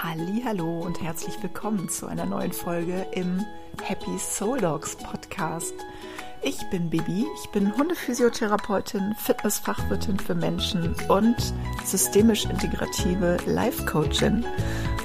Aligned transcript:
Hallo 0.00 0.78
und 0.78 1.02
herzlich 1.02 1.42
willkommen 1.42 1.88
zu 1.88 2.06
einer 2.06 2.24
neuen 2.24 2.52
Folge 2.52 3.04
im 3.10 3.44
Happy 3.82 4.16
Soul 4.16 4.60
Dogs 4.60 4.94
Podcast. 4.94 5.74
Ich 6.40 6.56
bin 6.70 6.88
Bibi, 6.88 7.26
ich 7.42 7.50
bin 7.50 7.76
Hundephysiotherapeutin, 7.76 9.16
Fitnessfachwirtin 9.18 10.20
für 10.20 10.36
Menschen 10.36 10.94
und 11.08 11.34
systemisch 11.84 12.44
integrative 12.44 13.38
Life 13.46 13.86
Coachin. 13.86 14.44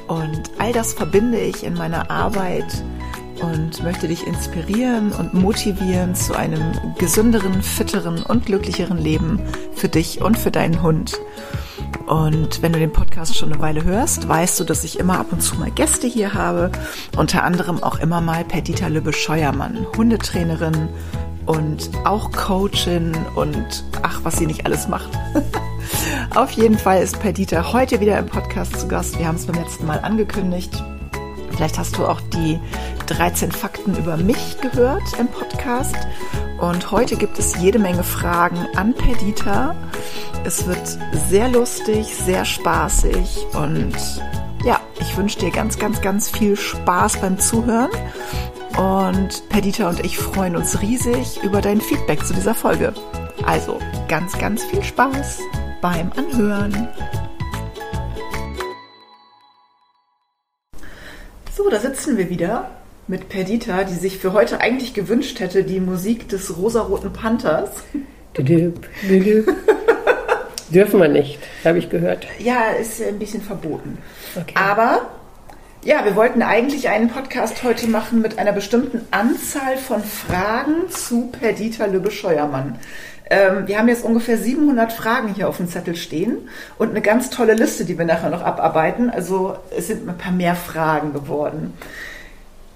Und 0.07 0.51
all 0.59 0.71
das 0.73 0.93
verbinde 0.93 1.39
ich 1.39 1.63
in 1.63 1.73
meiner 1.73 2.11
Arbeit 2.11 2.83
und 3.41 3.81
möchte 3.81 4.07
dich 4.07 4.27
inspirieren 4.27 5.11
und 5.13 5.33
motivieren 5.33 6.13
zu 6.13 6.37
einem 6.37 6.61
gesünderen, 6.99 7.63
fitteren 7.63 8.21
und 8.21 8.45
glücklicheren 8.45 8.99
Leben 8.99 9.41
für 9.73 9.89
dich 9.89 10.21
und 10.21 10.37
für 10.37 10.51
deinen 10.51 10.83
Hund. 10.83 11.19
Und 12.07 12.61
wenn 12.61 12.73
du 12.73 12.79
den 12.79 12.91
Podcast 12.91 13.35
schon 13.35 13.53
eine 13.53 13.61
Weile 13.61 13.83
hörst, 13.83 14.27
weißt 14.27 14.59
du, 14.59 14.63
dass 14.63 14.83
ich 14.83 14.99
immer 14.99 15.19
ab 15.19 15.27
und 15.31 15.41
zu 15.41 15.55
mal 15.55 15.71
Gäste 15.71 16.07
hier 16.07 16.33
habe. 16.33 16.71
Unter 17.15 17.43
anderem 17.43 17.81
auch 17.81 17.99
immer 17.99 18.19
mal 18.19 18.43
Perdita 18.43 18.87
Lübbe-Scheuermann, 18.87 19.87
Hundetrainerin 19.95 20.89
und 21.45 21.89
auch 22.05 22.31
Coachin 22.31 23.13
und 23.35 23.83
ach, 24.01 24.19
was 24.23 24.37
sie 24.37 24.47
nicht 24.47 24.65
alles 24.65 24.87
macht. 24.87 25.09
Auf 26.35 26.51
jeden 26.51 26.77
Fall 26.77 27.01
ist 27.01 27.19
Perdita 27.19 27.71
heute 27.73 27.99
wieder 27.99 28.17
im 28.19 28.25
Podcast 28.25 28.79
zu 28.79 28.87
Gast. 28.87 29.17
Wir 29.17 29.27
haben 29.27 29.35
es 29.35 29.45
beim 29.45 29.61
letzten 29.61 29.85
Mal 29.85 29.99
angekündigt. 29.99 30.83
Vielleicht 31.51 31.77
hast 31.77 31.97
du 31.97 32.05
auch 32.05 32.21
die 32.33 32.59
13 33.07 33.51
Fakten 33.51 33.95
über 33.95 34.17
mich 34.17 34.59
gehört 34.59 35.03
im 35.19 35.27
Podcast. 35.27 35.95
Und 36.59 36.91
heute 36.91 37.15
gibt 37.15 37.37
es 37.39 37.57
jede 37.57 37.77
Menge 37.77 38.03
Fragen 38.03 38.57
an 38.75 38.93
Perdita. 38.93 39.75
Es 40.45 40.67
wird 40.67 40.99
sehr 41.29 41.47
lustig, 41.47 42.05
sehr 42.13 42.43
spaßig 42.43 43.45
und 43.53 43.95
ja, 44.65 44.81
ich 44.99 45.15
wünsche 45.15 45.39
dir 45.39 45.51
ganz, 45.51 45.79
ganz, 45.79 46.01
ganz 46.01 46.29
viel 46.29 46.57
Spaß 46.57 47.21
beim 47.21 47.39
Zuhören. 47.39 47.89
Und 48.77 49.47
Perdita 49.47 49.87
und 49.87 50.03
ich 50.03 50.17
freuen 50.17 50.57
uns 50.57 50.81
riesig 50.81 51.41
über 51.43 51.61
dein 51.61 51.79
Feedback 51.79 52.25
zu 52.25 52.33
dieser 52.33 52.53
Folge. 52.53 52.93
Also 53.45 53.79
ganz, 54.09 54.37
ganz 54.37 54.65
viel 54.65 54.83
Spaß 54.83 55.39
beim 55.81 56.11
Anhören. 56.17 56.89
So, 61.55 61.69
da 61.69 61.79
sitzen 61.79 62.17
wir 62.17 62.29
wieder 62.29 62.69
mit 63.07 63.29
Perdita, 63.29 63.85
die 63.85 63.95
sich 63.95 64.17
für 64.17 64.33
heute 64.33 64.59
eigentlich 64.59 64.93
gewünscht 64.93 65.39
hätte, 65.39 65.63
die 65.63 65.79
Musik 65.79 66.27
des 66.27 66.57
rosaroten 66.57 67.13
Panthers. 67.13 67.69
Dürfen 70.73 70.99
wir 70.99 71.07
nicht, 71.07 71.39
habe 71.63 71.77
ich 71.77 71.89
gehört. 71.89 72.25
Ja, 72.39 72.71
ist 72.79 73.01
ein 73.01 73.19
bisschen 73.19 73.41
verboten. 73.41 73.99
Okay. 74.35 74.55
Aber 74.55 75.07
ja, 75.83 76.03
wir 76.03 76.15
wollten 76.15 76.41
eigentlich 76.41 76.89
einen 76.89 77.09
Podcast 77.09 77.63
heute 77.63 77.87
machen 77.87 78.21
mit 78.21 78.39
einer 78.39 78.53
bestimmten 78.53 79.01
Anzahl 79.11 79.77
von 79.77 80.03
Fragen 80.03 80.89
zu 80.89 81.27
Perdita 81.27 81.85
Lübbe-Scheuermann. 81.85 82.79
Ähm, 83.29 83.67
wir 83.67 83.77
haben 83.77 83.87
jetzt 83.87 84.03
ungefähr 84.03 84.37
700 84.37 84.91
Fragen 84.91 85.33
hier 85.33 85.47
auf 85.47 85.57
dem 85.57 85.67
Zettel 85.69 85.95
stehen 85.95 86.49
und 86.77 86.89
eine 86.89 87.01
ganz 87.01 87.29
tolle 87.29 87.53
Liste, 87.53 87.85
die 87.85 87.97
wir 87.97 88.05
nachher 88.05 88.29
noch 88.29 88.41
abarbeiten. 88.41 89.09
Also 89.09 89.57
es 89.77 89.87
sind 89.87 90.09
ein 90.09 90.17
paar 90.17 90.31
mehr 90.31 90.55
Fragen 90.55 91.13
geworden. 91.13 91.73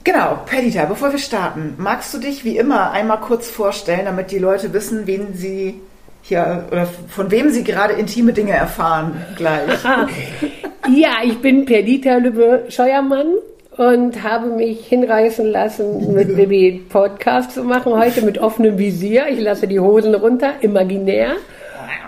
Genau, 0.03 0.39
Perdita, 0.45 0.85
bevor 0.85 1.11
wir 1.11 1.19
starten, 1.19 1.73
magst 1.77 2.13
du 2.13 2.19
dich 2.19 2.45
wie 2.45 2.57
immer 2.57 2.91
einmal 2.91 3.19
kurz 3.19 3.49
vorstellen, 3.49 4.05
damit 4.05 4.31
die 4.31 4.39
Leute 4.39 4.71
wissen, 4.71 5.07
wen 5.07 5.33
sie 5.33 5.81
hier 6.27 6.65
oder 6.71 6.85
von 6.85 7.31
wem 7.31 7.49
sie 7.49 7.63
gerade 7.63 7.93
intime 7.93 8.33
Dinge 8.33 8.51
erfahren 8.51 9.25
gleich? 9.35 9.83
ja, 10.93 11.11
ich 11.23 11.39
bin 11.39 11.65
Perdita 11.65 12.17
Lübbe 12.17 12.65
Scheuermann 12.69 13.33
und 13.77 14.23
habe 14.23 14.47
mich 14.47 14.87
hinreißen 14.87 15.45
lassen, 15.45 16.13
mit 16.13 16.35
Baby 16.35 16.83
Podcast 16.89 17.51
zu 17.51 17.63
machen 17.63 17.93
heute 17.93 18.21
mit 18.23 18.37
offenem 18.39 18.77
Visier. 18.77 19.27
Ich 19.29 19.39
lasse 19.39 19.67
die 19.67 19.79
Hosen 19.79 20.15
runter, 20.15 20.53
imaginär. 20.61 21.33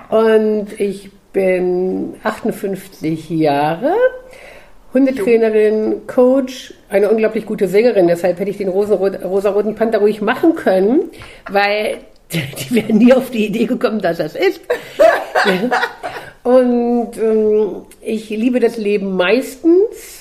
Und 0.10 0.68
ich 0.80 1.12
bin 1.32 2.16
58 2.24 3.30
Jahre 3.30 3.94
Hundetrainerin, 4.94 6.08
Coach, 6.08 6.74
eine 6.90 7.12
unglaublich 7.12 7.46
gute 7.46 7.68
Sängerin. 7.68 8.08
Deshalb 8.08 8.40
hätte 8.40 8.50
ich 8.50 8.58
den 8.58 8.70
rosaroten 8.70 9.76
Panther 9.76 10.00
ruhig 10.00 10.22
machen 10.22 10.56
können, 10.56 11.12
weil 11.50 12.00
die 12.32 12.76
wären 12.76 12.98
nie 12.98 13.14
auf 13.14 13.32
die 13.32 13.48
Idee 13.48 13.66
gekommen, 13.66 14.02
dass 14.02 14.18
das 14.18 14.36
ist. 14.36 14.62
und 16.44 17.12
ähm, 17.18 17.86
ich 18.02 18.30
liebe 18.30 18.60
das 18.60 18.78
Leben 18.78 19.16
meistens. 19.16 20.20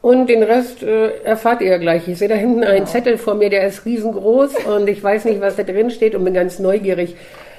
Und 0.00 0.28
den 0.28 0.44
Rest 0.44 0.84
äh, 0.84 1.22
erfahrt 1.24 1.60
ihr 1.60 1.76
gleich. 1.78 2.06
Ich 2.06 2.18
sehe 2.18 2.28
da 2.28 2.36
hinten 2.36 2.62
einen 2.62 2.86
Zettel 2.86 3.18
vor 3.18 3.34
mir, 3.34 3.50
der 3.50 3.66
ist 3.66 3.84
riesengroß 3.84 4.64
und 4.66 4.88
ich 4.88 5.02
weiß 5.02 5.24
nicht, 5.24 5.40
was 5.40 5.56
da 5.56 5.64
drin 5.64 5.90
steht 5.90 6.14
und 6.14 6.24
bin 6.24 6.34
ganz 6.34 6.60
neugierig. 6.60 7.16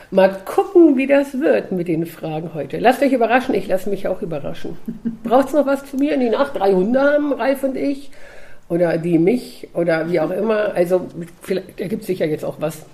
Mal 0.09 0.37
gucken, 0.45 0.97
wie 0.97 1.05
das 1.05 1.39
wird 1.39 1.71
mit 1.71 1.87
den 1.87 2.05
Fragen 2.05 2.53
heute. 2.53 2.79
Lasst 2.79 3.03
euch 3.03 3.11
überraschen, 3.11 3.53
ich 3.53 3.67
lasse 3.67 3.89
mich 3.89 4.07
auch 4.07 4.21
überraschen. 4.21 4.77
Braucht 5.23 5.49
es 5.49 5.53
noch 5.53 5.67
was 5.67 5.85
zu 5.85 5.97
mir 5.97 6.13
in 6.13 6.21
die 6.21 6.29
Nacht? 6.29 6.55
Drei 6.55 6.71
Hunde 6.71 7.01
haben 7.01 7.33
Ralf 7.33 7.63
und 7.63 7.75
ich. 7.75 8.09
Oder 8.69 8.97
die 8.97 9.19
mich 9.19 9.67
oder 9.73 10.09
wie 10.09 10.19
auch 10.19 10.31
immer. 10.31 10.73
Also 10.75 11.07
vielleicht 11.41 11.79
ergibt 11.81 12.03
sich 12.05 12.19
ja 12.19 12.25
jetzt 12.25 12.45
auch 12.45 12.55
was 12.59 12.85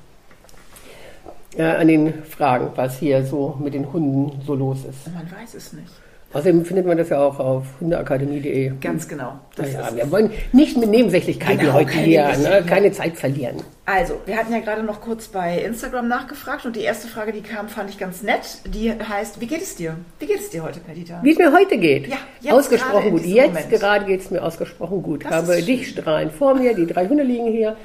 äh, 1.57 1.63
an 1.63 1.87
den 1.87 2.23
Fragen, 2.23 2.69
was 2.75 2.97
hier 2.99 3.25
so 3.25 3.57
mit 3.61 3.73
den 3.73 3.91
Hunden 3.91 4.41
so 4.45 4.55
los 4.55 4.79
ist. 4.85 5.13
Man 5.13 5.29
weiß 5.31 5.53
es 5.55 5.73
nicht. 5.73 5.91
Außerdem 6.35 6.65
findet 6.65 6.85
man 6.85 6.97
das 6.97 7.07
ja 7.07 7.19
auch 7.19 7.39
auf 7.39 7.63
hundeakademie.de. 7.79 8.73
Ganz 8.81 9.07
genau. 9.07 9.39
ja, 9.57 9.95
wir 9.95 10.11
wollen 10.11 10.31
nicht 10.51 10.75
mit 10.75 10.89
Nebensächlichkeiten 10.89 11.59
genau, 11.59 11.73
heute 11.73 11.93
hier, 11.93 12.27
ne, 12.37 12.61
keine 12.67 12.91
Zeit 12.91 13.15
verlieren. 13.15 13.63
Also, 13.85 14.15
wir 14.25 14.35
hatten 14.35 14.51
ja 14.51 14.59
gerade 14.59 14.83
noch 14.83 14.99
kurz 14.99 15.29
bei 15.29 15.59
Instagram 15.59 16.09
nachgefragt 16.09 16.65
und 16.65 16.75
die 16.75 16.81
erste 16.81 17.07
Frage, 17.07 17.31
die 17.31 17.39
kam, 17.39 17.69
fand 17.69 17.89
ich 17.89 17.97
ganz 17.97 18.21
nett. 18.21 18.41
Die 18.65 18.91
heißt, 18.91 19.39
wie 19.39 19.47
geht 19.47 19.61
es 19.61 19.77
dir? 19.77 19.95
Wie 20.19 20.25
geht 20.25 20.41
es 20.41 20.49
dir 20.49 20.61
heute, 20.61 20.81
Perdita? 20.81 21.21
Wie 21.23 21.31
es 21.31 21.37
mir 21.37 21.53
heute 21.53 21.77
geht? 21.77 22.07
Ja, 22.07 22.17
jetzt 22.41 22.53
ausgesprochen 22.53 23.11
gut. 23.11 23.25
Jetzt 23.25 23.47
Moment. 23.47 23.69
gerade 23.69 24.03
geht 24.03 24.19
es 24.19 24.29
mir 24.29 24.43
ausgesprochen 24.43 25.03
gut. 25.03 25.23
Ich 25.23 25.29
habe 25.29 25.61
dich 25.61 25.87
strahlend 25.87 26.33
vor 26.33 26.55
mir, 26.55 26.75
die 26.75 26.85
drei 26.85 27.07
Hunde 27.07 27.23
liegen 27.23 27.47
hier 27.47 27.77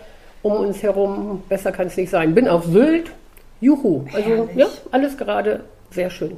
um 0.43 0.55
uns 0.55 0.83
herum. 0.83 1.45
Besser 1.49 1.71
kann 1.71 1.87
es 1.87 1.97
nicht 1.97 2.11
sein. 2.11 2.35
Bin 2.35 2.49
auf 2.49 2.65
Sylt. 2.65 3.13
Juhu. 3.61 4.05
Also, 4.13 4.49
ja, 4.55 4.67
alles 4.91 5.17
gerade 5.17 5.65
sehr 5.91 6.11
schön. 6.11 6.37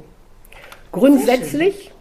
Grundsätzlich 0.91 1.91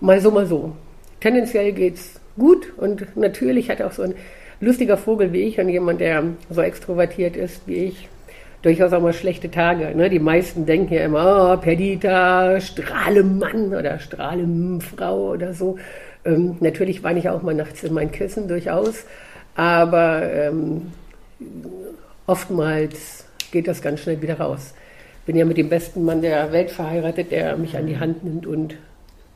mal 0.00 0.20
so, 0.20 0.30
mal 0.30 0.46
so. 0.46 0.72
Tendenziell 1.20 1.72
geht's 1.72 2.20
gut 2.38 2.72
und 2.76 3.16
natürlich 3.16 3.70
hat 3.70 3.82
auch 3.82 3.92
so 3.92 4.02
ein 4.02 4.14
lustiger 4.60 4.96
Vogel 4.96 5.32
wie 5.32 5.42
ich 5.42 5.58
und 5.58 5.68
jemand, 5.68 6.00
der 6.00 6.24
so 6.50 6.62
extrovertiert 6.62 7.36
ist 7.36 7.62
wie 7.66 7.86
ich, 7.86 8.08
durchaus 8.62 8.92
auch 8.92 9.00
mal 9.00 9.12
schlechte 9.12 9.50
Tage. 9.50 9.94
Ne? 9.94 10.08
Die 10.08 10.18
meisten 10.18 10.66
denken 10.66 10.94
ja 10.94 11.04
immer, 11.04 11.52
oh, 11.52 11.56
Perdita, 11.60 12.60
Strahlemann 12.60 13.74
oder 13.74 13.98
Strahlemfrau 13.98 15.32
oder 15.32 15.52
so. 15.52 15.78
Ähm, 16.24 16.56
natürlich 16.60 17.02
weine 17.02 17.18
ich 17.18 17.28
auch 17.28 17.42
mal 17.42 17.54
nachts 17.54 17.84
in 17.84 17.92
mein 17.92 18.10
Kissen, 18.10 18.48
durchaus. 18.48 19.04
Aber 19.54 20.22
ähm, 20.32 20.92
oftmals 22.26 23.26
geht 23.54 23.68
das 23.68 23.80
ganz 23.80 24.00
schnell 24.00 24.20
wieder 24.20 24.40
raus. 24.40 24.74
Bin 25.24 25.36
ja 25.36 25.46
mit 25.46 25.56
dem 25.56 25.70
besten 25.70 26.04
Mann 26.04 26.20
der 26.20 26.52
Welt 26.52 26.70
verheiratet, 26.70 27.30
der 27.30 27.56
mich 27.56 27.76
an 27.78 27.86
die 27.86 27.98
Hand 27.98 28.24
nimmt 28.24 28.46
und 28.46 28.74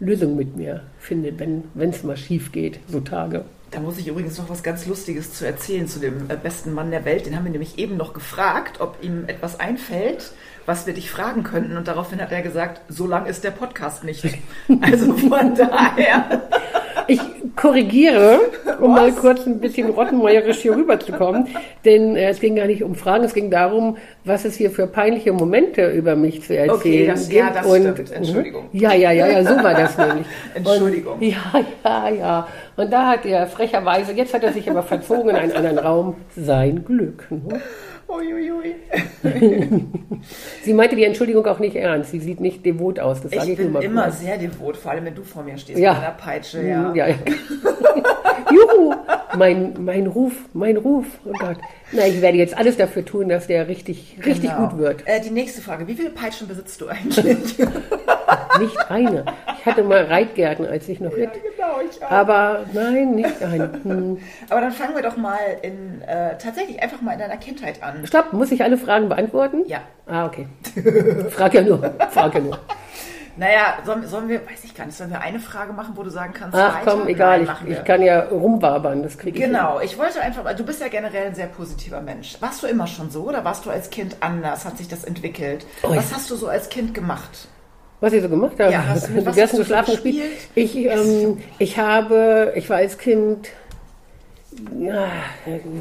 Lösung 0.00 0.36
mit 0.36 0.56
mir 0.56 0.82
findet, 0.98 1.38
wenn 1.38 1.90
es 1.90 2.02
mal 2.02 2.16
schief 2.16 2.52
geht, 2.52 2.80
so 2.88 3.00
Tage. 3.00 3.44
Da 3.70 3.80
muss 3.80 3.98
ich 3.98 4.08
übrigens 4.08 4.38
noch 4.38 4.48
was 4.48 4.62
ganz 4.62 4.86
Lustiges 4.86 5.34
zu 5.34 5.46
erzählen 5.46 5.86
zu 5.86 6.00
dem 6.00 6.30
äh, 6.30 6.36
besten 6.42 6.72
Mann 6.72 6.90
der 6.90 7.04
Welt. 7.04 7.26
Den 7.26 7.36
haben 7.36 7.44
wir 7.44 7.52
nämlich 7.52 7.78
eben 7.78 7.96
noch 7.96 8.14
gefragt, 8.14 8.80
ob 8.80 8.96
ihm 9.02 9.24
etwas 9.26 9.60
einfällt, 9.60 10.32
was 10.64 10.86
wir 10.86 10.94
dich 10.94 11.10
fragen 11.10 11.42
könnten. 11.42 11.76
Und 11.76 11.86
daraufhin 11.86 12.20
hat 12.20 12.32
er 12.32 12.40
gesagt, 12.40 12.80
so 12.88 13.06
lang 13.06 13.26
ist 13.26 13.44
der 13.44 13.50
Podcast 13.50 14.04
nicht. 14.04 14.24
Also 14.80 15.14
von 15.14 15.54
daher. 15.54 16.48
Ich 17.08 17.20
korrigiere, 17.56 18.38
um 18.80 18.94
Was? 18.94 19.00
mal 19.00 19.12
kurz 19.12 19.46
ein 19.46 19.60
bisschen 19.60 19.88
rottenmeierisch 19.88 20.58
hier 20.58 20.76
rüberzukommen, 20.76 21.48
denn 21.84 22.16
äh, 22.16 22.28
es 22.28 22.38
ging 22.38 22.54
gar 22.54 22.66
nicht 22.66 22.82
um 22.82 22.94
Fragen, 22.94 23.24
es 23.24 23.32
ging 23.32 23.50
darum, 23.50 23.96
was 24.24 24.44
es 24.44 24.56
hier 24.56 24.70
für 24.70 24.86
peinliche 24.86 25.32
Momente 25.32 25.90
über 25.90 26.16
mich 26.16 26.42
zu 26.42 26.54
erzählen 26.54 26.70
okay, 26.70 27.06
das, 27.06 27.28
gibt. 27.28 27.40
Ja, 27.40 27.50
das 27.50 27.66
und, 27.66 27.82
stimmt. 27.82 28.12
Entschuldigung. 28.12 28.68
Ja, 28.72 28.92
ja, 28.92 29.10
ja, 29.10 29.26
ja, 29.26 29.42
so 29.42 29.56
war 29.56 29.74
das 29.74 29.96
nämlich. 29.96 30.26
Entschuldigung. 30.54 31.14
Und, 31.14 31.22
ja, 31.22 31.64
ja, 31.82 32.08
ja. 32.10 32.48
Und 32.76 32.92
da 32.92 33.06
hat 33.08 33.24
er 33.24 33.46
frecherweise, 33.46 34.12
jetzt 34.12 34.34
hat 34.34 34.44
er 34.44 34.52
sich 34.52 34.70
aber 34.70 34.82
verzogen 34.82 35.30
in 35.30 35.36
einen 35.36 35.52
anderen 35.52 35.78
Raum, 35.78 36.16
sein 36.36 36.84
Glück. 36.84 37.26
Ne? 37.30 37.60
Uiuiui. 38.08 38.74
sie 40.62 40.72
meinte 40.72 40.96
die 40.96 41.04
Entschuldigung 41.04 41.44
auch 41.46 41.58
nicht 41.58 41.76
ernst. 41.76 42.10
Sie 42.10 42.20
sieht 42.20 42.40
nicht 42.40 42.64
devot 42.64 42.98
aus. 42.98 43.20
Das 43.20 43.32
sage 43.32 43.44
ich, 43.44 43.50
ich 43.50 43.56
bin 43.58 43.74
immer 43.82 44.04
kurz. 44.04 44.20
sehr 44.20 44.38
devot, 44.38 44.76
vor 44.76 44.92
allem 44.92 45.04
wenn 45.04 45.14
du 45.14 45.22
vor 45.22 45.42
mir 45.42 45.58
stehst 45.58 45.78
ja. 45.78 45.92
mit 45.92 46.02
einer 46.02 46.12
Peitsche. 46.12 46.62
Ja. 46.62 46.94
ja. 46.94 47.06
Juhu! 48.58 48.94
Mein, 49.36 49.74
mein 49.78 50.06
Ruf, 50.06 50.32
mein 50.52 50.76
Ruf. 50.76 51.06
Oh 51.24 51.32
Gott. 51.38 51.58
Na, 51.92 52.06
ich 52.06 52.20
werde 52.20 52.38
jetzt 52.38 52.56
alles 52.56 52.76
dafür 52.76 53.04
tun, 53.04 53.28
dass 53.28 53.46
der 53.46 53.68
richtig, 53.68 54.16
genau. 54.16 54.26
richtig 54.26 54.56
gut 54.56 54.78
wird. 54.78 55.06
Äh, 55.06 55.20
die 55.20 55.30
nächste 55.30 55.62
Frage. 55.62 55.86
Wie 55.86 55.94
viele 55.94 56.10
Peitschen 56.10 56.48
besitzt 56.48 56.80
du 56.80 56.88
eigentlich? 56.88 57.58
nicht 58.58 58.90
eine. 58.90 59.24
Ich 59.58 59.66
hatte 59.66 59.82
mal 59.82 60.04
Reitgärten, 60.04 60.66
als 60.66 60.88
ich 60.88 61.00
noch. 61.00 61.16
Ja, 61.16 61.26
genau. 61.26 61.68
Genau, 61.68 61.90
ich 61.90 62.02
auch. 62.02 62.10
Aber 62.10 62.64
nein, 62.72 63.12
nicht 63.12 63.40
nein. 63.40 63.80
Hm. 63.82 64.18
Aber 64.48 64.60
dann 64.60 64.72
fangen 64.72 64.94
wir 64.94 65.02
doch 65.02 65.16
mal 65.16 65.38
in, 65.62 66.02
äh, 66.02 66.36
tatsächlich 66.38 66.82
einfach 66.82 67.00
mal 67.00 67.12
in 67.12 67.18
deiner 67.18 67.36
Kindheit 67.36 67.82
an. 67.82 68.06
Stopp, 68.06 68.32
muss 68.32 68.50
ich 68.52 68.62
alle 68.62 68.76
Fragen 68.76 69.08
beantworten? 69.08 69.64
Ja. 69.66 69.82
Ah, 70.06 70.26
okay. 70.26 70.46
frag 71.30 71.54
ja 71.54 71.62
nur, 71.62 71.78
frag 72.10 72.34
ja 72.34 72.40
nur. 72.40 72.58
Naja, 73.38 73.78
sollen, 73.86 74.04
sollen, 74.08 74.28
wir, 74.28 74.40
weiß 74.40 74.64
ich 74.64 74.74
gar 74.74 74.84
nicht, 74.84 74.98
sollen 74.98 75.10
wir 75.10 75.20
eine 75.20 75.38
Frage 75.38 75.72
machen, 75.72 75.92
wo 75.94 76.02
du 76.02 76.10
sagen 76.10 76.32
kannst, 76.34 76.56
Ach 76.58 76.80
weiter? 76.80 76.90
komm, 76.90 77.06
egal, 77.06 77.44
Nein, 77.44 77.56
ich, 77.66 77.72
ich, 77.78 77.84
kann 77.84 78.02
ja 78.02 78.24
rumwabern, 78.24 79.04
das 79.04 79.16
kriege 79.16 79.38
ich 79.38 79.44
Genau, 79.44 79.78
hin. 79.78 79.88
ich 79.88 79.96
wollte 79.96 80.20
einfach, 80.20 80.52
du 80.56 80.64
bist 80.64 80.80
ja 80.80 80.88
generell 80.88 81.28
ein 81.28 81.34
sehr 81.36 81.46
positiver 81.46 82.00
Mensch. 82.00 82.36
Warst 82.40 82.64
du 82.64 82.66
immer 82.66 82.88
schon 82.88 83.10
so 83.10 83.22
oder 83.22 83.44
warst 83.44 83.64
du 83.64 83.70
als 83.70 83.90
Kind 83.90 84.16
anders? 84.20 84.64
Hat 84.64 84.76
sich 84.76 84.88
das 84.88 85.04
entwickelt? 85.04 85.64
Oh, 85.84 85.94
was 85.94 86.12
hast 86.12 86.28
du 86.30 86.34
so 86.34 86.48
als 86.48 86.68
Kind 86.68 86.94
gemacht? 86.94 87.46
Was 88.00 88.12
ich 88.12 88.22
so 88.22 88.28
gemacht 88.28 88.58
habe? 88.58 88.72
Ja, 88.72 88.84
hast 88.86 89.08
du, 89.08 89.24
was 89.24 89.40
hast 89.40 89.52
du 89.52 89.58
geschlafen 89.58 89.92
gespielt? 89.92 90.32
Ich, 90.56 90.76
ähm, 90.76 91.38
ich 91.58 91.78
habe, 91.78 92.52
ich 92.56 92.68
war 92.68 92.78
als 92.78 92.98
Kind 92.98 93.50
ja, 94.78 95.08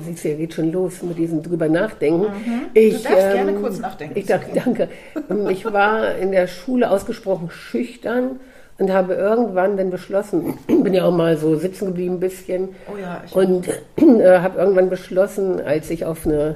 siehst 0.05 0.23
du, 0.23 0.29
ja, 0.29 0.35
geht 0.35 0.53
schon 0.53 0.71
los 0.71 1.01
mit 1.01 1.17
diesem 1.17 1.43
drüber 1.43 1.67
nachdenken. 1.67 2.23
Mhm. 2.23 2.61
Ich, 2.73 3.03
du 3.03 3.09
darfst 3.09 3.25
ähm, 3.27 3.33
gerne 3.33 3.53
kurz 3.53 3.79
nachdenken. 3.79 4.17
Ich 4.17 4.25
dachte, 4.25 4.47
danke. 4.53 4.89
Ähm, 5.29 5.49
ich 5.49 5.65
war 5.65 6.15
in 6.15 6.31
der 6.31 6.47
Schule 6.47 6.89
ausgesprochen 6.89 7.49
schüchtern 7.49 8.39
und 8.77 8.91
habe 8.91 9.13
irgendwann 9.15 9.77
dann 9.77 9.89
beschlossen, 9.89 10.57
bin 10.67 10.93
ja 10.93 11.05
auch 11.05 11.15
mal 11.15 11.37
so 11.37 11.55
sitzen 11.55 11.87
geblieben 11.87 12.15
ein 12.15 12.19
bisschen 12.19 12.69
oh 12.91 12.97
ja, 12.97 13.23
und 13.31 13.67
äh, 13.97 14.39
habe 14.39 14.59
irgendwann 14.59 14.89
beschlossen, 14.89 15.61
als 15.61 15.89
ich 15.89 16.05
auf 16.05 16.25
eine 16.25 16.55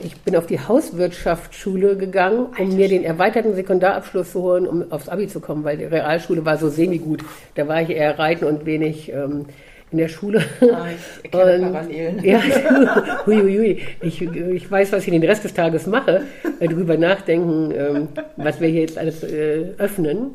ich 0.00 0.16
bin 0.20 0.36
auf 0.36 0.46
die 0.46 0.60
Hauswirtschaftsschule 0.60 1.96
gegangen, 1.96 2.46
um 2.46 2.52
Alter, 2.56 2.76
mir 2.76 2.88
den 2.88 3.02
erweiterten 3.02 3.56
Sekundarabschluss 3.56 4.30
zu 4.30 4.42
holen, 4.42 4.68
um 4.68 4.92
aufs 4.92 5.08
Abi 5.08 5.26
zu 5.26 5.40
kommen, 5.40 5.64
weil 5.64 5.76
die 5.76 5.86
Realschule 5.86 6.44
war 6.44 6.56
so 6.56 6.68
semi-gut. 6.68 7.24
Da 7.56 7.66
war 7.66 7.82
ich 7.82 7.90
eher 7.90 8.16
reiten 8.16 8.44
und 8.44 8.64
wenig 8.64 9.12
ähm, 9.12 9.46
in 9.90 9.98
der 9.98 10.08
Schule. 10.08 10.42
Ah, 10.60 10.86
ich 10.90 11.32
erkenne 11.32 11.66
und, 11.66 11.72
Parallelen. 11.72 12.20
Ja, 12.24 12.40
hui, 13.26 13.36
hui, 13.36 13.56
hui. 13.56 13.78
Ich, 14.02 14.22
ich 14.22 14.70
weiß, 14.70 14.92
was 14.92 15.06
ich 15.06 15.10
den 15.10 15.24
Rest 15.24 15.44
des 15.44 15.54
Tages 15.54 15.86
mache, 15.86 16.22
darüber 16.60 16.96
nachdenken, 16.96 17.72
ähm, 17.76 18.08
was 18.36 18.60
wir 18.60 18.68
hier 18.68 18.82
jetzt 18.82 18.98
alles 18.98 19.22
äh, 19.22 19.72
öffnen. 19.78 20.32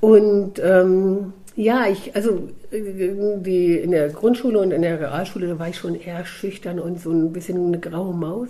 Und 0.00 0.60
ähm, 0.62 1.32
ja, 1.56 1.86
ich, 1.88 2.14
also 2.14 2.48
die, 2.72 3.76
in 3.76 3.90
der 3.92 4.08
Grundschule 4.08 4.58
und 4.58 4.72
in 4.72 4.82
der 4.82 5.00
Realschule, 5.00 5.46
da 5.46 5.58
war 5.58 5.68
ich 5.68 5.76
schon 5.76 5.94
eher 5.94 6.24
schüchtern 6.24 6.80
und 6.80 7.00
so 7.00 7.10
ein 7.10 7.32
bisschen 7.32 7.68
eine 7.68 7.78
graue 7.78 8.14
Maus. 8.14 8.48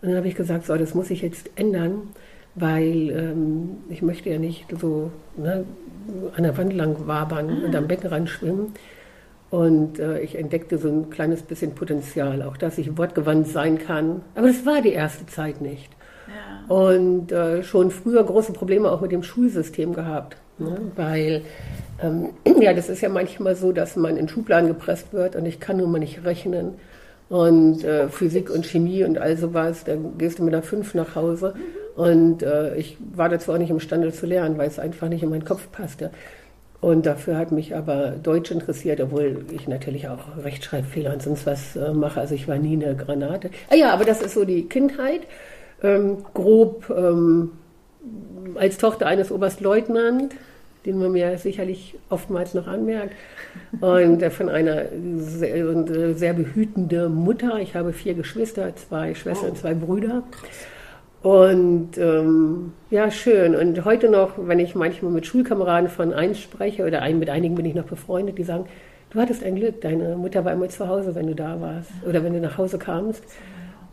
Und 0.00 0.08
dann 0.08 0.16
habe 0.16 0.28
ich 0.28 0.34
gesagt, 0.34 0.66
so, 0.66 0.76
das 0.76 0.94
muss 0.94 1.10
ich 1.10 1.22
jetzt 1.22 1.50
ändern, 1.56 2.08
weil 2.54 3.10
ähm, 3.10 3.78
ich 3.88 4.02
möchte 4.02 4.30
ja 4.30 4.38
nicht 4.38 4.66
so 4.80 5.10
ne, 5.36 5.64
an 6.36 6.42
der 6.42 6.56
Wand 6.56 6.72
lang 6.72 7.06
wabern 7.06 7.64
und 7.64 7.74
am 7.74 7.88
Beckenrand 7.88 8.28
schwimmen. 8.28 8.72
Und 9.56 9.98
äh, 9.98 10.20
ich 10.20 10.38
entdeckte 10.38 10.76
so 10.76 10.88
ein 10.88 11.08
kleines 11.08 11.40
bisschen 11.40 11.74
Potenzial, 11.74 12.42
auch 12.42 12.58
dass 12.58 12.76
ich 12.76 12.98
wortgewandt 12.98 13.48
sein 13.48 13.78
kann. 13.78 14.20
Aber 14.34 14.48
das 14.48 14.66
war 14.66 14.82
die 14.82 14.92
erste 14.92 15.24
Zeit 15.24 15.62
nicht. 15.62 15.88
Ja. 16.28 16.74
Und 16.74 17.32
äh, 17.32 17.62
schon 17.62 17.90
früher 17.90 18.22
große 18.22 18.52
Probleme 18.52 18.90
auch 18.90 19.00
mit 19.00 19.12
dem 19.12 19.22
Schulsystem 19.22 19.94
gehabt. 19.94 20.36
Ne? 20.58 20.76
Weil, 20.94 21.40
ähm, 22.02 22.34
ja, 22.60 22.74
das 22.74 22.90
ist 22.90 23.00
ja 23.00 23.08
manchmal 23.08 23.56
so, 23.56 23.72
dass 23.72 23.96
man 23.96 24.18
in 24.18 24.28
Schubladen 24.28 24.68
gepresst 24.68 25.14
wird 25.14 25.36
und 25.36 25.46
ich 25.46 25.58
kann 25.58 25.78
nun 25.78 25.90
mal 25.90 26.00
nicht 26.00 26.22
rechnen. 26.22 26.74
Und 27.30 27.82
äh, 27.82 28.10
Physik 28.10 28.50
und 28.50 28.66
Chemie 28.66 29.04
und 29.04 29.16
all 29.16 29.38
sowas, 29.38 29.84
dann 29.84 30.18
gehst 30.18 30.38
du 30.38 30.42
mit 30.42 30.52
einer 30.52 30.64
5 30.64 30.92
nach 30.92 31.14
Hause. 31.14 31.54
Mhm. 31.56 32.02
Und 32.02 32.42
äh, 32.42 32.76
ich 32.76 32.98
war 33.14 33.30
dazu 33.30 33.54
auch 33.54 33.58
nicht 33.58 33.70
imstande 33.70 34.12
zu 34.12 34.26
lernen, 34.26 34.58
weil 34.58 34.68
es 34.68 34.78
einfach 34.78 35.08
nicht 35.08 35.22
in 35.22 35.30
meinen 35.30 35.46
Kopf 35.46 35.72
passte. 35.72 36.10
Und 36.80 37.06
dafür 37.06 37.38
hat 37.38 37.52
mich 37.52 37.74
aber 37.74 38.10
Deutsch 38.22 38.50
interessiert, 38.50 39.00
obwohl 39.00 39.44
ich 39.50 39.66
natürlich 39.66 40.08
auch 40.08 40.36
Rechtschreibfehler 40.42 41.12
und 41.12 41.22
sonst 41.22 41.46
was 41.46 41.74
äh, 41.74 41.92
mache. 41.92 42.20
Also 42.20 42.34
ich 42.34 42.46
war 42.48 42.58
nie 42.58 42.74
eine 42.74 42.94
Granate. 42.94 43.50
Ah 43.70 43.74
ja, 43.74 43.92
aber 43.92 44.04
das 44.04 44.20
ist 44.20 44.34
so 44.34 44.44
die 44.44 44.68
Kindheit. 44.68 45.22
Ähm, 45.82 46.18
grob 46.34 46.92
ähm, 46.96 47.52
als 48.56 48.78
Tochter 48.78 49.06
eines 49.06 49.32
Oberstleutnant, 49.32 50.34
den 50.84 50.98
man 50.98 51.12
mir 51.12 51.36
sicherlich 51.38 51.94
oftmals 52.10 52.54
noch 52.54 52.66
anmerkt, 52.66 53.12
und 53.80 54.22
äh, 54.22 54.30
von 54.30 54.48
einer 54.48 54.84
sehr, 55.16 55.56
äh, 55.56 56.14
sehr 56.14 56.34
behütende 56.34 57.08
Mutter. 57.08 57.58
Ich 57.58 57.74
habe 57.74 57.92
vier 57.92 58.14
Geschwister, 58.14 58.74
zwei 58.76 59.14
Schwestern, 59.14 59.52
oh. 59.52 59.54
zwei 59.54 59.74
Brüder. 59.74 60.22
Und 61.26 61.98
ähm, 61.98 62.72
ja, 62.88 63.10
schön. 63.10 63.56
Und 63.56 63.84
heute 63.84 64.08
noch, 64.08 64.34
wenn 64.38 64.60
ich 64.60 64.76
manchmal 64.76 65.10
mit 65.10 65.26
Schulkameraden 65.26 65.88
von 65.88 66.12
eins 66.12 66.38
spreche 66.38 66.86
oder 66.86 67.02
ein, 67.02 67.18
mit 67.18 67.30
einigen 67.30 67.56
bin 67.56 67.66
ich 67.66 67.74
noch 67.74 67.86
befreundet, 67.86 68.38
die 68.38 68.44
sagen, 68.44 68.66
du 69.10 69.20
hattest 69.20 69.42
ein 69.42 69.56
Glück, 69.56 69.80
deine 69.80 70.14
Mutter 70.14 70.44
war 70.44 70.52
immer 70.52 70.68
zu 70.68 70.86
Hause, 70.86 71.16
wenn 71.16 71.26
du 71.26 71.34
da 71.34 71.60
warst 71.60 71.90
oder 72.08 72.22
wenn 72.22 72.32
du 72.32 72.40
nach 72.40 72.58
Hause 72.58 72.78
kamst. 72.78 73.24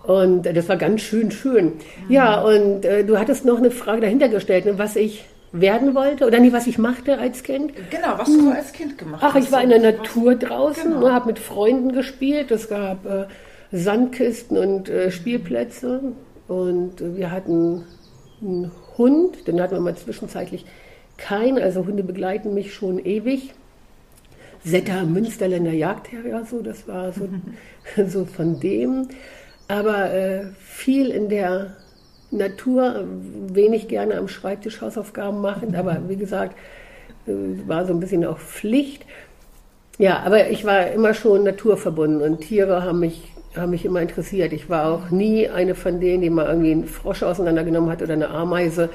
Und 0.04 0.46
äh, 0.46 0.54
das 0.54 0.70
war 0.70 0.76
ganz 0.76 1.02
schön 1.02 1.32
schön. 1.32 1.72
Ja, 2.08 2.40
und 2.40 2.86
äh, 2.86 3.04
du 3.04 3.18
hattest 3.18 3.46
noch 3.46 3.58
eine 3.58 3.72
Frage 3.72 4.02
dahinter 4.02 4.30
gestellt, 4.30 4.66
ne, 4.66 4.78
was 4.78 4.96
ich 4.96 5.26
werden 5.52 5.96
wollte 5.96 6.28
oder 6.28 6.40
nicht, 6.40 6.54
was 6.54 6.68
ich 6.68 6.78
machte 6.78 7.18
als 7.18 7.42
Kind. 7.42 7.74
Genau, 7.90 8.14
was 8.16 8.28
du 8.28 8.42
hm. 8.42 8.52
als 8.52 8.72
Kind 8.74 9.00
gemacht 9.00 9.24
hast. 9.24 9.32
Ach, 9.32 9.36
ich 9.38 9.52
war 9.52 9.64
in 9.64 9.70
der 9.70 9.82
Natur 9.82 10.36
draußen, 10.36 10.84
genau. 10.84 11.08
Ne, 11.08 11.14
habe 11.14 11.26
mit 11.26 11.40
Freunden 11.40 11.94
gespielt. 11.94 12.52
Es 12.52 12.70
gab 12.70 13.08
äh, 13.08 13.26
Sandkisten 13.72 14.56
und 14.56 14.88
äh, 14.88 15.10
Spielplätze. 15.10 16.14
Und 16.48 16.96
wir 17.00 17.32
hatten 17.32 17.86
einen 18.42 18.72
Hund, 18.98 19.48
den 19.48 19.62
hatten 19.62 19.76
wir 19.76 19.82
mal 19.82 19.96
zwischenzeitlich 19.96 20.66
keinen, 21.18 21.62
also 21.62 21.86
Hunde 21.86 22.04
begleiten 22.04 22.54
mich 22.54 22.74
schon 22.74 23.00
ewig. 23.00 23.54
Setter 24.66 25.04
Münsterländer 25.04 25.74
Jagdherr, 25.74 26.46
so, 26.46 26.62
das 26.62 26.88
war 26.88 27.12
so, 27.12 27.28
so 28.08 28.26
von 28.26 28.60
dem. 28.60 29.08
Aber 29.68 30.14
äh, 30.14 30.46
viel 30.60 31.10
in 31.10 31.30
der 31.30 31.76
Natur, 32.32 33.06
wenig 33.48 33.88
gerne 33.88 34.18
am 34.18 34.28
Schreibtisch 34.28 34.82
Hausaufgaben 34.82 35.42
machen, 35.42 35.76
aber 35.78 36.02
wie 36.08 36.18
gesagt, 36.18 36.56
äh, 37.28 37.32
war 37.68 37.86
so 37.86 37.94
ein 37.94 38.00
bisschen 38.00 38.26
auch 38.26 38.40
Pflicht. 38.40 39.06
Ja, 40.00 40.24
aber 40.24 40.50
ich 40.50 40.66
war 40.66 40.88
immer 40.92 41.14
schon 41.14 41.44
naturverbunden 41.44 42.22
und 42.22 42.42
Tiere 42.42 42.84
haben 42.84 43.00
mich 43.00 43.33
haben 43.56 43.72
mich 43.72 43.86
immer 43.86 44.02
interessiert. 44.02 44.54
Ich 44.54 44.70
war 44.70 44.92
auch 44.92 45.10
nie 45.10 45.48
eine 45.48 45.76
von 45.76 46.00
denen, 46.00 46.22
die 46.22 46.30
mal 46.30 46.48
irgendwie 46.48 46.72
einen 46.72 46.86
Frosch 46.86 47.24
auseinandergenommen 47.24 47.90
hat 47.90 48.02
oder 48.02 48.14
eine 48.14 48.30
Ameise 48.30 48.90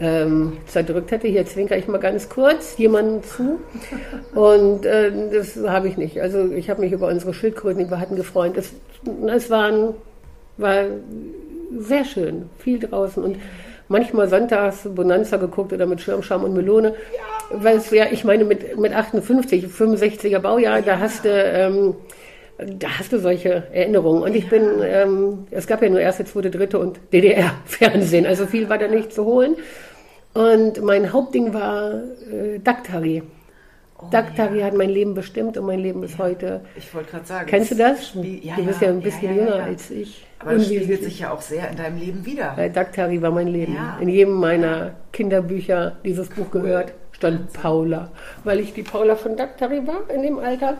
ähm, 0.00 0.58
zerdrückt 0.66 1.10
hätte. 1.10 1.28
Hier 1.28 1.46
zwinker 1.46 1.76
ich 1.76 1.88
mal 1.88 1.98
ganz 1.98 2.28
kurz 2.28 2.76
jemanden 2.76 3.22
zu. 3.22 3.60
Und 4.34 4.84
äh, 4.84 5.10
das 5.32 5.56
habe 5.66 5.88
ich 5.88 5.96
nicht. 5.96 6.20
Also 6.20 6.50
ich 6.52 6.68
habe 6.70 6.80
mich 6.80 6.92
über 6.92 7.08
unsere 7.08 7.32
Schildkröten, 7.32 7.84
die 7.84 7.90
wir 7.90 8.00
hatten, 8.00 8.16
gefreut. 8.16 8.56
Es, 8.56 8.72
es 9.26 9.50
waren, 9.50 9.94
war 10.56 10.84
sehr 11.78 12.04
schön, 12.04 12.50
viel 12.58 12.78
draußen 12.78 13.22
und 13.22 13.36
manchmal 13.88 14.28
sonntags 14.28 14.88
Bonanza 14.94 15.36
geguckt 15.36 15.72
oder 15.72 15.86
mit 15.86 16.00
Schirmscham 16.00 16.44
und 16.44 16.54
Melone. 16.54 16.88
Ja. 16.88 17.62
Weil 17.62 17.76
es 17.76 17.90
ja, 17.90 18.06
ich 18.10 18.24
meine, 18.24 18.44
mit, 18.44 18.78
mit 18.78 18.92
58, 18.92 19.66
65er 19.66 20.38
Baujahr, 20.40 20.78
ja. 20.78 20.82
da 20.82 20.98
hast 20.98 21.24
du... 21.24 21.30
Ähm, 21.30 21.94
da 22.58 22.98
hast 22.98 23.12
du 23.12 23.18
solche 23.18 23.64
Erinnerungen. 23.72 24.22
Und 24.22 24.34
ich 24.34 24.48
bin, 24.48 24.62
ähm, 24.82 25.46
es 25.50 25.66
gab 25.66 25.82
ja 25.82 25.88
nur 25.88 26.00
erste, 26.00 26.24
zweite, 26.24 26.50
dritte 26.50 26.78
und 26.78 27.00
DDR-Fernsehen, 27.12 28.26
also 28.26 28.46
viel 28.46 28.68
war 28.68 28.78
da 28.78 28.88
nicht 28.88 29.12
zu 29.12 29.24
holen. 29.24 29.56
Und 30.34 30.82
mein 30.82 31.12
Hauptding 31.12 31.54
war 31.54 31.94
äh, 31.94 32.58
Daktari. 32.58 33.22
Oh, 33.98 34.06
Daktari 34.10 34.60
ja. 34.60 34.66
hat 34.66 34.74
mein 34.74 34.90
Leben 34.90 35.14
bestimmt 35.14 35.56
und 35.56 35.66
mein 35.66 35.78
Leben 35.78 36.02
ist 36.02 36.18
ja. 36.18 36.24
heute. 36.24 36.60
Ich 36.76 36.92
wollte 36.92 37.12
gerade 37.12 37.26
sagen. 37.26 37.46
Kennst 37.46 37.70
du 37.70 37.76
das? 37.76 38.08
Spiel, 38.08 38.44
ja, 38.44 38.56
du 38.56 38.64
bist 38.64 38.80
ja, 38.80 38.88
ein 38.88 39.00
bisschen 39.00 39.36
jünger 39.36 39.62
als 39.62 39.90
ich. 39.90 40.26
Aber 40.40 40.54
das 40.54 40.66
spiegelt 40.66 41.04
sich 41.04 41.20
ja 41.20 41.32
auch 41.32 41.40
sehr 41.40 41.70
in 41.70 41.76
deinem 41.76 41.98
Leben 41.98 42.26
wieder. 42.26 42.58
Äh, 42.58 42.70
Daktari 42.70 43.22
war 43.22 43.30
mein 43.30 43.46
Leben. 43.46 43.76
In 44.00 44.08
jedem 44.08 44.34
meiner 44.34 44.96
Kinderbücher, 45.12 45.96
dieses 46.04 46.28
Buch 46.28 46.50
gehört, 46.50 46.92
stand 47.12 47.52
Paula, 47.52 48.10
weil 48.42 48.58
ich 48.58 48.74
die 48.74 48.82
Paula 48.82 49.14
von 49.14 49.36
Daktari 49.36 49.86
war 49.86 50.10
in 50.12 50.22
dem 50.22 50.38
Alter. 50.38 50.78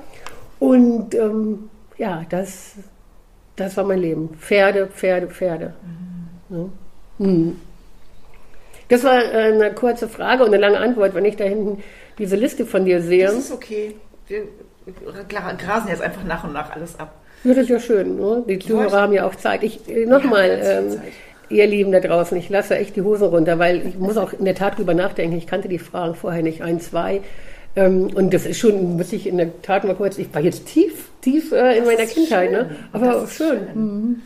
Und 0.65 1.15
ähm, 1.15 1.69
ja, 1.99 2.25
das, 2.31 2.77
das 3.55 3.77
war 3.77 3.85
mein 3.85 3.99
Leben. 3.99 4.31
Pferde, 4.41 4.87
Pferde, 4.87 5.29
Pferde. 5.29 5.75
Mhm. 6.49 6.57
Ja. 6.57 7.27
Mhm. 7.27 7.61
Das 8.89 9.05
war 9.05 9.23
äh, 9.23 9.53
eine 9.53 9.75
kurze 9.75 10.09
Frage 10.09 10.43
und 10.43 10.49
eine 10.49 10.59
lange 10.59 10.79
Antwort, 10.79 11.15
wenn 11.15 11.27
ich 11.27 11.37
da 11.37 11.45
hinten 11.45 11.83
diese 12.19 12.37
Liste 12.37 12.65
von 12.65 12.87
dir 12.87 13.03
sehe. 13.03 13.27
Das 13.27 13.35
ist 13.35 13.53
okay. 13.53 13.95
Wir 14.27 14.45
grasen 15.29 15.89
jetzt 15.89 16.01
einfach 16.01 16.25
nach 16.25 16.45
und 16.45 16.55
nach 16.55 16.71
alles 16.75 16.99
ab. 16.99 17.15
Ja, 17.45 17.51
das 17.51 17.65
ist 17.65 17.69
ja 17.69 17.81
schön. 17.81 18.17
Ne? 18.17 18.43
Die 18.49 18.59
Zuhörer 18.59 19.03
haben 19.03 19.13
ja 19.13 19.27
auch 19.27 19.35
Zeit. 19.35 19.63
Ich 19.65 19.87
äh, 19.87 20.07
nochmal, 20.07 20.61
ähm, 20.63 21.01
ihr 21.51 21.67
Lieben 21.67 21.93
da 21.93 22.01
draußen, 22.01 22.39
ich 22.39 22.49
lasse 22.49 22.79
echt 22.79 22.97
die 22.97 23.03
Hosen 23.03 23.29
runter, 23.29 23.59
weil 23.59 23.87
ich 23.87 23.99
muss 23.99 24.17
auch 24.17 24.33
in 24.33 24.47
der 24.47 24.55
Tat 24.55 24.79
drüber 24.79 24.95
nachdenken. 24.95 25.37
Ich 25.37 25.47
kannte 25.47 25.69
die 25.69 25.79
Fragen 25.79 26.15
vorher 26.15 26.43
nicht. 26.43 26.63
Ein, 26.63 26.81
zwei. 26.81 27.21
Ähm, 27.77 28.11
und 28.15 28.33
das 28.33 28.47
ist 28.47 28.59
schon, 28.59 28.97
muss 28.97 29.13
ich 29.13 29.27
in 29.27 29.37
der 29.37 29.61
Tat 29.63 29.85
mal 29.85 29.97
kurz, 29.97 30.19
ich 30.19 30.33
war 30.33 30.41
jetzt 30.41 30.67
tief, 30.67 31.09
tief 31.21 31.53
äh, 31.53 31.79
in 31.79 31.85
meiner 31.85 32.07
Kindheit, 32.07 32.53
ne? 32.53 32.59
schön. 32.59 32.69
ne? 32.69 32.77
aber 32.93 33.27
schön. 33.27 33.59
schön. 33.59 33.67
Mhm. 33.75 34.23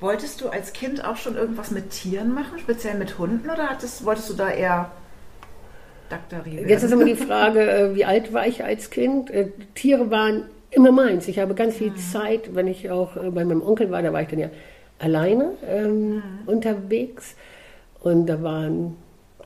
Wolltest 0.00 0.40
du 0.40 0.48
als 0.48 0.72
Kind 0.72 1.04
auch 1.04 1.16
schon 1.16 1.36
irgendwas 1.36 1.70
mit 1.70 1.90
Tieren 1.90 2.34
machen, 2.34 2.58
speziell 2.58 2.96
mit 2.96 3.18
Hunden, 3.18 3.48
oder 3.48 3.70
hattest, 3.70 4.04
wolltest 4.04 4.30
du 4.30 4.34
da 4.34 4.50
eher 4.50 4.90
Jetzt 6.66 6.82
ist 6.82 6.92
immer 6.92 7.04
die 7.04 7.16
Frage, 7.16 7.60
äh, 7.60 7.94
wie 7.94 8.04
alt 8.04 8.32
war 8.32 8.46
ich 8.46 8.62
als 8.62 8.90
Kind? 8.90 9.30
Äh, 9.30 9.48
Tiere 9.74 10.10
waren 10.10 10.44
immer 10.70 10.92
meins. 10.92 11.28
Ich 11.28 11.38
habe 11.38 11.54
ganz 11.54 11.76
viel 11.76 11.90
mhm. 11.90 11.96
Zeit, 11.96 12.54
wenn 12.54 12.68
ich 12.68 12.90
auch 12.90 13.16
äh, 13.16 13.30
bei 13.30 13.44
meinem 13.44 13.62
Onkel 13.62 13.90
war, 13.90 14.02
da 14.02 14.12
war 14.12 14.22
ich 14.22 14.28
dann 14.28 14.38
ja 14.38 14.50
alleine 14.98 15.52
ähm, 15.68 16.16
mhm. 16.16 16.22
unterwegs. 16.46 17.34
Und 18.00 18.26
da 18.26 18.42
waren, 18.42 18.96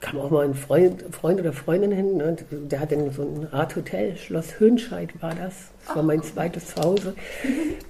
kam 0.01 0.21
auch 0.21 0.31
mal 0.31 0.45
ein 0.45 0.55
Freund, 0.55 1.05
Freund 1.11 1.41
oder 1.41 1.53
Freundin 1.53 1.93
hin 1.93 2.23
und 2.23 2.45
der 2.51 2.81
hatte 2.81 3.11
so 3.11 3.23
ein 3.23 3.53
Art 3.53 3.75
Hotel, 3.77 4.17
Schloss 4.17 4.61
Hönscheid 4.61 5.11
war 5.21 5.35
das. 5.35 5.71
Das 5.87 5.97
war 5.97 6.03
mein 6.03 6.23
zweites 6.23 6.75
Zuhause 6.75 7.15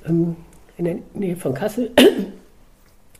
ähm, 0.06 0.36
in 0.76 0.84
der 0.84 0.96
Nähe 1.14 1.36
von 1.36 1.54
Kassel. 1.54 1.90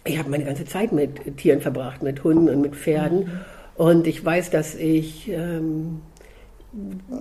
Ich 0.04 0.18
habe 0.18 0.30
meine 0.30 0.45
ganze 0.45 0.64
Zeit 0.64 0.92
mit 0.92 1.37
Tieren 1.37 1.61
verbracht, 1.61 2.02
mit 2.02 2.25
Hunden 2.25 2.49
und 2.49 2.62
mit 2.62 2.76
Pferden. 2.76 3.18
Mhm. 3.18 3.30
Und 3.76 4.07
ich 4.07 4.25
weiß, 4.25 4.50
dass 4.50 4.75
ich 4.75 5.28
ähm, 5.28 6.00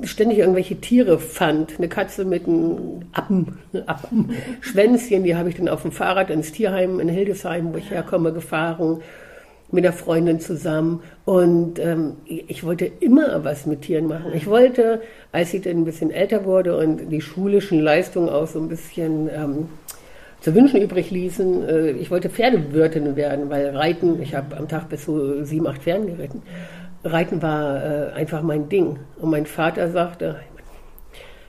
ständig 0.03 0.39
irgendwelche 0.39 0.79
Tiere 0.79 1.19
fand. 1.19 1.77
Eine 1.77 1.89
Katze 1.89 2.23
mit 2.23 2.47
einem 2.47 3.01
Appen, 3.11 3.57
Appen 3.85 4.31
Schwänzchen, 4.61 5.23
die 5.23 5.35
habe 5.35 5.49
ich 5.49 5.55
dann 5.55 5.67
auf 5.69 5.81
dem 5.81 5.91
Fahrrad 5.91 6.29
ins 6.29 6.51
Tierheim 6.51 6.99
in 6.99 7.09
Hildesheim, 7.09 7.73
wo 7.73 7.77
ich 7.77 7.89
herkomme, 7.89 8.31
gefahren 8.31 9.01
mit 9.71 9.83
der 9.83 9.93
Freundin 9.93 10.39
zusammen. 10.39 11.01
Und 11.25 11.79
ähm, 11.79 12.13
ich 12.25 12.63
wollte 12.63 12.85
immer 12.85 13.43
was 13.43 13.65
mit 13.65 13.81
Tieren 13.81 14.07
machen. 14.07 14.31
Ich 14.33 14.47
wollte, 14.47 15.01
als 15.31 15.53
ich 15.53 15.61
dann 15.61 15.77
ein 15.77 15.85
bisschen 15.85 16.11
älter 16.11 16.45
wurde 16.45 16.77
und 16.77 17.09
die 17.09 17.21
schulischen 17.21 17.79
Leistungen 17.79 18.29
auch 18.29 18.47
so 18.47 18.59
ein 18.59 18.69
bisschen 18.69 19.29
ähm, 19.29 19.69
zu 20.39 20.55
wünschen 20.55 20.81
übrig 20.81 21.11
ließen, 21.11 21.67
äh, 21.67 21.91
ich 21.91 22.11
wollte 22.11 22.29
Pferdewirtin 22.29 23.15
werden, 23.15 23.49
weil 23.49 23.75
Reiten, 23.75 24.21
ich 24.21 24.35
habe 24.35 24.55
am 24.55 24.67
Tag 24.67 24.89
bis 24.89 25.05
zu 25.05 25.43
sieben, 25.43 25.67
acht 25.67 25.83
Pferden 25.83 26.07
geritten. 26.07 26.41
Reiten 27.03 27.41
war 27.41 27.83
äh, 27.83 28.11
einfach 28.13 28.41
mein 28.41 28.69
Ding. 28.69 28.97
Und 29.19 29.29
mein 29.29 29.45
Vater 29.45 29.91
sagte, 29.91 30.37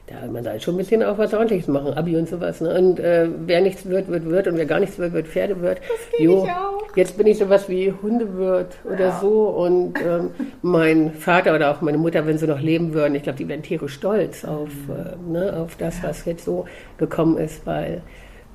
da, 0.09 0.27
man 0.27 0.43
soll 0.43 0.61
schon 0.61 0.75
ein 0.75 0.79
bisschen 0.79 1.03
auch 1.03 1.19
was 1.19 1.35
ordentliches 1.35 1.69
machen, 1.69 1.93
Abi 1.93 2.17
und 2.17 2.29
sowas. 2.29 2.61
Ne? 2.61 2.75
Und 2.79 2.99
äh, 2.99 3.29
wer 3.47 3.61
nichts 3.61 3.87
wird, 3.87 4.09
wird 4.09 4.25
wird. 4.25 4.49
Und 4.49 4.57
wer 4.57 4.67
gar 4.67 4.81
nichts 4.81 4.99
wird, 4.99 5.13
wird 5.13 5.29
Pferde 5.29 5.61
wird. 5.61 5.81
Das 5.81 6.21
jo, 6.21 6.45
ich 6.45 6.51
auch. 6.51 6.97
Jetzt 6.97 7.19
bin 7.19 7.27
ich 7.27 7.39
sowas 7.39 7.69
wie 7.69 7.93
Hundewirt 7.93 8.77
oder 8.85 9.09
ja. 9.09 9.19
so. 9.21 9.49
Und 9.49 9.99
ähm, 10.01 10.31
mein 10.63 11.13
Vater 11.13 11.55
oder 11.55 11.71
auch 11.71 11.83
meine 11.83 11.99
Mutter, 11.99 12.27
wenn 12.27 12.39
sie 12.39 12.47
noch 12.47 12.61
leben 12.61 12.95
würden, 12.95 13.15
ich 13.15 13.23
glaube, 13.23 13.39
die 13.39 13.49
wären 13.49 13.63
tierisch 13.63 13.95
stolz 13.95 14.45
auf, 14.45 14.71
mhm. 14.87 15.35
äh, 15.35 15.41
ne, 15.41 15.57
auf 15.59 15.77
das, 15.77 16.03
was 16.03 16.25
jetzt 16.25 16.45
so 16.45 16.65
gekommen 16.97 17.37
ist, 17.37 17.67
weil 17.67 18.03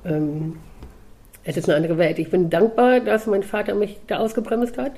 ähm, 0.04 0.56
es 1.44 1.56
ist 1.56 1.68
eine 1.68 1.76
andere 1.76 1.98
Welt. 1.98 2.18
Ich 2.18 2.30
bin 2.30 2.50
dankbar, 2.50 3.00
dass 3.00 3.26
mein 3.26 3.42
Vater 3.42 3.74
mich 3.74 4.00
da 4.06 4.18
ausgebremst 4.18 4.76
hat. 4.78 4.92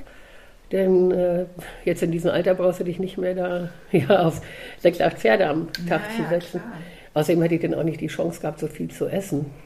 Denn 0.73 1.13
äh, 1.13 1.47
jetzt 1.85 2.03
in 2.03 2.11
diesem 2.11 2.31
Alter 2.31 2.55
brauchst 2.55 2.81
du 2.81 2.85
dich 2.85 2.99
nicht 2.99 3.19
mehr 3.19 3.35
da 3.35 3.69
ja, 3.93 4.27
auf 4.27 4.41
sechs, 4.79 5.01
acht 5.01 5.19
Pferde 5.19 5.47
am 5.47 5.73
Tag 5.89 6.03
naja, 6.03 6.17
zu 6.17 6.29
setzen. 6.29 6.61
Klar. 6.61 6.73
Außerdem 7.15 7.43
hätte 7.43 7.55
ich 7.55 7.63
dann 7.63 7.75
auch 7.75 7.85
nicht 7.85 8.01
die 8.01 8.09
Chance 8.09 8.41
gehabt, 8.41 8.59
so 8.59 8.67
viel 8.67 8.89
zu 8.89 9.07
essen. 9.07 9.47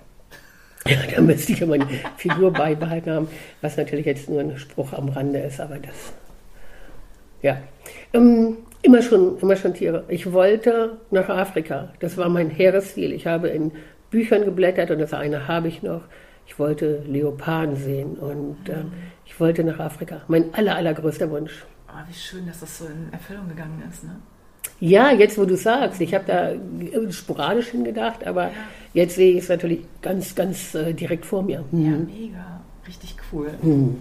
Ja, 0.87 0.97
da 1.15 1.21
müsste 1.21 1.53
ich 1.53 1.61
ja 1.61 1.67
meine 1.67 1.87
Figur 2.17 2.55
beibehalten 2.55 3.13
haben, 3.13 3.29
was 3.61 3.77
natürlich 3.77 4.07
jetzt 4.07 4.31
nur 4.31 4.41
ein 4.41 4.57
Spruch 4.57 4.95
am 4.95 5.11
Rande 5.11 5.39
ist, 5.41 5.61
aber 5.61 5.77
das, 5.77 6.15
ja. 7.43 7.59
Ähm, 8.15 8.57
immer 8.81 9.03
schon, 9.03 9.39
immer 9.41 9.57
schon 9.57 9.75
Tiere. 9.75 10.05
Ich 10.09 10.33
wollte 10.33 10.97
nach 11.11 11.29
Afrika. 11.29 11.93
Das 12.01 12.17
war 12.17 12.31
mein 12.31 12.49
hehres 12.49 12.95
Ziel. 12.95 13.13
Ich 13.13 13.27
habe 13.27 13.49
in 13.49 13.73
Büchern 14.11 14.45
geblättert 14.45 14.91
und 14.91 15.01
das 15.01 15.13
eine 15.13 15.49
habe 15.49 15.69
ich 15.69 15.83
noch. 15.83 16.03
Ich 16.47 16.59
wollte 16.59 17.03
Leoparden 17.07 17.77
sehen 17.77 18.15
und 18.15 18.69
ähm, 18.69 18.93
ich 19.41 19.43
wollte 19.43 19.65
nach 19.65 19.79
Afrika. 19.79 20.21
Mein 20.29 20.53
aller, 20.53 20.77
allergrößter 20.77 21.31
Wunsch. 21.31 21.65
Oh, 21.89 21.93
wie 22.07 22.13
schön, 22.13 22.47
dass 22.47 22.61
das 22.61 22.77
so 22.77 22.85
in 22.85 23.11
Erfüllung 23.11 23.49
gegangen 23.49 23.83
ist, 23.91 24.05
ne? 24.05 24.17
Ja, 24.81 25.13
jetzt 25.13 25.39
wo 25.39 25.47
du 25.47 25.57
sagst, 25.57 25.99
ich 26.03 26.13
habe 26.13 26.25
da 26.27 27.11
sporadisch 27.11 27.69
hingedacht, 27.69 28.27
aber 28.27 28.49
ja. 28.49 28.53
jetzt 28.93 29.15
sehe 29.15 29.33
ich 29.33 29.45
es 29.45 29.49
natürlich 29.49 29.81
ganz, 30.03 30.35
ganz 30.35 30.75
äh, 30.75 30.93
direkt 30.93 31.25
vor 31.25 31.43
mir. 31.43 31.65
Hm. 31.71 31.85
Ja, 31.85 31.91
mega. 31.91 32.61
Richtig 32.87 33.17
cool. 33.33 33.49
Hm. 33.63 33.99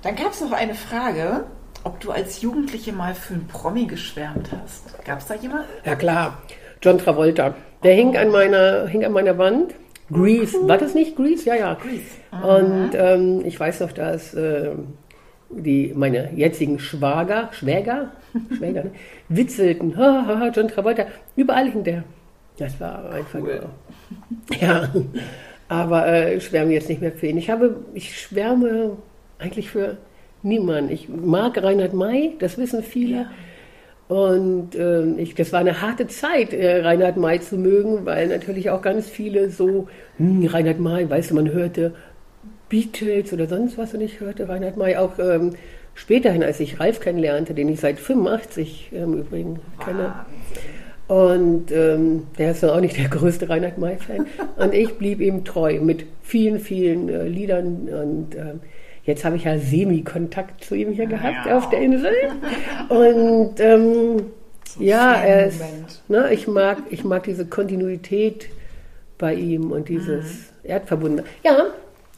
Dann 0.00 0.16
gab 0.16 0.32
es 0.32 0.40
noch 0.40 0.52
eine 0.52 0.74
Frage, 0.74 1.44
ob 1.84 2.00
du 2.00 2.10
als 2.10 2.40
Jugendliche 2.40 2.94
mal 2.94 3.14
für 3.14 3.34
einen 3.34 3.48
Promi 3.48 3.84
geschwärmt 3.84 4.48
hast. 4.50 5.04
Gab 5.04 5.18
es 5.18 5.26
da 5.26 5.34
jemanden? 5.34 5.68
Ja 5.84 5.94
klar, 5.94 6.38
John 6.80 6.96
Travolta. 6.96 7.54
Der 7.82 7.92
oh. 7.92 7.96
hing, 7.96 8.16
an 8.16 8.30
meiner, 8.30 8.86
hing 8.86 9.04
an 9.04 9.12
meiner 9.12 9.36
Wand 9.36 9.74
Grease, 10.12 10.66
war 10.66 10.78
das 10.78 10.94
nicht 10.94 11.16
Grease? 11.16 11.46
Ja, 11.46 11.54
ja. 11.54 11.74
Grease. 11.74 12.46
Und 12.46 12.90
ähm, 12.94 13.42
ich 13.44 13.58
weiß 13.58 13.80
noch, 13.80 13.92
dass 13.92 14.34
äh, 14.34 14.70
die, 15.50 15.92
meine 15.94 16.30
jetzigen 16.34 16.78
Schwager, 16.78 17.50
Schwäger, 17.52 18.12
Schwäger, 18.56 18.84
ne, 18.84 18.90
witzelten, 19.28 19.96
ha, 19.96 20.24
ha, 20.26 20.38
ha, 20.38 20.48
John 20.48 20.68
Travolta, 20.68 21.06
überall 21.36 21.70
hing 21.70 21.84
der. 21.84 22.04
Das 22.58 22.80
war 22.80 23.10
einfach 23.10 23.40
cool. 23.40 23.66
Ja, 24.60 24.88
aber 25.68 26.06
äh, 26.06 26.36
ich 26.36 26.44
schwärme 26.44 26.72
jetzt 26.72 26.88
nicht 26.88 27.00
mehr 27.00 27.12
für 27.12 27.26
ihn. 27.26 27.36
Ich 27.36 27.50
habe, 27.50 27.76
ich 27.92 28.18
schwärme 28.18 28.96
eigentlich 29.38 29.70
für 29.70 29.98
niemanden. 30.42 30.90
Ich 30.90 31.08
mag 31.08 31.62
Reinhard 31.62 31.92
May, 31.92 32.34
das 32.38 32.56
wissen 32.56 32.82
viele. 32.82 33.16
Ja. 33.16 33.30
Und 34.08 34.74
äh, 34.74 35.04
ich, 35.18 35.34
das 35.34 35.52
war 35.52 35.60
eine 35.60 35.82
harte 35.82 36.06
Zeit, 36.06 36.54
äh, 36.54 36.80
Reinhard 36.80 37.18
May 37.18 37.40
zu 37.40 37.58
mögen, 37.58 38.06
weil 38.06 38.28
natürlich 38.28 38.70
auch 38.70 38.80
ganz 38.80 39.06
viele 39.06 39.50
so, 39.50 39.88
hm, 40.16 40.46
Reinhard 40.46 40.80
May, 40.80 41.08
weißt 41.08 41.30
du, 41.30 41.34
man 41.34 41.52
hörte 41.52 41.92
Beatles 42.70 43.32
oder 43.32 43.46
sonst 43.46 43.76
was 43.76 43.92
und 43.92 44.00
ich 44.00 44.20
hörte 44.20 44.48
Reinhard 44.48 44.78
May 44.78 44.96
auch 44.96 45.18
ähm, 45.18 45.52
späterhin, 45.94 46.42
als 46.42 46.58
ich 46.60 46.80
Ralf 46.80 47.00
kennenlernte, 47.00 47.52
den 47.52 47.68
ich 47.68 47.80
seit 47.80 47.98
85 47.98 48.90
im 48.92 48.98
ähm, 48.98 49.14
Übrigen 49.14 49.60
kenne. 49.84 50.14
Und 51.08 51.72
ähm, 51.72 52.26
der 52.38 52.52
ist 52.52 52.64
auch 52.64 52.80
nicht 52.80 52.96
der 52.96 53.08
größte 53.10 53.48
Reinhard 53.48 53.78
May-Fan. 53.78 54.26
und 54.56 54.74
ich 54.74 54.96
blieb 54.96 55.20
ihm 55.20 55.44
treu 55.44 55.80
mit 55.80 56.06
vielen, 56.22 56.60
vielen 56.60 57.08
äh, 57.08 57.26
Liedern 57.26 57.88
und 57.88 58.34
ähm, 58.36 58.60
Jetzt 59.08 59.24
habe 59.24 59.36
ich 59.36 59.44
ja 59.44 59.56
Semi-Kontakt 59.56 60.62
zu 60.62 60.74
ihm 60.74 60.92
hier 60.92 61.06
gehabt 61.06 61.46
ja. 61.46 61.56
auf 61.56 61.70
der 61.70 61.80
Insel. 61.80 62.12
Und 62.90 63.58
ähm, 63.58 64.26
so 64.66 64.82
ja, 64.82 65.14
er 65.14 65.46
ist, 65.46 65.62
ne, 66.08 66.30
ich, 66.30 66.46
mag, 66.46 66.82
ich 66.90 67.04
mag 67.04 67.22
diese 67.22 67.46
Kontinuität 67.46 68.50
bei 69.16 69.32
ihm 69.32 69.72
und 69.72 69.88
dieses 69.88 70.24
mhm. 70.24 70.70
Erdverbundene. 70.70 71.24
Ja, 71.42 71.68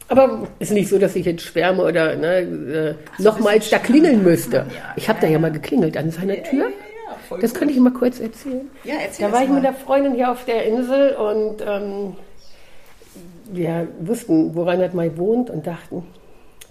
aber 0.09 0.49
es 0.59 0.71
ist 0.71 0.75
nicht 0.75 0.89
so, 0.89 0.99
dass 0.99 1.15
ich 1.15 1.27
jetzt 1.27 1.43
schwärme 1.43 1.85
oder 1.85 2.17
ne, 2.17 2.39
äh, 2.39 3.23
nochmals 3.23 3.71
da 3.71 3.79
klingeln 3.79 4.25
müsste. 4.25 4.57
Ja, 4.57 4.67
ich 4.97 5.09
habe 5.09 5.21
ja. 5.21 5.27
da 5.27 5.33
ja 5.33 5.39
mal 5.39 5.53
geklingelt 5.53 5.97
an 5.97 6.11
seiner 6.11 6.43
Tür. 6.43 6.71
Ja, 7.31 7.37
das 7.41 7.55
könnte 7.55 7.73
ich 7.73 7.79
mal 7.79 7.93
kurz 7.93 8.19
erzählen. 8.19 8.69
Ja, 8.83 8.95
erzähl 9.01 9.29
da 9.29 9.33
war 9.33 9.45
ich 9.45 9.49
mal. 9.49 9.55
mit 9.55 9.65
der 9.65 9.75
Freundin 9.75 10.15
hier 10.15 10.33
auf 10.33 10.45
der 10.45 10.67
Insel 10.67 11.15
und 11.15 11.63
ähm, 11.65 12.17
wir 13.53 13.87
wussten, 14.01 14.57
wo 14.57 14.65
Reinhard 14.65 14.95
May 14.95 15.17
wohnt 15.17 15.51
und 15.51 15.69
dachten, 15.69 16.03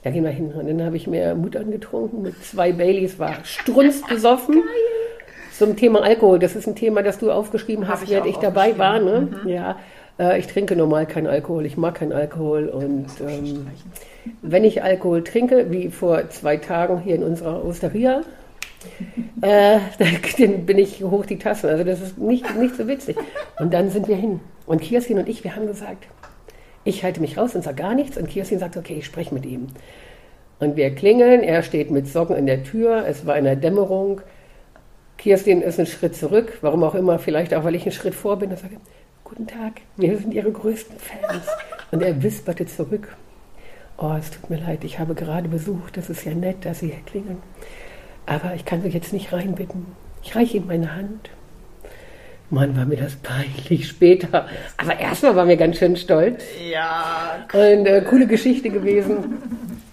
da 0.04 0.12
gehen 0.12 0.24
wir 0.24 0.32
hin. 0.32 0.54
Und 0.54 0.68
dann 0.68 0.84
habe 0.84 0.96
ich 0.96 1.08
mir 1.08 1.36
Mut 1.36 1.56
angetrunken 1.56 2.22
mit 2.22 2.44
zwei 2.44 2.72
Baileys, 2.72 3.20
war 3.20 3.36
strunzbesoffen. 3.44 4.64
Zum 5.58 5.76
Thema 5.76 6.04
Alkohol, 6.04 6.40
das 6.40 6.56
ist 6.56 6.68
ein 6.68 6.76
Thema, 6.76 7.04
das 7.04 7.20
du 7.20 7.32
aufgeschrieben 7.32 7.88
hast, 7.88 8.10
während 8.10 8.28
ich, 8.28 8.36
ich 8.36 8.40
dabei 8.40 8.78
war. 8.78 9.00
Ne? 9.00 9.28
Mhm. 9.44 9.50
Ja, 9.50 9.78
äh, 10.18 10.40
ich 10.40 10.48
trinke 10.48 10.76
normal 10.76 11.06
keinen 11.06 11.28
Alkohol, 11.28 11.66
ich 11.66 11.76
mag 11.76 11.96
keinen 11.96 12.14
Alkohol. 12.14 12.70
Und 12.70 13.08
ähm, 13.28 13.68
wenn 14.42 14.64
ich 14.64 14.84
Alkohol 14.84 15.24
trinke, 15.24 15.70
wie 15.70 15.90
vor 15.90 16.30
zwei 16.30 16.56
Tagen 16.58 17.02
hier 17.02 17.16
in 17.16 17.24
unserer 17.24 17.66
Osteria, 17.66 18.22
äh, 19.42 19.80
dann 20.38 20.66
bin 20.66 20.78
ich 20.78 21.04
hoch 21.04 21.26
die 21.26 21.40
Tasse. 21.40 21.68
Also 21.68 21.84
das 21.84 22.02
ist 22.02 22.18
nicht, 22.18 22.58
nicht 22.58 22.76
so 22.76 22.88
witzig. 22.88 23.18
Und 23.60 23.74
dann 23.74 23.90
sind 23.90 24.08
wir 24.08 24.16
hin. 24.16 24.40
Und 24.66 24.82
Kirstin 24.82 25.18
und 25.18 25.28
ich, 25.28 25.44
wir 25.44 25.56
haben 25.56 25.68
gesagt, 25.68 26.08
ich 26.90 27.04
halte 27.04 27.22
mich 27.22 27.38
raus 27.38 27.56
und 27.56 27.64
sage 27.64 27.82
gar 27.82 27.96
nichts 27.96 28.18
und 28.18 28.28
Kirstin 28.28 28.60
sagt, 28.60 28.76
okay, 28.76 28.96
ich 29.00 29.06
spreche 29.06 29.34
mit 29.34 29.46
ihm. 29.46 29.68
Und 30.60 30.76
wir 30.76 30.94
klingeln, 30.94 31.42
er 31.42 31.64
steht 31.64 31.90
mit 31.90 32.08
Socken 32.08 32.36
in 32.36 32.46
der 32.46 32.64
Tür, 32.64 33.06
es 33.08 33.26
war 33.26 33.38
in 33.38 33.46
der 33.46 33.56
Dämmerung. 33.56 34.22
Kirstin 35.18 35.62
ist 35.62 35.80
einen 35.80 35.88
Schritt 35.88 36.16
zurück, 36.16 36.58
warum 36.62 36.84
auch 36.84 36.96
immer, 36.96 37.18
vielleicht 37.20 37.54
auch, 37.54 37.64
weil 37.64 37.76
ich 37.76 37.84
einen 37.84 37.94
Schritt 37.94 38.16
vor 38.16 38.38
bin. 38.38 38.52
Er 38.52 38.58
sage, 38.58 38.78
guten 39.24 39.48
Tag, 39.48 39.82
wir 39.96 40.18
sind 40.18 40.34
Ihre 40.34 40.52
größten 40.52 40.98
Fans. 40.98 41.48
Und 41.92 42.04
er 42.04 42.22
wisperte 42.22 42.66
zurück, 42.66 43.16
oh, 43.98 44.14
es 44.20 44.32
tut 44.32 44.50
mir 44.50 44.58
leid, 44.58 44.84
ich 44.84 45.00
habe 45.00 45.16
gerade 45.16 45.48
besucht, 45.48 45.96
das 45.98 46.10
ist 46.10 46.26
ja 46.26 46.34
nett, 46.34 46.66
dass 46.66 46.80
Sie 46.80 46.88
hier 46.88 47.04
klingeln. 47.06 47.42
Aber 48.26 48.54
ich 48.56 48.66
kann 48.66 48.82
Sie 48.82 48.90
jetzt 48.90 49.14
nicht 49.14 49.32
reinbitten. 49.32 49.86
Ich 50.24 50.36
reiche 50.36 50.58
Ihnen 50.58 50.68
meine 50.68 50.96
Hand. 50.96 51.30
Mann, 52.52 52.76
war 52.76 52.86
mir 52.86 52.98
das 52.98 53.16
peinlich 53.16 53.88
später. 53.88 54.48
Aber 54.78 55.00
erstmal 55.00 55.36
war 55.36 55.46
mir 55.46 55.58
ganz 55.58 55.78
schön 55.78 55.96
stolz. 55.96 56.44
Ja. 56.72 57.46
Und 57.54 57.86
äh, 57.86 58.02
coole 58.10 58.26
Geschichte 58.26 58.70
gewesen. 58.70 59.38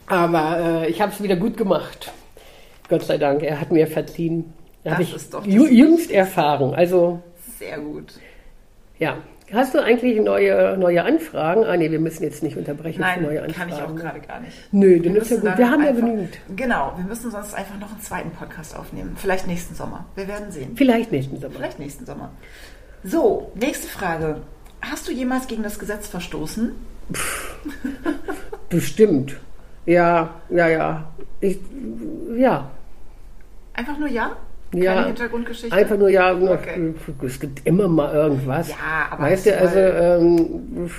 Aber 0.07 0.85
äh, 0.85 0.91
ich 0.91 1.01
habe 1.01 1.13
es 1.13 1.23
wieder 1.23 1.37
gut 1.37 1.57
gemacht. 1.57 2.13
Gott 2.89 3.03
sei 3.03 3.19
Dank, 3.19 3.43
er 3.43 3.61
hat 3.61 3.73
mir 3.73 3.87
verziehen. 3.87 4.53
Da 4.85 4.93
habe 4.93 5.03
ich 5.03 5.15
jüngst 5.45 6.11
erfahren. 6.11 6.75
Also 6.75 7.21
sehr 7.59 7.79
gut. 7.79 8.15
Ja, 8.99 9.19
Hast 9.53 9.75
du 9.75 9.79
eigentlich 9.79 10.21
neue, 10.21 10.77
neue 10.77 11.05
Anfragen? 11.05 11.65
Ah, 11.65 11.77
nee, 11.77 11.91
wir 11.91 12.01
müssen 12.01 12.25
jetzt 12.25 12.43
nicht 12.43 12.57
unterbrechen 12.57 13.01
Nein, 13.01 13.21
für 13.21 13.27
neue 13.27 13.43
Anfragen. 13.45 13.71
kann 13.71 13.79
ich 13.79 13.85
auch 13.85 13.95
gerade 13.95 14.21
gar 14.21 14.41
nicht. 14.41 14.57
Nö, 14.73 14.99
dann 14.99 15.15
ist 15.15 15.31
ja 15.31 15.37
gut. 15.37 15.57
Wir 15.57 15.71
haben 15.71 15.85
ja 15.85 15.93
genügend. 15.93 16.39
Genau, 16.57 16.93
wir 16.97 17.05
müssen 17.05 17.31
sonst 17.31 17.55
einfach 17.55 17.79
noch 17.79 17.93
einen 17.93 18.01
zweiten 18.01 18.31
Podcast 18.31 18.77
aufnehmen. 18.77 19.17
Vielleicht 19.17 19.47
nächsten 19.47 19.75
Sommer. 19.77 20.05
Wir 20.17 20.27
werden 20.27 20.51
sehen. 20.51 20.73
Vielleicht 20.75 21.13
nächsten 21.13 21.41
Sommer. 21.41 21.55
Vielleicht 21.55 21.79
nächsten 21.79 22.07
Sommer. 22.07 22.31
So, 23.05 23.53
nächste 23.55 23.87
Frage. 23.87 24.41
Hast 24.81 25.07
du 25.07 25.13
jemals 25.13 25.47
gegen 25.47 25.63
das 25.63 25.79
Gesetz 25.79 26.09
verstoßen? 26.09 26.73
Bestimmt. 28.69 29.37
Ja, 29.85 30.31
ja, 30.51 30.69
ja. 30.69 31.13
Ich, 31.41 31.59
ja. 32.37 32.69
Einfach 33.75 33.99
nur 33.99 34.09
ja? 34.09 34.37
Keine 34.73 34.85
ja, 34.85 35.07
Hintergrundgeschichte? 35.07 35.75
Einfach 35.75 35.97
nur 35.97 36.09
ja, 36.09 36.35
okay. 36.35 36.95
es 37.25 37.41
gibt 37.41 37.67
immer 37.67 37.89
mal 37.89 38.13
irgendwas. 38.15 38.69
Ja, 38.69 39.09
aber 39.11 39.23
weißt 39.25 39.47
du, 39.47 39.59
also 39.59 39.79
ähm, 39.79 40.91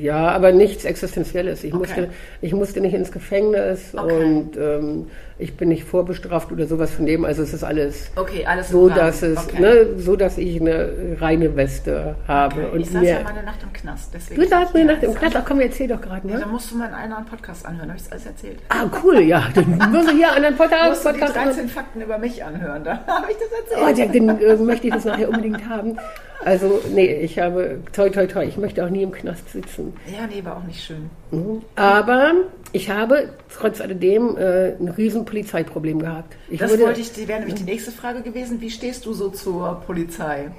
ja, 0.00 0.28
aber 0.28 0.52
nichts 0.52 0.84
Existenzielles. 0.84 1.64
Ich, 1.64 1.72
okay. 1.72 1.78
musste, 1.78 2.08
ich 2.40 2.52
musste 2.52 2.80
nicht 2.80 2.94
ins 2.94 3.12
Gefängnis 3.12 3.94
okay. 3.94 4.24
und 4.24 4.56
ähm, 4.56 5.06
ich 5.38 5.56
bin 5.56 5.68
nicht 5.68 5.84
vorbestraft 5.84 6.52
oder 6.52 6.66
sowas 6.66 6.92
von 6.92 7.06
dem. 7.06 7.24
Also 7.24 7.42
es 7.42 7.52
ist 7.52 7.64
alles, 7.64 8.10
okay, 8.16 8.46
alles 8.46 8.68
so, 8.68 8.88
dass 8.88 9.22
es, 9.22 9.38
okay. 9.38 9.60
ne, 9.60 9.86
so, 9.98 10.16
dass 10.16 10.38
ich 10.38 10.60
eine 10.60 11.16
reine 11.20 11.56
Weste 11.56 12.14
habe. 12.28 12.68
Und 12.68 12.80
ich 12.80 12.90
saß 12.90 13.02
mir, 13.02 13.08
ja 13.08 13.22
mal 13.22 13.30
eine 13.30 13.42
Nacht 13.42 13.62
im 13.62 13.72
Knast. 13.72 14.14
Deswegen 14.14 14.40
du 14.40 14.48
saßt 14.48 14.74
eine 14.74 14.84
Nacht 14.84 15.02
im 15.02 15.14
Knast? 15.14 15.36
Ach 15.36 15.44
komm, 15.44 15.60
erzähl 15.60 15.88
doch 15.88 16.00
gerade. 16.00 16.26
Ne? 16.26 16.34
Ja, 16.34 16.40
dann 16.40 16.50
musst 16.50 16.70
du 16.70 16.76
mal 16.76 16.88
in 16.88 16.94
einen 16.94 17.26
Podcast 17.26 17.66
anhören. 17.66 17.90
Habe 17.90 18.00
ich 18.00 18.12
alles 18.12 18.26
erzählt? 18.26 18.58
Ah, 18.68 18.86
cool, 19.02 19.20
ja. 19.20 19.44
Dann 19.54 19.92
muss 19.92 20.06
ich 20.06 20.16
hier 20.16 20.32
einen 20.32 20.56
Podcast, 20.56 20.88
musst 20.88 21.04
Podcast 21.04 21.36
du 21.36 21.40
die 21.40 21.46
13 21.46 21.68
Fakten 21.68 22.00
über 22.00 22.18
mich 22.18 22.44
anhören. 22.44 22.84
Da 22.84 22.92
habe 23.06 23.26
ich 23.30 23.36
das 23.36 23.80
erzählt. 23.86 24.10
Oh, 24.10 24.12
den, 24.12 24.28
den 24.28 24.40
äh, 24.40 24.56
möchte 24.56 24.86
ich 24.86 24.92
das 24.92 25.04
nachher 25.04 25.28
unbedingt 25.28 25.68
haben. 25.68 25.98
Also, 26.44 26.80
nee, 26.92 27.06
ich 27.06 27.38
habe, 27.38 27.80
toi, 27.92 28.10
toi, 28.10 28.26
toi, 28.26 28.44
ich 28.44 28.56
möchte 28.56 28.84
auch 28.84 28.90
nie 28.90 29.02
im 29.02 29.12
Knast 29.12 29.50
sitzen. 29.50 29.83
Ja, 30.12 30.26
nee, 30.26 30.44
war 30.44 30.56
auch 30.56 30.64
nicht 30.64 30.82
schön. 30.82 31.10
Mhm. 31.30 31.62
Aber 31.76 32.32
ich 32.72 32.90
habe 32.90 33.30
trotz 33.56 33.80
alledem 33.80 34.36
äh, 34.36 34.74
ein 34.74 34.88
riesen 34.88 35.24
Polizeiproblem 35.24 36.00
gehabt. 36.00 36.36
Ich 36.48 36.58
das 36.58 36.70
wurde, 36.70 36.84
wollte 36.84 37.00
ich, 37.00 37.28
wäre 37.28 37.40
nämlich 37.40 37.56
die 37.56 37.64
nächste 37.64 37.92
Frage 37.92 38.22
gewesen. 38.22 38.60
Wie 38.60 38.70
stehst 38.70 39.06
du 39.06 39.12
so 39.12 39.28
zur 39.28 39.82
Polizei? 39.86 40.50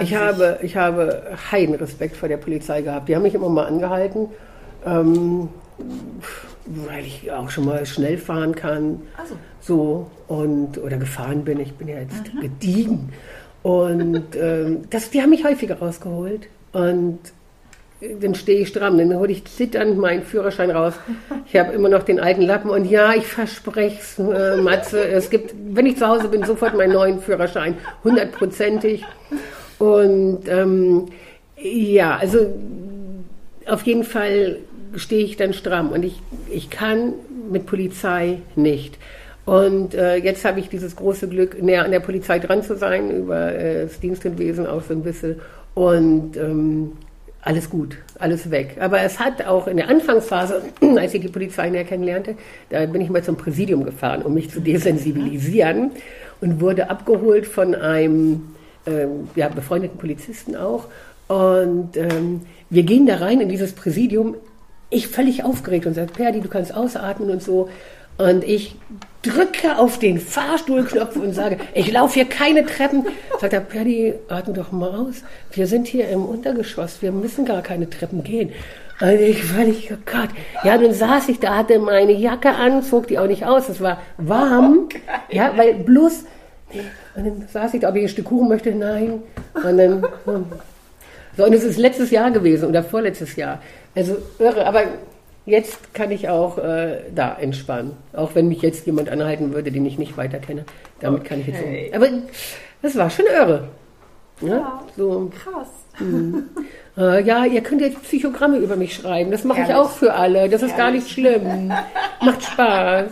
Ich 0.00 0.14
habe, 0.14 0.58
ich 0.62 0.76
habe 0.76 1.36
heiden 1.50 1.74
Respekt 1.74 2.16
vor 2.16 2.28
der 2.28 2.36
Polizei 2.36 2.82
gehabt. 2.82 3.08
Die 3.08 3.16
haben 3.16 3.22
mich 3.22 3.34
immer 3.34 3.48
mal 3.48 3.66
angehalten, 3.66 4.28
ähm, 4.86 5.48
weil 6.66 7.04
ich 7.04 7.30
auch 7.32 7.50
schon 7.50 7.64
mal 7.64 7.84
schnell 7.86 8.18
fahren 8.18 8.54
kann. 8.54 9.02
Also. 9.16 9.36
So, 9.60 10.10
und, 10.28 10.78
oder 10.78 10.96
gefahren 10.96 11.44
bin. 11.44 11.60
Ich 11.60 11.74
bin 11.74 11.88
ja 11.88 11.98
jetzt 11.98 12.32
mhm. 12.32 12.40
gediegen. 12.40 13.12
Und 13.62 14.36
ähm, 14.36 14.84
das, 14.90 15.10
die 15.10 15.20
haben 15.20 15.30
mich 15.30 15.44
häufiger 15.44 15.78
rausgeholt. 15.78 16.48
Und 16.72 17.18
dann 18.20 18.34
stehe 18.34 18.60
ich 18.60 18.68
stramm, 18.68 18.96
dann 18.96 19.14
hole 19.14 19.30
ich 19.30 19.44
zitternd 19.44 19.98
meinen 19.98 20.22
Führerschein 20.22 20.70
raus. 20.70 20.94
Ich 21.46 21.58
habe 21.58 21.72
immer 21.72 21.88
noch 21.88 22.02
den 22.02 22.18
alten 22.18 22.42
Lappen 22.42 22.70
und 22.70 22.86
ja, 22.86 23.14
ich 23.14 23.26
verspreche 23.26 23.98
es, 24.00 24.18
äh, 24.18 24.56
Matze, 24.56 25.06
es 25.06 25.28
gibt, 25.28 25.54
wenn 25.72 25.86
ich 25.86 25.98
zu 25.98 26.06
Hause 26.06 26.28
bin, 26.28 26.44
sofort 26.44 26.74
meinen 26.74 26.94
neuen 26.94 27.20
Führerschein, 27.20 27.76
hundertprozentig. 28.02 29.04
Und 29.78 30.48
ähm, 30.48 31.06
ja, 31.56 32.16
also 32.16 32.46
auf 33.66 33.82
jeden 33.82 34.04
Fall 34.04 34.58
stehe 34.96 35.24
ich 35.24 35.36
dann 35.36 35.52
stramm 35.52 35.92
und 35.92 36.04
ich, 36.04 36.20
ich 36.50 36.70
kann 36.70 37.14
mit 37.50 37.66
Polizei 37.66 38.38
nicht. 38.56 38.98
Und 39.44 39.94
äh, 39.94 40.16
jetzt 40.16 40.44
habe 40.44 40.60
ich 40.60 40.68
dieses 40.68 40.96
große 40.96 41.28
Glück, 41.28 41.62
näher 41.62 41.84
an 41.84 41.90
der 41.90 42.00
Polizei 42.00 42.38
dran 42.38 42.62
zu 42.62 42.76
sein, 42.76 43.10
über 43.10 43.52
äh, 43.52 43.82
das 43.82 44.00
Dienstunwesen 44.00 44.66
auch 44.66 44.82
so 44.82 44.94
ein 44.94 45.02
bisschen. 45.02 45.40
Und 45.74 46.36
ähm, 46.36 46.92
alles 47.42 47.70
gut, 47.70 47.96
alles 48.18 48.50
weg. 48.50 48.76
Aber 48.80 49.00
es 49.00 49.18
hat 49.18 49.46
auch 49.46 49.66
in 49.66 49.78
der 49.78 49.88
Anfangsphase, 49.88 50.62
als 50.98 51.14
ich 51.14 51.22
die 51.22 51.28
Polizei 51.28 51.70
näher 51.70 51.84
kennenlernte, 51.84 52.36
da 52.68 52.84
bin 52.86 53.00
ich 53.00 53.08
mal 53.08 53.24
zum 53.24 53.36
Präsidium 53.36 53.84
gefahren, 53.84 54.22
um 54.22 54.34
mich 54.34 54.50
zu 54.50 54.60
desensibilisieren 54.60 55.92
und 56.40 56.60
wurde 56.60 56.90
abgeholt 56.90 57.46
von 57.46 57.74
einem 57.74 58.54
ähm, 58.86 59.28
ja, 59.36 59.48
befreundeten 59.48 59.98
Polizisten 59.98 60.54
auch. 60.54 60.86
Und 61.28 61.96
ähm, 61.96 62.42
wir 62.68 62.82
gehen 62.82 63.06
da 63.06 63.16
rein 63.16 63.40
in 63.40 63.48
dieses 63.48 63.72
Präsidium, 63.72 64.34
ich 64.90 65.06
völlig 65.06 65.44
aufgeregt 65.44 65.86
und 65.86 65.94
sage, 65.94 66.12
Perdi, 66.12 66.40
du 66.40 66.48
kannst 66.48 66.74
ausatmen 66.74 67.30
und 67.30 67.42
so. 67.42 67.68
Und 68.20 68.44
ich 68.44 68.76
drücke 69.22 69.78
auf 69.78 69.98
den 69.98 70.20
Fahrstuhlknopf 70.20 71.16
und 71.16 71.32
sage, 71.32 71.56
ich 71.74 71.90
laufe 71.90 72.14
hier 72.14 72.26
keine 72.26 72.66
Treppen. 72.66 73.06
Sagt 73.40 73.54
er, 73.54 73.60
Perdi, 73.60 74.14
atme 74.28 74.52
doch 74.52 74.72
mal 74.72 74.90
aus. 74.90 75.22
Wir 75.52 75.66
sind 75.66 75.86
hier 75.86 76.08
im 76.08 76.26
Untergeschoss, 76.26 77.00
wir 77.00 77.12
müssen 77.12 77.46
gar 77.46 77.62
keine 77.62 77.88
Treppen 77.88 78.22
gehen. 78.22 78.52
Und 79.00 79.18
ich 79.20 79.42
völlig, 79.42 79.90
oh 79.90 79.96
Gott. 80.04 80.28
Ja, 80.64 80.76
dann 80.76 80.92
saß 80.92 81.30
ich 81.30 81.40
da, 81.40 81.56
hatte 81.56 81.78
meine 81.78 82.12
Jacke 82.12 82.50
an, 82.50 82.82
zog 82.82 83.06
die 83.06 83.18
auch 83.18 83.26
nicht 83.26 83.46
aus. 83.46 83.70
Es 83.70 83.80
war 83.80 84.02
warm. 84.18 84.80
Okay. 84.84 85.00
Ja, 85.30 85.52
weil 85.56 85.74
bloß, 85.74 86.24
und 87.16 87.26
dann 87.26 87.48
saß 87.50 87.72
ich 87.72 87.80
da, 87.80 87.88
ob 87.88 87.96
ich 87.96 88.02
ein 88.02 88.08
Stück 88.10 88.26
Kuchen 88.26 88.48
möchte. 88.48 88.72
Nein. 88.72 89.22
Und 89.54 89.78
dann, 89.78 90.02
hm. 90.26 90.44
so, 91.38 91.46
und 91.46 91.54
es 91.54 91.64
ist 91.64 91.78
letztes 91.78 92.10
Jahr 92.10 92.30
gewesen 92.30 92.68
oder 92.68 92.82
vorletztes 92.82 93.34
Jahr. 93.36 93.62
Also 93.94 94.18
irre, 94.38 94.66
aber 94.66 94.82
jetzt 95.46 95.94
kann 95.94 96.10
ich 96.10 96.28
auch 96.28 96.58
äh, 96.58 97.02
da 97.14 97.34
entspannen. 97.34 97.96
Auch 98.12 98.34
wenn 98.34 98.48
mich 98.48 98.62
jetzt 98.62 98.86
jemand 98.86 99.08
anhalten 99.08 99.52
würde, 99.52 99.72
den 99.72 99.86
ich 99.86 99.98
nicht 99.98 100.16
weiter 100.16 100.38
kenne. 100.38 100.64
Damit 101.00 101.20
okay. 101.20 101.28
kann 101.28 101.40
ich 101.40 101.46
jetzt 101.48 101.60
so. 101.60 101.96
Aber 101.96 102.08
das 102.82 102.96
war 102.96 103.10
schon 103.10 103.26
irre. 103.26 103.68
Ja, 104.40 104.48
ja 104.48 104.84
so. 104.96 105.30
krass. 105.34 105.68
Mhm. 105.98 106.48
Äh, 106.96 107.22
ja, 107.22 107.44
ihr 107.44 107.62
könnt 107.62 107.80
jetzt 107.82 108.02
Psychogramme 108.02 108.58
über 108.58 108.76
mich 108.76 108.94
schreiben. 108.94 109.30
Das 109.30 109.44
mache 109.44 109.62
ich 109.62 109.74
auch 109.74 109.90
für 109.90 110.12
alle. 110.12 110.48
Das 110.48 110.62
ist 110.62 110.76
gar 110.76 110.90
nicht 110.90 111.08
schlimm. 111.08 111.68
Macht 112.20 112.42
Spaß. 112.42 113.10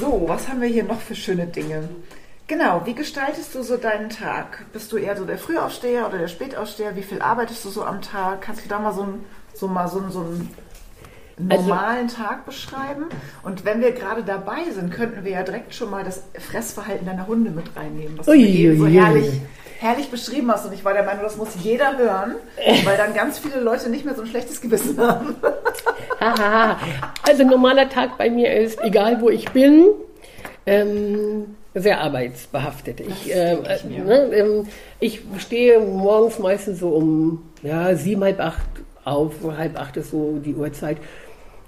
So, 0.00 0.24
was 0.26 0.48
haben 0.48 0.60
wir 0.62 0.68
hier 0.68 0.84
noch 0.84 1.00
für 1.00 1.14
schöne 1.14 1.46
Dinge? 1.46 1.88
Genau, 2.46 2.82
wie 2.84 2.94
gestaltest 2.94 3.54
du 3.54 3.62
so 3.62 3.76
deinen 3.76 4.08
Tag? 4.08 4.64
Bist 4.72 4.90
du 4.92 4.96
eher 4.96 5.16
so 5.16 5.24
der 5.24 5.36
Frühaufsteher 5.36 6.08
oder 6.08 6.18
der 6.18 6.28
Spätaufsteher? 6.28 6.96
Wie 6.96 7.02
viel 7.02 7.20
arbeitest 7.20 7.64
du 7.64 7.68
so 7.68 7.84
am 7.84 8.00
Tag? 8.00 8.40
Kannst 8.40 8.64
du 8.64 8.68
da 8.68 8.78
mal 8.78 8.92
so 8.92 9.02
ein 9.02 9.24
so 9.58 9.68
mal 9.68 9.88
so, 9.88 10.02
so 10.10 10.20
einen 10.20 10.50
also 11.50 11.62
normalen 11.62 12.04
also, 12.04 12.16
Tag 12.16 12.46
beschreiben. 12.46 13.06
Und 13.42 13.64
wenn 13.64 13.80
wir 13.80 13.92
gerade 13.92 14.22
dabei 14.22 14.70
sind, 14.72 14.90
könnten 14.90 15.24
wir 15.24 15.32
ja 15.32 15.42
direkt 15.42 15.74
schon 15.74 15.90
mal 15.90 16.02
das 16.02 16.22
Fressverhalten 16.34 17.06
deiner 17.06 17.26
Hunde 17.26 17.50
mit 17.50 17.64
reinnehmen, 17.76 18.18
was 18.18 18.28
ui, 18.28 18.38
du 18.38 18.48
eben 18.48 18.78
so 18.78 18.86
herrlich, 18.86 19.40
herrlich 19.78 20.08
beschrieben 20.10 20.50
hast. 20.50 20.64
Und 20.66 20.72
ich 20.72 20.84
war 20.84 20.94
der 20.94 21.04
Meinung, 21.04 21.22
das 21.22 21.36
muss 21.36 21.48
jeder 21.60 21.98
hören, 21.98 22.36
weil 22.84 22.96
dann 22.96 23.12
ganz 23.12 23.38
viele 23.38 23.60
Leute 23.60 23.90
nicht 23.90 24.04
mehr 24.04 24.14
so 24.14 24.22
ein 24.22 24.28
schlechtes 24.28 24.60
Gewissen 24.60 24.98
haben. 24.98 25.34
also 27.22 27.42
ein 27.42 27.48
normaler 27.48 27.88
Tag 27.90 28.16
bei 28.16 28.30
mir 28.30 28.54
ist, 28.54 28.82
egal 28.82 29.20
wo 29.20 29.28
ich 29.28 29.50
bin, 29.50 29.88
ähm, 30.64 31.56
sehr 31.74 32.00
arbeitsbehaftet. 32.00 33.00
Ich, 33.00 33.34
äh, 33.34 33.56
ne, 33.86 34.30
ähm, 34.32 34.66
ich 34.98 35.20
stehe 35.38 35.78
morgens 35.80 36.38
meistens 36.38 36.80
so 36.80 36.88
um 36.88 37.42
ja, 37.62 37.94
sieben, 37.94 38.24
halb 38.24 38.40
acht 38.40 38.75
auf, 39.06 39.32
halb 39.56 39.78
acht 39.78 39.96
ist 39.96 40.10
so 40.10 40.38
die 40.44 40.54
Uhrzeit. 40.54 40.98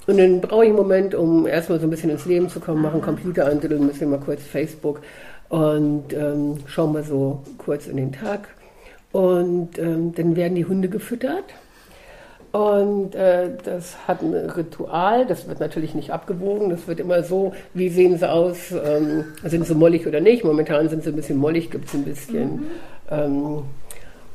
Und 0.06 0.18
dann 0.18 0.40
brauche 0.40 0.64
ich 0.64 0.68
einen 0.68 0.76
Moment, 0.76 1.14
um 1.14 1.46
erstmal 1.46 1.78
so 1.78 1.86
ein 1.86 1.90
bisschen 1.90 2.10
ins 2.10 2.24
Leben 2.24 2.48
zu 2.48 2.60
kommen, 2.60 2.82
mache 2.82 2.94
einen 2.94 3.02
Computer 3.02 3.46
an, 3.46 3.60
ein 3.60 3.88
bisschen 3.88 4.10
mal 4.10 4.18
kurz 4.18 4.42
Facebook 4.42 5.00
und 5.48 6.12
ähm, 6.12 6.56
schaue 6.66 6.92
mal 6.92 7.04
so 7.04 7.42
kurz 7.58 7.86
in 7.86 7.96
den 7.98 8.12
Tag. 8.12 8.48
Und 9.12 9.78
ähm, 9.78 10.14
dann 10.14 10.36
werden 10.36 10.54
die 10.54 10.64
Hunde 10.64 10.88
gefüttert. 10.88 11.44
Und 12.52 13.14
äh, 13.14 13.50
das 13.62 14.08
hat 14.08 14.22
ein 14.22 14.32
Ritual, 14.32 15.26
das 15.26 15.46
wird 15.46 15.60
natürlich 15.60 15.94
nicht 15.94 16.10
abgewogen, 16.10 16.70
das 16.70 16.88
wird 16.88 16.98
immer 16.98 17.22
so, 17.22 17.52
wie 17.74 17.90
sehen 17.90 18.16
sie 18.16 18.30
aus, 18.30 18.72
ähm, 18.72 19.24
sind 19.44 19.66
sie 19.66 19.74
mollig 19.74 20.06
oder 20.06 20.20
nicht. 20.20 20.44
Momentan 20.44 20.88
sind 20.88 21.04
sie 21.04 21.10
ein 21.10 21.16
bisschen 21.16 21.36
mollig, 21.36 21.70
gibt 21.70 21.88
es 21.88 21.94
ein 21.94 22.04
bisschen, 22.04 22.50
mhm. 22.50 22.66
ähm, 23.10 23.62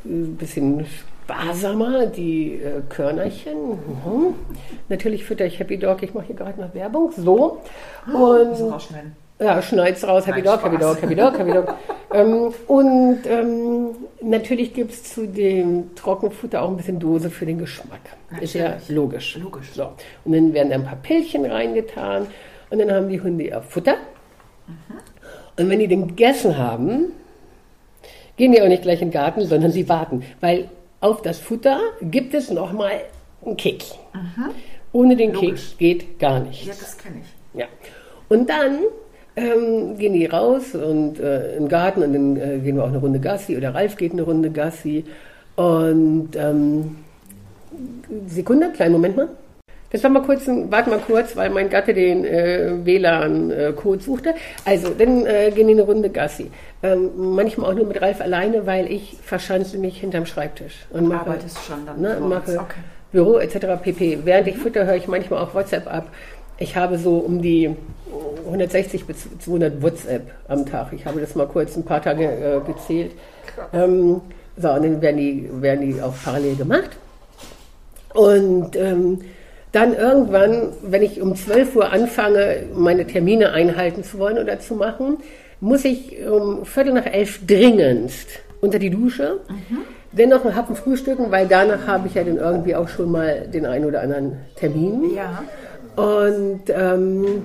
ein 0.06 0.36
bisschen 0.38 0.86
sparsamer, 1.24 2.08
die 2.08 2.56
äh, 2.56 2.82
Körnerchen. 2.90 3.70
Mhm. 3.70 4.36
Natürlich 4.90 5.24
fütter 5.26 5.46
ich 5.46 5.60
Happy 5.60 5.78
Dog, 5.78 6.04
ich 6.04 6.14
mache 6.14 6.28
hier 6.28 6.36
gerade 6.36 6.60
noch 6.60 6.74
Werbung. 6.74 7.12
So. 7.16 7.62
Und, 8.08 8.74
ja, 9.40 9.62
schneid's 9.62 10.08
raus, 10.08 10.28
Happy 10.28 10.42
Dog, 10.42 10.64
Happy 10.64 10.78
Dog, 10.78 11.02
Happy 11.02 11.16
Dog, 11.16 11.38
Happy 11.38 11.52
Dog. 11.54 11.76
ähm, 12.14 12.54
und 12.68 13.20
ähm, 13.26 13.90
natürlich 14.22 14.74
gibt 14.74 14.92
es 14.92 15.04
zu 15.04 15.28
dem 15.28 15.96
Trockenfutter 15.96 16.62
auch 16.62 16.70
ein 16.70 16.78
bisschen 16.78 17.00
Dose 17.00 17.30
für 17.30 17.46
den 17.46 17.58
Geschmack. 17.58 18.02
Natürlich. 18.30 18.56
Ist 18.56 18.62
ja 18.62 18.78
logisch. 18.90 19.38
logisch. 19.38 19.72
So. 19.74 19.90
Und 20.24 20.34
dann 20.34 20.54
werden 20.54 20.70
da 20.70 20.76
ein 20.76 20.86
paar 20.86 20.98
Pillchen 20.98 21.46
reingetan 21.46 22.28
und 22.70 22.80
dann 22.80 22.92
haben 22.92 23.10
die 23.10 23.22
Hunde 23.22 23.46
ihr 23.46 23.62
Futter. 23.62 23.96
Mhm. 24.68 24.96
Und 25.58 25.70
wenn 25.70 25.80
die 25.80 25.88
den 25.88 26.08
gegessen 26.08 26.58
haben, 26.58 27.12
gehen 28.38 28.52
die 28.52 28.62
auch 28.62 28.68
nicht 28.68 28.84
gleich 28.84 29.02
in 29.02 29.10
den 29.10 29.14
Garten, 29.14 29.46
sondern 29.46 29.72
sie 29.72 29.88
warten. 29.90 30.24
Weil 30.42 30.70
auf 31.04 31.22
das 31.22 31.40
Futter 31.40 31.80
gibt 32.02 32.34
es 32.34 32.50
nochmal 32.50 33.02
einen 33.46 33.58
Keks. 33.58 33.96
Mhm. 34.14 34.52
Ohne 34.94 35.16
den 35.16 35.34
Logisch. 35.34 35.50
Keks 35.50 35.78
geht 35.78 36.20
gar 36.20 36.40
nichts. 36.40 36.66
Ja, 36.66 36.74
das 36.80 36.98
kenne 36.98 37.18
ich. 37.22 37.60
Ja. 37.60 37.66
Und 38.30 38.50
dann 38.50 38.80
ähm, 39.36 39.98
gehen 39.98 40.14
die 40.14 40.26
raus 40.26 40.74
und 40.76 41.20
äh, 41.20 41.58
im 41.58 41.68
Garten 41.68 42.04
und 42.04 42.14
dann 42.14 42.38
äh, 42.38 42.60
gehen 42.60 42.78
wir 42.78 42.84
auch 42.84 42.88
eine 42.88 43.00
Runde 43.00 43.20
Gassi 43.20 43.58
oder 43.58 43.76
Ralf 43.76 43.98
geht 43.98 44.14
eine 44.14 44.22
Runde 44.22 44.50
Gassi. 44.50 45.04
Und 45.56 46.30
ähm, 46.36 46.98
Sekunde, 48.28 48.72
kleinen 48.72 48.94
Moment 48.94 49.18
mal. 49.18 49.28
War 50.02 50.10
mal 50.10 50.24
kurz, 50.24 50.48
warte 50.48 50.90
mal 50.90 51.00
kurz, 51.00 51.36
weil 51.36 51.52
mein 51.52 51.70
Gatte 51.70 51.94
den 51.94 52.26
äh, 52.26 52.72
WLAN-Code 52.84 54.02
suchte. 54.02 54.34
Also, 54.66 54.90
dann 54.90 55.26
äh, 55.28 55.52
gehen 55.54 55.68
die 55.68 55.74
eine 55.74 55.84
Runde 55.84 56.10
Gassi. 56.10 56.50
Ähm, 56.82 57.12
manchmal 57.16 57.72
auch 57.72 57.76
nur 57.76 57.86
mit 57.86 58.02
Ralf 58.02 58.20
alleine, 58.20 58.66
weil 58.66 58.92
ich 58.92 59.18
verschanze 59.24 59.78
mich 59.78 60.00
hinterm 60.00 60.26
Schreibtisch. 60.26 60.86
Und 60.90 61.08
mache, 61.08 61.30
Arbeitest 61.30 61.60
schon 61.66 61.86
dann? 61.86 62.02
Ne, 62.02 62.18
mache 62.20 62.54
okay. 62.54 62.80
Büro 63.12 63.38
etc. 63.38 63.82
pp. 63.82 64.20
Während 64.24 64.48
ich 64.48 64.58
fütter, 64.58 64.86
höre 64.86 64.96
ich 64.96 65.08
manchmal 65.08 65.44
auch 65.44 65.54
WhatsApp 65.54 65.86
ab. 65.88 66.08
Ich 66.58 66.76
habe 66.76 66.98
so 66.98 67.18
um 67.18 67.42
die 67.42 67.76
160 68.46 69.06
bis 69.06 69.28
200 69.40 69.82
WhatsApp 69.82 70.24
am 70.48 70.66
Tag. 70.66 70.88
Ich 70.94 71.06
habe 71.06 71.22
das 71.22 71.36
mal 71.36 71.48
kurz 71.48 71.76
ein 71.78 71.86
paar 71.86 72.02
Tage 72.02 72.26
äh, 72.26 72.60
gezählt. 72.66 73.12
Ähm, 73.72 74.22
so, 74.58 74.72
und 74.72 74.84
dann 74.84 75.02
werden 75.02 75.18
die, 75.18 75.50
werden 75.62 75.82
die 75.82 76.02
auch 76.02 76.14
parallel 76.24 76.56
gemacht. 76.56 76.90
Und 78.14 78.76
ähm, 78.76 79.20
dann 79.74 79.96
irgendwann, 79.96 80.70
wenn 80.84 81.02
ich 81.02 81.20
um 81.20 81.36
12 81.36 81.76
Uhr 81.76 81.92
anfange, 81.92 82.64
meine 82.76 83.06
Termine 83.06 83.52
einhalten 83.52 84.04
zu 84.04 84.20
wollen 84.20 84.38
oder 84.38 84.60
zu 84.60 84.76
machen, 84.76 85.18
muss 85.60 85.84
ich 85.84 86.18
um 86.26 86.64
Viertel 86.64 86.94
nach 86.94 87.08
elf 87.08 87.46
dringendst 87.46 88.28
unter 88.62 88.78
die 88.78 88.92
Dusche. 88.92 89.40
Mhm. 89.50 89.80
Dennoch 90.12 90.46
einen 90.46 90.56
Happen 90.56 90.76
frühstücken, 90.76 91.32
weil 91.32 91.48
danach 91.48 91.88
habe 91.88 92.08
ich 92.08 92.14
ja 92.14 92.24
dann 92.24 92.38
irgendwie 92.38 92.76
auch 92.76 92.88
schon 92.88 93.12
mal 93.12 93.48
den 93.48 93.66
einen 93.66 93.86
oder 93.86 94.02
anderen 94.02 94.38
Termin. 94.56 95.16
Ja. 95.16 95.44
Und 95.96 96.62
ähm, 96.70 97.44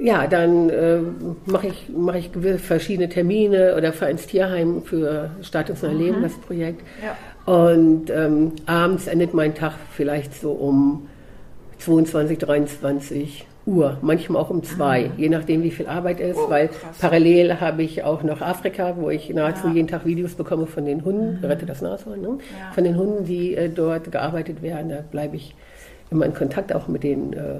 ja, 0.00 0.26
dann 0.26 0.68
äh, 0.68 0.98
mache 1.46 1.68
ich, 1.68 1.86
mach 1.94 2.16
ich 2.16 2.30
verschiedene 2.58 3.08
Termine 3.08 3.76
oder 3.76 3.92
fahre 3.92 4.10
ins 4.10 4.26
Tierheim 4.26 4.82
für 4.82 5.30
Status 5.42 5.82
Neues 5.82 5.94
mhm. 5.94 6.00
Leben, 6.00 6.22
das 6.22 6.34
Projekt. 6.38 6.82
Ja. 7.04 7.54
Und 7.54 8.10
ähm, 8.10 8.52
abends 8.66 9.06
endet 9.06 9.32
mein 9.32 9.54
Tag 9.54 9.74
vielleicht 9.92 10.34
so 10.34 10.50
um 10.50 11.06
22, 11.78 12.38
23 12.38 13.46
Uhr, 13.66 13.98
manchmal 14.00 14.40
auch 14.40 14.50
um 14.50 14.62
zwei, 14.62 15.08
mhm. 15.08 15.12
je 15.16 15.28
nachdem, 15.28 15.62
wie 15.62 15.72
viel 15.72 15.88
Arbeit 15.88 16.20
ist, 16.20 16.38
oh, 16.38 16.48
weil 16.48 16.68
krass. 16.68 16.98
parallel 17.00 17.60
habe 17.60 17.82
ich 17.82 18.04
auch 18.04 18.22
noch 18.22 18.40
Afrika, 18.40 18.96
wo 18.96 19.10
ich 19.10 19.28
nahezu 19.30 19.66
ja. 19.66 19.74
jeden 19.74 19.88
Tag 19.88 20.06
Videos 20.06 20.34
bekomme 20.34 20.66
von 20.66 20.84
den 20.84 21.04
Hunden, 21.04 21.38
mhm. 21.38 21.44
rette 21.44 21.66
das 21.66 21.82
Nashorn, 21.82 22.20
ne? 22.20 22.28
Ja. 22.28 22.72
von 22.72 22.84
den 22.84 22.96
Hunden, 22.96 23.24
die 23.24 23.56
äh, 23.56 23.68
dort 23.68 24.12
gearbeitet 24.12 24.62
werden. 24.62 24.90
Da 24.90 25.00
bleibe 25.10 25.36
ich 25.36 25.56
immer 26.10 26.26
in 26.26 26.34
Kontakt 26.34 26.72
auch 26.72 26.86
mit 26.86 27.02
den 27.02 27.32
äh, 27.32 27.58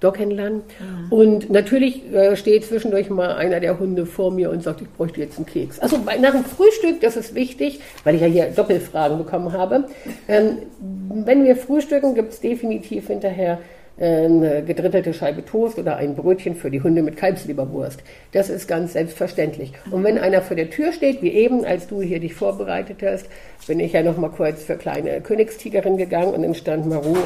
Dockhändlern. 0.00 0.54
Mhm. 0.54 1.12
Und 1.12 1.50
natürlich 1.50 2.12
äh, 2.12 2.36
steht 2.36 2.64
zwischendurch 2.64 3.08
mal 3.10 3.34
einer 3.36 3.60
der 3.60 3.78
Hunde 3.78 4.06
vor 4.06 4.30
mir 4.30 4.50
und 4.50 4.62
sagt, 4.62 4.82
ich 4.82 4.90
bräuchte 4.90 5.20
jetzt 5.20 5.36
einen 5.36 5.46
Keks. 5.46 5.78
Also 5.78 5.98
bei, 5.98 6.16
nach 6.16 6.32
dem 6.32 6.44
Frühstück, 6.44 7.00
das 7.00 7.16
ist 7.16 7.34
wichtig, 7.34 7.80
weil 8.04 8.14
ich 8.14 8.20
ja 8.20 8.26
hier 8.26 8.46
Doppelfragen 8.46 9.18
bekommen 9.18 9.52
habe. 9.52 9.84
Ähm, 10.28 10.58
wenn 10.80 11.44
wir 11.44 11.56
frühstücken, 11.56 12.14
gibt 12.14 12.32
es 12.32 12.40
definitiv 12.40 13.06
hinterher 13.06 13.58
äh, 13.98 14.26
eine 14.26 14.62
gedrittelte 14.62 15.14
Scheibe 15.14 15.44
Toast 15.44 15.78
oder 15.78 15.96
ein 15.96 16.14
Brötchen 16.14 16.54
für 16.54 16.70
die 16.70 16.82
Hunde 16.82 17.02
mit 17.02 17.16
Kalbsleberwurst. 17.16 18.02
Das 18.32 18.50
ist 18.50 18.68
ganz 18.68 18.92
selbstverständlich. 18.92 19.72
Und 19.90 20.04
wenn 20.04 20.18
einer 20.18 20.42
vor 20.42 20.56
der 20.56 20.68
Tür 20.68 20.92
steht, 20.92 21.22
wie 21.22 21.30
eben, 21.30 21.64
als 21.64 21.86
du 21.86 22.02
hier 22.02 22.20
dich 22.20 22.34
vorbereitet 22.34 22.98
hast, 23.02 23.26
bin 23.66 23.80
ich 23.80 23.94
ja 23.94 24.02
noch 24.02 24.18
mal 24.18 24.28
kurz 24.28 24.62
für 24.64 24.76
kleine 24.76 25.22
Königstigerin 25.22 25.96
gegangen 25.96 26.34
und 26.34 26.42
dann 26.42 26.54
stand 26.54 26.86
Maru 26.86 27.16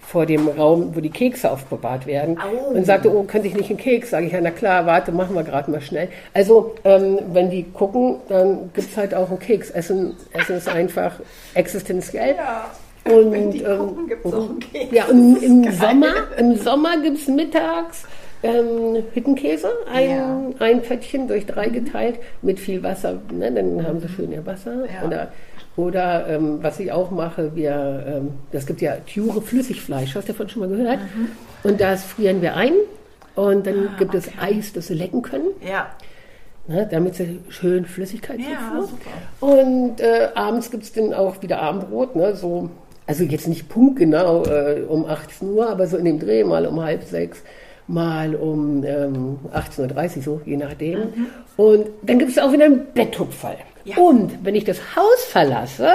vor 0.00 0.26
dem 0.26 0.48
Raum, 0.48 0.94
wo 0.94 1.00
die 1.00 1.10
Kekse 1.10 1.50
aufbewahrt 1.50 2.06
werden 2.06 2.38
oh. 2.38 2.74
und 2.74 2.84
sagte, 2.84 3.14
oh, 3.14 3.22
könnte 3.22 3.48
ich 3.48 3.54
nicht 3.54 3.70
einen 3.70 3.78
Keks? 3.78 4.10
Sage 4.10 4.26
ich, 4.26 4.32
ja, 4.32 4.40
na 4.40 4.50
klar, 4.50 4.86
warte, 4.86 5.12
machen 5.12 5.36
wir 5.36 5.44
gerade 5.44 5.70
mal 5.70 5.80
schnell. 5.80 6.08
Also, 6.34 6.74
ähm, 6.84 7.18
wenn 7.32 7.50
die 7.50 7.64
gucken, 7.64 8.16
dann 8.28 8.70
gibt 8.74 8.90
es 8.90 8.96
halt 8.96 9.14
auch 9.14 9.28
einen 9.28 9.38
Keks. 9.38 9.70
Essen, 9.70 10.16
Essen 10.32 10.56
ist 10.56 10.68
einfach 10.68 11.12
existenziell. 11.54 12.34
Ja. 12.36 12.70
Und, 13.04 13.32
wenn 13.32 13.50
die 13.50 13.62
ähm, 13.62 13.78
gucken, 13.78 14.08
gibt 14.08 14.26
es 14.26 14.32
auch 14.32 14.50
einen 14.50 14.60
Keks. 14.60 14.92
Ja, 14.92 15.04
und 15.06 15.42
im 15.42 15.72
Sommer, 15.72 16.14
im 16.36 16.56
Sommer 16.56 17.00
gibt 17.02 17.18
es 17.18 17.28
mittags 17.28 18.04
ähm, 18.42 19.02
Hüttenkäse, 19.12 19.70
ein, 19.92 20.10
ja. 20.10 20.40
ein 20.60 20.82
Pöttchen 20.82 21.28
durch 21.28 21.46
drei 21.46 21.68
geteilt 21.68 22.18
mit 22.42 22.58
viel 22.58 22.82
Wasser. 22.82 23.20
Ne? 23.32 23.52
Dann 23.52 23.86
haben 23.86 24.00
sie 24.00 24.08
schön 24.08 24.32
ihr 24.32 24.44
Wasser. 24.46 24.84
Ja. 24.86 25.06
Oder 25.06 25.28
oder 25.76 26.26
ähm, 26.28 26.58
was 26.62 26.80
ich 26.80 26.92
auch 26.92 27.10
mache, 27.10 27.54
wir, 27.54 28.04
ähm, 28.06 28.30
das 28.52 28.66
gibt 28.66 28.80
ja 28.80 28.96
Tjure 29.06 29.40
Flüssigfleisch, 29.40 30.14
hast 30.14 30.28
du 30.28 30.32
davon 30.32 30.48
schon 30.48 30.60
mal 30.60 30.68
gehört? 30.68 30.98
Mhm. 30.98 31.28
Und 31.62 31.80
das 31.80 32.04
frieren 32.04 32.42
wir 32.42 32.56
ein 32.56 32.72
und 33.34 33.66
dann 33.66 33.88
ah, 33.88 33.98
gibt 33.98 34.14
okay. 34.14 34.24
es 34.26 34.42
Eis, 34.42 34.72
das 34.72 34.88
sie 34.88 34.94
lecken 34.94 35.22
können. 35.22 35.48
Ja. 35.66 35.86
Ne, 36.66 36.86
damit 36.90 37.14
sie 37.14 37.40
schön 37.48 37.84
Flüssigkeit 37.84 38.38
ja, 38.38 38.84
Und 39.40 40.00
äh, 40.00 40.28
abends 40.34 40.70
gibt 40.70 40.84
es 40.84 40.92
dann 40.92 41.14
auch 41.14 41.42
wieder 41.42 41.60
Abendbrot, 41.60 42.14
ne, 42.14 42.36
so, 42.36 42.70
also 43.06 43.24
jetzt 43.24 43.48
nicht 43.48 43.68
punktgenau 43.68 44.44
äh, 44.44 44.82
um 44.86 45.04
18 45.06 45.50
Uhr, 45.50 45.68
aber 45.68 45.86
so 45.86 45.96
in 45.96 46.04
dem 46.04 46.18
Dreh, 46.20 46.44
mal 46.44 46.66
um 46.66 46.80
halb 46.80 47.02
sechs, 47.04 47.42
mal 47.88 48.34
um 48.34 48.84
ähm, 48.84 49.38
18.30 49.52 50.16
Uhr, 50.16 50.22
so 50.22 50.40
je 50.44 50.56
nachdem. 50.56 50.98
Mhm. 50.98 51.26
Und 51.56 51.86
dann 52.02 52.18
gibt 52.18 52.30
es 52.30 52.38
auch 52.38 52.52
wieder 52.52 52.66
einen 52.66 52.86
Betttupferl. 52.94 53.56
Ja. 53.84 53.96
Und 53.96 54.44
wenn 54.44 54.54
ich 54.54 54.64
das 54.64 54.78
Haus 54.94 55.24
verlasse, 55.28 55.88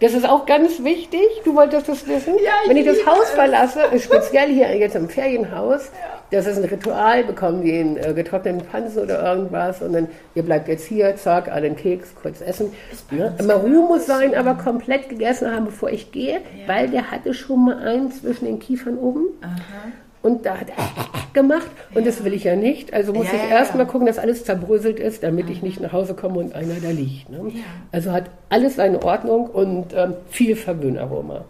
das 0.00 0.12
ist 0.12 0.28
auch 0.28 0.46
ganz 0.46 0.82
wichtig, 0.84 1.26
du 1.44 1.54
wolltest 1.54 1.88
das 1.88 2.06
wissen, 2.06 2.34
ja, 2.34 2.50
ich 2.64 2.70
wenn 2.70 2.76
ich 2.76 2.86
das 2.86 3.06
Haus 3.06 3.30
verlasse, 3.30 3.80
speziell 3.98 4.48
hier 4.52 4.76
jetzt 4.76 4.94
im 4.94 5.08
Ferienhaus, 5.08 5.90
das 6.30 6.46
ist 6.46 6.58
ein 6.58 6.64
Ritual, 6.64 7.24
bekommen 7.24 7.62
die 7.62 7.78
einen 7.78 7.96
äh, 7.96 8.12
getrockneten 8.12 8.66
Pansen 8.66 9.02
oder 9.02 9.22
irgendwas 9.22 9.80
und 9.82 9.92
dann, 9.92 10.08
ihr 10.34 10.42
bleibt 10.42 10.68
jetzt 10.68 10.86
hier, 10.86 11.16
zack, 11.16 11.50
einen 11.50 11.76
Keks, 11.76 12.14
kurz 12.20 12.40
essen. 12.40 12.72
Ne? 13.10 13.34
Immer 13.38 13.54
Ruhe 13.54 13.86
muss 13.86 14.06
sein, 14.06 14.34
aber 14.34 14.54
komplett 14.54 15.08
gegessen 15.08 15.50
haben, 15.50 15.66
bevor 15.66 15.90
ich 15.90 16.12
gehe, 16.12 16.40
weil 16.66 16.88
der 16.88 17.10
hatte 17.10 17.34
schon 17.34 17.64
mal 17.64 17.78
einen 17.78 18.12
zwischen 18.12 18.46
den 18.46 18.58
Kiefern 18.58 18.98
oben. 18.98 19.26
Aha 19.42 19.92
und 20.24 20.46
da 20.46 20.58
hat 20.58 20.68
er 20.70 21.32
gemacht 21.34 21.70
und 21.90 22.00
ja. 22.00 22.06
das 22.06 22.24
will 22.24 22.32
ich 22.32 22.44
ja 22.44 22.56
nicht. 22.56 22.94
Also 22.94 23.12
muss 23.12 23.26
ja, 23.26 23.34
ich 23.34 23.50
ja, 23.50 23.58
erstmal 23.58 23.86
gucken, 23.86 24.06
dass 24.06 24.18
alles 24.18 24.44
zerbröselt 24.44 24.98
ist, 24.98 25.22
damit 25.22 25.50
ich 25.50 25.62
nicht 25.62 25.80
nach 25.80 25.92
Hause 25.92 26.14
komme 26.14 26.38
und 26.38 26.54
einer 26.54 26.76
da 26.82 26.88
liegt. 26.88 27.28
Ne? 27.28 27.52
Also 27.92 28.10
hat 28.10 28.30
alles 28.48 28.76
seine 28.76 29.02
Ordnung 29.02 29.46
und 29.50 29.92
ähm, 29.94 30.14
viel 30.30 30.56
Verwöhnaroma. 30.56 31.44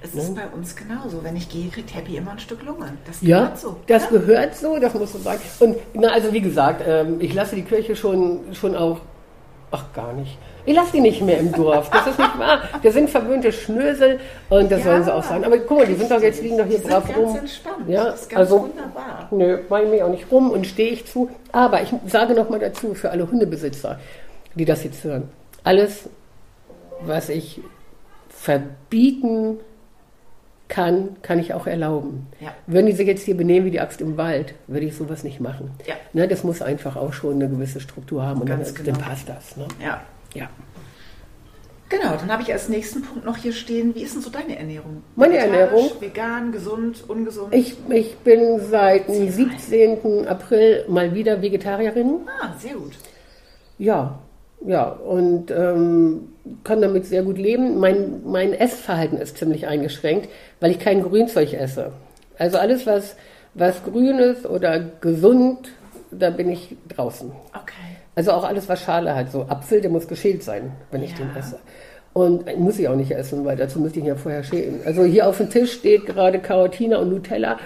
Es 0.00 0.14
ne? 0.14 0.22
ist 0.22 0.34
bei 0.36 0.46
uns 0.46 0.76
genauso. 0.76 1.24
Wenn 1.24 1.34
ich 1.34 1.48
gehe, 1.48 1.68
kriegt 1.70 1.92
Happy 1.92 2.16
immer 2.16 2.30
ein 2.30 2.38
Stück 2.38 2.62
Lunge. 2.62 2.92
Das 3.04 3.20
gehört 3.20 3.50
ja, 3.50 3.56
so. 3.56 3.76
Das 3.88 4.10
oder? 4.10 4.20
gehört 4.20 4.54
so, 4.54 4.78
das 4.78 4.94
muss 4.94 5.12
man 5.12 5.22
sagen. 5.24 5.40
Und 5.58 5.76
na, 5.94 6.10
also 6.10 6.32
wie 6.32 6.40
gesagt, 6.40 6.82
ähm, 6.86 7.16
ich 7.20 7.34
lasse 7.34 7.56
die 7.56 7.62
Kirche 7.62 7.96
schon, 7.96 8.40
schon 8.52 8.76
auch, 8.76 9.00
ach 9.72 9.92
gar 9.92 10.12
nicht. 10.12 10.38
Ich 10.70 10.76
lasse 10.76 10.92
die 10.92 11.00
nicht 11.00 11.20
mehr 11.20 11.38
im 11.38 11.50
Dorf. 11.50 11.90
Das 11.90 12.06
ist 12.06 12.16
nicht 12.16 12.38
wahr. 12.38 12.62
Wir 12.80 12.92
sind 12.92 13.10
verwöhnte 13.10 13.50
Schnösel 13.50 14.20
und 14.50 14.70
das 14.70 14.78
ja. 14.78 14.84
sollen 14.84 15.02
sie 15.02 15.12
auch 15.12 15.22
sein. 15.24 15.44
Aber 15.44 15.58
guck 15.58 15.78
mal, 15.78 15.86
die 15.86 15.96
sind 15.96 16.08
doch 16.08 16.22
jetzt 16.22 16.40
liegen 16.42 16.58
doch 16.58 16.64
hier 16.64 16.78
die 16.78 16.86
brav 16.86 17.16
rum. 17.16 17.36
Entspannt. 17.36 17.88
Ja, 17.88 18.04
das 18.04 18.20
ist 18.20 18.30
ganz 18.30 18.38
also, 18.38 18.62
wunderbar. 18.62 19.26
Nö, 19.32 19.58
mache 19.68 19.82
ich 19.82 19.90
mich 19.90 20.02
auch 20.04 20.10
nicht 20.10 20.30
rum 20.30 20.52
und 20.52 20.68
stehe 20.68 20.92
ich 20.92 21.06
zu. 21.06 21.28
Aber 21.50 21.82
ich 21.82 21.92
sage 22.06 22.34
noch 22.34 22.48
mal 22.50 22.60
dazu 22.60 22.94
für 22.94 23.10
alle 23.10 23.28
Hundebesitzer, 23.28 23.98
die 24.54 24.64
das 24.64 24.84
jetzt 24.84 25.02
hören: 25.02 25.28
Alles, 25.64 26.08
was 27.00 27.30
ich 27.30 27.60
verbieten 28.28 29.58
kann, 30.68 31.16
kann 31.22 31.40
ich 31.40 31.52
auch 31.52 31.66
erlauben. 31.66 32.28
Ja. 32.38 32.54
Würden 32.68 32.86
die 32.86 32.92
sich 32.92 33.08
jetzt 33.08 33.24
hier 33.24 33.36
benehmen 33.36 33.66
wie 33.66 33.72
die 33.72 33.80
Axt 33.80 34.00
im 34.00 34.16
Wald, 34.16 34.54
würde 34.68 34.86
ich 34.86 34.94
sowas 34.94 35.24
nicht 35.24 35.40
machen. 35.40 35.72
Ja. 35.84 35.94
Ne, 36.12 36.28
das 36.28 36.44
muss 36.44 36.62
einfach 36.62 36.94
auch 36.94 37.12
schon 37.12 37.34
eine 37.34 37.48
gewisse 37.48 37.80
Struktur 37.80 38.22
haben 38.22 38.40
und 38.42 38.48
dann, 38.48 38.62
genau. 38.62 38.92
dann, 38.92 38.98
passt 39.00 39.28
das. 39.28 39.56
Ne? 39.56 39.66
Ja. 39.84 40.00
Ja. 40.34 40.48
Genau, 41.88 42.14
dann 42.14 42.30
habe 42.30 42.42
ich 42.42 42.52
als 42.52 42.68
nächsten 42.68 43.02
Punkt 43.02 43.24
noch 43.24 43.36
hier 43.36 43.52
stehen, 43.52 43.94
wie 43.96 44.02
ist 44.02 44.14
denn 44.14 44.22
so 44.22 44.30
deine 44.30 44.56
Ernährung? 44.56 45.02
Meine 45.16 45.38
Ernährung? 45.38 45.90
Vegan, 45.98 46.52
gesund, 46.52 47.02
ungesund? 47.08 47.52
Ich, 47.52 47.76
ich 47.88 48.16
bin 48.18 48.60
seit 48.60 49.08
dem 49.08 49.28
17. 49.28 50.28
April 50.28 50.84
mal 50.88 51.12
wieder 51.14 51.42
Vegetarierin. 51.42 52.28
Ah, 52.40 52.54
sehr 52.58 52.74
gut. 52.74 52.92
Ja, 53.76 54.20
ja, 54.64 54.84
und 54.84 55.50
ähm, 55.50 56.32
kann 56.64 56.80
damit 56.80 57.06
sehr 57.06 57.22
gut 57.22 57.38
leben. 57.38 57.80
Mein, 57.80 58.22
mein 58.24 58.52
Essverhalten 58.52 59.18
ist 59.18 59.38
ziemlich 59.38 59.66
eingeschränkt, 59.66 60.28
weil 60.60 60.70
ich 60.70 60.78
kein 60.78 61.02
Grünzeug 61.02 61.54
esse. 61.54 61.92
Also 62.38 62.58
alles, 62.58 62.86
was, 62.86 63.16
was 63.54 63.82
grün 63.82 64.18
ist 64.18 64.46
oder 64.46 64.78
gesund, 64.78 65.70
da 66.10 66.30
bin 66.30 66.50
ich 66.50 66.76
draußen. 66.88 67.32
Okay. 67.52 67.89
Also 68.20 68.32
auch 68.32 68.44
alles, 68.44 68.68
was 68.68 68.82
Schale 68.82 69.14
hat. 69.14 69.32
So 69.32 69.46
Apfel, 69.48 69.80
der 69.80 69.90
muss 69.90 70.06
geschält 70.06 70.42
sein, 70.42 70.72
wenn 70.90 71.02
ich 71.02 71.12
ja. 71.12 71.24
den 71.24 71.34
esse. 71.34 71.58
Und 72.12 72.44
muss 72.58 72.78
ich 72.78 72.86
auch 72.86 72.94
nicht 72.94 73.12
essen, 73.12 73.46
weil 73.46 73.56
dazu 73.56 73.80
müsste 73.80 73.98
ich 73.98 74.04
ja 74.04 74.14
vorher 74.14 74.44
schälen. 74.44 74.80
Also 74.84 75.04
hier 75.04 75.26
auf 75.26 75.38
dem 75.38 75.48
Tisch 75.48 75.72
steht 75.72 76.04
gerade 76.04 76.38
Karotina 76.38 76.98
und 76.98 77.08
Nutella. 77.08 77.58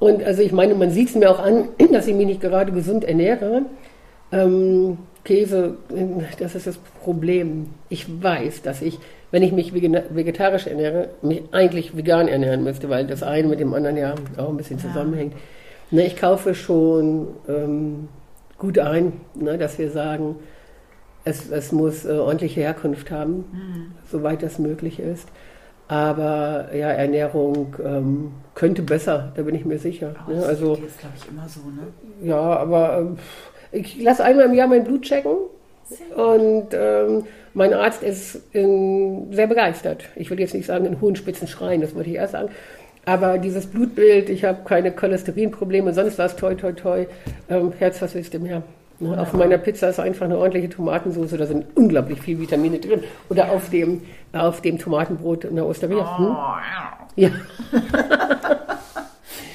Und 0.00 0.24
also 0.24 0.42
ich 0.42 0.50
meine, 0.50 0.74
man 0.74 0.90
sieht 0.90 1.10
es 1.10 1.14
mir 1.14 1.30
auch 1.30 1.38
an, 1.38 1.68
dass 1.92 2.08
ich 2.08 2.16
mich 2.16 2.26
nicht 2.26 2.40
gerade 2.40 2.72
gesund 2.72 3.04
ernähre. 3.04 3.62
Ähm, 4.32 4.98
Käse, 5.22 5.76
das 6.40 6.56
ist 6.56 6.66
das 6.66 6.78
Problem. 7.04 7.68
Ich 7.88 8.06
weiß, 8.20 8.62
dass 8.62 8.82
ich, 8.82 8.98
wenn 9.30 9.44
ich 9.44 9.52
mich 9.52 9.72
vegetarisch 9.72 10.66
ernähre, 10.66 11.10
mich 11.22 11.44
eigentlich 11.52 11.96
vegan 11.96 12.26
ernähren 12.26 12.64
müsste, 12.64 12.88
weil 12.88 13.06
das 13.06 13.22
eine 13.22 13.46
mit 13.46 13.60
dem 13.60 13.72
anderen 13.72 13.96
ja 13.96 14.16
auch 14.36 14.48
ein 14.48 14.56
bisschen 14.56 14.80
zusammenhängt. 14.80 15.34
Ne, 15.92 16.06
ich 16.06 16.16
kaufe 16.16 16.56
schon 16.56 17.28
ähm, 17.48 18.08
gut 18.62 18.78
ein, 18.78 19.20
ne, 19.34 19.58
dass 19.58 19.76
wir 19.76 19.90
sagen, 19.90 20.36
es, 21.24 21.50
es 21.50 21.72
muss 21.72 22.04
äh, 22.04 22.12
ordentliche 22.12 22.60
Herkunft 22.60 23.10
haben, 23.10 23.32
mhm. 23.32 23.92
soweit 24.08 24.42
das 24.42 24.60
möglich 24.60 25.00
ist. 25.00 25.28
Aber 25.88 26.68
ja, 26.72 26.90
Ernährung 26.90 27.74
ähm, 27.84 28.32
könnte 28.54 28.82
besser, 28.82 29.32
da 29.34 29.42
bin 29.42 29.56
ich 29.56 29.64
mir 29.64 29.78
sicher. 29.78 30.14
Oh, 30.28 30.30
ne? 30.30 30.46
Also, 30.46 30.76
das 30.76 30.86
ist, 30.86 31.00
glaube 31.00 31.14
ich, 31.18 31.28
immer 31.28 31.48
so, 31.48 31.60
ne? 31.60 31.88
Ja, 32.22 32.40
aber 32.40 33.16
äh, 33.72 33.78
ich 33.78 34.00
lasse 34.00 34.22
einmal 34.22 34.46
im 34.46 34.54
Jahr 34.54 34.68
mein 34.68 34.84
Blut 34.84 35.02
checken. 35.02 35.36
Und 36.16 36.68
ähm, 36.72 37.24
mein 37.52 37.74
Arzt 37.74 38.02
ist 38.02 38.40
in, 38.52 39.32
sehr 39.32 39.48
begeistert. 39.48 40.04
Ich 40.14 40.30
würde 40.30 40.42
jetzt 40.42 40.54
nicht 40.54 40.66
sagen 40.66 40.86
in 40.86 41.00
hohen 41.00 41.16
Spitzen 41.16 41.48
schreien, 41.48 41.80
das 41.80 41.94
wollte 41.94 42.08
ich 42.10 42.16
erst 42.16 42.32
sagen. 42.32 42.48
Aber 43.04 43.38
dieses 43.38 43.66
Blutbild, 43.66 44.28
ich 44.28 44.44
habe 44.44 44.64
keine 44.64 44.92
Cholesterinprobleme, 44.92 45.92
sonst 45.92 46.18
war 46.18 46.26
es 46.26 46.36
toi, 46.36 46.54
toi, 46.54 46.72
toi. 46.72 47.06
Ähm, 47.48 47.72
Herz, 47.78 48.00
was 48.00 48.14
willst 48.14 48.32
du 48.32 48.38
mehr? 48.38 48.62
Ne? 49.00 49.20
Auf 49.20 49.32
meiner 49.32 49.58
Pizza 49.58 49.88
ist 49.88 49.98
einfach 49.98 50.26
eine 50.26 50.38
ordentliche 50.38 50.68
Tomatensauce, 50.68 51.36
da 51.36 51.46
sind 51.46 51.66
unglaublich 51.74 52.20
viele 52.20 52.40
Vitamine 52.40 52.78
drin. 52.78 53.02
Oder 53.28 53.50
auf 53.50 53.70
dem, 53.70 54.02
auf 54.32 54.60
dem 54.60 54.78
Tomatenbrot 54.78 55.44
in 55.44 55.56
der 55.56 55.66
Osteria. 55.66 56.18
Hm? 56.18 56.26
Oh, 56.26 56.54
ja. 57.16 57.30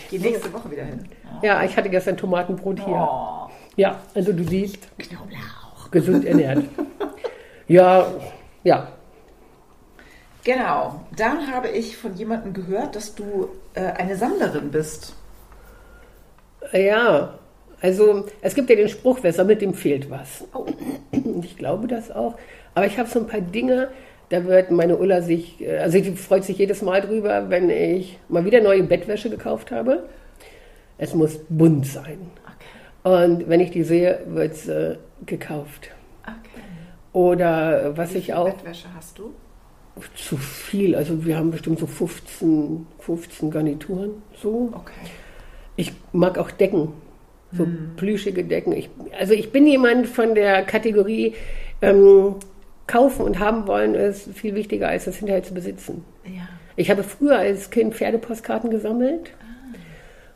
Geh 0.10 0.20
nächste 0.20 0.52
Woche 0.52 0.70
wieder 0.72 0.84
hin. 0.84 1.06
Ja, 1.42 1.64
ich 1.64 1.78
hatte 1.78 1.90
gestern 1.90 2.18
Tomatenbrot 2.18 2.80
hier. 2.84 2.96
Oh. 2.96 3.50
Ja, 3.78 3.96
also 4.14 4.34
du 4.34 4.44
siehst. 4.44 4.88
Knoblauch. 4.98 5.92
Gesund 5.92 6.26
ernährt. 6.26 6.64
ja, 7.68 8.08
ja. 8.64 8.88
Genau. 10.48 11.02
Dann 11.14 11.52
habe 11.54 11.68
ich 11.68 11.98
von 11.98 12.16
jemandem 12.16 12.54
gehört, 12.54 12.96
dass 12.96 13.14
du 13.14 13.50
äh, 13.74 13.82
eine 13.82 14.16
Sammlerin 14.16 14.72
bist. 14.72 15.14
Ja, 16.72 17.38
also 17.82 18.24
es 18.40 18.56
gibt 18.56 18.70
ja 18.70 18.78
den 18.78 18.88
Spruch, 18.88 19.20
wer 19.24 19.34
sammelt, 19.34 19.62
dem 19.62 19.74
fehlt 19.74 20.10
was. 20.10 20.46
Oh. 20.54 20.66
Ich 21.42 21.58
glaube 21.58 21.88
das 21.88 22.12
auch. 22.12 22.38
Aber 22.76 22.86
ich 22.86 22.98
habe 22.98 23.10
so 23.10 23.20
ein 23.20 23.28
paar 23.28 23.42
Dinge, 23.42 23.90
da 24.30 24.46
wird 24.46 24.72
meine 24.72 24.96
Ulla 24.96 25.22
sich, 25.22 25.60
äh, 25.60 25.80
also 25.80 26.02
sie 26.02 26.16
freut 26.16 26.46
sich 26.46 26.58
jedes 26.58 26.82
Mal 26.82 27.02
drüber, 27.02 27.50
wenn 27.50 27.70
ich 27.70 28.18
mal 28.30 28.46
wieder 28.46 28.62
neue 28.62 28.84
Bettwäsche 28.84 29.30
gekauft 29.30 29.72
habe. 29.72 30.08
Es 30.98 31.14
muss 31.14 31.42
bunt 31.50 31.88
sein. 31.88 32.32
Okay. 32.46 33.26
Und 33.26 33.50
wenn 33.50 33.60
ich 33.60 33.72
die 33.72 33.84
sehe, 33.84 34.22
wird 34.28 34.54
es 34.54 34.70
äh, 34.70 34.96
gekauft. 35.26 35.90
Okay. 36.24 36.64
Oder 37.12 37.98
was 37.98 38.14
Wie 38.14 38.20
ich 38.20 38.34
auch. 38.34 38.46
Bettwäsche 38.46 38.88
hast 38.96 39.20
du? 39.20 39.34
Zu 40.16 40.38
viel. 40.38 40.96
Also 40.96 41.26
wir 41.26 41.38
haben 41.38 41.52
bestimmt 41.52 41.80
so 41.80 41.88
15, 41.88 42.88
15 43.00 43.52
Garnituren. 43.52 44.12
So. 44.42 44.72
Okay. 44.74 44.94
Ich 45.76 45.94
mag 46.12 46.38
auch 46.38 46.52
Decken 46.52 46.94
so 47.52 47.66
hm. 47.66 47.92
plüschige 47.96 48.44
Decken. 48.44 48.74
Ich, 48.74 48.90
also 49.18 49.34
ich 49.34 49.52
bin 49.52 49.68
jemand 49.68 50.08
von 50.08 50.36
der 50.36 50.64
Kategorie 50.64 51.36
ähm, 51.82 52.36
kaufen 52.88 53.24
und 53.24 53.40
haben 53.40 53.68
wollen 53.68 53.96
ist 53.96 54.30
viel 54.34 54.56
wichtiger 54.56 54.90
als 54.90 55.06
das 55.06 55.18
hinterher 55.18 55.44
zu 55.44 55.54
besitzen. 55.54 56.04
Ja. 56.26 56.48
Ich 56.76 56.90
habe 56.90 57.04
früher 57.04 57.38
als 57.38 57.70
Kind 57.70 57.96
Pferdepostkarten 57.96 58.70
gesammelt 58.70 59.32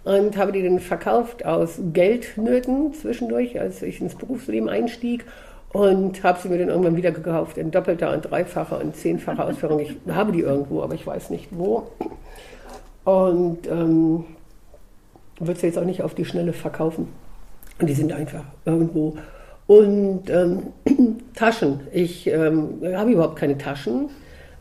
ah. 0.06 0.15
und 0.15 0.38
habe 0.38 0.52
die 0.52 0.63
dann 0.63 0.80
verkauft 0.80 1.45
aus 1.45 1.80
Geldnöten 1.93 2.93
zwischendurch, 2.93 3.60
als 3.60 3.82
ich 3.82 4.02
ins 4.02 4.15
Berufsleben 4.15 4.69
einstieg 4.69 5.26
und 5.73 6.23
habe 6.23 6.39
sie 6.39 6.49
mir 6.49 6.57
dann 6.57 6.69
irgendwann 6.69 6.95
wieder 6.95 7.12
gekauft 7.12 7.57
in 7.57 7.71
doppelter 7.71 8.13
und 8.13 8.21
dreifacher 8.21 8.79
und 8.81 8.95
zehnfacher 8.95 9.45
Ausführung. 9.45 9.79
Ich 9.79 9.95
habe 10.10 10.31
die 10.31 10.41
irgendwo, 10.41 10.81
aber 10.81 10.95
ich 10.95 11.07
weiß 11.07 11.29
nicht 11.29 11.47
wo. 11.51 11.88
Und 13.05 13.67
ähm, 13.67 14.25
wird 15.39 15.57
sie 15.57 15.67
jetzt 15.67 15.79
auch 15.79 15.86
nicht 15.86 16.03
auf 16.03 16.13
die 16.13 16.25
Schnelle 16.25 16.53
verkaufen. 16.53 17.07
Und 17.79 17.88
die 17.88 17.93
sind 17.93 18.12
einfach 18.12 18.43
irgendwo. 18.65 19.17
Und 19.65 20.29
ähm, 20.29 20.67
Taschen. 21.36 21.81
Ich 21.93 22.27
ähm, 22.27 22.81
habe 22.93 23.12
überhaupt 23.12 23.38
keine 23.38 23.57
Taschen. 23.57 24.10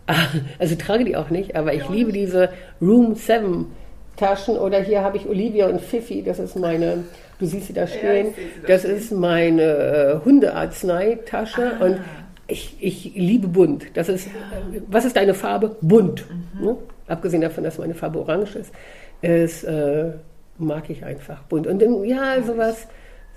Also 0.59 0.75
trage 0.75 1.05
die 1.05 1.17
auch 1.17 1.31
nicht, 1.31 1.55
aber 1.55 1.73
ich 1.73 1.85
ja. 1.85 1.91
liebe 1.93 2.11
diese 2.11 2.49
Room 2.83 3.15
7 3.15 3.67
Taschen. 4.17 4.59
Oder 4.59 4.81
hier 4.81 5.03
habe 5.03 5.17
ich 5.17 5.29
Olivia 5.29 5.69
und 5.69 5.81
Fifi, 5.81 6.25
das 6.25 6.41
ist 6.41 6.57
meine, 6.57 7.05
du 7.41 7.47
siehst 7.47 7.67
sie 7.67 7.73
da 7.73 7.87
stehen, 7.87 8.27
ja, 8.27 8.33
sie 8.33 8.67
das 8.67 8.83
stehen. 8.83 8.97
ist 8.97 9.13
meine 9.13 9.63
äh, 9.63 10.25
Hundearzneitasche. 10.25 11.73
Ah. 11.81 11.85
Und 11.85 12.01
ich, 12.47 12.77
ich 12.81 13.13
liebe 13.15 13.49
bunt. 13.49 13.87
Das 13.95 14.09
ist, 14.09 14.27
ja. 14.27 14.33
äh, 14.77 14.83
was 14.89 15.05
ist 15.05 15.17
deine 15.17 15.35
Farbe? 15.35 15.77
Bunt. 15.81 16.25
Mhm. 16.29 16.65
Ne? 16.65 16.77
Abgesehen 17.07 17.41
davon, 17.41 17.65
dass 17.65 17.79
meine 17.79 17.95
Farbe 17.95 18.21
orange 18.21 18.57
ist, 18.57 18.73
ist 19.23 19.65
äh, 19.65 20.13
mag 20.59 20.91
ich 20.91 21.05
einfach 21.05 21.43
bunt. 21.45 21.67
Und 21.67 21.83
ja, 22.05 22.43
sowas, 22.43 22.87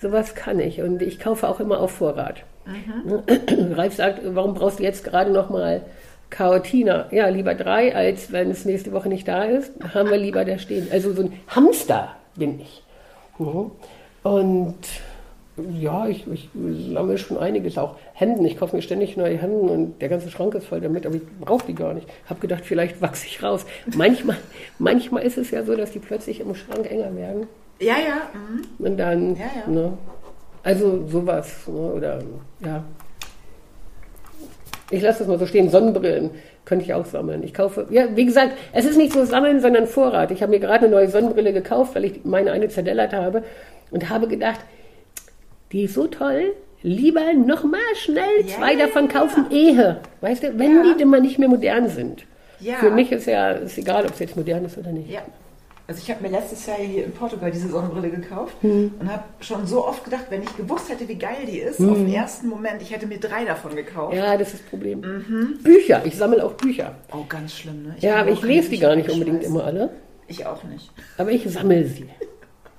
sowas 0.01 0.35
kann 0.35 0.59
ich. 0.59 0.81
Und 0.81 1.01
ich 1.01 1.19
kaufe 1.19 1.47
auch 1.47 1.59
immer 1.59 1.79
auf 1.79 1.91
Vorrat. 1.91 2.43
Mhm. 2.65 3.73
Ralf 3.75 3.95
sagt, 3.95 4.21
warum 4.23 4.53
brauchst 4.53 4.79
du 4.79 4.83
jetzt 4.83 5.03
gerade 5.03 5.31
noch 5.31 5.49
mal 5.49 5.81
Kaotina? 6.29 7.07
Ja, 7.11 7.27
lieber 7.27 7.55
drei, 7.55 7.95
als 7.95 8.31
wenn 8.31 8.51
es 8.51 8.65
nächste 8.65 8.91
Woche 8.91 9.09
nicht 9.09 9.27
da 9.27 9.43
ist, 9.43 9.71
haben 9.93 10.09
wir 10.09 10.17
lieber 10.17 10.45
da 10.45 10.57
stehen. 10.57 10.87
Also 10.91 11.13
so 11.13 11.23
ein 11.23 11.33
Hamster 11.47 12.15
bin 12.35 12.59
ich. 12.59 12.83
Mhm. 13.39 13.71
Und 14.23 14.75
ja, 15.79 16.07
ich, 16.07 16.25
ich 16.31 16.49
sammle 16.93 17.17
schon 17.17 17.37
einiges, 17.37 17.77
auch 17.77 17.97
Hemden. 18.13 18.43
Ich 18.45 18.57
kaufe 18.57 18.75
mir 18.75 18.81
ständig 18.81 19.17
neue 19.17 19.37
Hemden 19.37 19.69
und 19.69 20.01
der 20.01 20.09
ganze 20.09 20.31
Schrank 20.31 20.55
ist 20.55 20.65
voll 20.65 20.81
damit, 20.81 21.05
aber 21.05 21.15
ich 21.15 21.21
brauche 21.39 21.67
die 21.67 21.75
gar 21.75 21.93
nicht. 21.93 22.07
Habe 22.27 22.39
gedacht, 22.39 22.63
vielleicht 22.65 23.01
wachse 23.01 23.27
ich 23.27 23.43
raus. 23.43 23.65
Manchmal, 23.95 24.37
manchmal 24.79 25.23
ist 25.23 25.37
es 25.37 25.51
ja 25.51 25.63
so, 25.63 25.75
dass 25.75 25.91
die 25.91 25.99
plötzlich 25.99 26.39
im 26.39 26.55
Schrank 26.55 26.89
enger 26.89 27.15
werden. 27.15 27.47
Ja, 27.79 27.95
ja. 27.95 28.21
Mhm. 28.33 28.85
Und 28.85 28.97
dann, 28.97 29.35
ja, 29.35 29.45
ja. 29.65 29.71
Ne, 29.71 29.93
also 30.63 31.05
sowas, 31.07 31.67
ne, 31.67 31.73
oder 31.73 32.19
ja. 32.65 32.83
Ich 34.89 35.01
lasse 35.01 35.19
das 35.19 35.27
mal 35.27 35.39
so 35.39 35.45
stehen. 35.45 35.69
Sonnenbrillen 35.69 36.31
könnte 36.65 36.85
ich 36.85 36.93
auch 36.93 37.05
sammeln. 37.05 37.43
Ich 37.43 37.53
kaufe, 37.53 37.87
ja, 37.89 38.15
wie 38.15 38.25
gesagt, 38.25 38.53
es 38.73 38.85
ist 38.85 38.97
nicht 38.97 39.13
so 39.13 39.25
sammeln, 39.25 39.59
sondern 39.59 39.87
Vorrat. 39.87 40.31
Ich 40.31 40.41
habe 40.41 40.51
mir 40.51 40.59
gerade 40.59 40.85
eine 40.85 40.95
neue 40.95 41.09
Sonnenbrille 41.09 41.53
gekauft, 41.53 41.95
weil 41.95 42.05
ich 42.05 42.25
meine 42.25 42.51
eine 42.51 42.69
zerdellert 42.69 43.13
habe 43.13 43.43
und 43.93 44.09
habe 44.09 44.27
gedacht, 44.27 44.59
die 45.71 45.83
ist 45.83 45.93
so 45.93 46.07
toll, 46.07 46.53
lieber 46.81 47.33
nochmal 47.33 47.79
schnell 47.95 48.45
zwei 48.47 48.75
davon 48.75 49.07
kaufen. 49.07 49.45
Ehe. 49.49 50.01
Weißt 50.21 50.43
du, 50.43 50.59
wenn 50.59 50.75
ja. 50.75 50.83
die 50.83 50.97
denn 50.99 51.09
mal 51.09 51.21
nicht 51.21 51.39
mehr 51.39 51.49
modern 51.49 51.89
sind. 51.89 52.25
Ja. 52.59 52.75
Für 52.75 52.91
mich 52.91 53.11
ist 53.11 53.25
ja 53.25 53.51
ist 53.51 53.77
egal, 53.77 54.05
ob 54.05 54.13
es 54.13 54.19
jetzt 54.19 54.35
modern 54.35 54.65
ist 54.65 54.77
oder 54.77 54.91
nicht. 54.91 55.09
Ja. 55.09 55.21
Also 55.85 56.01
ich 56.01 56.09
habe 56.09 56.23
mir 56.23 56.29
letztes 56.29 56.65
Jahr 56.65 56.77
hier 56.77 57.03
in 57.03 57.11
Portugal 57.11 57.51
diese 57.51 57.67
Sonnenbrille 57.67 58.09
gekauft 58.09 58.55
hm. 58.61 58.93
und 58.99 59.11
habe 59.11 59.23
schon 59.41 59.67
so 59.67 59.85
oft 59.85 60.05
gedacht, 60.05 60.27
wenn 60.29 60.41
ich 60.41 60.55
gewusst 60.55 60.89
hätte, 60.89 61.05
wie 61.09 61.15
geil 61.15 61.45
die 61.45 61.59
ist, 61.59 61.79
hm. 61.79 61.89
auf 61.89 61.97
den 61.97 62.13
ersten 62.13 62.47
Moment, 62.47 62.81
ich 62.81 62.91
hätte 62.91 63.05
mir 63.05 63.19
drei 63.19 63.43
davon 63.43 63.75
gekauft. 63.75 64.15
Ja, 64.15 64.37
das 64.37 64.53
ist 64.53 64.61
das 64.61 64.69
Problem. 64.69 65.01
Mhm. 65.01 65.57
Bücher, 65.61 66.01
ich 66.05 66.15
sammle 66.15 66.45
auch 66.45 66.53
Bücher. 66.53 66.95
Oh, 67.11 67.25
ganz 67.27 67.53
schlimm, 67.53 67.83
ne? 67.83 67.95
Ich 67.97 68.03
ja, 68.03 68.15
aber 68.15 68.31
ich 68.31 68.41
lese 68.41 68.69
die 68.69 68.79
gar 68.79 68.95
nicht 68.95 69.09
unbedingt 69.09 69.43
immer 69.43 69.65
alle. 69.65 69.89
Ich 70.27 70.45
auch 70.45 70.63
nicht. 70.63 70.89
Aber 71.17 71.31
ich 71.31 71.43
sammle 71.51 71.85
sie. 71.85 72.07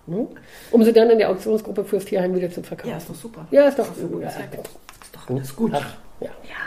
Ne? 0.06 0.26
Um 0.70 0.84
sie 0.84 0.92
dann 0.92 1.08
in 1.10 1.18
der 1.18 1.30
Auktionsgruppe 1.30 1.84
fürs 1.84 2.04
Tierheim 2.04 2.34
wieder 2.36 2.50
zu 2.50 2.62
verkaufen. 2.62 2.90
Ja, 2.90 2.98
ist 2.98 3.08
doch 3.08 3.14
super. 3.14 3.46
Ja, 3.50 3.68
ist 3.68 3.78
doch, 3.78 3.90
ist 3.90 4.00
ja, 4.00 4.28
ist 4.28 4.38
doch 5.12 5.30
alles 5.30 5.56
gut. 5.56 5.72
Ach, 5.74 5.96
ja. 6.20 6.30
ja. 6.42 6.64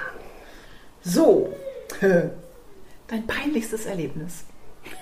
So, 1.04 1.54
dein 3.08 3.28
peinlichstes 3.28 3.86
Erlebnis. 3.86 4.46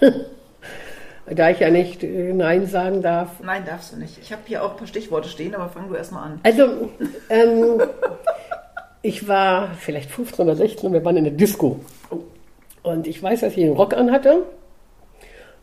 da 1.26 1.50
ich 1.50 1.60
ja 1.60 1.70
nicht 1.70 2.04
äh, 2.04 2.34
Nein 2.34 2.68
sagen 2.68 3.02
darf. 3.02 3.40
Nein, 3.42 3.64
darfst 3.66 3.94
du 3.94 3.98
nicht. 3.98 4.18
Ich 4.22 4.32
habe 4.32 4.42
hier 4.46 4.64
auch 4.64 4.72
ein 4.72 4.78
paar 4.78 4.88
Stichworte 4.88 5.30
stehen, 5.30 5.56
aber 5.56 5.70
fang 5.70 5.88
du 5.88 5.96
erstmal 5.96 6.24
an. 6.24 6.40
Also, 6.44 6.90
ähm, 7.30 7.82
ich 9.02 9.28
war 9.28 9.74
vielleicht 9.80 10.12
15 10.12 10.46
oder 10.46 10.56
16 10.56 10.88
und 10.88 10.94
wir 10.94 11.06
waren 11.06 11.18
in 11.18 11.24
der 11.24 11.34
Disco. 11.34 11.80
Und 12.84 13.08
ich 13.08 13.22
weiß, 13.22 13.42
dass 13.42 13.54
ich 13.54 13.64
einen 13.64 13.76
Rock 13.76 13.94
anhatte 13.96 14.44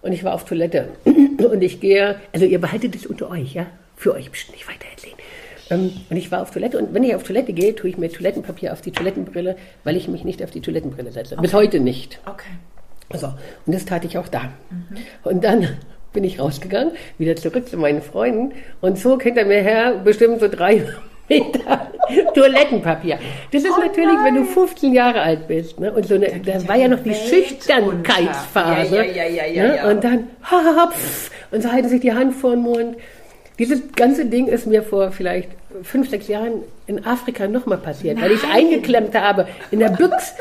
und 0.02 0.12
ich 0.12 0.24
war 0.24 0.34
auf 0.34 0.44
Toilette. 0.44 0.88
Und 1.42 1.60
ich 1.60 1.80
gehe, 1.80 2.20
also 2.32 2.46
ihr 2.46 2.60
behaltet 2.60 2.94
es 2.94 3.04
unter 3.04 3.28
euch, 3.28 3.54
ja? 3.54 3.66
Für 3.96 4.14
euch 4.14 4.30
bestimmt 4.30 4.56
nicht 4.56 4.68
weiter 4.68 4.86
erzählen. 4.88 5.16
Ähm, 5.70 5.92
und 6.08 6.16
ich 6.16 6.30
war 6.30 6.42
auf 6.42 6.52
Toilette 6.52 6.78
und 6.78 6.94
wenn 6.94 7.02
ich 7.02 7.14
auf 7.14 7.24
Toilette 7.24 7.52
gehe, 7.52 7.74
tue 7.74 7.90
ich 7.90 7.98
mir 7.98 8.10
Toilettenpapier 8.10 8.72
auf 8.72 8.80
die 8.80 8.92
Toilettenbrille, 8.92 9.56
weil 9.82 9.96
ich 9.96 10.06
mich 10.06 10.22
nicht 10.22 10.42
auf 10.42 10.50
die 10.50 10.60
Toilettenbrille 10.60 11.10
setze. 11.10 11.34
Okay. 11.34 11.42
Bis 11.42 11.52
heute 11.52 11.80
nicht. 11.80 12.20
Okay. 12.26 12.52
So, 13.18 13.26
und 13.66 13.74
das 13.74 13.84
tate 13.84 14.06
ich 14.06 14.18
auch 14.18 14.28
da. 14.28 14.52
Mhm. 14.70 14.96
Und 15.24 15.44
dann 15.44 15.68
bin 16.12 16.24
ich 16.24 16.38
rausgegangen, 16.38 16.92
wieder 17.18 17.36
zurück 17.36 17.68
zu 17.68 17.76
meinen 17.76 18.02
Freunden 18.02 18.52
und 18.80 18.98
zog 18.98 19.22
hinter 19.22 19.44
mir 19.44 19.62
her 19.62 20.00
bestimmt 20.04 20.40
so 20.40 20.48
drei 20.48 20.84
Meter 21.32 21.92
Toilettenpapier. 22.34 23.18
Das 23.52 23.62
ist 23.62 23.72
oh 23.76 23.80
natürlich, 23.80 24.14
nein. 24.14 24.24
wenn 24.24 24.34
du 24.36 24.44
15 24.44 24.92
Jahre 24.92 25.20
alt 25.20 25.48
bist. 25.48 25.80
Ne? 25.80 25.92
Und 25.92 26.06
so 26.06 26.14
eine, 26.14 26.28
da 26.44 26.68
war 26.68 26.76
ja 26.76 26.88
noch 26.88 27.02
die 27.02 27.14
Schüchternkeitsphase. 27.14 28.96
Ja, 28.96 29.02
ja, 29.02 29.26
ja, 29.26 29.46
ja, 29.46 29.84
ne? 29.84 29.90
Und 29.90 30.04
dann, 30.04 30.28
hopf, 30.50 31.30
und 31.50 31.62
so 31.62 31.72
halten 31.72 31.88
sich 31.88 32.00
die 32.00 32.12
Hand 32.12 32.34
vor 32.34 32.52
den 32.52 32.62
Mund. 32.62 32.96
Dieses 33.58 33.80
ganze 33.94 34.26
Ding 34.26 34.46
ist 34.46 34.66
mir 34.66 34.82
vor 34.82 35.12
vielleicht 35.12 35.50
fünf, 35.82 36.08
sechs 36.10 36.28
Jahren 36.28 36.62
in 36.86 37.04
Afrika 37.04 37.46
nochmal 37.46 37.78
passiert, 37.78 38.16
Nein. 38.16 38.24
weil 38.24 38.32
ich 38.32 38.44
eingeklemmt 38.44 39.14
habe 39.14 39.46
in 39.70 39.78
der 39.78 39.90
Büchs. 39.90 40.34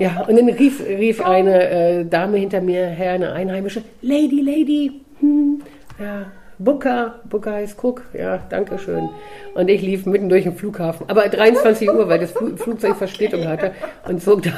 Ja, 0.00 0.24
und 0.28 0.36
dann 0.36 0.48
rief, 0.48 0.80
rief 0.86 1.20
eine 1.20 1.68
äh, 1.70 2.04
Dame 2.04 2.38
hinter 2.38 2.60
mir 2.60 2.86
her, 2.86 3.12
eine 3.12 3.32
Einheimische, 3.32 3.82
Lady, 4.00 4.40
Lady, 4.42 5.00
hm, 5.20 5.60
ja, 5.98 6.26
Booker, 6.58 7.20
Booker 7.28 7.52
heißt 7.52 7.82
Cook, 7.82 8.02
ja, 8.12 8.40
danke 8.50 8.78
schön. 8.78 9.08
Und 9.54 9.68
ich 9.68 9.80
lief 9.82 10.06
mitten 10.06 10.28
durch 10.28 10.44
den 10.44 10.54
Flughafen, 10.56 11.08
aber 11.08 11.28
23 11.28 11.88
Uhr, 11.88 12.08
weil 12.08 12.18
das 12.18 12.32
Flugzeug 12.32 12.96
Verspätung 12.96 13.46
hatte 13.46 13.72
und 14.08 14.22
zog 14.22 14.42
da 14.42 14.50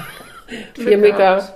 vier 0.75 0.99
Meter, 0.99 1.55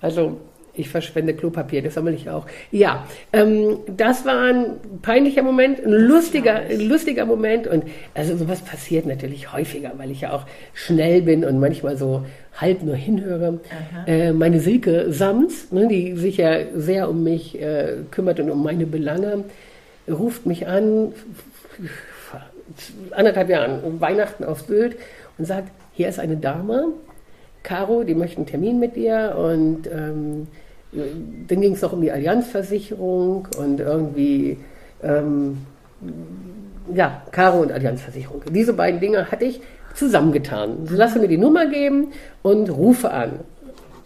also 0.00 0.38
ich 0.76 0.88
verschwende 0.88 1.34
Klopapier, 1.34 1.82
das 1.82 1.94
sammle 1.94 2.12
ich 2.12 2.28
auch. 2.28 2.46
Ja, 2.70 3.06
ähm, 3.32 3.78
das 3.96 4.24
war 4.26 4.42
ein 4.42 4.76
peinlicher 5.02 5.42
Moment, 5.42 5.84
ein 5.84 5.90
lustiger, 5.90 6.56
ein 6.56 6.80
lustiger 6.80 7.24
Moment. 7.24 7.66
Und 7.66 7.84
also 8.14 8.36
sowas 8.36 8.60
passiert 8.60 9.06
natürlich 9.06 9.52
häufiger, 9.52 9.92
weil 9.96 10.10
ich 10.10 10.22
ja 10.22 10.32
auch 10.32 10.44
schnell 10.74 11.22
bin 11.22 11.44
und 11.44 11.58
manchmal 11.58 11.96
so 11.96 12.24
halb 12.54 12.82
nur 12.82 12.94
hinhöre. 12.94 13.60
Äh, 14.06 14.32
meine 14.32 14.60
Silke 14.60 15.12
Sams, 15.12 15.72
ne, 15.72 15.88
die 15.88 16.14
sich 16.16 16.38
ja 16.38 16.58
sehr 16.74 17.08
um 17.08 17.22
mich 17.22 17.60
äh, 17.60 17.96
kümmert 18.10 18.40
und 18.40 18.50
um 18.50 18.62
meine 18.62 18.86
Belange, 18.86 19.44
ruft 20.08 20.46
mich 20.46 20.66
an, 20.66 21.12
anderthalb 23.12 23.48
Jahren, 23.48 24.00
Weihnachten 24.00 24.44
auf 24.44 24.62
Sylt 24.62 24.96
und 25.38 25.44
sagt, 25.44 25.70
hier 25.92 26.08
ist 26.08 26.18
eine 26.18 26.36
Dame, 26.36 26.88
Caro, 27.62 28.04
die 28.04 28.14
möchte 28.14 28.36
einen 28.38 28.46
Termin 28.46 28.78
mit 28.78 28.96
dir 28.96 29.36
und 29.36 29.86
ähm, 29.86 30.46
dann 30.92 31.60
ging 31.60 31.72
es 31.72 31.82
noch 31.82 31.92
um 31.92 32.00
die 32.00 32.12
Allianzversicherung 32.12 33.48
und 33.58 33.80
irgendwie, 33.80 34.58
ähm, 35.02 35.58
ja, 36.94 37.22
Caro 37.32 37.60
und 37.60 37.72
Allianzversicherung. 37.72 38.42
Diese 38.50 38.72
beiden 38.72 39.00
Dinge 39.00 39.30
hatte 39.30 39.44
ich 39.44 39.60
zusammengetan. 39.94 40.86
Sie 40.86 40.94
lasse 40.94 41.18
mir 41.18 41.28
die 41.28 41.38
Nummer 41.38 41.66
geben 41.66 42.12
und 42.42 42.70
rufe 42.70 43.10
an 43.10 43.40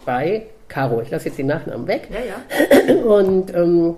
bei 0.05 0.47
Caro. 0.67 1.01
Ich 1.01 1.11
lasse 1.11 1.27
jetzt 1.27 1.37
den 1.37 1.47
Nachnamen 1.47 1.87
weg. 1.87 2.09
Ja, 2.11 2.19
ja. 2.19 3.03
Und 3.03 3.53
ähm, 3.53 3.95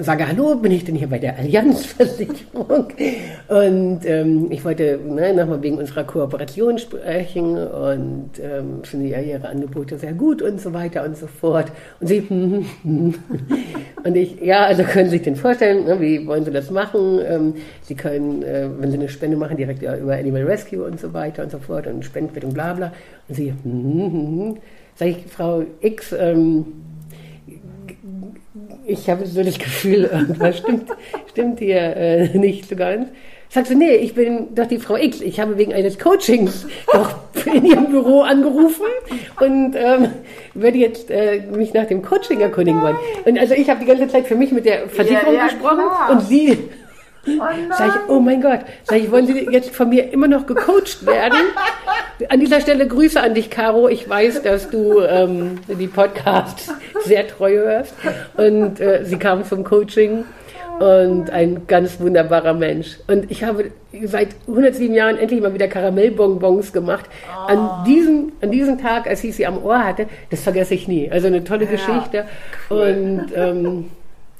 sage, 0.00 0.26
hallo, 0.26 0.56
bin 0.56 0.72
ich 0.72 0.84
denn 0.84 0.96
hier 0.96 1.06
bei 1.06 1.20
der 1.20 1.38
Allianzversicherung? 1.38 2.88
Und 3.48 4.00
ähm, 4.04 4.48
ich 4.50 4.64
wollte 4.64 4.98
ne, 4.98 5.32
nochmal 5.32 5.62
wegen 5.62 5.78
unserer 5.78 6.02
Kooperation 6.02 6.78
sprechen 6.78 7.56
und 7.58 8.30
ähm, 8.40 8.82
finde 8.82 9.06
ja 9.06 9.20
ihre 9.20 9.48
Angebote 9.48 9.98
sehr 9.98 10.14
gut 10.14 10.40
und 10.40 10.60
so 10.60 10.72
weiter 10.72 11.04
und 11.04 11.16
so 11.16 11.26
fort. 11.26 11.70
Und 12.00 12.06
sie, 12.06 12.20
hm, 12.26 12.64
hm, 12.82 13.14
hm. 13.14 13.14
und 14.02 14.16
ich, 14.16 14.40
ja, 14.40 14.64
also 14.64 14.82
können 14.82 15.10
Sie 15.10 15.18
sich 15.18 15.22
den 15.22 15.36
vorstellen, 15.36 15.84
ne, 15.84 16.00
wie 16.00 16.26
wollen 16.26 16.44
Sie 16.44 16.50
das 16.50 16.70
machen? 16.70 17.20
Ähm, 17.28 17.54
sie 17.82 17.94
können, 17.94 18.42
äh, 18.42 18.66
wenn 18.78 18.90
Sie 18.90 18.96
eine 18.96 19.10
Spende 19.10 19.36
machen, 19.36 19.58
direkt 19.58 19.82
über 19.82 20.14
Animal 20.14 20.44
Rescue 20.44 20.82
und 20.82 20.98
so 20.98 21.12
weiter 21.12 21.42
und 21.42 21.50
so 21.52 21.58
fort 21.58 21.86
und 21.86 22.04
Spenden 22.04 22.44
und 22.44 22.54
bla 22.54 22.72
bla. 22.72 22.92
Und 23.28 23.34
sie, 23.34 23.52
hm, 23.62 24.12
hm, 24.12 24.56
sage 24.96 25.10
ich, 25.10 25.26
Frau 25.30 25.64
X, 25.80 26.14
ähm, 26.18 26.64
ich 28.86 29.08
habe 29.10 29.26
so 29.26 29.42
das 29.42 29.58
Gefühl, 29.58 30.04
irgendwas 30.12 30.58
stimmt, 30.58 30.90
stimmt 31.30 31.58
hier 31.58 31.96
äh, 31.96 32.38
nicht 32.38 32.68
so 32.68 32.76
ganz. 32.76 33.08
Sagst 33.48 33.70
du, 33.70 33.76
nee, 33.76 33.94
ich 33.94 34.14
bin 34.14 34.54
doch 34.54 34.66
die 34.66 34.78
Frau 34.78 34.96
X. 34.96 35.20
Ich 35.20 35.38
habe 35.38 35.56
wegen 35.56 35.72
eines 35.72 35.98
Coachings 35.98 36.66
doch 36.92 37.14
in 37.46 37.64
ihrem 37.64 37.86
Büro 37.86 38.22
angerufen 38.22 38.86
und 39.40 39.76
ähm, 39.76 40.08
werde 40.54 40.78
jetzt 40.78 41.08
äh, 41.10 41.42
mich 41.52 41.72
nach 41.72 41.86
dem 41.86 42.02
Coaching 42.02 42.40
erkundigen 42.40 42.82
wollen. 42.82 42.96
Und 43.24 43.38
also 43.38 43.54
ich 43.54 43.70
habe 43.70 43.80
die 43.80 43.86
ganze 43.86 44.08
Zeit 44.08 44.26
für 44.26 44.34
mich 44.34 44.50
mit 44.50 44.64
der 44.64 44.88
Versicherung 44.88 45.34
ja, 45.34 45.40
ja, 45.40 45.46
gesprochen 45.46 45.84
klar. 45.86 46.10
und 46.10 46.22
sie 46.22 46.58
Oh 47.26 47.74
Sag 47.76 47.88
ich, 47.88 48.08
oh 48.08 48.20
mein 48.20 48.40
Gott, 48.42 48.60
sag 48.84 48.98
ich, 48.98 49.10
wollen 49.10 49.26
Sie 49.26 49.48
jetzt 49.50 49.74
von 49.74 49.88
mir 49.88 50.12
immer 50.12 50.28
noch 50.28 50.46
gecoacht 50.46 51.06
werden? 51.06 51.38
An 52.28 52.40
dieser 52.40 52.60
Stelle 52.60 52.86
Grüße 52.86 53.20
an 53.20 53.34
dich, 53.34 53.50
Caro. 53.50 53.88
Ich 53.88 54.08
weiß, 54.08 54.42
dass 54.42 54.70
du 54.70 55.00
ähm, 55.00 55.58
die 55.68 55.86
Podcasts 55.86 56.70
sehr 57.04 57.26
treu 57.26 57.52
hörst. 57.52 57.94
Und 58.36 58.80
äh, 58.80 59.04
sie 59.04 59.16
kam 59.16 59.44
zum 59.44 59.64
Coaching 59.64 60.24
und 60.78 61.30
ein 61.30 61.66
ganz 61.66 62.00
wunderbarer 62.00 62.54
Mensch. 62.54 62.98
Und 63.06 63.30
ich 63.30 63.44
habe 63.44 63.70
seit 64.04 64.28
107 64.46 64.94
Jahren 64.94 65.18
endlich 65.18 65.40
mal 65.40 65.54
wieder 65.54 65.68
Karamellbonbons 65.68 66.72
gemacht. 66.72 67.04
An, 67.46 67.84
diesem, 67.86 68.32
an 68.40 68.50
diesem 68.50 68.78
Tag, 68.78 69.06
als 69.06 69.22
ich 69.24 69.36
sie 69.36 69.46
am 69.46 69.62
Ohr 69.62 69.84
hatte, 69.84 70.06
das 70.30 70.40
vergesse 70.40 70.74
ich 70.74 70.88
nie. 70.88 71.10
Also 71.10 71.28
eine 71.28 71.44
tolle 71.44 71.64
ja, 71.64 71.70
Geschichte. 71.70 72.24
Cool. 72.70 72.80
Und 72.80 73.32
ähm, 73.36 73.90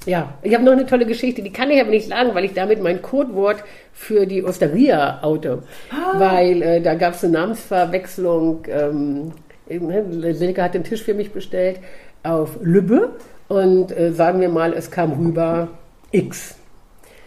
ja, 0.07 0.35
ich 0.43 0.55
habe 0.55 0.64
noch 0.64 0.73
eine 0.73 0.87
tolle 0.87 1.07
Geschichte, 1.07 1.43
die 1.43 1.53
kann 1.53 1.71
ich 1.71 1.81
aber 1.81 1.90
nicht 1.90 2.09
sagen, 2.09 2.35
weil 2.35 2.45
ich 2.45 2.53
damit 2.53 2.83
mein 2.83 3.01
Codewort 3.03 3.64
für 3.93 4.27
die 4.27 4.45
Osteria 4.45 5.23
oute. 5.23 5.62
Ah. 5.90 6.19
Weil 6.19 6.62
äh, 6.62 6.81
da 6.81 6.95
gab 6.95 7.14
es 7.14 7.25
eine 7.25 7.35
Namensverwechslung. 7.35 8.64
Ähm, 8.69 9.33
ne, 9.69 10.35
Silke 10.35 10.62
hat 10.62 10.75
den 10.75 10.85
Tisch 10.85 11.03
für 11.03 11.14
mich 11.14 11.33
bestellt 11.33 11.81
auf 12.23 12.59
Lübbe 12.62 13.12
und 13.49 13.97
äh, 13.97 14.12
sagen 14.12 14.40
wir 14.40 14.49
mal, 14.49 14.73
es 14.73 14.90
kam 14.90 15.12
rüber 15.12 15.69
X 16.11 16.57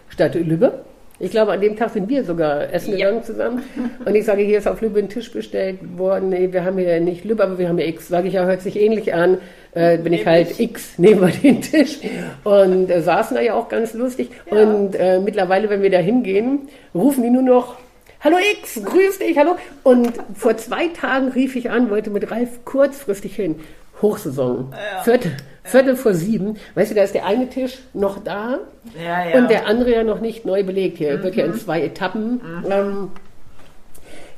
statt 0.09 0.35
Lübbe. 0.35 0.86
Ich 1.19 1.31
glaube, 1.31 1.51
an 1.51 1.61
dem 1.61 1.75
Tag 1.75 1.89
sind 1.89 2.09
wir 2.09 2.23
sogar 2.23 2.71
essen 2.71 2.91
gegangen 2.91 3.17
ja. 3.17 3.23
zusammen. 3.23 3.63
Und 4.05 4.13
ich 4.13 4.25
sage, 4.25 4.43
hier 4.43 4.59
ist 4.59 4.67
auf 4.67 4.81
Lübbe 4.81 4.99
ein 4.99 5.09
Tisch 5.09 5.31
bestellt 5.31 5.79
worden. 5.97 6.29
Nee, 6.29 6.49
wir 6.51 6.63
haben 6.63 6.77
hier 6.77 6.99
nicht 6.99 7.25
Lübbe, 7.25 7.43
aber 7.43 7.57
wir 7.57 7.69
haben 7.69 7.77
hier 7.79 7.87
X. 7.87 8.07
Sage 8.07 8.27
ich, 8.27 8.35
ja, 8.35 8.45
hört 8.45 8.61
sich 8.61 8.79
ähnlich 8.79 9.13
an. 9.15 9.39
Äh, 9.73 9.97
bin 9.97 10.13
ich 10.13 10.27
halt 10.27 10.59
X 10.59 10.93
neben 10.97 11.31
den 11.43 11.61
Tisch. 11.61 11.99
Und 12.43 12.91
äh, 12.91 13.01
saßen 13.01 13.35
da 13.35 13.41
ja 13.41 13.55
auch 13.55 13.67
ganz 13.67 13.95
lustig. 13.95 14.29
Ja. 14.51 14.61
Und 14.61 14.95
äh, 14.95 15.19
mittlerweile, 15.19 15.69
wenn 15.71 15.81
wir 15.81 15.89
da 15.89 15.97
hingehen, 15.97 16.69
rufen 16.93 17.23
die 17.23 17.31
nur 17.31 17.43
noch, 17.43 17.77
Hallo 18.19 18.37
X, 18.59 18.81
grüß 18.83 19.19
dich, 19.19 19.37
hallo. 19.37 19.57
Und 19.83 20.11
vor 20.33 20.57
zwei 20.57 20.87
Tagen 20.87 21.29
rief 21.29 21.55
ich 21.55 21.69
an, 21.69 21.91
wollte 21.91 22.09
mit 22.09 22.31
Ralf 22.31 22.65
kurzfristig 22.65 23.35
hin. 23.35 23.59
Hochsaison. 24.01 24.71
Ja. 24.71 25.03
Viertel, 25.03 25.31
Viertel 25.63 25.95
vor 25.95 26.13
sieben. 26.13 26.57
Weißt 26.75 26.91
du, 26.91 26.95
da 26.95 27.03
ist 27.03 27.13
der 27.13 27.25
eine 27.25 27.49
Tisch 27.49 27.79
noch 27.93 28.23
da 28.23 28.59
ja, 28.97 29.29
ja. 29.29 29.37
und 29.37 29.49
der 29.49 29.67
andere 29.67 29.91
ja 29.91 30.03
noch 30.03 30.21
nicht 30.21 30.45
neu 30.45 30.63
belegt. 30.63 30.97
Hier 30.97 31.17
mhm. 31.17 31.23
wird 31.23 31.35
ja 31.35 31.45
in 31.45 31.53
zwei 31.55 31.81
Etappen 31.81 32.33
mhm. 32.33 32.71
ähm, 32.71 33.11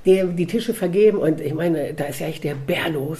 die, 0.05 0.23
die, 0.35 0.45
Tische 0.45 0.73
vergeben 0.73 1.17
und 1.17 1.41
ich 1.41 1.53
meine, 1.53 1.93
da 1.93 2.05
ist 2.05 2.19
ja 2.19 2.27
echt 2.27 2.43
der 2.43 2.55
Bär 2.55 2.89
los. 2.89 3.19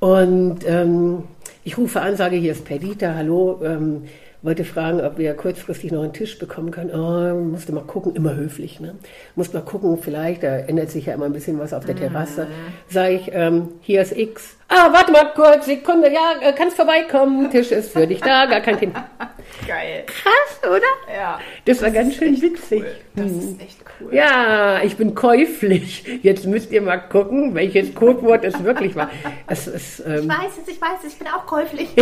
Und 0.00 0.58
ähm, 0.66 1.24
ich 1.64 1.78
rufe 1.78 2.00
an, 2.02 2.16
sage, 2.16 2.36
hier 2.36 2.52
ist 2.52 2.64
Perdita, 2.64 3.14
hallo. 3.14 3.60
Ähm, 3.64 4.04
wollte 4.44 4.64
fragen, 4.64 5.00
ob 5.00 5.16
wir 5.16 5.32
kurzfristig 5.32 5.90
noch 5.90 6.02
einen 6.02 6.12
Tisch 6.12 6.38
bekommen 6.38 6.70
können. 6.70 6.90
Oh, 6.90 7.34
musste 7.34 7.72
mal 7.72 7.84
gucken, 7.84 8.14
immer 8.14 8.36
höflich. 8.36 8.78
Ne? 8.78 8.94
Musste 9.34 9.56
mal 9.56 9.62
gucken, 9.62 9.96
vielleicht, 9.96 10.42
da 10.42 10.58
ändert 10.58 10.90
sich 10.90 11.06
ja 11.06 11.14
immer 11.14 11.24
ein 11.24 11.32
bisschen 11.32 11.58
was 11.58 11.72
auf 11.72 11.86
der 11.86 11.96
Terrasse. 11.96 12.44
Mhm. 12.44 12.92
Sage 12.92 13.14
ich, 13.14 13.30
ähm, 13.32 13.68
hier 13.80 14.02
ist 14.02 14.14
X. 14.14 14.58
Ah, 14.68 14.90
warte 14.92 15.12
mal 15.12 15.32
kurz, 15.34 15.66
Sekunde, 15.66 16.10
ja, 16.12 16.34
äh, 16.40 16.52
kannst 16.52 16.76
vorbeikommen. 16.76 17.50
Tisch 17.50 17.70
ist 17.70 17.92
für 17.92 18.06
dich 18.06 18.20
da, 18.20 18.46
gar 18.46 18.60
kein 18.60 18.78
Thema. 18.78 19.08
Geil. 19.66 20.04
Krass, 20.06 20.60
oder? 20.62 21.14
Ja. 21.14 21.38
Das, 21.64 21.78
das 21.78 21.82
war 21.82 21.90
ganz 21.90 22.14
schön 22.14 22.40
witzig. 22.40 22.82
Cool. 22.82 22.96
Das 23.14 23.26
hm. 23.26 23.38
ist 23.38 23.60
echt 23.60 23.78
cool. 24.00 24.14
Ja, 24.14 24.82
ich 24.82 24.96
bin 24.96 25.14
käuflich. 25.14 26.04
Jetzt 26.22 26.46
müsst 26.46 26.72
ihr 26.72 26.80
mal 26.82 26.96
gucken, 26.96 27.54
welches 27.54 27.94
Codewort 27.94 28.44
es 28.44 28.64
wirklich 28.64 28.96
war. 28.96 29.10
Es 29.46 29.66
ist, 29.66 30.00
ähm, 30.00 30.22
ich 30.22 30.28
weiß 30.28 30.52
es, 30.62 30.68
ich 30.68 30.80
weiß 30.80 30.98
es, 31.06 31.12
ich 31.12 31.18
bin 31.18 31.28
auch 31.28 31.46
käuflich. 31.46 31.90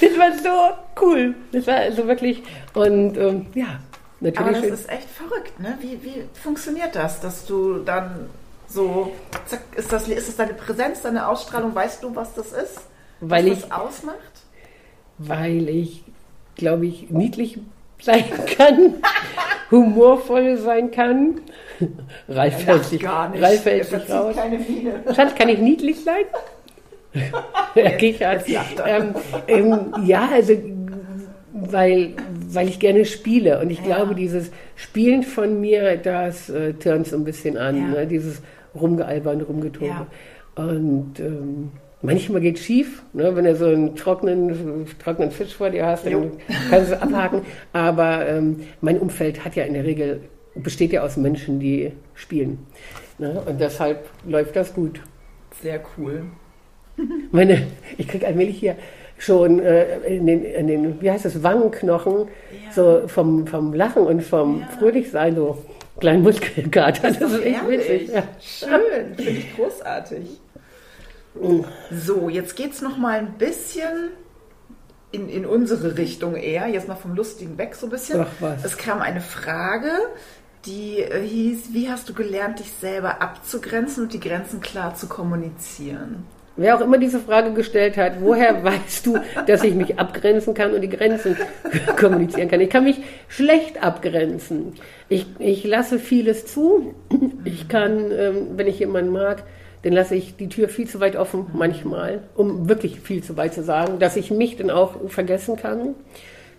das 0.00 0.18
war 0.18 0.32
so 0.32 0.76
cool. 1.00 1.34
Das 1.52 1.66
war 1.66 1.76
also 1.76 2.06
wirklich, 2.06 2.42
und 2.74 3.16
ähm, 3.16 3.46
ja, 3.54 3.80
natürlich. 4.20 4.56
Aber 4.56 4.68
das 4.68 4.80
ist 4.80 4.90
echt 4.90 5.08
verrückt, 5.08 5.58
ne? 5.58 5.78
Wie, 5.80 6.02
wie 6.02 6.24
funktioniert 6.34 6.94
das, 6.94 7.20
dass 7.20 7.46
du 7.46 7.78
dann 7.78 8.28
so, 8.72 9.12
zack, 9.46 9.60
ist 9.76 9.92
das, 9.92 10.08
ist 10.08 10.28
das 10.28 10.36
deine 10.36 10.54
Präsenz, 10.54 11.02
deine 11.02 11.28
Ausstrahlung, 11.28 11.74
weißt 11.74 12.02
du, 12.02 12.14
was 12.14 12.34
das 12.34 12.52
ist? 12.52 12.80
Weil 13.20 13.44
was 13.44 13.52
ich, 13.52 13.60
das 13.60 13.70
ausmacht? 13.72 14.16
Weil 15.18 15.68
ich, 15.68 16.04
glaube 16.56 16.86
ich, 16.86 17.10
niedlich 17.10 17.58
sein 18.00 18.24
kann, 18.56 18.94
humorvoll 19.70 20.56
sein 20.56 20.90
kann. 20.90 21.40
Ralf 22.28 22.66
hält 22.66 22.84
sich, 22.84 23.06
Ralf 23.06 23.64
hält 23.64 23.84
sich 23.86 24.10
raus. 24.10 24.36
Schatz, 25.14 25.34
kann 25.34 25.48
ich 25.48 25.58
niedlich 25.58 26.02
sein? 26.02 26.24
er 27.74 27.96
kichert. 27.96 28.44
Ähm, 28.86 29.14
ähm, 29.46 29.94
ja, 30.04 30.30
also 30.32 30.54
weil, 31.52 32.14
weil 32.48 32.68
ich 32.68 32.78
gerne 32.78 33.04
spiele 33.04 33.60
und 33.60 33.70
ich 33.70 33.78
ja. 33.80 33.96
glaube, 33.96 34.14
dieses 34.14 34.50
Spielen 34.76 35.22
von 35.22 35.60
mir, 35.60 35.96
das 35.96 36.48
äh, 36.48 36.72
turnt 36.74 37.06
so 37.06 37.16
ein 37.16 37.24
bisschen 37.24 37.56
an, 37.56 37.76
ja. 37.76 38.00
ne? 38.00 38.06
dieses 38.06 38.40
Rumgealbern, 38.74 39.40
Rumgetobe. 39.40 39.86
Ja. 39.86 40.06
Und 40.54 41.18
ähm, 41.18 41.72
manchmal 42.02 42.40
geht 42.40 42.58
es 42.58 42.64
schief, 42.64 43.02
ne? 43.12 43.34
wenn 43.34 43.44
du 43.44 43.56
so 43.56 43.66
einen 43.66 43.96
trockenen, 43.96 44.86
trockenen 45.02 45.30
Fisch 45.30 45.54
vor 45.54 45.70
dir 45.70 45.86
hast, 45.86 46.04
dann 46.04 46.12
jo. 46.12 46.30
kannst 46.70 46.92
du 46.92 47.00
abhaken. 47.00 47.42
Aber 47.72 48.26
ähm, 48.28 48.60
mein 48.80 48.98
Umfeld 48.98 49.44
hat 49.44 49.56
ja 49.56 49.64
in 49.64 49.74
der 49.74 49.84
Regel, 49.84 50.20
besteht 50.54 50.92
ja 50.92 51.02
aus 51.02 51.16
Menschen, 51.16 51.60
die 51.60 51.92
spielen. 52.14 52.58
Ne? 53.18 53.42
Und 53.46 53.60
deshalb 53.60 54.08
läuft 54.26 54.56
das 54.56 54.74
gut. 54.74 55.00
Sehr 55.62 55.80
cool. 55.96 56.24
Meine, 57.30 57.66
ich 57.96 58.08
kriege 58.08 58.26
allmählich 58.26 58.58
hier 58.58 58.76
schon 59.18 59.60
äh, 59.60 59.98
in, 60.00 60.26
den, 60.26 60.44
in 60.44 60.66
den, 60.66 61.00
wie 61.00 61.10
heißt 61.10 61.24
das, 61.24 61.42
Wangenknochen, 61.42 62.12
ja. 62.66 62.72
so 62.72 63.02
vom, 63.06 63.46
vom 63.46 63.72
Lachen 63.72 64.02
und 64.02 64.22
vom 64.22 64.60
ja. 64.60 64.66
Fröhlichsein, 64.78 65.36
so 65.36 65.58
kleinen 66.00 66.22
Muskelkater. 66.22 67.08
Das, 67.08 67.18
das 67.18 67.32
ist 67.32 67.44
echt 67.44 67.68
witzig. 67.68 68.08
Ja. 68.08 68.22
Schön, 68.40 69.14
finde 69.14 69.30
ich 69.30 69.56
großartig. 69.56 70.40
So, 71.90 72.28
jetzt 72.28 72.56
geht 72.56 72.72
es 72.72 72.82
noch 72.82 72.98
mal 72.98 73.18
ein 73.18 73.38
bisschen 73.38 74.10
in, 75.12 75.28
in 75.28 75.46
unsere 75.46 75.96
Richtung 75.96 76.36
eher, 76.36 76.66
jetzt 76.68 76.88
mal 76.88 76.94
vom 76.94 77.14
Lustigen 77.14 77.58
weg 77.58 77.74
so 77.74 77.86
ein 77.86 77.90
bisschen. 77.90 78.20
Ach, 78.20 78.28
was. 78.40 78.64
Es 78.64 78.76
kam 78.76 79.00
eine 79.00 79.20
Frage, 79.20 79.90
die 80.64 81.00
äh, 81.00 81.26
hieß, 81.26 81.72
wie 81.72 81.90
hast 81.90 82.08
du 82.08 82.14
gelernt, 82.14 82.58
dich 82.58 82.72
selber 82.80 83.20
abzugrenzen 83.22 84.04
und 84.04 84.12
die 84.12 84.20
Grenzen 84.20 84.60
klar 84.60 84.94
zu 84.94 85.06
kommunizieren? 85.08 86.24
Wer 86.56 86.76
auch 86.76 86.80
immer 86.80 86.98
diese 86.98 87.18
Frage 87.18 87.52
gestellt 87.52 87.96
hat, 87.96 88.20
woher 88.20 88.62
weißt 88.64 89.06
du, 89.06 89.18
dass 89.46 89.64
ich 89.64 89.74
mich 89.74 89.98
abgrenzen 89.98 90.54
kann 90.54 90.72
und 90.72 90.80
die 90.80 90.88
Grenzen 90.88 91.36
kommunizieren 91.98 92.48
kann? 92.48 92.60
Ich 92.60 92.70
kann 92.70 92.84
mich 92.84 92.98
schlecht 93.28 93.82
abgrenzen. 93.82 94.74
Ich, 95.08 95.26
ich 95.38 95.64
lasse 95.64 95.98
vieles 95.98 96.46
zu. 96.46 96.94
Ich 97.44 97.68
kann, 97.68 98.10
ähm, 98.12 98.46
wenn 98.56 98.66
ich 98.66 98.78
jemanden 98.78 99.12
mag, 99.12 99.44
dann 99.82 99.92
lasse 99.92 100.14
ich 100.14 100.36
die 100.36 100.48
Tür 100.48 100.68
viel 100.68 100.86
zu 100.86 101.00
weit 101.00 101.16
offen 101.16 101.46
manchmal, 101.54 102.20
um 102.34 102.68
wirklich 102.68 103.00
viel 103.00 103.22
zu 103.22 103.36
weit 103.36 103.52
zu 103.52 103.64
sagen, 103.64 103.98
dass 103.98 104.16
ich 104.16 104.30
mich 104.30 104.56
dann 104.56 104.70
auch 104.70 105.10
vergessen 105.10 105.56
kann 105.56 105.94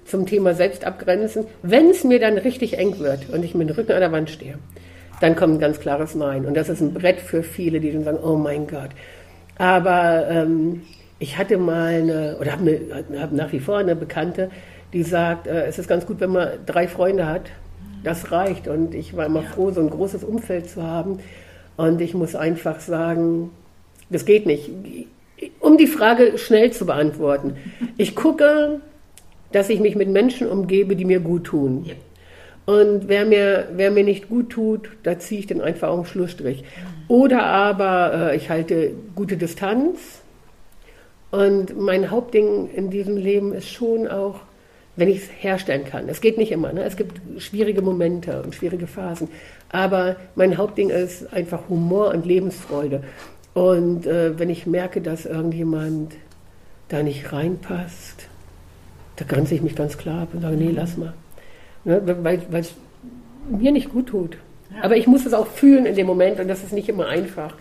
zum 0.06 0.26
Thema 0.26 0.54
Selbstabgrenzen. 0.54 1.46
Wenn 1.62 1.90
es 1.90 2.04
mir 2.04 2.20
dann 2.20 2.38
richtig 2.38 2.78
eng 2.78 3.00
wird 3.00 3.30
und 3.32 3.46
ich 3.46 3.56
mit 3.56 3.70
dem 3.70 3.76
Rücken 3.76 3.94
an 3.94 4.02
der 4.02 4.12
Wand 4.12 4.30
stehe, 4.30 4.58
dann 5.22 5.36
kommt 5.38 5.56
ein 5.56 5.60
ganz 5.60 5.80
klares 5.80 6.16
Nein. 6.16 6.46
Und 6.46 6.56
das 6.56 6.68
ist 6.68 6.82
ein 6.82 6.94
Brett 6.94 7.22
für 7.22 7.44
viele, 7.44 7.80
die 7.80 7.92
dann 7.94 8.04
sagen, 8.04 8.20
oh 8.22 8.36
mein 8.36 8.68
Gott. 8.68 8.90
Aber 9.58 10.28
ähm, 10.30 10.82
ich 11.20 11.38
hatte 11.38 11.58
mal 11.58 11.94
eine, 11.94 12.38
oder 12.40 12.54
habe 12.54 12.82
hab 13.18 13.32
nach 13.32 13.52
wie 13.52 13.60
vor 13.60 13.78
eine 13.78 13.96
Bekannte, 13.96 14.50
die 14.94 15.04
sagt, 15.04 15.48
äh, 15.48 15.66
es 15.66 15.80
ist 15.80 15.88
ganz 15.88 16.06
gut, 16.06 16.20
wenn 16.20 16.32
man 16.32 16.50
drei 16.66 16.88
Freunde 16.88 17.28
hat. 17.28 17.44
Das 18.04 18.32
reicht. 18.32 18.68
Und 18.68 18.94
ich 18.94 19.16
war 19.16 19.26
immer 19.26 19.44
froh, 19.44 19.72
so 19.72 19.82
ein 19.82 19.90
großes 19.90 20.24
Umfeld 20.24 20.70
zu 20.70 20.84
haben. 20.84 21.20
Und 21.78 22.02
ich 22.02 22.14
muss 22.14 22.36
einfach 22.36 22.80
sagen, 22.80 23.52
das 24.10 24.26
geht 24.26 24.46
nicht. 24.46 24.70
Um 25.60 25.78
die 25.78 25.88
Frage 25.88 26.38
schnell 26.38 26.72
zu 26.72 26.86
beantworten. 26.86 27.56
Ich 27.98 28.16
gucke, 28.16 28.82
dass 29.52 29.70
ich 29.70 29.80
mich 29.80 29.96
mit 29.96 30.10
Menschen 30.10 30.48
umgebe, 30.48 30.96
die 30.96 31.06
mir 31.06 31.20
gut 31.20 31.46
tun. 31.46 31.86
Ja. 31.86 31.94
Und 32.66 33.08
wer 33.08 33.26
mir, 33.26 33.68
wer 33.74 33.92
mir 33.92 34.04
nicht 34.04 34.30
gut 34.30 34.50
tut, 34.50 34.90
da 35.04 35.20
ziehe 35.20 35.40
ich 35.40 35.48
dann 35.48 35.62
einfach 35.62 35.90
auch 35.90 35.98
einen 35.98 36.06
Schlussstrich. 36.06 36.64
Oder 37.14 37.44
aber 37.44 38.32
äh, 38.32 38.36
ich 38.38 38.50
halte 38.50 38.90
gute 39.14 39.38
Distanz. 39.38 40.00
Und 41.30 41.80
mein 41.80 42.10
Hauptding 42.10 42.72
in 42.74 42.90
diesem 42.90 43.18
Leben 43.18 43.54
ist 43.54 43.70
schon 43.70 44.08
auch, 44.08 44.40
wenn 44.96 45.10
ich 45.10 45.18
es 45.18 45.30
herstellen 45.30 45.86
kann. 45.86 46.10
Es 46.10 46.22
geht 46.22 46.40
nicht 46.40 46.52
immer. 46.52 46.74
Ne? 46.74 46.84
Es 46.84 46.98
gibt 46.98 47.22
schwierige 47.40 47.84
Momente 47.84 48.42
und 48.42 48.56
schwierige 48.56 48.88
Phasen. 48.88 49.28
Aber 49.70 50.16
mein 50.34 50.58
Hauptding 50.58 50.90
ist 50.90 51.32
einfach 51.32 51.70
Humor 51.70 52.08
und 52.08 52.26
Lebensfreude. 52.26 53.04
Und 53.54 54.08
äh, 54.08 54.40
wenn 54.40 54.50
ich 54.50 54.66
merke, 54.66 55.00
dass 55.00 55.28
irgendjemand 55.28 56.16
da 56.88 57.04
nicht 57.04 57.32
reinpasst, 57.32 58.28
da 59.18 59.26
grenze 59.26 59.54
ich 59.54 59.62
mich 59.62 59.76
ganz 59.76 60.00
klar 60.00 60.24
ab 60.24 60.30
und 60.34 60.42
sage, 60.42 60.58
nee, 60.58 60.72
lass 60.72 60.98
mal. 60.98 61.14
Ne? 61.84 62.02
Weil 62.24 62.42
es 62.54 62.74
mir 63.52 63.72
nicht 63.72 63.92
gut 63.92 64.08
tut. 64.08 64.38
Ja. 64.76 64.84
Aber 64.84 64.98
ich 64.98 65.08
muss 65.08 65.26
es 65.26 65.34
auch 65.34 65.48
fühlen 65.48 65.86
in 65.86 65.96
dem 65.96 66.08
Moment 66.08 66.40
und 66.40 66.48
das 66.48 66.64
ist 66.64 66.74
nicht 66.74 66.90
immer 66.90 67.08
einfach. 67.08 67.56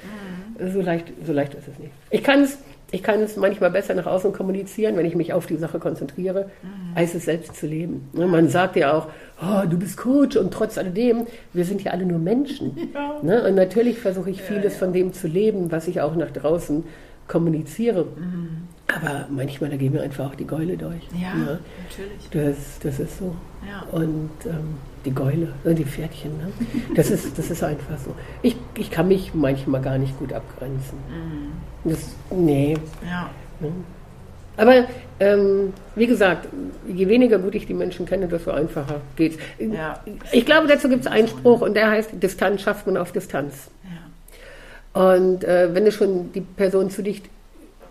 Mhm. 0.58 0.72
So, 0.72 0.80
leicht, 0.80 1.12
so 1.24 1.32
leicht 1.32 1.54
ist 1.54 1.68
es 1.68 1.78
nicht. 1.78 1.92
Ich 2.10 2.22
kann 2.22 2.42
es 2.42 2.58
ich 2.94 3.02
kann 3.02 3.20
es 3.22 3.36
manchmal 3.36 3.70
besser 3.70 3.94
nach 3.94 4.04
außen 4.06 4.34
kommunizieren, 4.34 4.96
wenn 4.98 5.06
ich 5.06 5.14
mich 5.14 5.32
auf 5.32 5.46
die 5.46 5.56
Sache 5.56 5.78
konzentriere, 5.78 6.50
mhm. 6.62 6.94
als 6.94 7.14
es 7.14 7.24
selbst 7.24 7.56
zu 7.56 7.66
leben. 7.66 8.08
Ne, 8.12 8.26
man 8.26 8.48
sagt 8.50 8.76
ja 8.76 8.92
auch, 8.92 9.08
oh, 9.40 9.66
du 9.66 9.78
bist 9.78 9.96
Coach 9.96 10.36
und 10.36 10.52
trotz 10.52 10.76
alledem, 10.76 11.26
wir 11.54 11.64
sind 11.64 11.82
ja 11.82 11.92
alle 11.92 12.04
nur 12.06 12.18
Menschen. 12.18 12.76
Ja. 12.92 13.18
Ne, 13.22 13.42
und 13.44 13.54
natürlich 13.54 13.98
versuche 13.98 14.28
ich 14.28 14.42
vieles 14.42 14.64
ja, 14.64 14.70
ja. 14.70 14.78
von 14.78 14.92
dem 14.92 15.12
zu 15.14 15.26
leben, 15.26 15.72
was 15.72 15.88
ich 15.88 16.02
auch 16.02 16.14
nach 16.14 16.30
draußen 16.30 16.84
kommuniziere. 17.26 18.04
Mhm. 18.04 18.68
Aber 18.94 19.26
manchmal, 19.30 19.70
da 19.70 19.76
gehen 19.76 19.94
mir 19.94 20.02
einfach 20.02 20.30
auch 20.30 20.34
die 20.34 20.46
Geule 20.46 20.76
durch. 20.76 21.08
Ja, 21.18 21.34
ne? 21.34 21.58
natürlich. 21.88 22.28
Das, 22.32 22.78
das 22.82 23.00
ist 23.00 23.18
so. 23.18 23.34
Ja. 23.66 23.86
Und 23.92 24.30
ähm, 24.44 24.76
die 25.04 25.14
Geule, 25.14 25.48
ne, 25.64 25.74
die 25.74 25.84
Pferdchen, 25.84 26.36
ne? 26.38 26.52
das, 26.94 27.10
ist, 27.10 27.36
das 27.38 27.50
ist 27.50 27.62
einfach 27.62 27.98
so. 27.98 28.14
Ich, 28.42 28.56
ich 28.76 28.90
kann 28.90 29.08
mich 29.08 29.34
manchmal 29.34 29.80
gar 29.80 29.98
nicht 29.98 30.18
gut 30.18 30.32
abgrenzen. 30.32 30.98
Mhm. 31.08 31.90
Das, 31.90 32.14
nee. 32.30 32.76
Ja. 33.04 33.30
Ne? 33.60 33.72
Aber 34.56 34.84
ähm, 35.18 35.72
wie 35.94 36.06
gesagt, 36.06 36.48
je 36.86 37.08
weniger 37.08 37.38
gut 37.38 37.54
ich 37.54 37.66
die 37.66 37.74
Menschen 37.74 38.06
kenne, 38.06 38.28
desto 38.28 38.50
einfacher 38.50 39.00
geht's. 39.16 39.38
Ja. 39.58 40.00
Ich 40.30 40.44
glaube, 40.44 40.66
dazu 40.68 40.88
gibt 40.88 41.06
es 41.06 41.10
einen 41.10 41.28
Spruch 41.28 41.62
und 41.62 41.74
der 41.74 41.90
heißt, 41.90 42.10
Distanz 42.22 42.62
schafft 42.62 42.86
man 42.86 42.96
auf 42.96 43.12
Distanz. 43.12 43.70
Ja. 43.84 45.14
Und 45.14 45.44
äh, 45.44 45.74
wenn 45.74 45.84
du 45.84 45.92
schon 45.92 46.32
die 46.32 46.42
Person 46.42 46.90
zu 46.90 47.02
dicht 47.02 47.26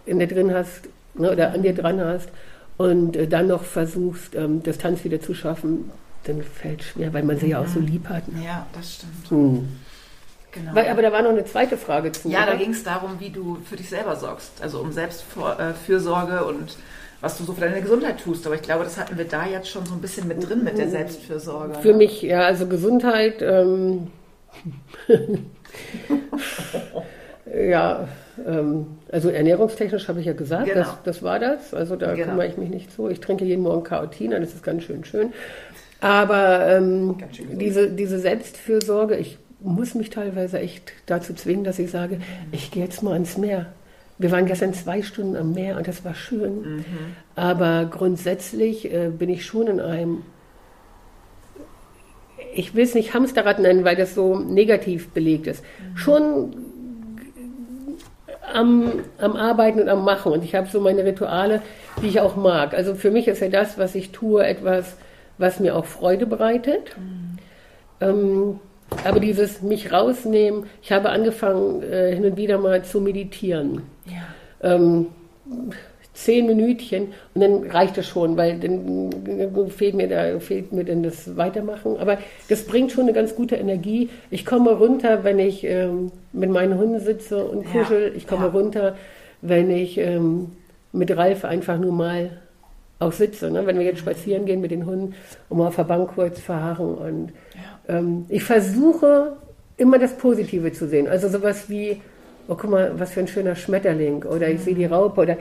in 0.06 0.20
dir 0.20 0.28
drin 0.28 0.54
hast 0.54 0.88
ne, 1.16 1.32
oder 1.32 1.54
an 1.54 1.64
dir 1.64 1.74
dran 1.74 2.00
hast 2.00 2.30
und 2.78 3.16
äh, 3.16 3.28
dann 3.28 3.48
noch 3.48 3.64
versuchst, 3.64 4.36
ähm, 4.36 4.62
Distanz 4.62 5.04
wieder 5.04 5.20
zu 5.20 5.34
schaffen, 5.34 5.90
dann 6.24 6.44
fällt 6.44 6.82
es 6.82 6.88
schwer, 6.88 7.14
weil 7.14 7.24
man 7.24 7.38
sie 7.38 7.48
ja 7.48 7.60
auch 7.60 7.68
so 7.68 7.80
mhm. 7.80 7.88
lieb 7.88 8.10
hat. 8.10 8.28
Ne? 8.28 8.44
Ja, 8.46 8.68
das 8.74 8.96
stimmt. 8.96 9.30
Hm. 9.30 9.70
Genau. 10.52 10.76
Weil, 10.76 10.90
aber 10.90 11.02
da 11.02 11.12
war 11.12 11.22
noch 11.22 11.30
eine 11.30 11.46
zweite 11.46 11.78
Frage 11.78 12.12
zu. 12.12 12.30
Ja, 12.30 12.44
oder? 12.44 12.52
da 12.52 12.58
ging 12.58 12.72
es 12.72 12.84
darum, 12.84 13.20
wie 13.20 13.30
du 13.30 13.58
für 13.64 13.78
dich 13.78 13.90
selber 13.90 14.16
sorgst. 14.18 14.52
Also 14.62 14.80
um 14.80 14.92
Selbstfürsorge 14.92 16.38
äh, 16.38 16.44
und 16.44 16.76
was 17.22 17.38
du 17.38 17.46
so 17.46 17.54
für 17.54 17.62
deine 17.62 17.82
Gesundheit 17.82 18.20
tust. 18.20 18.46
Aber 18.46 18.56
ich 18.56 18.62
glaube, 18.62 18.84
das 18.84 18.98
hatten 18.98 19.18
wir 19.18 19.26
da 19.26 19.46
jetzt 19.46 19.70
schon 19.70 19.86
so 19.86 19.94
ein 19.94 20.02
bisschen 20.02 20.28
mit 20.28 20.48
drin 20.48 20.64
mit 20.64 20.78
der 20.78 20.88
mhm. 20.88 20.92
Selbstfürsorge. 20.92 21.76
Für 21.76 21.92
ne? 21.92 21.98
mich, 21.98 22.22
ja, 22.22 22.42
also 22.42 22.68
Gesundheit, 22.68 23.42
ähm, 23.42 24.08
ja, 27.70 28.08
ähm, 28.46 28.88
also 29.12 29.30
ernährungstechnisch 29.30 30.08
habe 30.08 30.20
ich 30.20 30.26
ja 30.26 30.34
gesagt, 30.34 30.66
genau. 30.66 30.80
das, 30.80 30.98
das, 31.04 31.24
war 31.24 31.40
das. 31.40 31.74
Also 31.74 31.96
da 31.96 32.14
genau. 32.14 32.28
kümmere 32.28 32.48
ich 32.48 32.58
mich 32.58 32.70
nicht 32.70 32.92
so. 32.92 33.08
Ich 33.10 33.20
trinke 33.20 33.46
jeden 33.46 33.64
Morgen 33.64 33.84
Carotin, 33.84 34.32
das 34.32 34.54
ist 34.54 34.64
ganz 34.64 34.84
schön 34.84 35.06
schön. 35.06 35.32
Aber 36.02 36.68
ähm, 36.68 37.18
diese, 37.54 37.92
diese 37.92 38.20
Selbstfürsorge, 38.20 39.16
ich 39.16 39.38
muss 39.62 39.94
mich 39.94 40.10
teilweise 40.10 40.60
echt 40.60 40.92
dazu 41.06 41.34
zwingen, 41.34 41.64
dass 41.64 41.80
ich 41.80 41.92
sage, 41.92 42.16
mhm. 42.16 42.22
ich 42.52 42.72
gehe 42.72 42.84
jetzt 42.84 43.04
mal 43.04 43.14
ans 43.14 43.38
Meer. 43.38 43.68
Wir 44.18 44.32
waren 44.32 44.48
gestern 44.48 44.74
zwei 44.74 45.04
Stunden 45.04 45.36
am 45.36 45.54
Meer 45.54 45.78
und 45.78 45.88
das 45.88 46.04
war 46.04 46.16
schön. 46.16 46.78
Mhm. 46.78 46.86
Aber 47.36 47.86
grundsätzlich 47.86 48.92
äh, 48.92 49.10
bin 49.10 49.30
ich 49.30 49.46
schon 49.46 49.68
in 49.68 49.80
einem, 49.80 50.24
ich 52.54 52.74
will 52.74 52.84
es 52.84 52.96
nicht 52.96 53.14
Hamsterrad 53.14 53.60
nennen, 53.60 53.86
weil 53.86 53.96
das 53.96 54.16
so 54.16 54.38
negativ 54.40 55.10
belegt 55.10 55.46
ist, 55.46 55.64
mhm. 55.64 55.98
schon 55.98 56.56
am, 58.54 58.92
am 59.20 59.36
Arbeiten 59.36 59.80
und 59.80 59.90
am 59.90 60.04
Machen. 60.04 60.32
Und 60.32 60.44
ich 60.44 60.56
habe 60.56 60.68
so 60.68 60.82
meine 60.82 61.06
Rituale, 61.06 61.62
die 62.02 62.08
ich 62.08 62.20
auch 62.20 62.36
mag. 62.36 62.74
Also 62.74 62.96
für 62.96 63.12
mich 63.12 63.28
ist 63.28 63.42
ja 63.42 63.50
das, 63.50 63.78
was 63.78 63.94
ich 63.94 64.12
tue, 64.12 64.44
etwas, 64.44 64.98
was 65.42 65.60
mir 65.60 65.76
auch 65.76 65.86
Freude 65.86 66.26
bereitet. 66.26 66.96
Mhm. 66.98 67.38
Ähm, 68.00 68.60
aber 69.06 69.20
dieses 69.20 69.62
mich 69.62 69.92
rausnehmen, 69.92 70.66
ich 70.82 70.92
habe 70.92 71.10
angefangen, 71.10 71.82
äh, 71.84 72.14
hin 72.14 72.26
und 72.26 72.38
wieder 72.38 72.58
mal 72.58 72.84
zu 72.84 73.00
meditieren. 73.02 73.84
Ja. 74.06 74.76
Ähm, 74.76 75.08
zehn 76.14 76.46
Minütchen 76.46 77.08
und 77.34 77.42
dann 77.42 77.70
reicht 77.70 77.98
es 77.98 78.08
schon, 78.08 78.38
weil 78.38 78.60
dann 78.60 79.70
fehlt 79.70 79.96
mir, 79.96 80.08
da, 80.08 80.40
fehlt 80.40 80.72
mir 80.72 80.84
dann 80.84 81.04
das 81.04 81.36
Weitermachen. 81.38 81.98
Aber 81.98 82.18
das 82.50 82.66
bringt 82.66 82.92
schon 82.92 83.04
eine 83.04 83.14
ganz 83.14 83.36
gute 83.36 83.56
Energie. 83.56 84.10
Ich 84.30 84.46
komme 84.46 84.72
runter, 84.72 85.24
wenn 85.24 85.40
ich 85.40 85.64
ähm, 85.64 86.12
mit 86.34 86.50
meinen 86.50 86.78
Hunden 86.78 87.00
sitze 87.00 87.44
und 87.46 87.66
kuschel. 87.66 88.10
Ja. 88.10 88.16
Ich 88.16 88.28
komme 88.28 88.46
ja. 88.46 88.52
runter, 88.52 88.96
wenn 89.42 89.72
ich 89.72 89.98
ähm, 89.98 90.52
mit 90.92 91.16
Ralf 91.16 91.46
einfach 91.46 91.80
nur 91.80 91.94
mal 91.94 92.32
auch 93.02 93.12
sitze. 93.12 93.52
Ne? 93.52 93.66
Wenn 93.66 93.78
wir 93.78 93.86
jetzt 93.86 94.00
spazieren 94.00 94.46
gehen 94.46 94.62
mit 94.62 94.72
den 94.72 94.86
Hunden 94.86 95.16
und 95.50 95.58
mal 95.58 95.68
auf 95.68 95.76
der 95.76 95.84
Bank 95.84 96.12
kurz 96.16 96.40
verharren. 96.40 96.96
Und 96.96 97.34
ja. 97.56 97.98
ähm, 97.98 98.26
ich 98.30 98.44
versuche 98.44 99.34
immer 99.78 100.00
das 100.00 100.18
Positive 100.18 100.72
zu 100.72 100.88
sehen. 100.88 101.08
Also 101.08 101.28
sowas 101.28 101.70
wie 101.70 102.02
oh 102.48 102.56
guck 102.56 102.70
mal, 102.70 103.00
was 103.00 103.12
für 103.12 103.22
ein 103.22 103.28
schöner 103.28 103.56
Schmetterling 103.56 104.24
oder 104.24 104.50
ich 104.50 104.62
sehe 104.62 104.76
die 104.76 104.86
Raupe 104.86 105.22
oder 105.22 105.38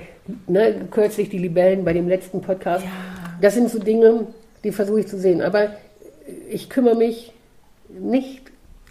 ne, 0.46 0.86
kürzlich 0.90 1.28
die 1.28 1.38
Libellen 1.38 1.84
bei 1.84 1.92
dem 1.92 2.08
letzten 2.08 2.40
Podcast. 2.40 2.84
Ja. 2.84 2.90
Das 3.40 3.54
sind 3.54 3.70
so 3.70 3.78
Dinge, 3.78 4.26
die 4.64 4.72
versuche 4.72 5.00
ich 5.00 5.08
zu 5.08 5.18
sehen. 5.18 5.42
Aber 5.42 5.70
ich 6.48 6.68
kümmere 6.68 6.96
mich 6.96 7.32
nicht 7.88 8.42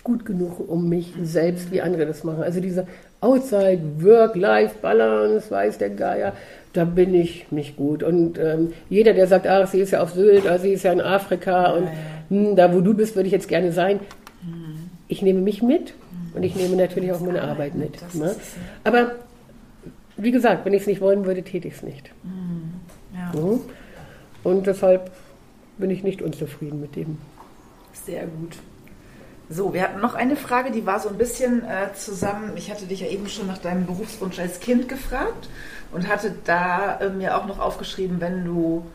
gut 0.03 0.25
genug 0.25 0.67
um 0.67 0.89
mich 0.89 1.13
selbst, 1.23 1.71
wie 1.71 1.81
andere 1.81 2.05
das 2.05 2.23
machen. 2.23 2.43
Also 2.43 2.59
diese 2.59 2.87
Outside 3.21 3.81
Work-Life-Balance, 3.99 5.51
weiß 5.51 5.77
der 5.77 5.89
Geier, 5.89 6.33
da 6.73 6.85
bin 6.85 7.13
ich 7.15 7.51
nicht 7.51 7.77
gut. 7.77 8.03
Und 8.03 8.37
ähm, 8.37 8.73
jeder, 8.89 9.13
der 9.13 9.27
sagt, 9.27 9.47
ach, 9.47 9.67
sie 9.67 9.79
ist 9.79 9.91
ja 9.91 10.01
auf 10.01 10.11
Sylt, 10.11 10.43
oder 10.43 10.59
sie 10.59 10.73
ist 10.73 10.83
ja 10.83 10.91
in 10.91 11.01
Afrika 11.01 11.71
und. 11.71 11.87
Mh, 12.29 12.55
da, 12.55 12.73
wo 12.73 12.81
du 12.81 12.93
bist, 12.93 13.15
würde 13.15 13.27
ich 13.27 13.33
jetzt 13.33 13.47
gerne 13.47 13.71
sein. 13.71 13.99
Ich 15.07 15.23
nehme 15.23 15.41
mich 15.41 15.63
mit 15.63 15.95
und 16.35 16.43
ich 16.43 16.55
nehme 16.55 16.75
natürlich 16.75 17.11
auch 17.11 17.19
meine 17.19 17.41
Arbeit 17.41 17.73
mit. 17.73 17.97
Ne? 18.13 18.35
Aber 18.83 19.15
wie 20.17 20.31
gesagt, 20.31 20.65
wenn 20.65 20.73
ich 20.73 20.81
es 20.81 20.87
nicht 20.87 21.01
wollen 21.01 21.25
würde, 21.25 21.41
täte 21.41 21.67
ich 21.67 21.75
es 21.75 21.83
nicht. 21.83 22.11
Mhm. 22.23 22.73
Ja. 23.15 23.39
Mhm. 23.39 23.61
Und 24.43 24.67
deshalb 24.67 25.11
bin 25.79 25.89
ich 25.89 26.03
nicht 26.03 26.21
unzufrieden 26.21 26.79
mit 26.79 26.95
dem. 26.95 27.17
Sehr 27.93 28.27
gut. 28.27 28.57
So, 29.49 29.73
wir 29.73 29.81
hatten 29.81 29.99
noch 29.99 30.13
eine 30.13 30.35
Frage, 30.35 30.69
die 30.69 30.85
war 30.85 30.99
so 30.99 31.09
ein 31.09 31.17
bisschen 31.17 31.63
äh, 31.63 31.91
zusammen. 31.95 32.51
Ich 32.55 32.69
hatte 32.69 32.85
dich 32.85 32.99
ja 32.99 33.07
eben 33.07 33.27
schon 33.27 33.47
nach 33.47 33.57
deinem 33.57 33.87
Berufswunsch 33.87 34.37
als 34.37 34.59
Kind 34.59 34.87
gefragt 34.87 35.49
und 35.91 36.07
hatte 36.07 36.33
da 36.45 36.99
äh, 36.99 37.09
mir 37.09 37.37
auch 37.37 37.45
noch 37.45 37.59
aufgeschrieben, 37.59 38.21
wenn 38.21 38.45
du 38.45 38.85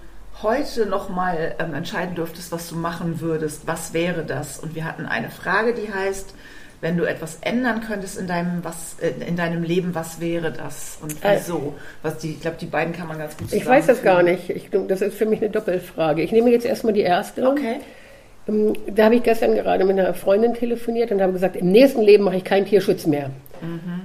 heute 0.42 0.86
noch 0.86 1.08
mal 1.08 1.54
ähm, 1.58 1.74
entscheiden 1.74 2.14
dürftest, 2.14 2.52
was 2.52 2.68
du 2.68 2.76
machen 2.76 3.20
würdest, 3.20 3.66
was 3.66 3.92
wäre 3.92 4.24
das? 4.24 4.58
Und 4.58 4.74
wir 4.74 4.84
hatten 4.84 5.06
eine 5.06 5.30
Frage, 5.30 5.74
die 5.74 5.92
heißt, 5.92 6.34
wenn 6.80 6.96
du 6.96 7.04
etwas 7.04 7.38
ändern 7.40 7.80
könntest 7.80 8.18
in 8.18 8.26
deinem, 8.26 8.62
was, 8.62 8.96
äh, 9.00 9.12
in 9.26 9.36
deinem 9.36 9.62
Leben, 9.62 9.94
was 9.94 10.20
wäre 10.20 10.52
das 10.52 10.98
und 11.00 11.12
äh. 11.24 11.36
wieso? 11.36 11.74
Was 12.02 12.18
die, 12.18 12.32
ich 12.32 12.40
glaube, 12.40 12.56
die 12.60 12.66
beiden 12.66 12.92
kann 12.92 13.08
man 13.08 13.18
ganz 13.18 13.36
gut 13.36 13.52
Ich 13.52 13.64
weiß 13.64 13.86
das 13.86 14.02
gar 14.02 14.22
nicht. 14.22 14.50
Ich, 14.50 14.70
das 14.88 15.00
ist 15.00 15.16
für 15.16 15.26
mich 15.26 15.40
eine 15.40 15.50
Doppelfrage. 15.50 16.22
Ich 16.22 16.32
nehme 16.32 16.50
jetzt 16.50 16.66
erstmal 16.66 16.92
die 16.92 17.00
erste. 17.00 17.48
Okay. 17.48 17.80
Ähm, 18.48 18.74
da 18.86 19.04
habe 19.04 19.14
ich 19.14 19.22
gestern 19.22 19.54
gerade 19.54 19.84
mit 19.84 19.98
einer 19.98 20.14
Freundin 20.14 20.54
telefoniert 20.54 21.10
und 21.10 21.22
habe 21.22 21.32
gesagt, 21.32 21.56
im 21.56 21.70
nächsten 21.70 22.02
Leben 22.02 22.24
mache 22.24 22.36
ich 22.36 22.44
keinen 22.44 22.66
Tierschutz 22.66 23.06
mehr. 23.06 23.30
Mhm. 23.62 24.02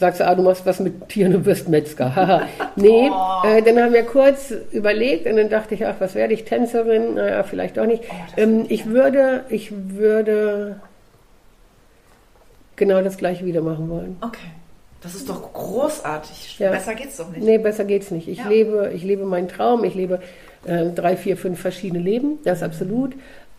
Sagst 0.00 0.20
du, 0.20 0.26
ah, 0.26 0.34
du 0.34 0.42
machst 0.42 0.64
was 0.64 0.80
mit 0.80 1.10
Tieren 1.10 1.34
und 1.34 1.44
wirst 1.44 1.68
Metzger. 1.68 2.48
nee, 2.76 3.10
oh. 3.12 3.46
äh, 3.46 3.60
dann 3.60 3.78
haben 3.78 3.92
wir 3.92 4.04
kurz 4.04 4.50
überlegt 4.72 5.26
und 5.26 5.36
dann 5.36 5.50
dachte 5.50 5.74
ich, 5.74 5.84
ach, 5.84 5.96
was 5.98 6.14
werde 6.14 6.32
ich, 6.32 6.44
Tänzerin? 6.44 7.16
Naja, 7.16 7.42
vielleicht 7.42 7.76
doch 7.76 7.84
nicht. 7.84 8.04
Oh, 8.08 8.14
ähm, 8.38 8.64
ich 8.70 8.86
würde, 8.86 9.44
ich 9.50 9.70
würde 9.70 10.80
genau 12.76 13.02
das 13.02 13.18
gleiche 13.18 13.44
wieder 13.44 13.60
machen 13.60 13.90
wollen. 13.90 14.16
Okay. 14.22 14.48
Das 15.02 15.14
ist 15.14 15.28
doch 15.28 15.52
großartig. 15.52 16.58
Ja. 16.58 16.70
Besser 16.70 16.94
geht's 16.94 17.18
doch 17.18 17.30
nicht. 17.30 17.42
Nee, 17.42 17.58
besser 17.58 17.84
geht's 17.84 18.10
nicht. 18.10 18.26
Ich 18.26 18.38
ja. 18.38 18.48
lebe, 18.48 18.92
ich 18.94 19.02
lebe 19.02 19.26
meinen 19.26 19.48
Traum, 19.48 19.84
ich 19.84 19.94
lebe 19.94 20.20
äh, 20.64 20.86
drei, 20.94 21.18
vier, 21.18 21.36
fünf 21.36 21.60
verschiedene 21.60 22.02
Leben, 22.02 22.38
das 22.44 22.62
absolut. 22.62 23.12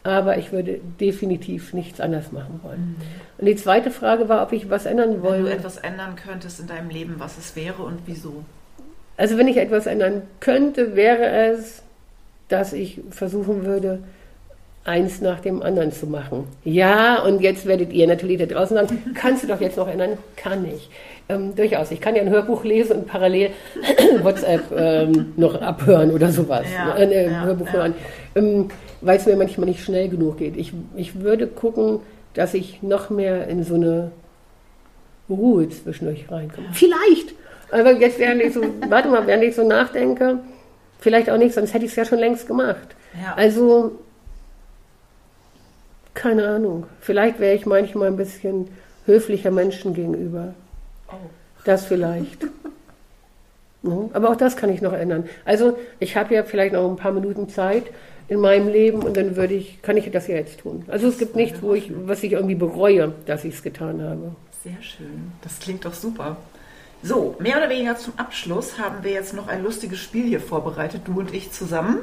Aber 0.04 0.38
ich 0.38 0.52
würde 0.52 0.80
definitiv 1.00 1.74
nichts 1.74 2.00
anders 2.00 2.32
machen 2.32 2.60
wollen. 2.64 2.80
Mhm. 2.80 2.96
Und 3.38 3.46
die 3.46 3.56
zweite 3.56 3.92
Frage 3.92 4.30
war, 4.30 4.42
ob 4.44 4.52
ich 4.52 4.70
was 4.70 4.86
ändern 4.86 5.22
wollte. 5.22 5.46
Wenn 5.46 5.52
du 5.52 5.58
etwas 5.58 5.78
ändern 5.78 6.16
könntest 6.16 6.60
in 6.60 6.68
deinem 6.68 6.90
Leben, 6.90 7.16
was 7.18 7.38
es 7.38 7.56
wäre 7.56 7.84
und 7.84 8.00
wieso? 8.06 8.44
Also 9.18 9.38
wenn 9.38 9.48
ich 9.48 9.58
etwas 9.58 9.86
ändern 9.86 10.24
könnte, 10.40 10.96
wäre 10.96 11.52
es, 11.52 11.84
dass 12.48 12.74
ich 12.74 13.02
versuchen 13.12 13.66
würde, 13.66 14.00
eins 14.84 15.22
nach 15.22 15.40
dem 15.40 15.62
anderen 15.62 15.92
zu 15.92 16.08
machen. 16.08 16.48
Ja, 16.64 17.22
und 17.22 17.42
jetzt 17.42 17.66
werdet 17.66 17.94
ihr 17.94 18.08
natürlich 18.08 18.40
da 18.40 18.46
draußen 18.46 18.76
sagen, 18.76 19.00
kannst 19.14 19.44
du 19.44 19.48
doch 19.48 19.62
jetzt 19.62 19.78
noch 19.78 19.88
ändern? 19.88 20.18
Kann 20.36 20.66
ich. 20.66 20.90
Ähm, 21.30 21.56
durchaus. 21.56 21.92
Ich 21.92 22.02
kann 22.02 22.16
ja 22.16 22.22
ein 22.22 22.30
Hörbuch 22.30 22.64
lesen 22.64 22.98
und 22.98 23.08
parallel 23.08 23.52
WhatsApp 24.24 24.64
ähm, 24.76 25.34
noch 25.38 25.62
abhören 25.62 26.12
oder 26.12 26.32
sowas. 26.32 26.66
Ja, 26.74 26.96
äh, 26.96 27.06
äh, 27.06 27.32
ja, 27.32 27.44
Hörbuch 27.44 27.68
ja. 27.68 27.74
hören. 27.74 27.94
Ähm, 28.36 28.70
Weil 29.02 29.18
es 29.18 29.26
mir 29.26 29.36
manchmal 29.36 29.68
nicht 29.68 29.84
schnell 29.84 30.10
genug 30.10 30.38
geht. 30.38 30.56
Ich, 30.58 30.74
ich 30.96 31.22
würde 31.22 31.48
gucken, 31.48 32.00
dass 32.34 32.54
ich 32.54 32.82
noch 32.84 33.10
mehr 33.10 33.48
in 33.48 33.64
so 33.64 33.76
eine 33.76 34.12
Ruhe 35.30 35.68
zwischendurch 35.70 36.30
reinkomme. 36.32 36.68
Vielleicht! 36.74 37.34
Aber 37.72 37.94
jetzt, 37.94 38.20
während 38.20 38.42
ich 38.42 38.54
so, 38.54 38.62
warte 38.90 39.10
mal, 39.10 39.26
während 39.28 39.44
ich 39.44 39.56
so 39.56 39.68
nachdenke, 39.68 40.40
vielleicht 41.00 41.30
auch 41.30 41.38
nicht, 41.38 41.54
sonst 41.54 41.74
hätte 41.74 41.86
ich 41.86 41.92
es 41.92 41.98
ja 41.98 42.06
schon 42.06 42.20
längst 42.20 42.48
gemacht. 42.48 42.96
Also 43.36 44.00
keine 46.14 46.48
Ahnung. 46.48 46.86
Vielleicht 47.00 47.40
wäre 47.40 47.56
ich 47.56 47.66
manchmal 47.66 48.08
ein 48.08 48.18
bisschen 48.18 48.70
höflicher 49.06 49.52
Menschen 49.52 49.94
gegenüber. 49.94 50.54
Oh. 51.08 51.16
Das 51.64 51.86
vielleicht. 51.86 52.44
ja, 53.84 54.10
aber 54.14 54.30
auch 54.30 54.36
das 54.36 54.58
kann 54.58 54.70
ich 54.70 54.82
noch 54.82 54.94
ändern. 54.94 55.28
Also 55.46 55.78
ich 56.00 56.16
habe 56.18 56.34
ja 56.34 56.44
vielleicht 56.44 56.74
noch 56.74 56.90
ein 56.90 56.96
paar 56.96 57.12
Minuten 57.12 57.50
Zeit 57.50 57.86
in 58.32 58.40
meinem 58.40 58.70
Leben 58.70 59.04
und 59.04 59.18
dann 59.18 59.36
würde 59.36 59.56
ich, 59.56 59.82
kann 59.82 59.98
ich 59.98 60.10
das 60.10 60.28
ja 60.28 60.36
jetzt 60.36 60.62
tun. 60.62 60.86
Also 60.88 61.10
es 61.10 61.18
gibt 61.18 61.36
nichts, 61.36 61.62
wo 61.62 61.74
ich, 61.74 61.92
was 62.06 62.24
ich 62.24 62.32
irgendwie 62.32 62.56
bereue, 62.56 63.14
dass 63.26 63.44
ich 63.44 63.56
es 63.56 63.62
getan 63.62 64.02
habe. 64.02 64.34
Sehr 64.64 64.82
schön. 64.82 65.34
Das 65.42 65.60
klingt 65.60 65.84
doch 65.84 65.94
super. 65.94 66.38
So, 67.04 67.36
mehr 67.40 67.58
oder 67.58 67.70
weniger 67.70 67.98
zum 67.98 68.14
Abschluss 68.16 68.80
haben 68.80 69.04
wir 69.04 69.12
jetzt 69.12 69.34
noch 69.34 69.50
ein 69.50 69.64
lustiges 69.64 70.00
Spiel 70.00 70.24
hier 70.24 70.40
vorbereitet, 70.40 71.02
du 71.04 71.20
und 71.20 71.34
ich 71.34 71.52
zusammen, 71.52 71.98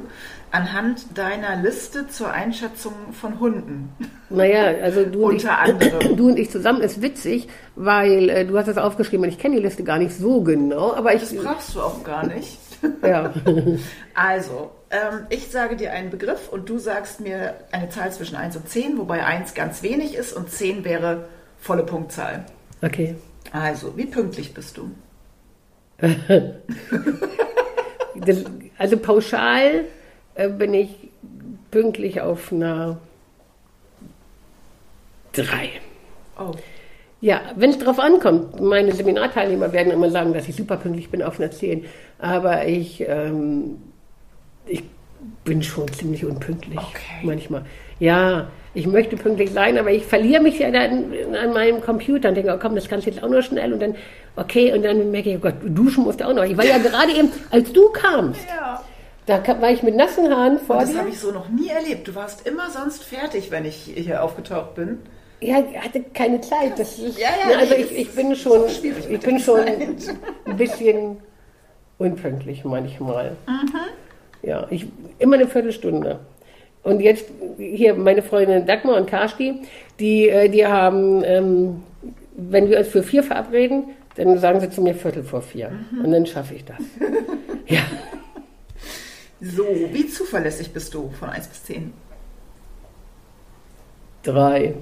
anhand 0.51 1.17
deiner 1.17 1.63
Liste 1.63 2.09
zur 2.09 2.31
Einschätzung 2.31 2.93
von 3.19 3.41
Hunden. 3.41 3.89
Naja, 4.29 4.83
also 4.83 5.07
du, 5.07 5.29
und, 5.29 5.37
ich, 5.37 5.47
du 6.17 6.29
und 6.29 6.39
ich 6.39 6.51
zusammen 6.51 6.83
ist 6.83 7.01
witzig, 7.01 7.49
weil 7.75 8.29
äh, 8.29 8.45
du 8.45 8.59
hast 8.59 8.67
das 8.67 8.77
aufgeschrieben 8.77 9.25
und 9.25 9.31
ich 9.31 9.39
kenne 9.39 9.57
die 9.57 9.63
Liste 9.63 9.83
gar 9.83 9.97
nicht 9.97 10.13
so 10.13 10.43
genau. 10.43 10.93
Aber 10.93 11.15
ich, 11.15 11.21
das 11.21 11.35
brauchst 11.35 11.75
du 11.75 11.81
auch 11.81 12.05
gar 12.05 12.27
nicht. 12.27 12.59
Ja. 13.03 13.33
Also, 14.15 14.71
ähm, 14.91 15.27
ich 15.29 15.49
sage 15.49 15.77
dir 15.77 15.93
einen 15.93 16.11
Begriff 16.11 16.49
und 16.49 16.69
du 16.69 16.79
sagst 16.79 17.21
mir 17.21 17.55
eine 17.73 17.89
Zahl 17.89 18.13
zwischen 18.13 18.37
1 18.37 18.57
und 18.57 18.69
10, 18.69 18.99
wobei 18.99 19.25
1 19.25 19.55
ganz 19.55 19.83
wenig 19.83 20.15
ist 20.15 20.33
und 20.33 20.51
10 20.51 20.85
wäre 20.85 21.29
volle 21.59 21.85
Punktzahl. 21.85 22.45
Okay. 22.83 23.15
Also, 23.53 23.97
wie 23.97 24.07
pünktlich 24.07 24.55
bist 24.55 24.77
du? 24.77 24.91
also 28.79 28.97
pauschal 28.99 29.85
äh, 30.35 30.49
bin 30.49 30.75
ich 30.75 31.11
pünktlich 31.71 32.21
auf 32.21 32.53
einer 32.53 32.99
3. 35.33 35.71
Oh. 36.39 36.55
Ja, 37.21 37.41
wenn 37.57 37.71
es 37.71 37.79
drauf 37.79 37.99
ankommt, 37.99 38.61
meine 38.61 38.93
Seminarteilnehmer 38.93 39.73
werden 39.73 39.93
immer 39.93 40.11
sagen, 40.11 40.33
dass 40.33 40.49
ich 40.49 40.55
super 40.55 40.77
pünktlich 40.77 41.11
bin 41.11 41.23
auf 41.23 41.41
einer 41.41 41.51
10. 41.51 41.85
Aber 42.19 42.67
ich, 42.67 43.05
ähm, 43.09 43.79
ich 44.67 44.85
bin 45.45 45.63
schon 45.63 45.93
ziemlich 45.93 46.25
unpünktlich 46.25 46.79
okay. 46.79 47.21
manchmal. 47.23 47.65
Ja, 47.99 48.49
ich 48.75 48.87
möchte 48.87 49.17
pünktlich 49.17 49.51
sein, 49.51 49.77
aber 49.77 49.91
ich 49.91 50.05
verliere 50.05 50.41
mich 50.41 50.61
ja 50.61 50.71
dann 50.71 51.13
an 51.35 51.53
meinem 51.53 51.81
Computer 51.81 52.29
und 52.29 52.37
denke, 52.37 52.55
oh 52.55 52.59
komm, 52.61 52.77
das 52.77 52.89
kannst 52.89 53.07
du 53.07 53.11
jetzt 53.11 53.23
auch 53.25 53.29
noch 53.29 53.43
schnell 53.43 53.73
und 53.73 53.81
dann, 53.81 53.97
okay, 54.37 54.73
und 54.73 54.85
dann 54.85 55.11
merke 55.11 55.31
ich, 55.31 55.37
oh 55.37 55.41
Gott, 55.41 55.55
duschen 55.65 56.05
musst 56.05 56.21
du 56.21 56.29
auch 56.29 56.35
noch. 56.35 56.45
Ich 56.45 56.57
war 56.57 56.65
ja 56.65 56.79
gerade 56.79 57.13
eben, 57.13 57.33
als 57.51 57.73
du 57.73 57.89
kamst, 57.91 58.47
ja. 58.49 58.85
da 59.27 59.61
war 59.61 59.71
ich 59.73 59.83
mit 59.83 59.97
nassen 59.97 60.33
Haaren 60.33 60.61
vor 60.61 60.77
und 60.77 60.83
das 60.83 60.97
habe 60.97 61.09
ich 61.09 61.19
so 61.19 61.33
noch 61.33 61.49
nie 61.49 61.69
erlebt. 61.69 62.07
Du 62.07 62.15
warst 62.15 62.47
immer 62.47 62.71
sonst 62.71 63.03
fertig, 63.03 63.51
wenn 63.51 63.65
ich 63.65 63.91
hier 63.97 64.23
aufgetaucht 64.23 64.77
bin. 64.77 64.99
Ja, 65.41 65.61
ich 65.61 65.79
hatte 65.79 66.03
keine 66.15 66.41
Zeit. 66.41 66.79
Das 66.79 66.99
ist, 66.99 67.19
ja, 67.19 67.29
ja, 67.49 67.59
also 67.59 67.75
ich, 67.75 67.93
ich 67.97 68.11
bin 68.15 68.35
schon, 68.35 68.63
ich 68.67 69.21
bin 69.21 69.39
schon 69.39 69.61
ein 69.61 70.57
bisschen 70.57 71.19
unpünktlich 71.99 72.65
manchmal. 72.65 73.37
Mhm. 73.47 73.79
Ja, 74.43 74.67
ich, 74.71 74.87
immer 75.19 75.37
eine 75.37 75.47
Viertelstunde. 75.47 76.21
Und 76.83 77.01
jetzt 77.01 77.27
hier 77.57 77.95
meine 77.95 78.23
Freundin 78.23 78.67
Dagmar 78.67 78.97
und 78.97 79.09
Karski, 79.09 79.63
die, 79.99 80.29
äh, 80.29 80.49
die 80.49 80.67
haben, 80.67 81.23
ähm, 81.25 81.83
wenn 82.37 82.71
wir 82.71 82.79
uns 82.79 82.89
für 82.89 83.03
vier 83.03 83.23
verabreden, 83.23 83.91
dann 84.17 84.39
sagen 84.39 84.61
sie 84.61 84.71
zu 84.71 84.81
mir 84.81 84.95
Viertel 84.95 85.23
vor 85.23 85.43
vier. 85.43 85.71
Mhm. 85.71 86.05
Und 86.05 86.13
dann 86.13 86.27
schaffe 86.27 86.55
ich 86.55 86.65
das. 86.65 86.79
ja. 87.67 87.83
So, 89.41 89.65
wie 89.93 90.07
zuverlässig 90.09 90.73
bist 90.73 90.93
du 90.95 91.11
von 91.11 91.31
1 91.31 91.47
bis 91.47 91.65
10? 91.65 91.93
Drei. 94.25 94.75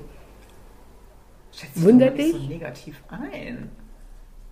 Schätze 1.56 1.82
Wundert 1.82 2.18
dich? 2.18 2.32
so 2.32 2.38
negativ 2.38 3.02
ein. 3.08 3.70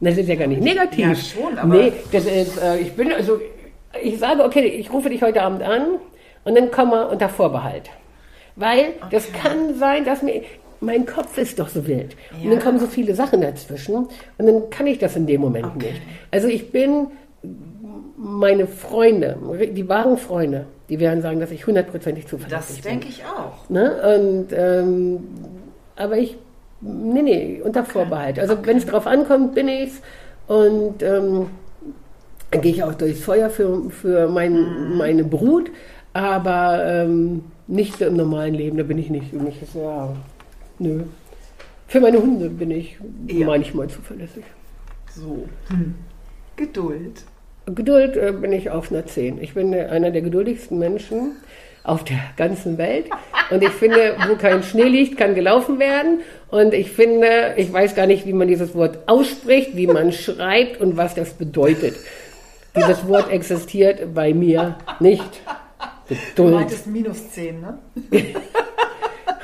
Das 0.01 0.17
ist 0.17 0.29
ja 0.29 0.35
gar 0.35 0.47
nicht 0.47 0.63
negativ. 0.63 0.99
Ja, 0.99 1.15
schon, 1.15 1.59
aber. 1.59 1.75
Nee, 1.75 1.93
das 2.11 2.25
ist, 2.25 2.61
äh, 2.61 2.79
ich 2.79 2.93
bin, 2.95 3.13
also, 3.13 3.41
ich 4.03 4.19
sage, 4.19 4.43
okay, 4.43 4.67
ich 4.67 4.93
rufe 4.93 5.09
dich 5.11 5.23
heute 5.23 5.43
Abend 5.43 5.63
an 5.63 5.83
und 6.45 6.55
dann 6.55 6.71
kommen 6.71 6.93
wir 6.93 7.11
unter 7.11 7.29
Vorbehalt. 7.29 7.91
Weil 8.57 8.81
okay. 8.81 9.09
das 9.11 9.33
kann 9.33 9.75
sein, 9.79 10.05
dass 10.05 10.23
mir, 10.23 10.43
mein 10.81 11.07
Kopf 11.07 11.37
ist 11.39 11.59
doch 11.59 11.69
so 11.69 11.87
wild. 11.87 12.17
Ja. 12.39 12.45
Und 12.45 12.51
dann 12.51 12.61
kommen 12.61 12.79
so 12.79 12.87
viele 12.87 13.15
Sachen 13.15 13.41
dazwischen 13.41 13.95
und 13.95 14.09
dann 14.39 14.71
kann 14.71 14.87
ich 14.87 14.99
das 14.99 15.17
in 15.17 15.27
dem 15.27 15.41
Moment 15.41 15.67
okay. 15.67 15.93
nicht. 15.93 16.03
Also 16.31 16.49
ich 16.49 16.71
bin 16.71 17.09
meine 18.17 18.67
Freunde, 18.67 19.37
die 19.73 19.89
wahren 19.89 20.17
Freunde, 20.17 20.67
die 20.89 20.99
werden 21.01 21.21
sagen, 21.23 21.41
dass 21.41 21.51
ich 21.51 21.67
hundertprozentig 21.67 22.27
zuverlässig 22.27 22.83
bin. 22.83 22.85
Das 22.85 22.91
denke 22.91 23.09
ich 23.09 23.25
auch. 23.25 23.69
Ne? 23.69 24.17
Und, 24.17 24.47
ähm, 24.53 25.29
aber 25.97 26.19
ich, 26.19 26.37
nee, 26.85 27.23
nee, 27.23 27.61
unter 27.65 27.81
okay. 27.81 27.91
Vorbehalt. 27.91 28.39
Also 28.39 28.57
wenn 28.65 28.77
es 28.77 28.87
drauf 28.87 29.07
ankommt, 29.07 29.55
bin 29.55 29.69
ich's. 29.69 30.01
Und 30.47 31.03
ähm, 31.03 31.47
dann 32.51 32.61
gehe 32.61 32.73
ich 32.73 32.83
auch 32.83 32.95
durchs 32.95 33.21
Feuer 33.21 33.51
für, 33.51 33.91
für 33.91 34.29
mein, 34.29 34.53
mhm. 34.53 34.97
meine 34.97 35.25
Brut. 35.25 35.71
Aber 36.13 36.85
ähm, 36.85 37.45
nicht 37.67 37.99
so 37.99 38.05
im 38.05 38.17
normalen 38.17 38.55
Leben, 38.55 38.77
da 38.77 38.85
bin 38.85 38.99
ich 38.99 39.11
nicht. 39.11 39.33
Mich 39.33 39.61
ist, 39.63 39.75
ja, 39.75 40.15
nö. 40.79 41.03
Für 41.89 42.01
meine 42.01 42.19
Hunde 42.19 42.49
bin 42.49 42.71
ich 42.71 42.97
ja. 43.27 43.47
manchmal 43.47 43.89
zuverlässig. 43.89 44.45
So. 45.15 45.49
Hm. 45.69 45.95
Geduld. 46.57 47.25
Geduld 47.67 48.17
äh, 48.17 48.33
bin 48.33 48.53
ich 48.53 48.71
auf 48.71 48.91
einer 48.91 49.07
10. 49.07 49.43
Ich 49.43 49.55
bin 49.55 49.75
einer 49.75 50.11
der 50.11 50.23
geduldigsten 50.23 50.79
Menschen 50.79 51.37
auf 51.85 52.03
der 52.03 52.19
ganzen 52.37 52.79
Welt. 52.79 53.11
Und 53.51 53.63
ich 53.63 53.71
finde, 53.71 54.17
wo 54.27 54.37
kein 54.37 54.63
Schnee 54.63 54.89
liegt, 54.89 55.19
kann 55.19 55.35
gelaufen 55.35 55.79
werden. 55.79 56.21
Und 56.49 56.73
ich 56.75 56.91
finde, 56.91 57.55
ich 57.57 57.73
weiß 57.73 57.95
gar 57.95 58.07
nicht, 58.07 58.27
wie 58.27 58.33
man 58.33 58.49
dieses 58.49 58.75
Wort 58.75 59.07
ausspricht, 59.07 59.77
wie 59.77 59.87
man 59.87 60.11
schreibt 60.13 60.81
und 60.81 60.97
was 60.97 61.15
das 61.15 61.35
bedeutet. 61.35 61.95
Dieses 62.75 63.07
Wort 63.07 63.31
existiert 63.31 64.15
bei 64.15 64.35
mir 64.35 64.77
nicht. 64.99 65.43
Geduld. 66.09 66.33
Du 66.37 66.45
meintest 66.45 66.87
minus 66.87 67.31
10, 67.31 67.61
ne? 67.61 67.79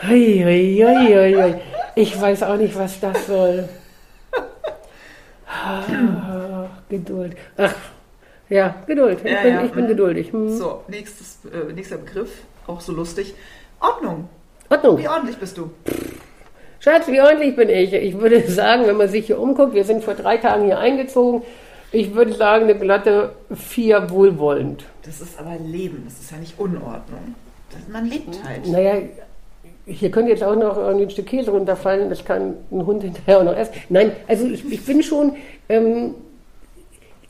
Hui, 0.08 0.42
hui, 0.42 0.84
hui, 0.84 1.34
hui. 1.34 1.54
Ich 1.94 2.20
weiß 2.20 2.42
auch 2.42 2.56
nicht, 2.56 2.76
was 2.76 2.98
das 3.00 3.26
soll. 3.26 3.68
Ah, 5.46 6.66
Geduld. 6.88 7.36
Ach, 7.56 7.74
ja, 8.50 8.74
Geduld. 8.86 9.20
Ich, 9.24 9.30
Ja, 9.30 9.42
bin, 9.42 9.54
ja. 9.54 9.64
ich 9.64 9.72
bin 9.72 9.86
geduldig. 9.86 10.32
Hm. 10.32 10.50
So, 10.50 10.82
nächstes, 10.88 11.38
äh, 11.46 11.72
nächster 11.72 11.96
Begriff, 11.96 12.42
auch 12.66 12.80
so 12.80 12.92
lustig. 12.92 13.34
Ordnung. 13.80 14.28
Ordnung. 14.68 14.98
Wie 14.98 15.08
ordentlich 15.08 15.38
bist 15.38 15.56
du? 15.56 15.70
Schatz, 16.80 17.08
wie 17.08 17.20
ordentlich 17.20 17.56
bin 17.56 17.68
ich? 17.68 17.92
Ich 17.92 18.18
würde 18.18 18.40
sagen, 18.50 18.86
wenn 18.86 18.96
man 18.96 19.08
sich 19.08 19.26
hier 19.26 19.38
umguckt, 19.40 19.74
wir 19.74 19.84
sind 19.84 20.04
vor 20.04 20.14
drei 20.14 20.36
Tagen 20.36 20.64
hier 20.64 20.78
eingezogen. 20.78 21.42
Ich 21.92 22.14
würde 22.14 22.32
sagen, 22.34 22.64
eine 22.64 22.78
glatte 22.78 23.32
vier 23.54 24.10
wohlwollend. 24.10 24.84
Das 25.02 25.20
ist 25.20 25.38
aber 25.38 25.56
Leben, 25.58 26.02
das 26.04 26.20
ist 26.20 26.30
ja 26.30 26.36
nicht 26.36 26.58
Unordnung. 26.58 27.34
Das, 27.70 27.80
man 27.88 28.06
lebt 28.06 28.38
halt. 28.44 28.66
Naja, 28.66 29.02
hier 29.86 30.10
könnte 30.10 30.30
jetzt 30.30 30.44
auch 30.44 30.54
noch 30.54 30.78
ein 30.78 31.10
Stück 31.10 31.26
Käse 31.26 31.50
runterfallen, 31.50 32.08
das 32.08 32.24
kann 32.24 32.54
ein 32.70 32.86
Hund 32.86 33.02
hinterher 33.02 33.38
auch 33.38 33.44
noch 33.44 33.56
essen. 33.56 33.74
Nein, 33.88 34.12
also 34.28 34.46
ich, 34.46 34.70
ich 34.70 34.84
bin 34.84 35.02
schon, 35.02 35.36
ähm, 35.68 36.14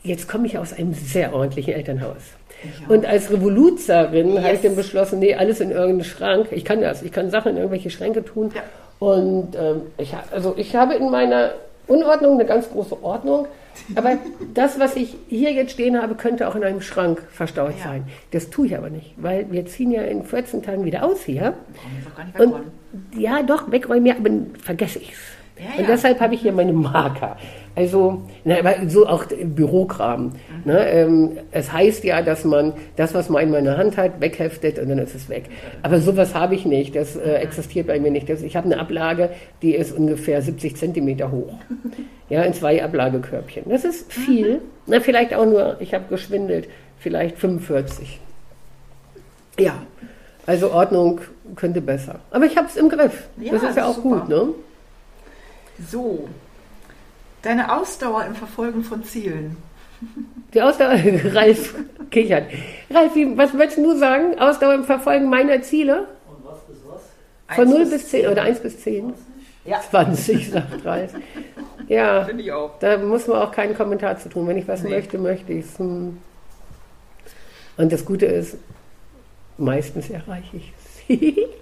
jetzt 0.03 0.27
komme 0.27 0.47
ich 0.47 0.57
aus 0.57 0.73
einem 0.73 0.93
sehr 0.93 1.33
ordentlichen 1.33 1.73
Elternhaus. 1.73 2.17
Ich. 2.63 2.89
Und 2.89 3.05
als 3.05 3.31
Revoluzerin 3.31 4.37
habe 4.43 4.47
ich 4.53 4.53
Yes. 4.53 4.61
dann 4.61 4.75
beschlossen, 4.75 5.19
nee, 5.19 5.33
alles 5.35 5.59
in 5.61 5.71
irgendeinen 5.71 6.03
Schrank. 6.03 6.47
Ich 6.51 6.63
kann 6.65 6.81
das, 6.81 7.01
ich 7.01 7.11
kann 7.11 7.29
Sachen 7.31 7.51
in 7.51 7.57
irgendwelche 7.57 7.89
Schränke 7.89 8.23
tun. 8.23 8.51
Ja. 8.55 8.61
Und 8.99 9.55
ähm, 9.55 9.81
ich, 9.97 10.13
also 10.31 10.53
ich 10.57 10.75
habe 10.75 10.93
in 10.93 11.09
meiner 11.09 11.53
Unordnung 11.87 12.33
eine 12.35 12.45
ganz 12.45 12.69
große 12.69 13.03
Ordnung. 13.03 13.47
Aber 13.95 14.17
das, 14.53 14.79
was 14.79 14.95
ich 14.95 15.15
hier 15.27 15.51
jetzt 15.53 15.71
stehen 15.71 15.99
habe, 15.99 16.13
könnte 16.15 16.47
auch 16.47 16.55
in 16.55 16.63
einem 16.63 16.81
Schrank 16.81 17.23
verstaut 17.31 17.73
Ja. 17.79 17.85
sein. 17.85 18.03
Das 18.31 18.49
tue 18.51 18.67
ich 18.67 18.77
aber 18.77 18.89
nicht, 18.91 19.13
weil 19.17 19.47
wir 19.49 19.65
ziehen 19.65 19.91
ja 19.91 20.03
in 20.03 20.23
14 20.23 20.61
Tagen 20.61 20.85
wieder 20.85 21.03
aus 21.03 21.23
hier. 21.23 21.55
Und 22.37 22.53
ja, 23.17 23.41
doch, 23.41 23.71
wegräumen, 23.71 24.05
ja, 24.05 24.15
aber 24.15 24.29
dann 24.29 24.51
vergesse 24.61 24.99
ich's. 24.99 25.17
Ja, 25.61 25.79
Und 25.79 25.89
deshalb 25.89 26.19
habe 26.19 26.33
ich 26.33 26.41
hier 26.41 26.53
meine 26.53 26.73
Marker. 26.73 27.37
Also, 27.75 28.23
na, 28.43 28.57
aber 28.59 28.75
so 28.87 29.05
auch 29.07 29.25
Bürokram. 29.25 30.23
Mhm. 30.25 30.31
Ne? 30.65 30.87
Ähm, 30.89 31.31
es 31.51 31.71
heißt 31.71 32.03
ja, 32.03 32.21
dass 32.21 32.43
man 32.43 32.73
das, 32.95 33.13
was 33.13 33.29
man 33.29 33.43
in 33.43 33.51
meiner 33.51 33.77
Hand 33.77 33.95
hat, 33.95 34.19
wegheftet 34.19 34.79
und 34.79 34.89
dann 34.89 34.97
ist 34.97 35.13
es 35.15 35.29
weg. 35.29 35.45
Aber 35.83 35.99
sowas 36.01 36.33
habe 36.33 36.55
ich 36.55 36.65
nicht. 36.65 36.95
Das 36.95 37.15
äh, 37.15 37.35
existiert 37.35 37.87
bei 37.87 37.99
mir 37.99 38.11
nicht. 38.11 38.27
Das, 38.27 38.41
ich 38.41 38.55
habe 38.55 38.65
eine 38.65 38.79
Ablage, 38.79 39.29
die 39.61 39.75
ist 39.75 39.95
ungefähr 39.95 40.41
70 40.41 40.75
Zentimeter 40.77 41.31
hoch. 41.31 41.53
Ja, 42.29 42.43
in 42.43 42.53
zwei 42.53 42.81
Ablagekörbchen. 42.81 43.63
Das 43.67 43.83
ist 43.83 44.13
viel. 44.13 44.53
Mhm. 44.53 44.59
Na, 44.87 45.01
vielleicht 45.01 45.33
auch 45.33 45.45
nur, 45.45 45.75
ich 45.81 45.93
habe 45.93 46.05
geschwindelt, 46.09 46.69
vielleicht 46.97 47.37
45. 47.37 48.21
Ja, 49.59 49.73
also 50.45 50.71
Ordnung 50.71 51.19
könnte 51.57 51.81
besser. 51.81 52.21
Aber 52.31 52.45
ich 52.45 52.55
habe 52.55 52.67
es 52.67 52.77
im 52.77 52.87
Griff. 52.87 53.27
Ja, 53.37 53.51
das 53.51 53.63
ist 53.63 53.75
ja 53.75 53.85
auch 53.85 53.95
super. 53.95 54.19
gut, 54.21 54.29
ne? 54.29 54.47
So. 55.89 56.27
Deine 57.41 57.75
Ausdauer 57.75 58.25
im 58.25 58.35
Verfolgen 58.35 58.83
von 58.83 59.03
Zielen. 59.03 59.57
Die 60.53 60.61
Ausdauer, 60.61 60.95
Ralf 61.33 61.75
kichert. 62.09 62.45
Ralf, 62.89 63.11
was 63.35 63.53
würdest 63.53 63.77
du 63.77 63.97
sagen? 63.97 64.37
Ausdauer 64.39 64.73
im 64.75 64.83
Verfolgen 64.83 65.29
meiner 65.29 65.61
Ziele? 65.61 66.07
Und 66.27 66.45
was 66.45 66.59
bis 66.67 66.77
was? 66.87 67.01
Von 67.55 67.67
Eins 67.67 67.73
0 67.73 67.85
bis 67.87 68.09
10 68.09 68.27
oder 68.27 68.41
1 68.43 68.59
bis 68.59 68.79
10? 68.81 69.13
Ja. 69.65 69.79
20, 69.79 70.49
sagt 70.51 70.85
Ralf. 70.85 71.13
Ja, 71.87 72.25
Finde 72.25 72.43
ich 72.43 72.51
auch. 72.51 72.79
da 72.79 72.97
muss 72.97 73.27
man 73.27 73.37
auch 73.37 73.51
keinen 73.51 73.75
Kommentar 73.75 74.17
zu 74.17 74.29
tun. 74.29 74.47
Wenn 74.47 74.57
ich 74.57 74.67
was 74.67 74.81
Nee. 74.83 74.89
möchte, 74.91 75.17
möchte 75.17 75.53
ich 75.53 75.65
es. 75.65 75.77
Hm. 75.79 76.17
Und 77.77 77.91
das 77.91 78.05
Gute 78.05 78.25
ist, 78.27 78.57
meistens 79.57 80.09
erreiche 80.09 80.57
ich 80.57 80.73
es. 81.09 81.17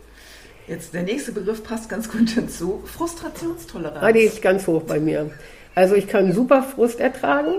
Jetzt 0.70 0.94
der 0.94 1.02
nächste 1.02 1.32
Begriff 1.32 1.64
passt 1.64 1.90
ganz 1.90 2.12
gut 2.12 2.38
dazu. 2.38 2.84
Frustrationstoleranz. 2.86 4.04
Ah, 4.04 4.12
die 4.12 4.20
ist 4.20 4.40
ganz 4.40 4.68
hoch 4.68 4.84
bei 4.84 5.00
mir. 5.00 5.32
Also 5.74 5.96
ich 5.96 6.08
kann 6.08 6.32
super 6.32 6.62
Frust 6.62 7.00
ertragen, 7.00 7.56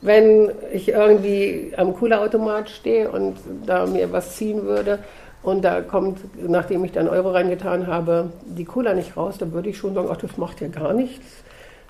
wenn 0.00 0.50
ich 0.72 0.88
irgendwie 0.88 1.72
am 1.76 1.94
Cola-Automat 1.94 2.68
stehe 2.68 3.12
und 3.12 3.36
da 3.64 3.86
mir 3.86 4.10
was 4.10 4.36
ziehen 4.36 4.64
würde 4.64 4.98
und 5.44 5.62
da 5.64 5.82
kommt, 5.82 6.18
nachdem 6.48 6.84
ich 6.84 6.90
dann 6.90 7.08
Euro 7.08 7.30
reingetan 7.30 7.86
habe, 7.86 8.32
die 8.44 8.64
Cola 8.64 8.92
nicht 8.92 9.16
raus, 9.16 9.36
dann 9.38 9.52
würde 9.52 9.68
ich 9.68 9.78
schon 9.78 9.94
sagen, 9.94 10.08
ach, 10.10 10.16
das 10.16 10.36
macht 10.36 10.60
ja 10.60 10.66
gar 10.66 10.94
nichts. 10.94 11.26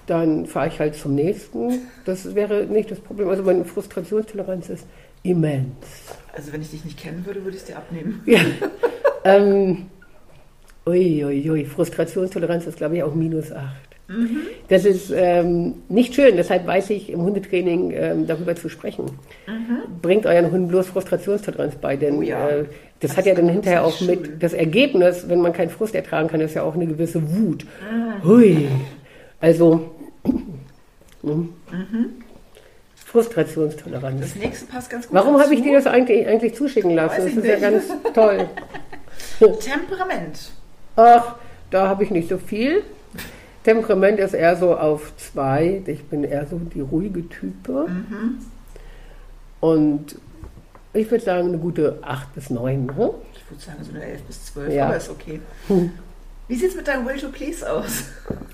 Dann 0.06 0.44
fahre 0.44 0.68
ich 0.68 0.80
halt 0.80 0.96
zum 0.96 1.14
nächsten. 1.14 1.80
Das 2.04 2.34
wäre 2.34 2.64
nicht 2.64 2.90
das 2.90 3.00
Problem. 3.00 3.30
Also 3.30 3.42
meine 3.42 3.64
Frustrationstoleranz 3.64 4.68
ist 4.68 4.86
immens. 5.22 5.86
Also 6.34 6.52
wenn 6.52 6.60
ich 6.60 6.70
dich 6.70 6.84
nicht 6.84 6.98
kennen 6.98 7.24
würde, 7.24 7.42
würde 7.42 7.56
ich 7.56 7.62
es 7.62 7.66
dir 7.66 7.78
abnehmen. 7.78 8.22
Ja. 8.26 8.40
ähm, 9.24 9.86
ui, 10.88 11.50
ui. 11.50 11.64
Frustrationstoleranz 11.64 12.66
ist, 12.66 12.78
glaube 12.78 12.96
ich, 12.96 13.02
auch 13.02 13.14
minus 13.14 13.52
8. 13.52 13.88
Das 14.68 14.86
ist 14.86 15.12
ähm, 15.14 15.74
nicht 15.90 16.14
schön, 16.14 16.36
deshalb 16.36 16.66
weiß 16.66 16.88
ich 16.90 17.10
im 17.10 17.20
Hundetraining 17.20 17.90
ähm, 17.90 18.26
darüber 18.26 18.56
zu 18.56 18.70
sprechen. 18.70 19.04
Bringt 20.00 20.24
euren 20.24 20.50
Hund 20.50 20.68
bloß 20.68 20.86
Frustrationstoleranz 20.86 21.74
bei, 21.74 21.96
denn 21.96 22.16
Oh 22.16 22.22
ja. 22.22 22.48
äh, 22.48 22.64
das, 23.00 23.10
Das 23.10 23.16
hat 23.18 23.26
ja 23.26 23.34
dann 23.34 23.50
hinterher 23.50 23.84
auch 23.84 23.94
schön. 23.94 24.06
mit 24.06 24.42
das 24.42 24.54
Ergebnis, 24.54 25.28
wenn 25.28 25.42
man 25.42 25.52
keinen 25.52 25.68
Frust 25.68 25.94
ertragen 25.94 26.28
kann, 26.28 26.40
ist 26.40 26.54
ja 26.54 26.62
auch 26.62 26.74
eine 26.74 26.86
gewisse 26.86 27.20
Wut. 27.36 27.66
Ah. 27.82 28.24
Hui. 28.24 28.68
Also 29.40 29.90
hm. 31.22 31.50
Frustrationstoleranz. 33.04 34.20
Das 34.22 34.36
nächste 34.36 34.66
passt 34.66 34.88
ganz 34.88 35.06
gut 35.06 35.14
Warum 35.14 35.38
habe 35.38 35.52
ich 35.52 35.62
dir 35.62 35.74
das 35.74 35.86
eigentlich, 35.86 36.26
eigentlich 36.26 36.54
zuschicken 36.54 36.94
lassen? 36.94 37.24
Das 37.24 37.34
ist 37.34 37.44
ja 37.44 37.52
nicht. 37.52 37.60
ganz 37.60 37.84
toll. 38.14 38.48
Temperament. 39.60 40.50
Ach, 40.98 41.36
da 41.70 41.86
habe 41.88 42.02
ich 42.02 42.10
nicht 42.10 42.28
so 42.28 42.38
viel. 42.38 42.82
Temperament 43.62 44.18
ist 44.18 44.34
eher 44.34 44.56
so 44.56 44.76
auf 44.76 45.12
zwei. 45.16 45.80
Ich 45.86 46.02
bin 46.04 46.24
eher 46.24 46.44
so 46.46 46.58
die 46.58 46.80
ruhige 46.80 47.28
Type. 47.28 47.86
Und 49.60 50.16
ich 50.92 51.08
würde 51.10 51.24
sagen, 51.24 51.48
eine 51.48 51.58
gute 51.58 51.98
8 52.02 52.34
bis 52.34 52.50
9. 52.50 52.86
Ne? 52.86 52.92
Ich 52.92 52.96
würde 53.50 53.64
sagen 53.64 53.78
so 53.82 53.92
eine 53.94 54.04
11 54.04 54.22
bis 54.22 54.44
12, 54.46 54.72
Ja. 54.74 54.86
aber 54.86 54.96
ist 54.96 55.08
okay. 55.10 55.40
Wie 56.48 56.54
sieht 56.54 56.70
es 56.70 56.76
mit 56.76 56.88
deinem 56.88 57.06
Will 57.06 57.18
to 57.18 57.28
Please 57.28 57.70
aus? 57.70 58.04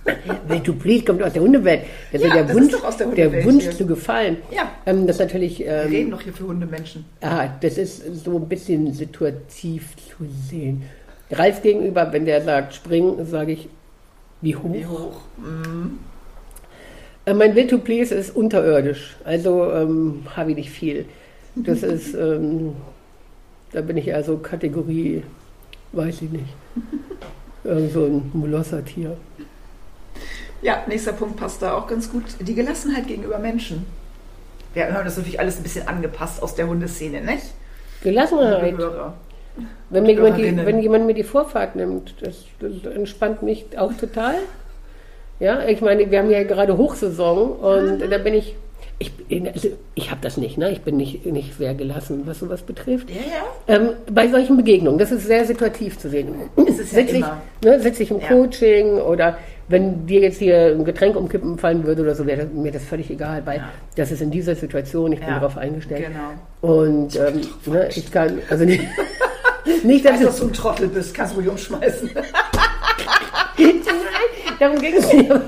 Will 0.48 0.60
to 0.60 0.72
please 0.74 1.04
kommt 1.04 1.22
aus 1.22 1.32
der 1.32 1.42
Hundewelt. 1.42 1.82
Also 2.12 2.26
Ja, 2.26 2.34
der 2.34 2.44
das 2.44 2.54
Wunsch, 2.56 2.72
ist 2.72 2.74
doch 2.74 2.84
aus 2.88 2.96
der 2.98 3.06
der 3.06 3.26
Hundewelt 3.26 3.46
Wunsch 3.46 3.62
hier. 3.64 3.72
zu 3.72 3.86
gefallen. 3.86 4.36
Ja. 4.50 4.70
Ähm, 4.84 5.06
das 5.06 5.16
ist 5.16 5.20
natürlich. 5.20 5.60
Wir 5.60 5.66
Ähm, 5.84 5.88
reden 5.90 6.10
doch 6.10 6.20
hier 6.20 6.32
für 6.34 6.44
Hundemenschen. 6.46 7.04
Ah, 7.22 7.48
das 7.60 7.78
ist 7.78 8.02
so 8.24 8.36
ein 8.36 8.48
bisschen 8.48 8.92
situativ 8.92 9.94
zu 9.96 10.24
sehen. 10.50 10.82
Ralf 11.38 11.62
gegenüber, 11.62 12.12
wenn 12.12 12.24
der 12.24 12.42
sagt 12.42 12.74
springen, 12.74 13.26
sage 13.26 13.52
ich, 13.52 13.68
wie 14.40 14.56
hoch? 14.56 14.72
Wie 14.72 14.86
hoch? 14.86 15.20
Mhm. 15.38 15.98
Äh, 17.26 17.34
Mein 17.34 17.54
Will 17.54 17.66
to 17.66 17.78
Please 17.78 18.14
ist 18.14 18.34
unterirdisch, 18.36 19.16
also 19.24 19.70
ähm, 19.72 20.26
habe 20.36 20.50
ich 20.50 20.56
nicht 20.56 20.70
viel. 20.70 21.06
Das 21.54 21.82
ist, 21.82 22.14
ähm, 22.14 22.76
da 23.72 23.80
bin 23.80 23.96
ich 23.96 24.08
eher 24.08 24.22
so 24.22 24.36
Kategorie, 24.38 25.22
weiß 25.92 26.22
ich 26.22 26.30
nicht, 26.30 26.54
Irgend 27.64 27.92
so 27.92 28.04
ein 28.04 28.30
Molossertier. 28.34 29.16
Ja, 30.60 30.84
nächster 30.86 31.14
Punkt 31.14 31.36
passt 31.36 31.62
da 31.62 31.74
auch 31.74 31.86
ganz 31.86 32.10
gut. 32.10 32.24
Die 32.40 32.54
Gelassenheit 32.54 33.06
gegenüber 33.06 33.38
Menschen. 33.38 33.86
Wir 34.74 34.92
haben 34.92 35.04
das 35.04 35.16
natürlich 35.16 35.40
alles 35.40 35.56
ein 35.56 35.62
bisschen 35.62 35.88
angepasst 35.88 36.42
aus 36.42 36.54
der 36.54 36.66
Hundeszene, 36.66 37.20
nicht? 37.22 37.44
Gelassenheit. 38.02 38.74
Wenn, 39.90 40.02
mir 40.04 40.12
jemand 40.14 40.38
die, 40.38 40.56
wenn 40.56 40.80
jemand 40.80 41.06
mir 41.06 41.14
die 41.14 41.22
Vorfahrt 41.22 41.76
nimmt, 41.76 42.14
das, 42.20 42.44
das 42.60 42.92
entspannt 42.92 43.42
mich 43.42 43.66
auch 43.76 43.92
total. 43.94 44.34
Ja, 45.40 45.64
ich 45.66 45.80
meine, 45.80 46.10
wir 46.10 46.18
haben 46.20 46.30
ja 46.30 46.42
gerade 46.44 46.76
Hochsaison 46.76 47.52
und 47.52 48.00
da 48.10 48.18
bin 48.18 48.34
ich, 48.34 48.56
ich, 48.98 49.12
also 49.52 49.68
ich 49.94 50.10
habe 50.10 50.20
das 50.22 50.36
nicht, 50.36 50.56
ne? 50.58 50.70
ich 50.70 50.80
bin 50.82 50.96
nicht, 50.96 51.26
nicht 51.26 51.56
sehr 51.58 51.74
gelassen, 51.74 52.22
was 52.24 52.38
sowas 52.38 52.62
betrifft. 52.62 53.10
Ja, 53.10 53.16
ja. 53.16 53.76
Ähm, 53.76 53.88
bei 54.10 54.28
solchen 54.28 54.56
Begegnungen, 54.56 54.98
das 54.98 55.10
ist 55.12 55.26
sehr 55.26 55.44
situativ 55.44 55.98
zu 55.98 56.08
sehen. 56.08 56.34
Ist 56.56 56.78
ja 56.78 56.84
Sitze 57.00 57.16
ich, 57.16 57.24
ne, 57.64 57.80
sitze 57.80 58.02
ich 58.04 58.10
im 58.10 58.20
Ja. 58.20 58.28
Coaching 58.28 58.98
oder 58.98 59.36
wenn 59.68 60.06
dir 60.06 60.20
jetzt 60.20 60.38
hier 60.38 60.66
ein 60.76 60.84
Getränk 60.84 61.16
umkippen 61.16 61.58
fallen 61.58 61.84
würde 61.84 62.02
oder 62.02 62.14
so, 62.14 62.26
wäre 62.26 62.42
das- 62.44 62.52
mir 62.52 62.70
das 62.70 62.84
völlig 62.84 63.10
egal, 63.10 63.42
weil 63.44 63.58
Ja. 63.58 63.68
das 63.96 64.12
ist 64.12 64.20
in 64.22 64.30
dieser 64.30 64.54
Situation, 64.54 65.12
ich 65.12 65.20
bin 65.20 65.28
Ja, 65.28 65.40
darauf 65.40 65.56
eingestellt. 65.56 66.06
genau. 66.06 66.74
Und 66.74 67.16
ähm, 67.16 67.40
ne, 67.66 67.88
ich 67.94 68.10
kann, 68.12 68.38
also 68.50 68.64
nicht, 69.66 69.84
nicht 69.84 70.04
dass 70.04 70.22
Weißt 70.24 70.40
du, 70.40 70.46
ein 70.46 70.52
Trottel 70.52 70.88
bist, 70.88 71.14
kannst 71.14 71.32
du 71.34 71.38
ruhig 71.38 71.48
umschmeißen. 71.48 72.10
darum 74.58 74.78
ging 74.78 74.94
es 74.94 75.12
mir. 75.12 75.40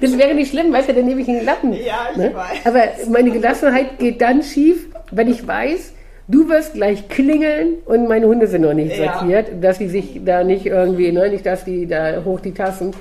Das 0.00 0.16
wäre 0.18 0.34
nicht 0.34 0.50
schlimm, 0.50 0.72
weißt 0.72 0.88
du, 0.88 0.94
dann 0.94 1.06
nehme 1.06 1.20
ich 1.20 1.28
einen 1.28 1.44
Lappen. 1.44 1.72
Ja, 1.72 2.08
ich 2.12 2.16
ne? 2.16 2.32
weiß. 2.34 2.66
Aber 2.66 2.80
meine 3.10 3.30
Gelassenheit 3.30 3.98
geht 3.98 4.20
dann 4.20 4.42
schief, 4.42 4.86
wenn 5.10 5.28
ich 5.28 5.46
weiß, 5.46 5.92
du 6.28 6.48
wirst 6.48 6.74
gleich 6.74 7.08
klingeln 7.08 7.74
und 7.86 8.08
meine 8.08 8.26
Hunde 8.26 8.46
sind 8.46 8.62
noch 8.62 8.74
nicht 8.74 8.96
Ja. 8.96 9.18
sortiert, 9.18 9.48
dass 9.62 9.78
die 9.78 9.88
sich 9.88 10.20
da 10.24 10.44
nicht 10.44 10.66
irgendwie, 10.66 11.12
ne, 11.12 11.28
nicht, 11.30 11.44
dass 11.46 11.64
die 11.64 11.86
da 11.86 12.22
hoch 12.24 12.40
die 12.40 12.52
Tassen. 12.54 12.92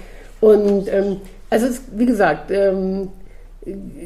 Und 0.41 0.91
ähm, 0.91 1.17
also 1.49 1.67
es, 1.67 1.81
wie 1.95 2.05
gesagt, 2.05 2.51
ähm, 2.51 3.09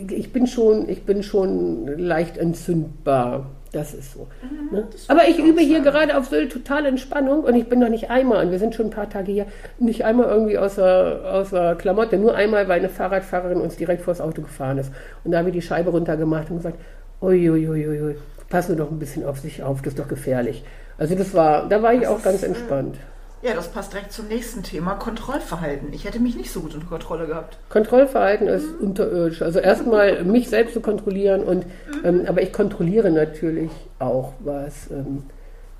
ich 0.09 0.31
bin 0.31 0.45
schon, 0.45 0.87
ich 0.87 1.03
bin 1.03 1.23
schon 1.23 1.97
leicht 1.97 2.37
entzündbar. 2.37 3.47
Das 3.77 3.93
ist 3.93 4.13
so. 4.13 4.27
Mhm, 4.41 4.75
ne? 4.75 4.87
das 4.91 5.07
Aber 5.07 5.27
ich 5.27 5.37
übe 5.37 5.61
hier 5.61 5.81
gerade 5.81 6.17
auf 6.17 6.25
Sylt 6.25 6.51
total 6.51 6.87
Entspannung 6.87 7.43
und 7.43 7.53
ich 7.53 7.69
bin 7.69 7.77
noch 7.77 7.89
nicht 7.89 8.09
einmal, 8.09 8.43
und 8.43 8.51
wir 8.51 8.57
sind 8.57 8.73
schon 8.73 8.87
ein 8.87 8.91
paar 8.91 9.07
Tage 9.07 9.31
hier, 9.31 9.45
nicht 9.77 10.03
einmal 10.03 10.27
irgendwie 10.29 10.57
außer, 10.57 11.21
außer 11.31 11.75
Klamotte, 11.75 12.17
nur 12.17 12.33
einmal, 12.33 12.67
weil 12.67 12.79
eine 12.79 12.89
Fahrradfahrerin 12.89 13.61
uns 13.61 13.75
direkt 13.75 14.01
vors 14.01 14.19
Auto 14.19 14.41
gefahren 14.41 14.79
ist. 14.79 14.91
Und 15.23 15.31
da 15.31 15.37
haben 15.37 15.45
wir 15.45 15.53
die 15.53 15.61
Scheibe 15.61 15.91
runtergemacht 15.91 16.49
und 16.49 16.57
gesagt, 16.57 16.79
uiuiuiui, 17.21 18.15
pass 18.49 18.67
nur 18.67 18.77
doch 18.77 18.89
ein 18.89 18.97
bisschen 18.97 19.23
auf 19.23 19.37
sich 19.37 19.61
auf, 19.61 19.83
das 19.83 19.93
ist 19.93 19.99
doch 19.99 20.07
gefährlich. 20.07 20.63
Also 20.97 21.13
das 21.13 21.35
war, 21.35 21.69
da 21.69 21.83
war 21.83 21.93
ich 21.93 22.01
das 22.01 22.09
auch 22.09 22.23
ganz 22.23 22.41
äh, 22.41 22.47
entspannt. 22.47 22.97
Ja, 23.43 23.53
das 23.53 23.67
passt 23.67 23.93
direkt 23.93 24.11
zum 24.11 24.27
nächsten 24.27 24.63
Thema, 24.63 24.95
Kontrollverhalten. 24.95 25.93
Ich 25.93 26.05
hätte 26.05 26.19
mich 26.19 26.35
nicht 26.35 26.51
so 26.51 26.61
gut 26.61 26.73
unter 26.73 26.87
Kontrolle 26.87 27.27
gehabt. 27.27 27.57
Kontrollverhalten 27.69 28.47
ist 28.47 28.79
mhm. 28.79 28.87
unterirdisch. 28.87 29.41
Also 29.41 29.59
erstmal 29.59 30.23
mich 30.23 30.49
selbst 30.49 30.73
zu 30.73 30.81
kontrollieren 30.81 31.43
und 31.43 31.65
mhm. 31.65 31.71
ähm, 32.03 32.25
aber 32.27 32.41
ich 32.41 32.51
kontrolliere 32.51 33.11
natürlich 33.11 33.71
auch, 33.99 34.33
was 34.39 34.89
ähm, 34.89 35.23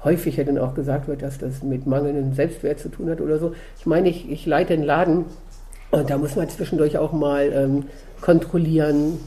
häufig 0.03 0.37
ja 0.37 0.43
dann 0.43 0.59
auch 0.59 0.75
gesagt 0.75 1.07
wird, 1.07 1.23
dass 1.23 1.39
das 1.39 1.63
mit 1.63 1.87
mangelndem 1.87 2.33
Selbstwert 2.33 2.79
zu 2.79 2.89
tun 2.89 3.09
hat 3.09 3.21
oder 3.21 3.39
so. 3.39 3.55
Ich 3.79 3.87
meine, 3.87 4.09
ich, 4.09 4.29
ich 4.29 4.45
leite 4.45 4.73
einen 4.73 4.83
Laden 4.83 5.25
und 5.89 6.09
da 6.09 6.17
muss 6.17 6.35
man 6.35 6.47
zwischendurch 6.49 6.97
auch 6.99 7.11
mal 7.11 7.51
ähm, 7.53 7.85
kontrollieren, 8.21 9.19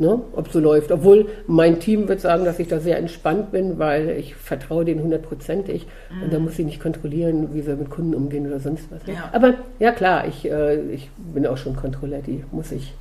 ne, 0.00 0.20
ob 0.32 0.50
so 0.50 0.58
läuft. 0.58 0.90
Obwohl 0.90 1.28
mein 1.46 1.78
Team 1.78 2.08
wird 2.08 2.20
sagen, 2.20 2.44
dass 2.44 2.58
ich 2.58 2.68
da 2.68 2.80
sehr 2.80 2.98
entspannt 2.98 3.52
bin, 3.52 3.78
weil 3.78 4.10
ich 4.10 4.34
vertraue 4.34 4.84
denen 4.84 5.02
hundertprozentig 5.02 5.86
mhm. 6.10 6.22
und 6.24 6.32
da 6.32 6.38
muss 6.38 6.58
ich 6.58 6.64
nicht 6.64 6.80
kontrollieren, 6.80 7.50
wie 7.52 7.60
sie 7.60 7.76
mit 7.76 7.90
Kunden 7.90 8.14
umgehen 8.14 8.46
oder 8.46 8.58
sonst 8.58 8.90
was. 8.90 9.06
Ne? 9.06 9.14
Ja. 9.14 9.30
Aber 9.32 9.54
ja 9.78 9.92
klar, 9.92 10.26
ich, 10.26 10.50
äh, 10.50 10.80
ich 10.90 11.10
bin 11.18 11.46
auch 11.46 11.58
schon 11.58 11.76
Kontrolleur, 11.76 12.22
die 12.22 12.42
muss 12.50 12.72
ich, 12.72 12.94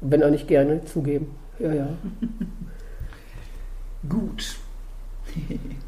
wenn 0.00 0.22
auch 0.22 0.30
nicht 0.30 0.48
gerne, 0.48 0.84
zugeben. 0.86 1.34
Ja, 1.58 1.72
ja. 1.72 1.88
Gut. 4.08 4.56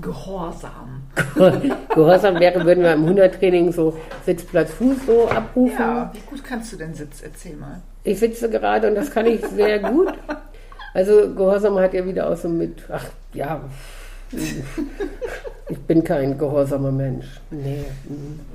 Gehorsam. 0.00 1.02
Gehorsam 1.94 2.38
wäre, 2.38 2.64
würden 2.64 2.84
wir 2.84 2.92
im 2.92 3.06
100-Training 3.06 3.72
so 3.72 3.96
Sitzplatz, 4.24 4.70
Fuß 4.72 5.06
so 5.06 5.28
abrufen. 5.28 5.78
Ja, 5.78 6.10
wie 6.12 6.20
gut 6.20 6.44
kannst 6.44 6.72
du 6.72 6.76
denn 6.76 6.94
Sitz? 6.94 7.22
Erzähl 7.22 7.56
mal. 7.56 7.80
Ich 8.08 8.20
sitze 8.20 8.48
gerade 8.48 8.88
und 8.88 8.94
das 8.94 9.10
kann 9.10 9.26
ich 9.26 9.44
sehr 9.46 9.80
gut. 9.80 10.14
Also 10.94 11.34
Gehorsam 11.34 11.78
hat 11.78 11.92
ja 11.92 12.06
wieder 12.06 12.30
auch 12.30 12.36
so 12.36 12.48
mit, 12.48 12.82
ach 12.88 13.04
ja, 13.34 13.60
ich 15.68 15.78
bin 15.80 16.02
kein 16.02 16.38
gehorsamer 16.38 16.90
Mensch. 16.90 17.26
Nee. 17.50 17.84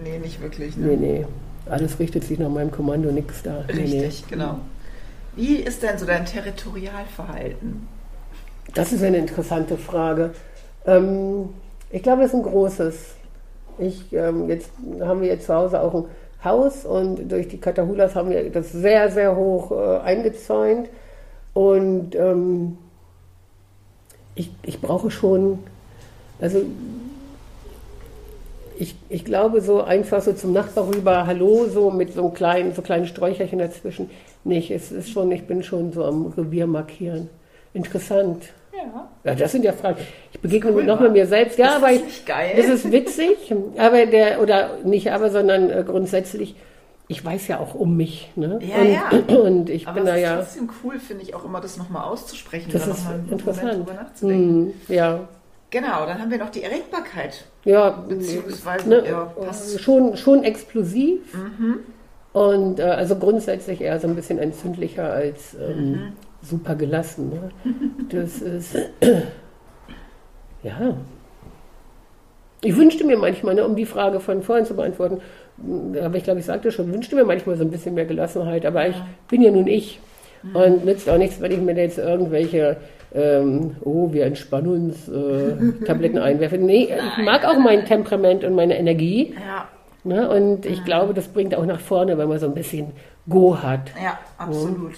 Nee, 0.04 0.18
nicht 0.18 0.41
wirklich. 0.41 0.76
Ne? 0.76 0.88
Nee, 0.88 0.95
nee. 0.95 1.26
Alles 1.70 1.99
richtet 1.99 2.24
sich 2.24 2.39
nach 2.39 2.49
meinem 2.49 2.72
Kommando, 2.72 3.12
nichts 3.12 3.43
da. 3.43 3.60
Richtig, 3.68 3.91
nee, 3.91 4.08
nee. 4.08 4.14
genau. 4.28 4.58
Wie 5.36 5.58
ist 5.58 5.84
denn 5.84 5.99
so 5.99 6.08
dein 6.08 6.26
Territorialverhalten? 6.26 7.88
Das 8.74 8.91
ist 8.91 9.04
eine 9.04 9.18
interessante 9.18 9.78
Frage. 9.78 10.32
Ähm, 10.88 11.49
ich 11.91 12.01
glaube, 12.01 12.24
es 12.24 12.30
ist 12.30 12.36
ein 12.38 12.43
großes. 12.43 12.95
Ich, 13.78 14.12
ähm, 14.14 14.49
jetzt 14.49 14.72
haben 14.99 15.22
wir 15.22 15.28
jetzt 15.28 15.45
zu 15.45 15.54
Hause 15.54 15.80
auch 15.80 15.93
ein 15.93 16.06
Haus 16.44 16.86
und 16.86 17.32
durch 17.32 17.48
die 17.48 17.60
Katahulas 17.60 18.16
haben 18.16 18.30
wir 18.30 18.50
das 18.50 18.72
sehr, 18.72 19.10
sehr 19.12 19.36
hoch 19.36 19.72
äh, 19.72 20.00
eingezäunt. 20.00 20.89
Und 21.54 22.16
ähm, 22.16 22.78
ich, 24.36 24.52
ich 24.64 24.82
brauche 24.82 25.12
schon, 25.12 25.60
also 26.41 26.64
ich, 28.78 28.96
ich 29.10 29.24
glaube, 29.24 29.62
so 29.62 29.82
einfach 29.82 30.22
so 30.22 30.34
zum 30.34 30.54
Nachbar 30.54 30.88
rüber, 30.88 31.28
hallo, 31.28 31.68
so 31.68 31.91
mit 31.91 32.14
so 32.14 32.26
einem 32.26 32.34
kleinen, 32.34 32.74
so 32.74 32.82
kleinen 32.82 33.06
Sträucherchen 33.06 33.60
dazwischen, 33.60 34.10
nicht. 34.44 34.72
Es 34.72 34.91
ist 34.91 35.10
schon, 35.12 35.32
ich 35.32 35.46
bin 35.46 35.64
schon 35.64 35.94
so 35.94 36.04
am 36.04 36.28
Revier 36.38 36.68
markieren. 36.68 37.30
Interessant. 37.74 38.50
Ja. 38.76 39.09
ja. 39.24 39.36
das 39.36 39.51
sind 39.51 39.63
ja 39.63 39.74
Fragen. 39.74 39.97
Ich 40.32 40.39
begegne 40.39 40.71
cool, 40.71 40.84
noch 40.84 40.99
mit 40.99 41.13
mir 41.13 41.28
selbst. 41.28 41.57
Ja, 41.57 41.67
das 41.67 41.76
aber 41.78 41.91
ist 41.91 42.07
ich, 42.07 42.26
geil. 42.26 42.53
das 42.57 42.67
ist 42.67 42.91
witzig. 42.91 43.53
Aber 43.78 44.05
der, 44.05 44.41
oder 44.41 44.78
nicht 44.84 45.11
aber, 45.11 45.30
sondern 45.30 45.69
äh, 45.69 45.84
grundsätzlich, 45.86 46.55
ich 47.07 47.24
weiß 47.24 47.47
ja 47.47 47.59
auch 47.59 47.76
um 47.76 47.95
mich. 47.95 48.32
Ne? 48.36 48.59
Ja, 48.61 48.78
und, 48.78 49.28
ja. 49.30 49.36
Und 49.38 49.69
ich 49.69 49.88
aber 49.88 49.95
bin 49.95 50.05
da 50.05 50.15
ja. 50.15 50.38
Das 50.38 50.47
ist 50.47 50.57
trotzdem 50.57 50.76
cool, 50.84 50.99
finde 50.99 51.24
ich 51.24 51.36
auch 51.36 51.45
immer, 51.45 51.61
das 51.61 51.78
nochmal 51.78 52.05
auszusprechen. 52.05 52.69
Das 52.71 52.88
ist 52.88 53.05
interessant. 53.30 53.86
Mm, 54.21 54.69
ja. 54.88 55.28
Genau, 55.69 56.05
dann 56.05 56.19
haben 56.19 56.30
wir 56.30 56.38
noch 56.38 56.51
die 56.51 56.63
Erregbarkeit. 56.63 57.45
Ja, 57.65 57.89
beziehungsweise 57.89 58.89
ne, 58.89 59.03
ja, 59.07 59.34
schon, 59.80 60.17
schon 60.17 60.43
explosiv. 60.43 61.21
Mhm. 61.34 61.80
Und 62.32 62.80
äh, 62.80 62.84
also 62.84 63.15
grundsätzlich 63.15 63.82
eher 63.82 63.99
so 63.99 64.07
ein 64.07 64.15
bisschen 64.15 64.39
entzündlicher 64.39 65.11
als 65.11 65.55
ähm, 65.55 65.91
mhm 65.91 66.13
super 66.44 66.76
gelassen. 66.76 67.30
Ne? 67.30 67.50
Das 68.10 68.41
ist, 68.41 68.76
ja. 70.62 70.96
Ich 72.62 72.78
wünschte 72.78 73.04
mir 73.06 73.18
manchmal, 73.18 73.56
ne, 73.56 73.66
um 73.66 73.76
die 73.76 73.86
Frage 73.86 74.20
von 74.20 74.44
vorhin 74.44 74.66
zu 74.66 74.76
beantworten, 74.76 75.20
aber 76.02 76.16
ich 76.18 76.24
glaube, 76.24 76.39
ich 76.39 76.46
sagte 76.46 76.72
schon, 76.72 76.91
wünschte 76.91 77.16
mir 77.16 77.26
manchmal 77.26 77.58
so 77.58 77.64
ein 77.64 77.72
bisschen 77.72 77.96
mehr 77.96 78.06
Gelassenheit, 78.06 78.66
aber 78.66 78.88
ich 78.88 78.96
bin 79.30 79.41
ja 79.41 79.52
nun 79.52 79.68
ich. 79.68 80.00
Mhm. 80.44 80.56
Und 80.56 80.86
nützt 80.86 81.10
auch 81.10 81.18
nichts, 81.18 81.41
wenn 81.41 81.52
ich 81.52 81.60
mir 81.60 81.76
jetzt 81.76 81.98
irgendwelche, 81.98 82.78
ähm, 83.14 83.76
oh, 83.82 84.12
wir 84.12 84.26
entspannen 84.26 84.68
uns, 84.68 85.08
äh, 85.10 85.86
Tabletten 85.86 86.18
einwerfe. 86.20 86.58
Nee, 86.58 86.89
ich 87.18 87.24
mag 87.24 87.46
auch 87.46 87.58
mein 87.58 87.86
Temperament 87.86 88.44
und 88.44 88.56
meine 88.56 88.78
Energie. 88.78 89.36
Ja. 89.36 89.68
Ne? 90.04 90.30
Und 90.30 90.66
ich 90.66 90.84
glaube, 90.84 91.14
das 91.14 91.30
bringt 91.30 91.56
auch 91.56 91.66
nach 91.66 91.80
vorne, 91.80 92.18
wenn 92.18 92.28
man 92.28 92.39
so 92.39 92.48
ein 92.48 92.54
bisschen 92.54 92.88
Go 93.30 93.58
hat. 93.58 93.91
Ja, 94.02 94.20
absolut. 94.38 94.96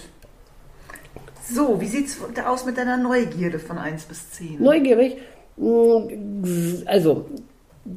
So, 1.48 1.80
wie 1.80 1.86
sieht 1.86 2.06
es 2.06 2.18
aus 2.44 2.64
mit 2.64 2.76
deiner 2.76 2.96
Neugierde 2.96 3.58
von 3.58 3.78
1 3.78 4.04
bis 4.04 4.30
10? 4.32 4.62
Neugierig? 4.62 5.16
Mm, 5.56 6.82
also, 6.86 7.26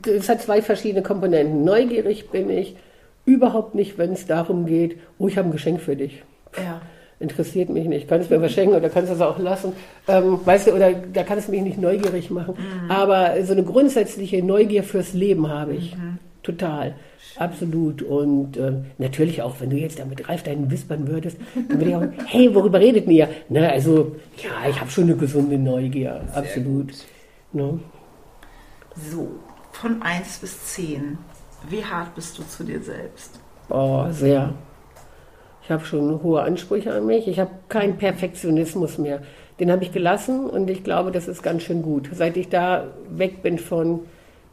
es 0.05 0.29
hat 0.29 0.41
zwei 0.41 0.61
verschiedene 0.61 1.01
Komponenten. 1.01 1.63
Neugierig 1.63 2.29
bin 2.29 2.49
ich 2.49 2.75
überhaupt 3.25 3.75
nicht, 3.75 3.97
wenn 3.97 4.13
es 4.13 4.25
darum 4.25 4.65
geht, 4.65 4.97
oh, 5.17 5.27
ich 5.27 5.37
habe 5.37 5.49
ein 5.49 5.51
Geschenk 5.51 5.81
für 5.81 5.95
dich. 5.95 6.23
Ja. 6.57 6.81
Interessiert 7.19 7.69
mich 7.69 7.87
nicht. 7.87 8.07
Kannst 8.07 8.29
mir 8.29 8.41
was 8.41 8.53
schenken 8.53 8.75
oder 8.75 8.89
kannst 8.89 9.11
es 9.11 9.19
auch 9.19 9.37
lassen. 9.39 9.73
Ähm, 10.07 10.39
weißt 10.45 10.67
du, 10.67 10.73
oder 10.73 10.93
da 10.93 11.23
kann 11.23 11.37
es 11.37 11.49
mich 11.49 11.61
nicht 11.61 11.77
neugierig 11.77 12.29
machen. 12.29 12.55
Mhm. 12.57 12.91
Aber 12.91 13.43
so 13.43 13.51
eine 13.51 13.63
grundsätzliche 13.63 14.41
Neugier 14.41 14.83
fürs 14.83 15.13
Leben 15.13 15.49
habe 15.49 15.73
ich. 15.73 15.95
Mhm. 15.97 16.17
Total. 16.43 16.95
Absolut. 17.37 18.01
Und 18.01 18.57
äh, 18.57 18.73
natürlich 18.97 19.41
auch, 19.41 19.59
wenn 19.59 19.69
du 19.69 19.77
jetzt 19.77 19.99
damit 19.99 20.27
Ralf 20.27 20.43
deinen 20.43 20.69
wispern 20.71 21.07
würdest, 21.07 21.37
dann 21.55 21.79
würde 21.79 21.89
ich 21.89 21.95
auch, 21.95 22.25
hey, 22.27 22.53
worüber 22.53 22.79
redet 22.79 23.07
ihr? 23.07 23.29
Na, 23.49 23.69
also, 23.69 24.15
ja, 24.37 24.69
ich 24.69 24.79
habe 24.79 24.89
schon 24.89 25.05
eine 25.05 25.15
gesunde 25.15 25.57
Neugier. 25.57 26.21
Sehr 26.27 26.37
Absolut. 26.37 26.93
No? 27.51 27.79
So, 28.95 29.29
von 29.71 30.01
1 30.01 30.39
bis 30.39 30.65
10, 30.65 31.17
wie 31.69 31.83
hart 31.83 32.15
bist 32.15 32.37
du 32.37 32.43
zu 32.43 32.63
dir 32.63 32.81
selbst? 32.81 33.39
Oh, 33.69 34.05
sehr. 34.11 34.53
Ich 35.63 35.71
habe 35.71 35.85
schon 35.85 36.23
hohe 36.23 36.41
Ansprüche 36.41 36.93
an 36.93 37.05
mich. 37.05 37.27
Ich 37.27 37.39
habe 37.39 37.51
keinen 37.69 37.97
Perfektionismus 37.97 38.97
mehr. 38.97 39.21
Den 39.59 39.71
habe 39.71 39.83
ich 39.83 39.91
gelassen 39.91 40.49
und 40.49 40.69
ich 40.69 40.83
glaube, 40.83 41.11
das 41.11 41.27
ist 41.27 41.43
ganz 41.43 41.63
schön 41.63 41.81
gut. 41.81 42.09
Seit 42.11 42.37
ich 42.37 42.49
da 42.49 42.87
weg 43.09 43.43
bin 43.43 43.59
von, 43.59 43.99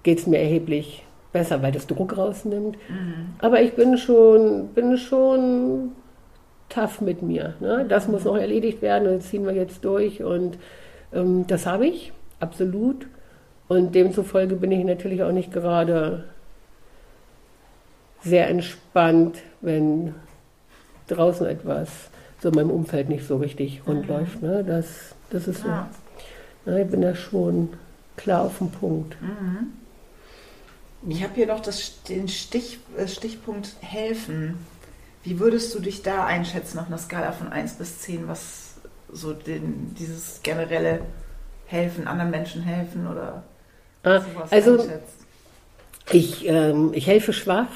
geht 0.03 0.19
es 0.19 0.27
mir 0.27 0.39
erheblich 0.39 1.06
besser, 1.37 1.63
weil 1.63 1.73
das 1.73 1.87
Druck 1.87 2.17
rausnimmt. 2.17 2.77
Mhm. 2.89 3.35
Aber 3.41 3.61
ich 3.61 3.75
bin 3.75 3.99
schon, 3.99 4.69
bin 4.69 4.97
schon 4.97 5.93
tough 6.71 7.03
mit 7.03 7.21
mir. 7.21 7.55
Ne? 7.61 7.85
Das 7.87 8.09
muss 8.09 8.25
noch 8.25 8.37
erledigt 8.37 8.81
werden 8.81 9.07
und 9.09 9.19
das 9.19 9.29
ziehen 9.29 9.45
wir 9.45 9.53
jetzt 9.53 9.85
durch. 9.85 10.23
Und 10.23 10.59
ähm, 11.13 11.47
das 11.47 11.67
habe 11.67 11.87
ich, 11.87 12.13
absolut. 12.41 13.07
Und 13.69 13.95
demzufolge 13.95 14.57
bin 14.57 14.73
ich 14.73 14.85
natürlich 14.85 15.23
auch 15.23 15.33
nicht 15.33 15.53
gerade 15.53 16.25
sehr 18.23 18.49
entspannt, 18.49 19.43
wenn 19.61 20.15
draußen 21.09 21.47
etwas 21.47 22.11
so 22.41 22.49
in 22.49 22.55
meinem 22.55 22.71
Umfeld 22.71 23.11
nicht 23.11 23.27
so 23.27 23.37
richtig 23.37 23.83
rund 23.87 24.09
mhm. 24.09 24.09
läuft. 24.09 24.43
Ne? 24.43 24.65
Das, 24.67 25.15
das 25.29 25.49
ist 25.49 25.65
ja. 25.65 25.89
so. 26.65 26.71
Ne? 26.71 26.83
Ich 26.83 26.91
bin 26.91 27.03
da 27.03 27.15
schon 27.15 27.71
klar 28.17 28.43
auf 28.43 28.57
dem 28.59 28.71
Punkt. 28.71 29.21
Mhm. 29.21 29.86
Ich 31.09 31.23
habe 31.23 31.35
hier 31.35 31.47
noch 31.47 31.61
das, 31.61 32.03
den 32.05 32.29
Stich, 32.29 32.79
äh, 32.97 33.07
Stichpunkt 33.07 33.77
helfen. 33.81 34.59
Wie 35.23 35.39
würdest 35.39 35.75
du 35.75 35.81
dich 35.81 36.03
da 36.03 36.25
einschätzen 36.25 36.79
auf 36.79 36.87
einer 36.87 36.99
Skala 36.99 37.33
von 37.33 37.49
1 37.49 37.75
bis 37.75 38.01
10, 38.01 38.29
was 38.29 38.75
so 39.13 39.33
den, 39.33 39.95
dieses 39.99 40.43
generelle 40.43 41.01
Helfen, 41.67 42.07
anderen 42.07 42.31
Menschen 42.31 42.63
helfen 42.63 43.07
oder 43.09 43.43
ah, 44.05 44.21
sowas 44.21 44.53
Also 44.53 44.73
einschätzt? 44.73 45.27
ich, 46.13 46.47
ähm, 46.49 46.93
ich 46.95 47.07
helfe 47.07 47.33
schwach 47.33 47.69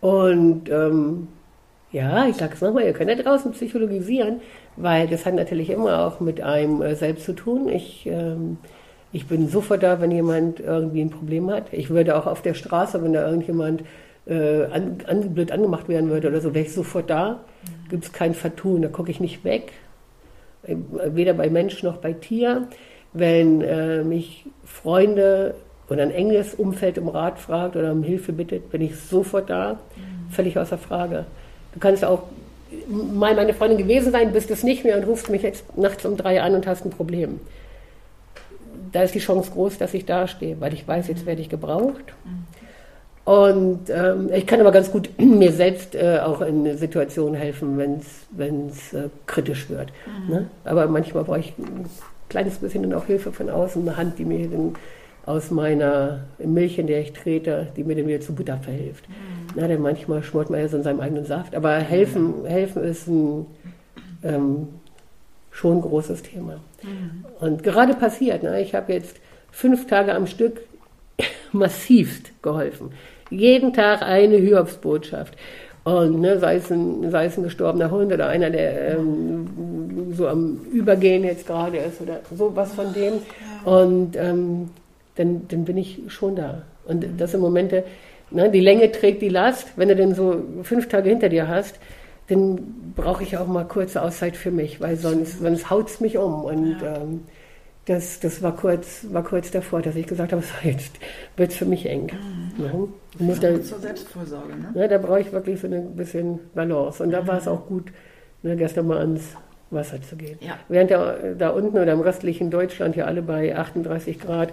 und 0.00 0.68
ähm, 0.68 1.28
ja, 1.92 2.26
ich 2.26 2.36
sage 2.36 2.54
es 2.54 2.60
nochmal, 2.60 2.84
ihr 2.84 2.92
könnt 2.92 3.10
ja 3.10 3.16
draußen 3.16 3.52
psychologisieren, 3.52 4.40
weil 4.76 5.08
das 5.08 5.26
hat 5.26 5.34
natürlich 5.34 5.70
immer 5.70 6.06
auch 6.06 6.20
mit 6.20 6.40
einem 6.40 6.82
äh, 6.82 6.94
selbst 6.96 7.24
zu 7.24 7.34
tun. 7.34 7.68
Ich 7.68 8.06
ähm, 8.06 8.58
ich 9.12 9.26
bin 9.26 9.48
sofort 9.48 9.82
da, 9.82 10.00
wenn 10.00 10.10
jemand 10.10 10.60
irgendwie 10.60 11.02
ein 11.02 11.10
Problem 11.10 11.50
hat. 11.50 11.72
Ich 11.72 11.90
würde 11.90 12.16
auch 12.16 12.26
auf 12.26 12.42
der 12.42 12.54
Straße, 12.54 13.02
wenn 13.02 13.12
da 13.12 13.26
irgendjemand 13.26 13.82
äh, 14.26 14.64
an, 14.64 14.98
an, 15.06 15.34
blöd 15.34 15.52
angemacht 15.52 15.88
werden 15.88 16.10
würde 16.10 16.28
oder 16.28 16.40
so, 16.40 16.54
wäre 16.54 16.64
ich 16.64 16.72
sofort 16.72 17.10
da. 17.10 17.32
Mhm. 17.32 17.88
Gibt 17.90 18.04
es 18.04 18.12
kein 18.12 18.34
Vertun, 18.34 18.82
da 18.82 18.88
gucke 18.88 19.10
ich 19.10 19.20
nicht 19.20 19.44
weg. 19.44 19.72
weder 20.64 21.34
bei 21.34 21.50
Mensch 21.50 21.82
noch 21.82 21.98
bei 21.98 22.12
Tier. 22.12 22.68
Wenn 23.12 23.60
äh, 23.60 24.02
mich 24.02 24.46
Freunde 24.64 25.54
oder 25.90 26.02
ein 26.02 26.10
enges 26.10 26.54
Umfeld 26.54 26.96
um 26.96 27.08
Rat 27.08 27.38
fragt 27.38 27.76
oder 27.76 27.92
um 27.92 28.02
Hilfe 28.02 28.32
bittet, 28.32 28.70
bin 28.70 28.80
ich 28.80 28.96
sofort 28.96 29.50
da, 29.50 29.74
mhm. 29.74 30.30
völlig 30.30 30.58
außer 30.58 30.78
Frage. 30.78 31.26
Du 31.74 31.80
kannst 31.80 32.04
auch 32.04 32.22
mal 32.88 33.34
meine 33.34 33.52
Freundin 33.52 33.76
gewesen 33.76 34.12
sein, 34.12 34.32
bist 34.32 34.50
es 34.50 34.62
nicht 34.62 34.84
mehr 34.84 34.96
und 34.96 35.04
rufst 35.04 35.28
mich 35.28 35.42
jetzt 35.42 35.76
nachts 35.76 36.06
um 36.06 36.16
drei 36.16 36.40
an 36.40 36.54
und 36.54 36.66
hast 36.66 36.86
ein 36.86 36.90
Problem. 36.90 37.40
Da 38.92 39.02
ist 39.02 39.14
die 39.14 39.20
Chance 39.20 39.50
groß, 39.50 39.78
dass 39.78 39.94
ich 39.94 40.04
dastehe, 40.04 40.60
weil 40.60 40.74
ich 40.74 40.86
weiß, 40.86 41.08
jetzt 41.08 41.26
werde 41.26 41.40
ich 41.40 41.48
gebraucht. 41.48 42.14
Und 43.24 43.88
ähm, 43.88 44.30
ich 44.34 44.46
kann 44.46 44.60
aber 44.60 44.72
ganz 44.72 44.90
gut 44.90 45.08
mir 45.18 45.52
selbst 45.52 45.94
äh, 45.94 46.18
auch 46.22 46.40
in 46.40 46.76
Situationen 46.76 47.34
helfen, 47.34 47.78
wenn 48.32 48.68
es 48.68 48.92
äh, 48.92 49.08
kritisch 49.26 49.70
wird. 49.70 49.92
Mhm. 50.06 50.34
Ne? 50.34 50.46
Aber 50.64 50.86
manchmal 50.88 51.24
brauche 51.24 51.38
ich 51.38 51.54
ein 51.58 51.86
kleines 52.28 52.58
bisschen 52.58 52.82
dann 52.82 52.94
auch 52.94 53.06
Hilfe 53.06 53.32
von 53.32 53.48
außen, 53.48 53.82
eine 53.82 53.96
Hand, 53.96 54.18
die 54.18 54.24
mir 54.24 54.48
dann 54.48 54.74
aus 55.24 55.52
meiner 55.52 56.24
Milch, 56.38 56.78
in 56.78 56.88
der 56.88 57.00
ich 57.00 57.12
trete, 57.12 57.68
die 57.76 57.84
mir 57.84 57.94
dann 57.94 58.08
wieder 58.08 58.20
zu 58.20 58.34
Butter 58.34 58.58
verhilft. 58.58 59.08
Mhm. 59.08 59.14
Na, 59.54 59.68
denn 59.68 59.80
manchmal 59.80 60.22
schmort 60.22 60.50
man 60.50 60.60
ja 60.60 60.68
so 60.68 60.76
in 60.76 60.82
seinem 60.82 61.00
eigenen 61.00 61.24
Saft. 61.24 61.54
Aber 61.54 61.74
helfen, 61.76 62.44
helfen 62.44 62.82
ist 62.82 63.06
ein 63.06 63.46
ähm, 64.24 64.68
schon 65.52 65.78
ein 65.78 65.82
großes 65.82 66.22
Thema. 66.22 66.60
Mhm. 66.82 67.24
Und 67.38 67.62
gerade 67.62 67.94
passiert, 67.94 68.42
ne, 68.42 68.60
ich 68.60 68.74
habe 68.74 68.92
jetzt 68.92 69.16
fünf 69.52 69.86
Tage 69.86 70.14
am 70.14 70.26
Stück 70.26 70.62
massivst 71.52 72.32
geholfen. 72.42 72.90
Jeden 73.30 73.72
Tag 73.72 74.02
eine 74.02 74.36
Hiobsbotschaft. 74.36 75.36
Und 75.84 76.20
ne, 76.20 76.38
sei, 76.38 76.56
es 76.56 76.70
ein, 76.70 77.10
sei 77.10 77.26
es 77.26 77.36
ein 77.36 77.44
gestorbener 77.44 77.90
Hund 77.90 78.12
oder 78.12 78.28
einer, 78.28 78.50
der 78.50 78.96
ähm, 78.96 80.12
so 80.12 80.28
am 80.28 80.60
Übergehen 80.72 81.24
jetzt 81.24 81.46
gerade 81.46 81.78
ist 81.78 82.00
oder 82.00 82.20
sowas 82.34 82.72
von 82.72 82.92
dem. 82.92 83.14
Und 83.64 84.16
ähm, 84.16 84.70
dann, 85.16 85.48
dann 85.48 85.64
bin 85.64 85.76
ich 85.76 86.00
schon 86.08 86.36
da. 86.36 86.62
Und 86.86 87.04
das 87.18 87.32
sind 87.32 87.40
Momente, 87.40 87.84
ne, 88.30 88.50
die 88.50 88.60
Länge 88.60 88.90
trägt 88.92 89.22
die 89.22 89.28
Last. 89.28 89.72
Wenn 89.76 89.88
du 89.88 89.96
denn 89.96 90.14
so 90.14 90.42
fünf 90.62 90.88
Tage 90.88 91.10
hinter 91.10 91.28
dir 91.28 91.48
hast, 91.48 91.78
dann 92.32 92.92
brauche 92.96 93.22
ich 93.22 93.36
auch 93.36 93.46
mal 93.46 93.64
kurze 93.64 94.02
Auszeit 94.02 94.36
für 94.36 94.50
mich, 94.50 94.80
weil 94.80 94.96
sonst, 94.96 95.40
sonst 95.40 95.70
haut 95.70 95.88
es 95.88 96.00
mich 96.00 96.18
um. 96.18 96.44
Und 96.44 96.80
ja. 96.80 96.96
ähm, 96.96 97.22
das, 97.86 98.20
das 98.20 98.42
war, 98.42 98.54
kurz, 98.54 99.06
war 99.10 99.24
kurz 99.24 99.50
davor, 99.50 99.82
dass 99.82 99.96
ich 99.96 100.06
gesagt 100.06 100.32
habe, 100.32 100.42
so 100.62 100.68
jetzt 100.68 100.98
wird 101.36 101.50
es 101.50 101.56
für 101.56 101.64
mich 101.64 101.86
eng. 101.86 102.10
Mhm. 102.56 102.64
Ja, 102.64 103.24
muss 103.26 103.40
da, 103.40 103.60
zur 103.60 103.78
Selbstvorsorge, 103.78 104.54
ne? 104.54 104.72
Ja, 104.74 104.88
da 104.88 104.98
brauche 104.98 105.20
ich 105.20 105.32
wirklich 105.32 105.60
so 105.60 105.66
ein 105.66 105.96
bisschen 105.96 106.38
Balance. 106.54 107.02
Und 107.02 107.10
da 107.10 107.22
mhm. 107.22 107.26
war 107.28 107.38
es 107.38 107.48
auch 107.48 107.66
gut, 107.66 107.92
ne, 108.42 108.56
gestern 108.56 108.86
mal 108.86 108.98
ans 108.98 109.36
Wasser 109.70 110.00
zu 110.02 110.16
gehen. 110.16 110.38
Ja. 110.40 110.58
Während 110.68 110.90
der, 110.90 111.34
da 111.34 111.50
unten 111.50 111.76
oder 111.78 111.92
im 111.92 112.00
restlichen 112.00 112.50
Deutschland 112.50 112.94
ja 112.94 113.06
alle 113.06 113.22
bei 113.22 113.56
38 113.56 114.20
Grad 114.20 114.52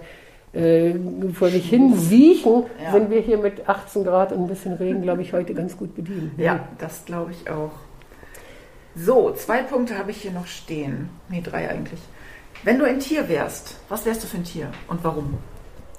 äh, 0.52 0.94
vor 1.32 1.48
sich 1.48 1.68
hin 1.68 1.94
siechen, 1.96 2.64
ja. 2.82 2.92
sind 2.92 3.10
wir 3.10 3.20
hier 3.20 3.38
mit 3.38 3.68
18 3.68 4.04
Grad 4.04 4.32
und 4.32 4.42
ein 4.42 4.48
bisschen 4.48 4.74
Regen, 4.74 5.02
glaube 5.02 5.22
ich, 5.22 5.32
heute 5.32 5.54
ganz 5.54 5.76
gut 5.76 5.94
bedient. 5.94 6.32
Ja, 6.38 6.68
das 6.78 7.04
glaube 7.04 7.32
ich 7.32 7.50
auch. 7.50 7.72
So, 8.96 9.32
zwei 9.32 9.62
Punkte 9.62 9.96
habe 9.96 10.10
ich 10.10 10.22
hier 10.22 10.32
noch 10.32 10.46
stehen. 10.46 11.08
Nee, 11.28 11.42
drei 11.42 11.68
eigentlich. 11.70 12.00
Wenn 12.64 12.78
du 12.78 12.84
ein 12.84 12.98
Tier 12.98 13.28
wärst, 13.28 13.76
was 13.88 14.04
wärst 14.04 14.24
du 14.24 14.26
für 14.26 14.38
ein 14.38 14.44
Tier 14.44 14.70
und 14.88 15.02
warum? 15.04 15.38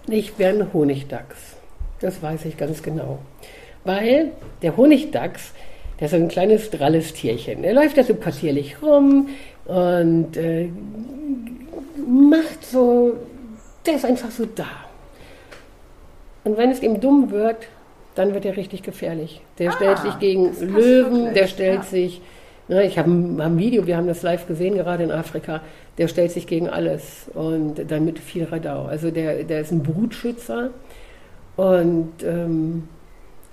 Ich 0.07 0.37
wäre 0.37 0.59
ein 0.59 0.73
Honigdachs. 0.73 1.55
Das 2.01 2.21
weiß 2.21 2.45
ich 2.45 2.57
ganz 2.57 2.83
genau. 2.83 3.19
Weil 3.83 4.31
der 4.61 4.75
Honigdachs, 4.75 5.53
der 5.99 6.05
ist 6.05 6.11
so 6.11 6.17
ein 6.17 6.27
kleines, 6.27 6.69
dralles 6.69 7.13
Tierchen. 7.13 7.63
Er 7.63 7.73
läuft 7.73 7.97
da 7.97 8.03
so 8.03 8.15
passierlich 8.15 8.81
rum 8.81 9.29
und 9.65 10.35
äh, 10.35 10.69
macht 12.05 12.65
so, 12.65 13.13
der 13.85 13.95
ist 13.95 14.05
einfach 14.05 14.31
so 14.31 14.45
da. 14.45 14.67
Und 16.43 16.57
wenn 16.57 16.71
es 16.71 16.81
ihm 16.81 16.99
dumm 16.99 17.31
wird, 17.31 17.67
dann 18.15 18.33
wird 18.33 18.45
er 18.45 18.57
richtig 18.57 18.83
gefährlich. 18.83 19.41
Der 19.59 19.69
ah, 19.69 19.73
stellt 19.73 19.99
sich 19.99 20.19
gegen 20.19 20.45
Löwen, 20.59 21.13
wirklich. 21.13 21.33
der 21.33 21.47
stellt 21.47 21.75
ja. 21.75 21.83
sich 21.83 22.21
Ne, 22.71 22.85
ich 22.85 22.97
habe 22.97 23.09
ein, 23.09 23.57
Video, 23.57 23.85
wir 23.85 23.97
haben 23.97 24.07
das 24.07 24.21
live 24.21 24.47
gesehen, 24.47 24.75
gerade 24.75 25.03
in 25.03 25.11
Afrika. 25.11 25.59
Der 25.97 26.07
stellt 26.07 26.31
sich 26.31 26.47
gegen 26.47 26.69
alles 26.69 27.29
und 27.33 27.91
damit 27.91 28.17
viel 28.17 28.45
Radau. 28.45 28.85
Also 28.85 29.11
der, 29.11 29.43
der 29.43 29.59
ist 29.59 29.71
ein 29.71 29.83
Brutschützer 29.83 30.69
und 31.57 32.13
ähm, 32.23 32.87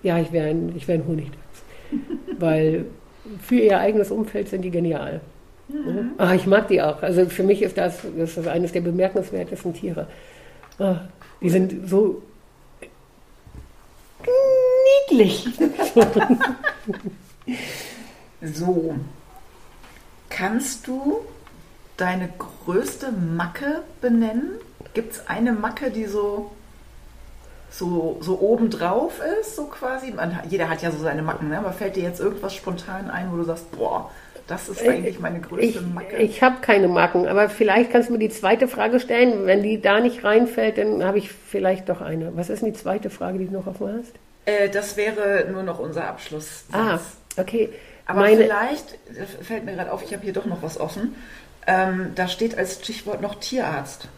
ja, 0.05 0.20
ich 0.20 0.31
wäre 0.31 0.51
ein, 0.51 0.72
wär 0.87 0.95
ein 0.95 1.07
Honigdachs. 1.09 1.64
Weil 2.39 2.85
für 3.41 3.57
ihr 3.57 3.81
eigenes 3.81 4.12
Umfeld 4.12 4.51
sind 4.51 4.62
die 4.62 4.70
genial. 4.70 5.20
Mhm. 5.69 6.12
Ah, 6.19 6.35
ich 6.35 6.47
mag 6.47 6.69
die 6.69 6.81
auch. 6.81 7.03
Also 7.03 7.27
für 7.27 7.43
mich 7.43 7.62
ist 7.62 7.77
das, 7.77 7.99
das 8.16 8.37
ist 8.37 8.49
eines 8.49 8.73
der 8.73 8.81
bemerkenswertesten 8.81 9.75
Tiere. 9.75 10.07
Ah, 10.79 11.01
die 11.41 11.51
sind 11.51 11.89
so 11.89 12.23
niedlich. 15.11 15.47
So, 18.41 18.95
kannst 20.29 20.87
du 20.87 21.19
deine 21.97 22.29
größte 22.39 23.11
Macke 23.11 23.83
benennen? 24.01 24.53
Gibt 24.95 25.14
es 25.14 25.27
eine 25.27 25.53
Macke, 25.53 25.91
die 25.91 26.07
so, 26.07 26.53
so, 27.71 28.19
so 28.21 28.39
obendrauf 28.41 29.21
ist, 29.41 29.57
so 29.57 29.64
quasi? 29.64 30.12
Man, 30.12 30.39
jeder 30.49 30.71
hat 30.71 30.83
ja 30.83 30.93
so 30.93 30.99
seine 30.99 31.23
Macken, 31.23 31.49
ne? 31.49 31.59
aber 31.59 31.73
fällt 31.73 31.97
dir 31.97 32.05
jetzt 32.05 32.21
irgendwas 32.21 32.55
spontan 32.55 33.11
ein, 33.11 33.33
wo 33.33 33.37
du 33.37 33.43
sagst, 33.43 33.73
boah, 33.73 34.11
das 34.49 34.69
ist 34.69 34.87
eigentlich 34.87 35.21
meine 35.21 35.41
größte 35.41 35.83
Macke? 35.83 36.17
Ich, 36.17 36.31
ich 36.31 36.43
habe 36.43 36.57
keine 36.61 36.89
Macken, 36.89 37.29
aber 37.29 37.49
vielleicht 37.49 37.93
kannst 37.93 38.09
du 38.09 38.15
mir 38.15 38.19
die 38.19 38.31
zweite 38.31 38.67
Frage 38.67 38.99
stellen. 38.99 39.47
Wenn 39.47 39.63
die 39.63 39.81
da 39.81 40.01
nicht 40.01 40.25
reinfällt, 40.25 40.79
dann 40.79 41.05
habe 41.05 41.19
ich 41.19 41.31
vielleicht 41.31 41.89
doch 41.89 42.01
eine. 42.01 42.35
Was 42.37 42.49
ist 42.49 42.63
denn 42.63 42.73
die 42.73 42.79
zweite 42.79 43.11
Frage, 43.11 43.39
die 43.39 43.47
du 43.47 43.53
noch 43.53 43.67
offen 43.67 43.99
hast? 43.99 44.15
Äh, 44.47 44.71
das 44.71 44.97
wäre 44.97 45.47
nur 45.53 45.63
noch 45.63 45.79
unser 45.79 46.09
Abschluss. 46.09 46.65
Ah, 46.73 46.99
okay. 47.37 47.69
Aber 48.07 48.21
Meine 48.21 48.45
vielleicht, 48.45 48.99
fällt 49.43 49.67
mir 49.67 49.75
gerade 49.75 49.93
auf, 49.93 50.03
ich 50.03 50.15
habe 50.15 50.25
hier 50.25 50.33
doch 50.33 50.47
noch 50.47 50.63
was 50.63 50.81
offen, 50.81 51.15
ähm, 51.67 52.13
da 52.15 52.27
steht 52.27 52.57
als 52.57 52.77
Stichwort 52.77 53.21
noch 53.21 53.35
Tierarzt. 53.35 54.09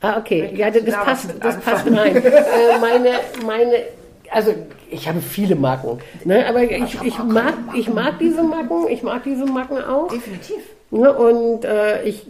Ah, 0.00 0.16
okay. 0.16 0.50
Ja, 0.54 0.70
das, 0.70 0.82
da 0.86 1.04
passt, 1.04 1.34
das 1.38 1.60
passt 1.60 1.86
rein. 1.86 2.16
äh, 2.16 2.78
meine, 2.80 3.10
meine, 3.44 3.84
also 4.30 4.54
ich 4.90 5.08
habe 5.08 5.20
viele 5.20 5.56
Marken, 5.56 5.98
ne? 6.24 6.46
aber 6.46 6.62
ich, 6.62 7.02
ich, 7.02 7.18
mag, 7.22 7.54
ich 7.74 7.88
mag 7.88 8.18
diese 8.18 8.42
Marken, 8.42 8.88
ich 8.88 9.02
mag 9.02 9.24
diese 9.24 9.44
Marken 9.44 9.78
auch. 9.78 10.08
Definitiv. 10.08 10.58
Ne? 10.90 11.12
Und 11.12 11.64
äh, 11.64 12.02
ich 12.02 12.26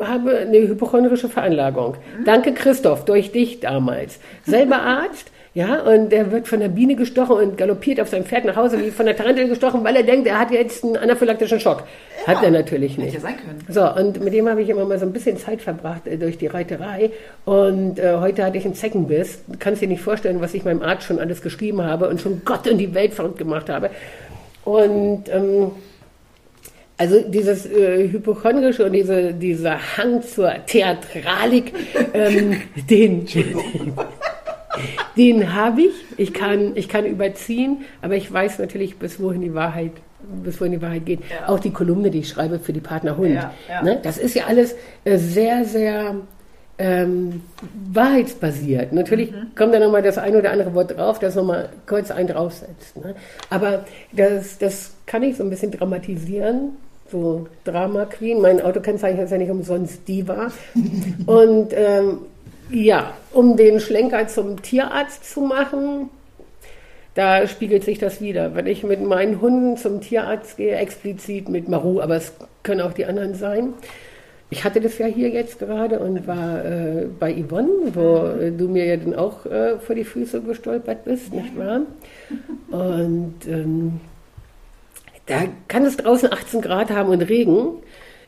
habe 0.00 0.38
eine 0.38 0.58
hypochondrische 0.58 1.28
Veranlagung. 1.28 1.96
Mhm. 2.18 2.24
Danke 2.24 2.52
Christoph, 2.52 3.04
durch 3.04 3.32
dich 3.32 3.60
damals. 3.60 4.18
Selber 4.44 4.76
Arzt, 4.82 5.30
ja, 5.56 5.80
und 5.80 6.12
er 6.12 6.32
wird 6.32 6.48
von 6.48 6.60
der 6.60 6.68
Biene 6.68 6.96
gestochen 6.96 7.36
und 7.36 7.56
galoppiert 7.56 7.98
auf 7.98 8.10
seinem 8.10 8.26
Pferd 8.26 8.44
nach 8.44 8.56
Hause 8.56 8.78
wie 8.78 8.90
von 8.90 9.06
der 9.06 9.16
Tarantel 9.16 9.48
gestochen, 9.48 9.82
weil 9.84 9.96
er 9.96 10.02
denkt, 10.02 10.28
er 10.28 10.38
hat 10.38 10.50
jetzt 10.50 10.84
einen 10.84 10.98
anaphylaktischen 10.98 11.58
Schock. 11.60 11.84
Ja, 12.26 12.34
hat 12.34 12.44
er 12.44 12.50
natürlich 12.50 12.98
nicht. 12.98 13.14
Hätte 13.14 13.22
sein 13.22 13.36
können. 13.38 13.64
So, 13.66 13.90
und 13.90 14.22
mit 14.22 14.34
dem 14.34 14.50
habe 14.50 14.60
ich 14.60 14.68
immer 14.68 14.84
mal 14.84 14.98
so 14.98 15.06
ein 15.06 15.14
bisschen 15.14 15.38
Zeit 15.38 15.62
verbracht 15.62 16.06
äh, 16.06 16.18
durch 16.18 16.36
die 16.36 16.48
Reiterei. 16.48 17.10
Und 17.46 17.98
äh, 17.98 18.18
heute 18.20 18.44
hatte 18.44 18.58
ich 18.58 18.66
einen 18.66 18.74
Zeckenbiss. 18.74 19.44
Du 19.46 19.56
kannst 19.58 19.80
dir 19.80 19.88
nicht 19.88 20.02
vorstellen, 20.02 20.42
was 20.42 20.52
ich 20.52 20.62
meinem 20.66 20.82
Arzt 20.82 21.04
schon 21.04 21.18
alles 21.18 21.40
geschrieben 21.40 21.82
habe 21.82 22.10
und 22.10 22.20
schon 22.20 22.42
Gott 22.44 22.68
und 22.68 22.76
die 22.76 22.92
Welt 22.92 23.14
verrückt 23.14 23.38
gemacht 23.38 23.70
habe. 23.70 23.88
Und 24.66 25.24
ähm, 25.30 25.70
also 26.98 27.20
dieses 27.20 27.64
äh, 27.66 28.10
Hypochondrische 28.10 28.84
und 28.84 28.92
diese, 28.92 29.32
dieser 29.32 29.78
Hang 29.96 30.22
zur 30.22 30.52
Theatralik, 30.66 31.72
ähm, 32.12 32.60
den, 32.90 33.24
den 33.24 33.56
habe 35.54 35.82
ich. 35.82 35.94
Ich 36.16 36.32
kann, 36.32 36.72
ich 36.76 36.88
kann 36.88 37.04
überziehen, 37.06 37.84
aber 38.02 38.14
ich 38.14 38.32
weiß 38.32 38.58
natürlich, 38.58 38.96
bis 38.96 39.20
wohin 39.20 39.40
die 39.40 39.54
Wahrheit, 39.54 39.92
bis 40.44 40.60
wohin 40.60 40.72
die 40.72 40.82
Wahrheit 40.82 41.06
geht. 41.06 41.20
Ja. 41.30 41.48
Auch 41.48 41.60
die 41.60 41.70
Kolumne, 41.70 42.10
die 42.10 42.20
ich 42.20 42.28
schreibe 42.28 42.58
für 42.58 42.72
die 42.72 42.80
Partner 42.80 43.16
Hund. 43.16 43.34
Ja, 43.34 43.52
ja. 43.68 43.82
Ne? 43.82 44.00
Das 44.02 44.18
ist 44.18 44.34
ja 44.34 44.44
alles 44.46 44.74
äh, 45.04 45.18
sehr, 45.18 45.64
sehr 45.64 46.16
ähm, 46.78 47.42
wahrheitsbasiert. 47.92 48.92
Natürlich 48.92 49.30
mhm. 49.32 49.54
kommt 49.56 49.74
da 49.74 49.78
nochmal 49.78 50.02
das 50.02 50.18
eine 50.18 50.38
oder 50.38 50.50
andere 50.50 50.74
Wort 50.74 50.96
drauf, 50.96 51.18
das 51.18 51.34
nochmal 51.34 51.70
kurz 51.86 52.10
einen 52.10 52.28
draufsetzt. 52.28 52.96
Ne? 52.96 53.14
Aber 53.50 53.84
das, 54.12 54.58
das 54.58 54.92
kann 55.06 55.22
ich 55.22 55.36
so 55.36 55.44
ein 55.44 55.50
bisschen 55.50 55.70
dramatisieren. 55.70 56.76
So 57.10 57.46
Drama 57.64 58.04
Queen, 58.06 58.40
mein 58.40 58.60
Autokennzeichen 58.60 59.20
ist 59.20 59.30
ja 59.30 59.38
nicht 59.38 59.50
umsonst 59.50 60.06
Diva. 60.08 60.48
Und 61.26 61.68
ähm, 61.72 62.18
ja, 62.70 63.14
um 63.32 63.56
den 63.56 63.80
Schlenker 63.80 64.26
zum 64.28 64.62
Tierarzt 64.62 65.30
zu 65.30 65.40
machen, 65.40 66.10
da 67.14 67.46
spiegelt 67.46 67.84
sich 67.84 67.98
das 67.98 68.20
wieder. 68.20 68.54
Wenn 68.54 68.66
ich 68.66 68.82
mit 68.82 69.02
meinen 69.02 69.40
Hunden 69.40 69.76
zum 69.76 70.00
Tierarzt 70.00 70.58
gehe, 70.58 70.76
explizit 70.76 71.48
mit 71.48 71.68
Maru, 71.68 72.00
aber 72.00 72.16
es 72.16 72.32
können 72.62 72.82
auch 72.82 72.92
die 72.92 73.06
anderen 73.06 73.34
sein. 73.34 73.72
Ich 74.50 74.64
hatte 74.64 74.80
das 74.80 74.98
ja 74.98 75.06
hier 75.06 75.30
jetzt 75.30 75.58
gerade 75.58 75.98
und 75.98 76.26
war 76.26 76.64
äh, 76.64 77.06
bei 77.18 77.34
Yvonne, 77.34 77.70
wo 77.94 78.26
äh, 78.26 78.52
du 78.52 78.68
mir 78.68 78.84
ja 78.84 78.96
dann 78.96 79.14
auch 79.14 79.44
äh, 79.46 79.78
vor 79.78 79.96
die 79.96 80.04
Füße 80.04 80.42
gestolpert 80.42 81.04
bist, 81.04 81.32
nicht 81.32 81.56
wahr? 81.58 81.80
Und 82.70 83.34
ähm, 83.48 84.00
da 85.26 85.44
kann 85.66 85.84
es 85.84 85.96
draußen 85.96 86.32
18 86.32 86.60
Grad 86.60 86.90
haben 86.90 87.10
und 87.10 87.22
Regen. 87.22 87.78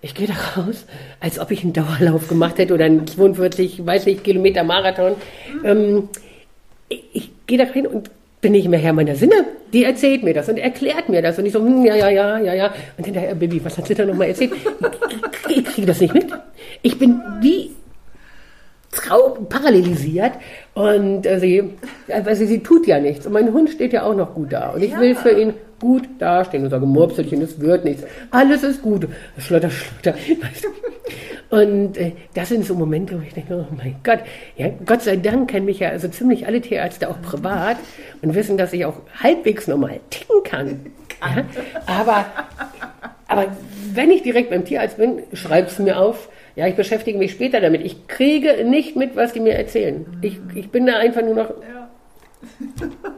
Ich 0.01 0.15
gehe 0.15 0.29
da 0.29 0.35
raus, 0.61 0.87
als 1.21 1.39
ob 1.39 1.51
ich 1.51 1.65
einen 1.65 1.73
Dauerlauf 1.73 2.29
gemacht 2.29 2.59
hätte 2.59 2.75
oder 2.75 2.85
einen 2.85 3.07
42, 3.07 3.85
weiß 3.85 4.07
nicht, 4.07 4.23
Kilometer 4.23 4.63
Marathon. 4.63 5.17
Ähm, 5.65 6.09
ich, 6.89 7.05
ich 7.13 7.31
gehe 7.47 7.59
da 7.59 7.65
rein 7.65 7.87
und 7.87 8.11
bin 8.41 8.53
nicht 8.53 8.69
mehr 8.69 8.79
Herr 8.79 8.93
meiner 8.93 9.17
Sinne. 9.17 9.45
Die 9.73 9.85
erzählt 9.85 10.23
mir 10.23 10.35
das 10.35 10.49
und 10.49 10.59
erklärt 10.59 11.09
mir 11.09 11.21
das. 11.23 11.39
Und 11.39 11.47
ich 11.47 11.53
so, 11.53 11.59
hm, 11.59 11.85
ja, 11.85 11.97
ja, 11.97 12.09
ja, 12.11 12.39
ja, 12.39 12.55
ja. 12.55 12.75
Und 12.97 13.05
hinterher, 13.05 13.35
Baby, 13.35 13.65
was 13.65 13.77
hat 13.77 13.89
sie 13.89 13.95
da 13.95 14.05
nochmal 14.05 14.29
erzählt? 14.29 14.53
Ich, 15.49 15.57
ich 15.57 15.65
kriege 15.65 15.87
das 15.87 16.01
nicht 16.01 16.15
mit. 16.15 16.27
Ich 16.83 16.99
bin 16.99 17.21
wie 17.41 17.73
parallelisiert 19.49 20.33
und 20.75 21.27
äh, 21.27 21.39
sie, 21.39 21.71
also 22.09 22.45
sie 22.45 22.63
tut 22.63 22.87
ja 22.87 22.99
nichts. 22.99 23.27
Und 23.27 23.33
mein 23.33 23.53
Hund 23.53 23.71
steht 23.71 23.93
ja 23.93 24.05
auch 24.05 24.15
noch 24.15 24.35
gut 24.35 24.53
da. 24.53 24.71
Und 24.71 24.83
ich 24.83 24.93
ja. 24.93 25.01
will 25.01 25.15
für 25.15 25.31
ihn 25.31 25.55
gut 25.81 26.09
dastehen 26.19 26.65
und 26.65 26.71
sage, 26.71 26.87
Murpselchen, 26.87 27.43
es 27.43 27.61
wird 27.61 27.85
nichts. 27.85 28.05
Alles 28.31 28.63
ist 28.63 28.83
gut. 28.83 29.09
Schlotter, 29.39 29.71
schlotter. 29.71 30.15
Und 31.51 31.97
äh, 31.97 32.13
das 32.35 32.51
sind 32.51 32.67
so 32.67 32.75
Momente, 32.75 33.19
wo 33.19 33.23
ich 33.23 33.33
denke, 33.33 33.67
oh 33.71 33.75
mein 33.75 33.97
Gott, 34.05 34.21
ja, 34.57 34.69
Gott 34.85 35.03
sei 35.03 35.17
Dank 35.17 35.51
kennen 35.51 35.65
mich 35.65 35.79
ja 35.79 35.89
also 35.89 36.09
ziemlich 36.09 36.47
alle 36.47 36.61
Tierärzte 36.61 37.09
auch 37.09 37.21
privat 37.23 37.79
und 38.21 38.35
wissen, 38.35 38.59
dass 38.59 38.73
ich 38.75 38.85
auch 38.85 39.01
halbwegs 39.23 39.67
normal 39.67 40.01
ticken 40.11 40.43
kann. 40.45 40.81
Ja? 41.21 41.45
Aber, 41.87 42.27
aber 43.29 43.47
wenn 43.95 44.11
ich 44.11 44.23
direkt 44.23 44.51
beim 44.51 44.65
Tierarzt 44.65 44.99
bin, 44.99 45.23
schreib 45.33 45.69
es 45.69 45.79
mir 45.79 45.99
auf. 45.99 46.29
Ja, 46.55 46.67
ich 46.67 46.75
beschäftige 46.75 47.19
mich 47.19 47.33
später 47.33 47.61
damit. 47.61 47.83
Ich 47.83 48.09
kriege 48.09 48.65
nicht 48.65 48.97
mit, 48.97 49.17
was 49.17 49.33
die 49.33 49.41
mir 49.41 49.55
erzählen. 49.55 50.05
Ich, 50.21 50.39
ich 50.55 50.71
bin 50.71 50.87
da 50.87 50.99
einfach 50.99 51.23
nur 51.23 51.35
noch 51.35 51.55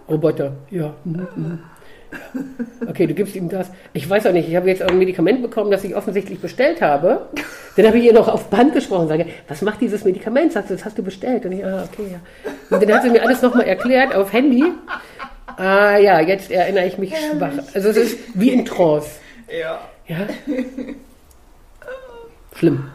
Roboter. 0.08 0.56
Ja. 0.70 0.94
Okay, 2.86 3.06
du 3.06 3.14
gibst 3.14 3.36
ihm 3.36 3.48
das. 3.48 3.70
Ich 3.92 4.08
weiß 4.08 4.26
auch 4.26 4.32
nicht, 4.32 4.48
ich 4.48 4.56
habe 4.56 4.68
jetzt 4.68 4.82
ein 4.82 4.98
Medikament 4.98 5.42
bekommen, 5.42 5.70
das 5.70 5.84
ich 5.84 5.94
offensichtlich 5.94 6.40
bestellt 6.40 6.82
habe. 6.82 7.28
Dann 7.76 7.86
habe 7.86 7.98
ich 7.98 8.04
ihr 8.04 8.12
noch 8.12 8.28
auf 8.28 8.50
Band 8.50 8.74
gesprochen 8.74 9.02
und 9.02 9.08
sage, 9.08 9.26
was 9.48 9.62
macht 9.62 9.80
dieses 9.80 10.04
Medikament? 10.04 10.52
Sagst 10.52 10.70
du, 10.70 10.74
das 10.74 10.84
hast 10.84 10.98
du 10.98 11.02
bestellt? 11.02 11.44
Und 11.46 11.52
ich, 11.52 11.64
ah, 11.64 11.84
okay, 11.84 12.10
ja. 12.12 12.20
Und 12.74 12.82
dann 12.82 12.92
hat 12.94 13.02
sie 13.02 13.10
mir 13.10 13.22
alles 13.22 13.42
nochmal 13.42 13.66
erklärt 13.66 14.14
auf 14.14 14.32
Handy. 14.32 14.64
Ah 15.56 15.98
ja, 15.98 16.20
jetzt 16.20 16.50
erinnere 16.50 16.86
ich 16.86 16.98
mich 16.98 17.14
schwach. 17.16 17.52
Also 17.74 17.90
es 17.90 17.96
ist 17.96 18.18
wie 18.34 18.50
in 18.50 18.64
Trance. 18.64 19.10
Ja. 19.48 19.80
Ja. 20.06 20.26
Schlimm. 22.56 22.90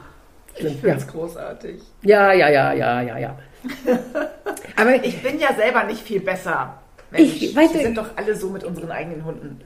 Schlimm. 0.58 0.72
Ich 0.74 0.80
finde 0.82 0.98
es 0.98 1.06
ja. 1.06 1.12
großartig. 1.12 1.82
Ja, 2.04 2.34
ja, 2.34 2.50
ja, 2.50 2.74
ja, 2.74 3.02
ja, 3.02 3.18
ja. 3.18 3.38
Aber 4.76 4.96
ich 5.04 5.22
bin 5.22 5.40
ja 5.40 5.54
selber 5.54 5.84
nicht 5.84 6.02
viel 6.02 6.20
besser. 6.20 6.82
Mensch, 7.18 7.42
ich, 7.42 7.56
weißt 7.56 7.74
wir 7.74 7.82
sind 7.82 7.98
doch 7.98 8.10
alle 8.16 8.36
so 8.36 8.50
mit 8.50 8.64
unseren 8.64 8.92
eigenen 8.92 9.26
Hunden. 9.26 9.60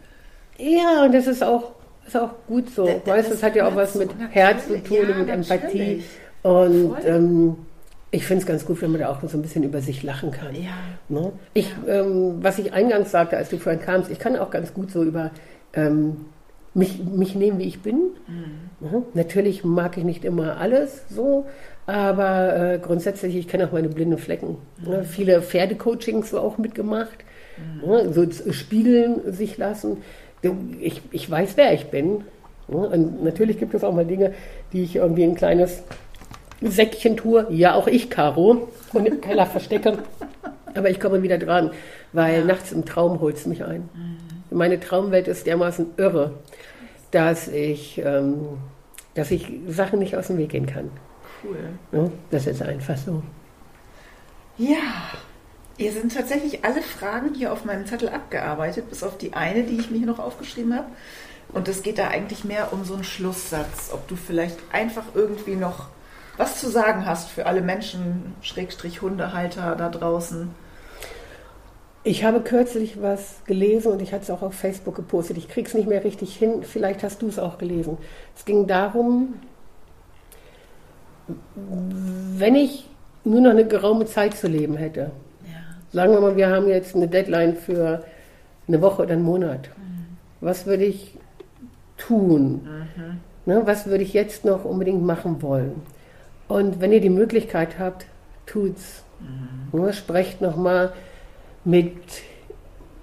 Ja, 0.58 1.04
und 1.04 1.14
das 1.14 1.28
ist 1.28 1.44
auch, 1.44 1.72
ist 2.06 2.18
auch 2.18 2.32
gut 2.48 2.70
so. 2.70 2.86
Das, 2.86 3.06
weißt, 3.06 3.32
das 3.32 3.44
hat 3.44 3.56
ja 3.56 3.68
auch 3.68 3.76
was 3.76 3.96
mit 3.96 4.10
Herz 4.32 4.68
zu 4.68 4.82
tun 4.84 4.98
ja, 5.08 5.16
und 5.16 5.20
mit 5.20 5.30
Empathie. 5.30 6.04
Und 6.44 6.96
ähm, 7.06 7.56
ich 8.12 8.26
finde 8.26 8.42
es 8.42 8.48
ganz 8.48 8.66
gut, 8.66 8.82
wenn 8.82 8.92
man 8.92 9.02
da 9.02 9.10
auch 9.10 9.22
so 9.22 9.38
ein 9.38 9.42
bisschen 9.42 9.64
über 9.64 9.82
sich 9.82 10.04
lachen 10.04 10.32
kann. 10.32 10.56
Ja. 10.56 10.72
Ne? 11.10 11.32
Ich, 11.54 11.74
ja. 11.86 12.02
ähm, 12.02 12.38
was 12.42 12.60
ich 12.60 12.74
eingangs 12.74 13.12
sagte, 13.12 13.38
als 13.38 13.50
du 13.50 13.58
vorhin 13.58 13.82
kamst, 13.82 14.10
ich 14.10 14.20
kann 14.20 14.36
auch 14.36 14.50
ganz 14.50 14.74
gut 14.74 14.92
so 14.92 15.04
über 15.04 15.32
ähm, 15.74 16.26
mich, 16.74 17.04
mich 17.04 17.36
nehmen, 17.36 17.60
wie 17.60 17.68
ich 17.68 17.82
bin. 17.82 18.00
Mhm. 18.28 18.90
Ne? 18.90 19.04
Natürlich 19.14 19.64
mag 19.64 19.98
ich 19.98 20.04
nicht 20.04 20.26
immer 20.26 20.58
alles 20.58 21.04
so, 21.10 21.46
aber 21.86 22.56
äh, 22.56 22.80
grundsätzlich, 22.80 23.36
ich 23.36 23.48
kenne 23.48 23.68
auch 23.68 23.72
meine 23.72 23.90
blinden 23.90 24.18
Flecken. 24.18 24.58
Ne? 24.82 24.88
Mhm. 24.88 24.92
Ne? 24.92 25.04
Viele 25.04 25.42
Pferdecoachings 25.42 26.32
so 26.32 26.40
auch 26.40 26.58
mitgemacht. 26.58 27.18
Mhm. 27.84 28.14
so 28.14 28.52
spiegeln 28.52 29.32
sich 29.32 29.58
lassen. 29.58 29.98
Ich, 30.80 31.02
ich 31.12 31.30
weiß, 31.30 31.58
wer 31.58 31.74
ich 31.74 31.88
bin. 31.88 32.24
Und 32.68 33.24
natürlich 33.24 33.58
gibt 33.58 33.74
es 33.74 33.84
auch 33.84 33.94
mal 33.94 34.06
Dinge, 34.06 34.34
die 34.74 34.84
ich 34.84 34.96
irgendwie 34.96 35.24
ein 35.24 35.36
kleines 35.36 35.84
Säckchen 36.62 37.18
tue. 37.18 37.48
Ja, 37.50 37.74
auch 37.74 37.88
ich, 37.88 38.10
Caro, 38.10 38.70
und 38.94 39.06
im 39.06 39.22
Keller 39.22 39.46
verstecke. 39.46 40.00
Aber 40.76 40.90
ich 40.90 41.00
komme 41.00 41.24
wieder 41.24 41.38
dran, 41.38 41.72
weil 42.14 42.40
ja. 42.40 42.46
nachts 42.46 42.72
im 42.72 42.86
Traum 42.86 43.20
holt 43.22 43.38
es 43.38 43.46
mich 43.46 43.64
ein. 43.64 43.90
Mhm. 43.94 44.58
Meine 44.58 44.80
Traumwelt 44.80 45.28
ist 45.28 45.48
dermaßen 45.48 45.88
irre, 45.98 46.34
dass 47.12 47.48
ich, 47.48 48.02
ähm, 48.04 48.58
dass 49.16 49.32
ich 49.32 49.48
Sachen 49.68 50.00
nicht 50.00 50.16
aus 50.16 50.28
dem 50.28 50.38
Weg 50.38 50.50
gehen 50.50 50.66
kann. 50.66 50.92
Cool. 51.44 52.12
das 52.32 52.48
ist 52.48 52.62
einfach 52.62 52.98
so. 52.98 53.24
Ja, 54.58 54.76
Ihr 55.80 55.94
sind 55.94 56.14
tatsächlich 56.14 56.66
alle 56.66 56.82
Fragen 56.82 57.34
hier 57.34 57.54
auf 57.54 57.64
meinem 57.64 57.86
Zettel 57.86 58.10
abgearbeitet, 58.10 58.90
bis 58.90 59.02
auf 59.02 59.18
die 59.18 59.32
eine, 59.32 59.64
die 59.64 59.78
ich 59.78 59.90
mir 59.90 60.00
hier 60.00 60.08
noch 60.08 60.20
aufgeschrieben 60.20 60.76
habe. 60.76 60.88
Und 61.54 61.70
es 61.70 61.84
geht 61.84 61.98
da 61.98 62.10
eigentlich 62.10 62.44
mehr 62.44 62.74
um 62.74 62.84
so 62.84 62.96
einen 62.96 63.06
Schlusssatz, 63.06 63.90
ob 63.94 64.06
du 64.10 64.18
vielleicht 64.18 64.58
einfach 64.74 65.06
irgendwie 65.16 65.56
noch 65.56 65.88
was 66.36 66.60
zu 66.60 66.70
sagen 66.70 67.06
hast 67.06 67.30
für 67.30 67.46
alle 67.46 67.62
Menschen, 67.62 68.36
Schrägstrich 68.42 69.02
Hundehalter 69.02 69.78
da 69.78 69.88
draußen. 69.88 70.50
Ich 72.04 72.26
habe 72.26 72.42
kürzlich 72.42 73.02
was 73.02 73.38
gelesen 73.46 73.94
und 73.94 74.02
ich 74.02 74.12
hatte 74.12 74.24
es 74.24 74.30
auch 74.32 74.42
auf 74.42 74.56
Facebook 74.56 74.96
gepostet. 74.96 75.38
Ich 75.38 75.48
kriege 75.48 75.70
es 75.70 75.74
nicht 75.74 75.88
mehr 75.88 76.04
richtig 76.04 76.36
hin. 76.36 76.64
Vielleicht 76.64 77.04
hast 77.04 77.22
du 77.22 77.30
es 77.30 77.40
auch 77.40 77.58
gelesen. 77.58 77.98
Es 78.36 78.44
ging 78.44 78.68
darum, 78.68 79.36
wenn 81.56 82.56
ich 82.56 82.90
nur 83.24 83.40
noch 83.40 83.52
eine 83.52 83.66
geraume 83.66 84.06
Zeit 84.08 84.36
zu 84.36 84.48
leben 84.48 84.76
hätte, 84.76 85.12
Sagen 85.92 86.14
wir 86.14 86.22
mal, 86.22 86.36
wir 86.36 86.50
haben 86.50 86.68
jetzt 86.68 86.96
eine 86.96 87.08
Deadline 87.08 87.56
für 87.56 88.04
eine 88.68 88.82
Woche 88.82 89.04
oder 89.04 89.14
einen 89.14 89.24
Monat. 89.24 89.70
Mhm. 89.78 90.18
Was 90.42 90.66
würde 90.66 90.86
ich 90.86 91.18
tun? 91.98 92.62
Mhm. 92.64 93.20
Ne, 93.46 93.62
was 93.66 93.88
würde 93.88 94.04
ich 94.04 94.14
jetzt 94.14 94.46
noch 94.46 94.66
unbedingt 94.66 95.04
machen 95.04 95.42
wollen? 95.42 95.82
Und 96.48 96.82
wenn 96.82 96.92
ihr 96.92 97.02
die 97.02 97.10
Möglichkeit 97.10 97.80
habt, 97.80 98.06
tut's. 98.46 99.04
Mhm. 99.20 99.80
Ne, 99.80 99.94
sprecht 99.94 100.42
nochmal 100.42 100.92
mit, 101.66 101.94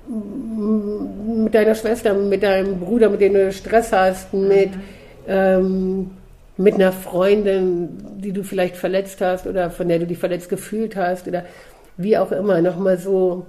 mit 0.07 1.55
deiner 1.55 1.74
Schwester, 1.74 2.14
mit 2.14 2.45
deinem 2.45 2.78
Bruder, 2.78 3.11
mit 3.11 3.20
dem 3.20 3.34
du 3.34 3.53
Stress 3.53 3.93
hast, 3.93 4.32
mit, 4.32 4.76
mhm. 4.76 4.82
ähm, 5.26 6.11
mit 6.57 6.74
einer 6.74 6.93
Freundin, 6.93 8.18
die 8.18 8.32
du 8.32 8.45
vielleicht 8.45 8.76
verletzt 8.76 9.20
hast 9.20 9.47
oder 9.47 9.70
von 9.70 9.89
der 9.89 9.99
du 9.99 10.07
dich 10.07 10.18
verletzt 10.18 10.49
gefühlt 10.49 10.95
hast 10.95 11.26
oder 11.26 11.45
wie 11.97 12.16
auch 12.18 12.32
immer, 12.32 12.61
nochmal 12.61 12.99
so. 12.99 13.47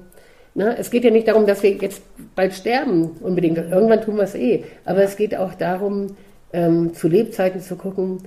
Ne? 0.53 0.75
Es 0.77 0.89
geht 0.89 1.03
ja 1.03 1.11
nicht 1.11 1.27
darum, 1.27 1.45
dass 1.45 1.63
wir 1.63 1.71
jetzt 1.71 2.01
bald 2.35 2.53
sterben, 2.53 3.11
unbedingt. 3.21 3.57
Irgendwann 3.57 4.01
tun 4.01 4.17
wir 4.17 4.23
es 4.23 4.35
eh. 4.35 4.63
Aber 4.85 5.03
es 5.03 5.15
geht 5.15 5.35
auch 5.35 5.53
darum, 5.53 6.15
ähm, 6.53 6.93
zu 6.93 7.07
Lebzeiten 7.07 7.61
zu 7.61 7.75
gucken. 7.75 8.19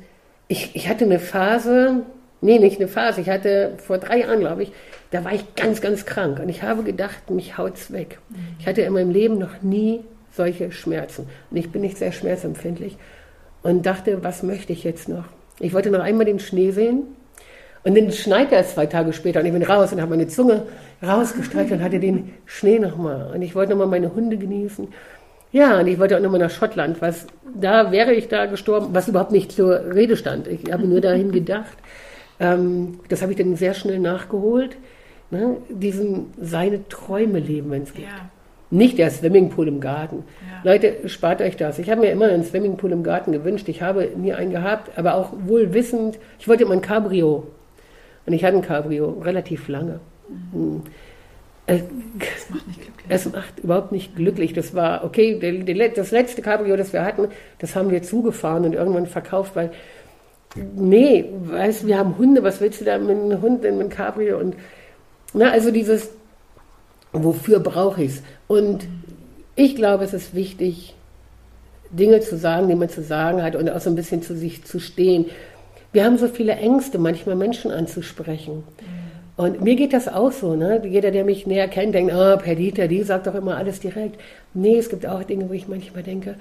Ich, 0.49 0.75
ich 0.75 0.89
hatte 0.89 1.05
eine 1.05 1.19
Phase, 1.19 2.03
nee, 2.41 2.59
nicht 2.59 2.79
eine 2.81 2.89
Phase, 2.89 3.21
ich 3.21 3.29
hatte 3.29 3.73
vor 3.79 3.99
drei 3.99 4.21
Jahren, 4.21 4.41
glaube 4.41 4.65
ich, 4.65 4.73
da 5.11 5.25
war 5.25 5.33
ich 5.33 5.55
ganz, 5.55 5.81
ganz 5.81 6.07
krank. 6.07 6.39
Und 6.41 6.49
ich 6.49 6.63
habe 6.63 6.83
gedacht, 6.83 7.31
mich 7.31 7.59
haut's 7.59 7.93
weg. 7.93 8.19
Ich 8.59 8.67
hatte 8.67 8.83
in 8.83 8.93
meinem 8.93 9.11
Leben 9.11 9.39
noch 9.39 9.63
nie 9.63 10.01
solche 10.33 10.71
Schmerzen. 10.71 11.27
Und 11.51 11.57
ich 11.57 11.71
bin 11.71 11.83
nicht 11.83 11.99
sehr 11.99 12.13
schmerzempfindlich. 12.13 12.97
Und 13.63 13.85
dachte, 13.85 14.23
was 14.23 14.43
möchte 14.43 14.73
ich 14.73 14.85
jetzt 14.85 15.09
noch? 15.09 15.25
Ich 15.59 15.75
wollte 15.75 15.91
noch 15.91 16.01
einmal 16.01 16.25
den 16.25 16.39
Schnee 16.39 16.71
sehen. 16.71 17.03
Und 17.83 17.97
dann 17.97 18.13
schneit 18.13 18.53
er 18.53 18.65
zwei 18.65 18.87
Tage 18.87 19.13
später 19.13 19.41
und 19.41 19.47
ich 19.47 19.53
bin 19.53 19.63
raus 19.63 19.93
und 19.93 20.01
habe 20.01 20.11
meine 20.11 20.29
Zunge 20.29 20.65
rausgestreckt 21.03 21.73
und 21.73 21.83
hatte 21.83 21.99
den 21.99 22.35
Schnee 22.45 22.79
nochmal. 22.79 23.31
Und 23.35 23.43
ich 23.43 23.55
wollte 23.55 23.71
nochmal 23.73 23.87
meine 23.87 24.15
Hunde 24.15 24.37
genießen. 24.37 24.89
Ja, 25.53 25.81
und 25.81 25.87
ich 25.87 25.99
wollte 25.99 26.17
auch 26.17 26.21
nochmal 26.21 26.41
nach 26.41 26.51
Schottland, 26.51 27.01
was 27.01 27.27
da 27.55 27.91
wäre 27.91 28.13
ich 28.15 28.29
da 28.29 28.47
gestorben, 28.47 28.89
was 28.93 29.09
überhaupt 29.09 29.33
nicht 29.33 29.53
zur 29.53 29.95
Rede 29.95 30.17
stand. 30.17 30.47
Ich 30.47 30.73
habe 30.73 30.87
nur 30.87 31.01
dahin 31.01 31.33
gedacht. 31.33 31.77
Ähm, 32.39 33.01
das 33.09 33.23
habe 33.23 33.33
ich 33.33 33.39
dann 33.39 33.57
sehr 33.57 33.75
schnell 33.75 33.99
nachgeholt. 33.99 34.77
Ne? 35.31 35.57
Diesen 35.69 36.33
seine 36.41 36.87
Träume 36.89 37.39
leben, 37.39 37.71
wenn 37.71 37.83
es 37.83 37.95
geht. 37.95 38.05
Ja. 38.05 38.31
Nicht 38.71 38.99
der 38.99 39.11
Swimmingpool 39.11 39.67
im 39.67 39.81
Garten. 39.81 40.25
Ja. 40.49 40.73
Leute, 40.73 41.09
spart 41.09 41.43
euch 41.43 41.57
das. 41.57 41.81
Ich 41.81 41.91
habe 41.91 42.03
mir 42.03 42.13
immer 42.13 42.27
einen 42.27 42.45
Swimmingpool 42.45 42.93
im 42.93 43.03
Garten 43.03 43.33
gewünscht. 43.33 43.69
Ich 43.69 43.83
habe 43.83 44.09
nie 44.17 44.33
einen 44.33 44.53
gehabt, 44.53 44.97
aber 44.97 45.15
auch 45.15 45.33
wohl 45.47 45.75
wissend, 45.75 46.19
ich 46.39 46.47
wollte 46.47 46.63
immer 46.63 46.75
ein 46.75 46.81
Cabrio. 46.81 47.49
Und 48.27 48.33
ich 48.33 48.45
hatte 48.45 48.57
ein 48.57 48.63
Cabrio 48.63 49.21
relativ 49.23 49.69
lange. 49.69 50.01
Mhm. 50.53 50.83
Es 51.67 52.51
macht 52.51 52.67
nicht 52.67 52.81
glücklich. 52.81 53.07
Es 53.09 53.33
macht 53.33 53.59
überhaupt 53.61 53.93
nicht 53.93 54.17
glücklich. 54.17 54.53
Das 54.53 54.75
war, 54.75 55.05
okay, 55.05 55.39
das 55.95 56.11
letzte 56.11 56.43
Cabrio, 56.43 56.77
das 56.77 56.93
wir 56.93 57.05
hatten, 57.05 57.29
das 57.59 57.77
haben 57.77 57.91
wir 57.91 58.03
zugefahren 58.03 58.65
und 58.65 58.73
irgendwann 58.73 59.07
verkauft, 59.07 59.55
weil, 59.55 59.71
nee, 60.75 61.27
weißt 61.45 61.83
du, 61.83 61.87
wir 61.87 61.99
haben 61.99 62.19
Hunde, 62.19 62.43
was 62.43 62.61
willst 62.61 62.81
du 62.81 62.85
da 62.85 62.99
mit 62.99 63.11
einem 63.11 63.41
Hund, 63.41 63.63
mit 63.63 63.73
einem 63.73 63.89
Cabrio? 63.89 64.39
Und, 64.39 64.57
na, 65.33 65.51
also 65.51 65.71
dieses, 65.71 66.11
wofür 67.13 67.61
brauche 67.61 68.03
ich 68.03 68.15
es? 68.15 68.23
Und 68.49 68.89
ich 69.55 69.77
glaube, 69.77 70.05
es 70.05 70.13
ist 70.13 70.35
wichtig, 70.35 70.97
Dinge 71.91 72.21
zu 72.21 72.37
sagen, 72.37 72.69
die 72.69 72.75
man 72.75 72.89
zu 72.89 73.03
sagen 73.03 73.43
hat 73.43 73.55
und 73.55 73.69
auch 73.69 73.81
so 73.81 73.91
ein 73.91 73.97
bisschen 73.97 74.23
zu 74.23 74.37
sich 74.37 74.65
zu 74.65 74.81
stehen. 74.81 75.27
Wir 75.93 76.05
haben 76.05 76.19
so 76.19 76.29
viele 76.29 76.53
Ängste, 76.53 76.99
manchmal 76.99 77.37
Menschen 77.37 77.71
anzusprechen. 77.71 78.65
Und 79.37 79.63
mir 79.63 79.75
geht 79.75 79.93
das 79.93 80.07
auch 80.07 80.33
so. 80.33 80.55
Ne? 80.55 80.83
Jeder, 80.87 81.11
der 81.11 81.25
mich 81.25 81.47
näher 81.47 81.67
kennt, 81.67 81.95
denkt, 81.95 82.13
oh, 82.15 82.37
Perdita, 82.37 82.87
die 82.87 83.03
sagt 83.03 83.27
doch 83.27 83.35
immer 83.35 83.57
alles 83.57 83.81
direkt. 83.81 84.21
Nee, 84.55 84.77
es 84.77 84.91
gibt 84.91 85.07
auch 85.07 85.23
Dinge, 85.25 85.49
wo 85.49 85.55
ich 85.55 85.67
manchmal 85.67 86.03
denke, 86.03 86.35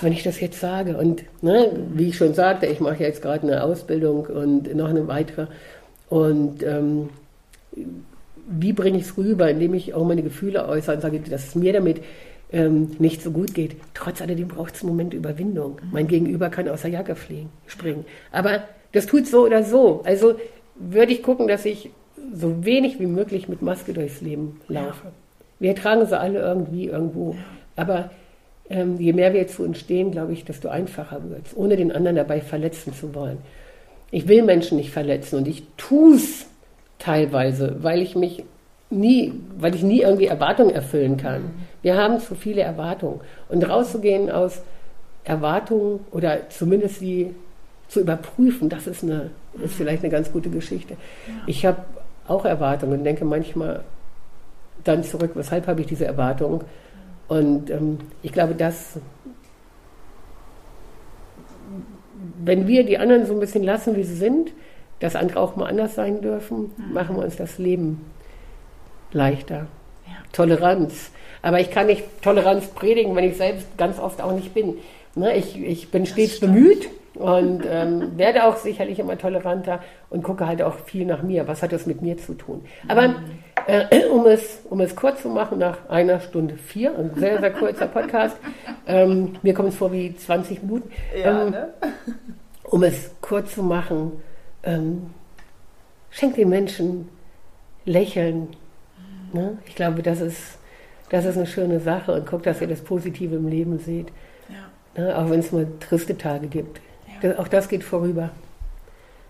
wenn 0.00 0.12
ich 0.12 0.22
das 0.22 0.40
jetzt 0.40 0.60
sage. 0.60 0.96
Und 0.96 1.24
ne, 1.42 1.70
wie 1.94 2.08
ich 2.08 2.16
schon 2.16 2.34
sagte, 2.34 2.66
ich 2.66 2.80
mache 2.80 3.02
jetzt 3.02 3.20
gerade 3.20 3.46
eine 3.46 3.64
Ausbildung 3.64 4.26
und 4.26 4.74
noch 4.74 4.88
eine 4.88 5.08
weitere. 5.08 5.46
Und 6.08 6.62
ähm, 6.62 7.08
wie 8.48 8.72
bringe 8.72 8.98
ich 8.98 9.04
es 9.04 9.16
rüber, 9.16 9.50
indem 9.50 9.74
ich 9.74 9.94
auch 9.94 10.04
meine 10.04 10.22
Gefühle 10.22 10.68
äußere 10.68 10.96
und 10.96 11.02
sage, 11.02 11.20
dass 11.20 11.48
es 11.48 11.54
mir 11.54 11.72
damit 11.72 12.00
ähm, 12.52 12.96
nicht 12.98 13.22
so 13.22 13.30
gut 13.30 13.54
geht. 13.54 13.76
Trotz 13.94 14.20
alledem 14.20 14.48
braucht 14.48 14.74
es 14.74 14.82
einen 14.82 14.90
Moment 14.90 15.14
Überwindung. 15.14 15.78
Mein 15.90 16.06
Gegenüber 16.06 16.50
kann 16.50 16.68
aus 16.68 16.82
der 16.82 16.90
Jacke 16.90 17.14
fliegen, 17.14 17.50
springen. 17.66 18.04
Aber 18.30 18.64
das 18.92 19.06
tut 19.06 19.26
so 19.26 19.44
oder 19.44 19.64
so. 19.64 20.02
Also 20.04 20.34
würde 20.76 21.12
ich 21.12 21.22
gucken, 21.22 21.48
dass 21.48 21.64
ich 21.64 21.90
so 22.34 22.64
wenig 22.64 23.00
wie 23.00 23.06
möglich 23.06 23.48
mit 23.48 23.62
Maske 23.62 23.92
durchs 23.92 24.20
Leben 24.20 24.60
laufe. 24.68 25.06
Ja. 25.06 25.12
Wir 25.58 25.74
tragen 25.74 26.06
sie 26.06 26.18
alle 26.18 26.40
irgendwie 26.40 26.86
irgendwo. 26.86 27.36
Aber 27.76 28.10
ähm, 28.68 28.98
je 28.98 29.12
mehr 29.12 29.32
wir 29.32 29.46
zu 29.48 29.62
uns 29.62 29.78
stehen, 29.78 30.10
glaube 30.10 30.32
ich, 30.32 30.44
desto 30.44 30.68
einfacher 30.68 31.22
wird 31.30 31.46
es, 31.46 31.56
ohne 31.56 31.76
den 31.76 31.92
anderen 31.92 32.16
dabei 32.16 32.40
verletzen 32.40 32.92
zu 32.92 33.14
wollen. 33.14 33.38
Ich 34.10 34.28
will 34.28 34.42
Menschen 34.42 34.76
nicht 34.76 34.90
verletzen 34.90 35.36
und 35.36 35.48
ich 35.48 35.62
tue 35.76 36.16
es 36.16 36.46
teilweise, 36.98 37.76
weil 37.80 38.02
ich 38.02 38.14
mich 38.14 38.44
nie, 38.92 39.32
weil 39.58 39.74
ich 39.74 39.82
nie 39.82 40.00
irgendwie 40.00 40.26
Erwartungen 40.26 40.74
erfüllen 40.74 41.16
kann. 41.16 41.50
Wir 41.82 41.96
haben 41.96 42.20
zu 42.20 42.34
viele 42.34 42.62
Erwartungen. 42.62 43.20
Und 43.48 43.68
rauszugehen 43.68 44.30
aus 44.30 44.62
Erwartungen 45.24 46.00
oder 46.10 46.48
zumindest 46.50 47.00
sie 47.00 47.34
zu 47.88 48.00
überprüfen, 48.00 48.68
das 48.68 48.86
ist, 48.86 49.02
eine, 49.02 49.30
ist 49.62 49.74
vielleicht 49.74 50.02
eine 50.02 50.10
ganz 50.10 50.32
gute 50.32 50.50
Geschichte. 50.50 50.96
Ich 51.46 51.66
habe 51.66 51.78
auch 52.26 52.44
Erwartungen 52.44 52.98
und 52.98 53.04
denke 53.04 53.24
manchmal 53.24 53.84
dann 54.84 55.04
zurück, 55.04 55.32
weshalb 55.34 55.66
habe 55.66 55.80
ich 55.80 55.86
diese 55.86 56.06
Erwartungen? 56.06 56.62
Und 57.28 57.70
ähm, 57.70 57.98
ich 58.22 58.32
glaube, 58.32 58.54
dass 58.54 58.98
wenn 62.44 62.66
wir 62.66 62.84
die 62.84 62.98
anderen 62.98 63.26
so 63.26 63.34
ein 63.34 63.40
bisschen 63.40 63.62
lassen, 63.62 63.96
wie 63.96 64.04
sie 64.04 64.16
sind, 64.16 64.52
dass 65.00 65.16
andere 65.16 65.40
auch 65.40 65.56
mal 65.56 65.66
anders 65.66 65.94
sein 65.94 66.20
dürfen, 66.22 66.72
mhm. 66.76 66.92
machen 66.92 67.16
wir 67.16 67.24
uns 67.24 67.36
das 67.36 67.58
Leben 67.58 68.04
leichter. 69.12 69.66
Ja. 70.06 70.14
Toleranz. 70.32 71.10
Aber 71.42 71.60
ich 71.60 71.70
kann 71.70 71.86
nicht 71.86 72.04
Toleranz 72.22 72.68
predigen, 72.68 73.14
wenn 73.16 73.24
ich 73.24 73.36
selbst 73.36 73.66
ganz 73.76 73.98
oft 73.98 74.20
auch 74.20 74.32
nicht 74.32 74.54
bin. 74.54 74.76
Ne, 75.14 75.36
ich, 75.36 75.60
ich 75.60 75.90
bin 75.90 76.06
stets 76.06 76.40
bemüht 76.40 76.88
und 77.14 77.64
ähm, 77.68 78.12
werde 78.16 78.44
auch 78.44 78.56
sicherlich 78.56 78.98
immer 78.98 79.18
toleranter 79.18 79.80
und 80.08 80.22
gucke 80.22 80.46
halt 80.46 80.62
auch 80.62 80.78
viel 80.78 81.04
nach 81.04 81.22
mir. 81.22 81.46
Was 81.48 81.62
hat 81.62 81.72
das 81.72 81.84
mit 81.84 82.00
mir 82.00 82.16
zu 82.16 82.34
tun? 82.34 82.64
Aber 82.88 83.08
mhm. 83.08 83.16
äh, 83.66 84.06
um, 84.06 84.26
es, 84.26 84.60
um 84.70 84.80
es 84.80 84.96
kurz 84.96 85.22
zu 85.22 85.28
machen, 85.28 85.58
nach 85.58 85.88
einer 85.90 86.20
Stunde 86.20 86.56
vier, 86.56 86.96
ein 86.96 87.10
sehr, 87.16 87.40
sehr 87.40 87.52
kurzer 87.52 87.88
Podcast, 87.88 88.36
ähm, 88.86 89.34
mir 89.42 89.52
kommt 89.52 89.70
es 89.70 89.76
vor 89.76 89.92
wie 89.92 90.14
20 90.14 90.62
Minuten. 90.62 90.90
Ja, 91.22 91.42
ähm, 91.42 91.50
ne? 91.50 91.68
Um 92.64 92.82
es 92.84 93.10
kurz 93.20 93.54
zu 93.54 93.62
machen, 93.62 94.12
ähm, 94.62 95.10
schenkt 96.10 96.38
den 96.38 96.48
Menschen 96.48 97.08
Lächeln. 97.84 98.48
Ne? 99.32 99.58
Ich 99.66 99.74
glaube, 99.74 100.02
das 100.02 100.20
ist, 100.20 100.58
das 101.10 101.24
ist 101.24 101.36
eine 101.36 101.46
schöne 101.46 101.80
Sache 101.80 102.12
und 102.12 102.26
guckt, 102.26 102.46
dass 102.46 102.60
ihr 102.60 102.68
das 102.68 102.80
Positive 102.80 103.36
im 103.36 103.48
Leben 103.48 103.78
seht. 103.78 104.08
Ja. 104.48 105.02
Ne? 105.02 105.18
Auch 105.18 105.30
wenn 105.30 105.40
es 105.40 105.52
mal 105.52 105.66
triste 105.80 106.16
Tage 106.16 106.46
gibt. 106.46 106.80
Ja. 107.22 107.38
auch 107.38 107.48
das 107.48 107.68
geht 107.68 107.84
vorüber. 107.84 108.30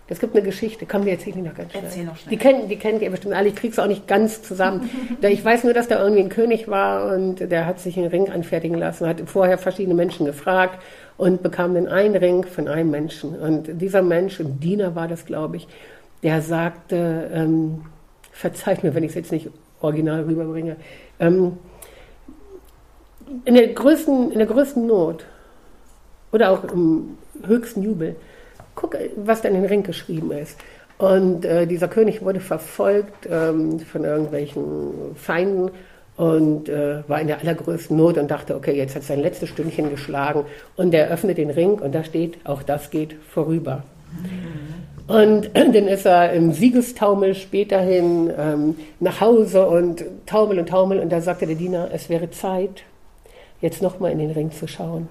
Es 0.07 0.19
gibt 0.19 0.35
eine 0.35 0.43
Geschichte, 0.43 0.85
komm, 0.85 1.05
wir 1.05 1.13
erzählen 1.13 1.37
die 1.37 1.41
noch 1.41 1.55
ganz 1.55 1.71
schnell. 1.71 1.83
Erzähl 1.85 2.03
noch 2.03 2.17
schnell. 2.17 2.29
Die 2.29 2.37
kennt, 2.37 2.69
die 2.69 2.75
kennt 2.75 3.01
ihr 3.01 3.09
bestimmt 3.09 3.33
alle, 3.33 3.47
ich 3.47 3.55
krieg's 3.55 3.79
auch 3.79 3.87
nicht 3.87 4.05
ganz 4.07 4.43
zusammen. 4.43 4.89
ich 5.21 5.43
weiß 5.43 5.63
nur, 5.63 5.73
dass 5.73 5.87
da 5.87 6.01
irgendwie 6.01 6.21
ein 6.21 6.29
König 6.29 6.67
war 6.67 7.15
und 7.15 7.39
der 7.39 7.65
hat 7.65 7.79
sich 7.79 7.97
einen 7.97 8.07
Ring 8.07 8.29
anfertigen 8.29 8.77
lassen, 8.77 9.07
hat 9.07 9.21
vorher 9.25 9.57
verschiedene 9.57 9.95
Menschen 9.95 10.25
gefragt 10.25 10.79
und 11.17 11.41
bekam 11.41 11.73
dann 11.73 11.87
einen 11.87 12.15
Ring 12.15 12.43
von 12.43 12.67
einem 12.67 12.91
Menschen. 12.91 13.39
Und 13.39 13.81
dieser 13.81 14.01
Mensch, 14.01 14.39
ein 14.41 14.59
Diener 14.59 14.93
war 14.93 15.07
das, 15.07 15.25
glaube 15.25 15.57
ich, 15.57 15.67
der 16.21 16.41
sagte, 16.41 17.29
ähm, 17.33 17.85
verzeiht 18.31 18.83
mir, 18.83 18.93
wenn 18.95 19.03
ich 19.03 19.09
es 19.09 19.15
jetzt 19.15 19.31
nicht 19.31 19.49
original 19.83 20.23
rüberbringe, 20.23 20.77
ähm, 21.19 21.57
in, 23.45 23.53
der 23.53 23.67
größten, 23.67 24.31
in 24.31 24.37
der 24.37 24.47
größten 24.47 24.85
Not 24.85 25.25
oder 26.31 26.51
auch 26.51 26.63
im 26.65 27.17
höchsten 27.45 27.83
Jubel, 27.83 28.15
guck, 28.75 28.97
was 29.15 29.41
da 29.41 29.49
in 29.49 29.55
den 29.55 29.65
Ring 29.65 29.83
geschrieben 29.83 30.31
ist. 30.31 30.57
Und 30.97 31.45
äh, 31.45 31.67
dieser 31.67 31.87
König 31.87 32.23
wurde 32.23 32.39
verfolgt 32.39 33.27
ähm, 33.29 33.79
von 33.79 34.03
irgendwelchen 34.03 35.15
Feinden 35.15 35.71
und 36.15 36.69
äh, 36.69 37.07
war 37.07 37.19
in 37.19 37.27
der 37.27 37.39
allergrößten 37.39 37.97
Not 37.97 38.17
und 38.17 38.29
dachte, 38.29 38.55
okay, 38.55 38.75
jetzt 38.77 38.95
hat 38.95 39.03
sein 39.03 39.19
letztes 39.19 39.49
Stündchen 39.49 39.89
geschlagen 39.89 40.45
und 40.75 40.93
er 40.93 41.09
öffnet 41.09 41.37
den 41.39 41.49
Ring 41.49 41.73
und 41.79 41.93
da 41.93 42.03
steht, 42.03 42.37
auch 42.45 42.61
das 42.61 42.91
geht 42.91 43.15
vorüber. 43.29 43.83
Und 45.07 45.49
dann 45.53 45.87
ist 45.87 46.05
er 46.05 46.33
im 46.33 46.51
Siegestaumel 46.51 47.35
späterhin 47.35 48.31
ähm, 48.37 48.75
nach 48.99 49.21
Hause 49.21 49.67
und 49.67 50.03
taumel 50.25 50.59
und 50.59 50.69
taumel 50.69 50.99
und 50.99 51.11
da 51.11 51.21
sagte 51.21 51.45
der 51.45 51.55
Diener, 51.55 51.89
es 51.91 52.09
wäre 52.09 52.29
Zeit, 52.31 52.83
jetzt 53.61 53.81
nochmal 53.81 54.11
in 54.11 54.19
den 54.19 54.31
Ring 54.31 54.51
zu 54.51 54.67
schauen. 54.67 55.07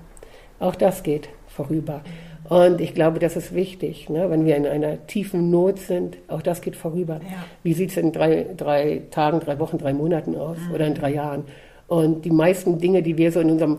Auch 0.61 0.75
das 0.75 1.03
geht 1.03 1.29
vorüber. 1.49 2.03
Und 2.49 2.81
ich 2.81 2.95
glaube, 2.95 3.19
das 3.19 3.37
ist 3.37 3.55
wichtig, 3.55 4.11
ne? 4.11 4.29
wenn 4.29 4.45
wir 4.45 4.57
in 4.57 4.67
einer 4.67 5.07
tiefen 5.07 5.51
Not 5.51 5.79
sind. 5.79 6.19
Auch 6.29 6.43
das 6.43 6.61
geht 6.61 6.77
vorüber. 6.77 7.15
Ja. 7.15 7.45
Wie 7.63 7.73
sieht 7.73 7.91
es 7.91 7.97
in 7.97 8.13
drei, 8.13 8.47
drei 8.57 9.03
Tagen, 9.11 9.41
drei 9.41 9.59
Wochen, 9.59 9.79
drei 9.79 9.93
Monaten 9.93 10.37
aus 10.37 10.59
mhm. 10.59 10.75
oder 10.75 10.87
in 10.87 10.95
drei 10.95 11.13
Jahren? 11.15 11.45
Und 11.87 12.25
die 12.25 12.31
meisten 12.31 12.79
Dinge, 12.79 13.03
die 13.03 13.17
wir 13.17 13.33
so 13.33 13.41
in 13.41 13.51
unserem 13.51 13.79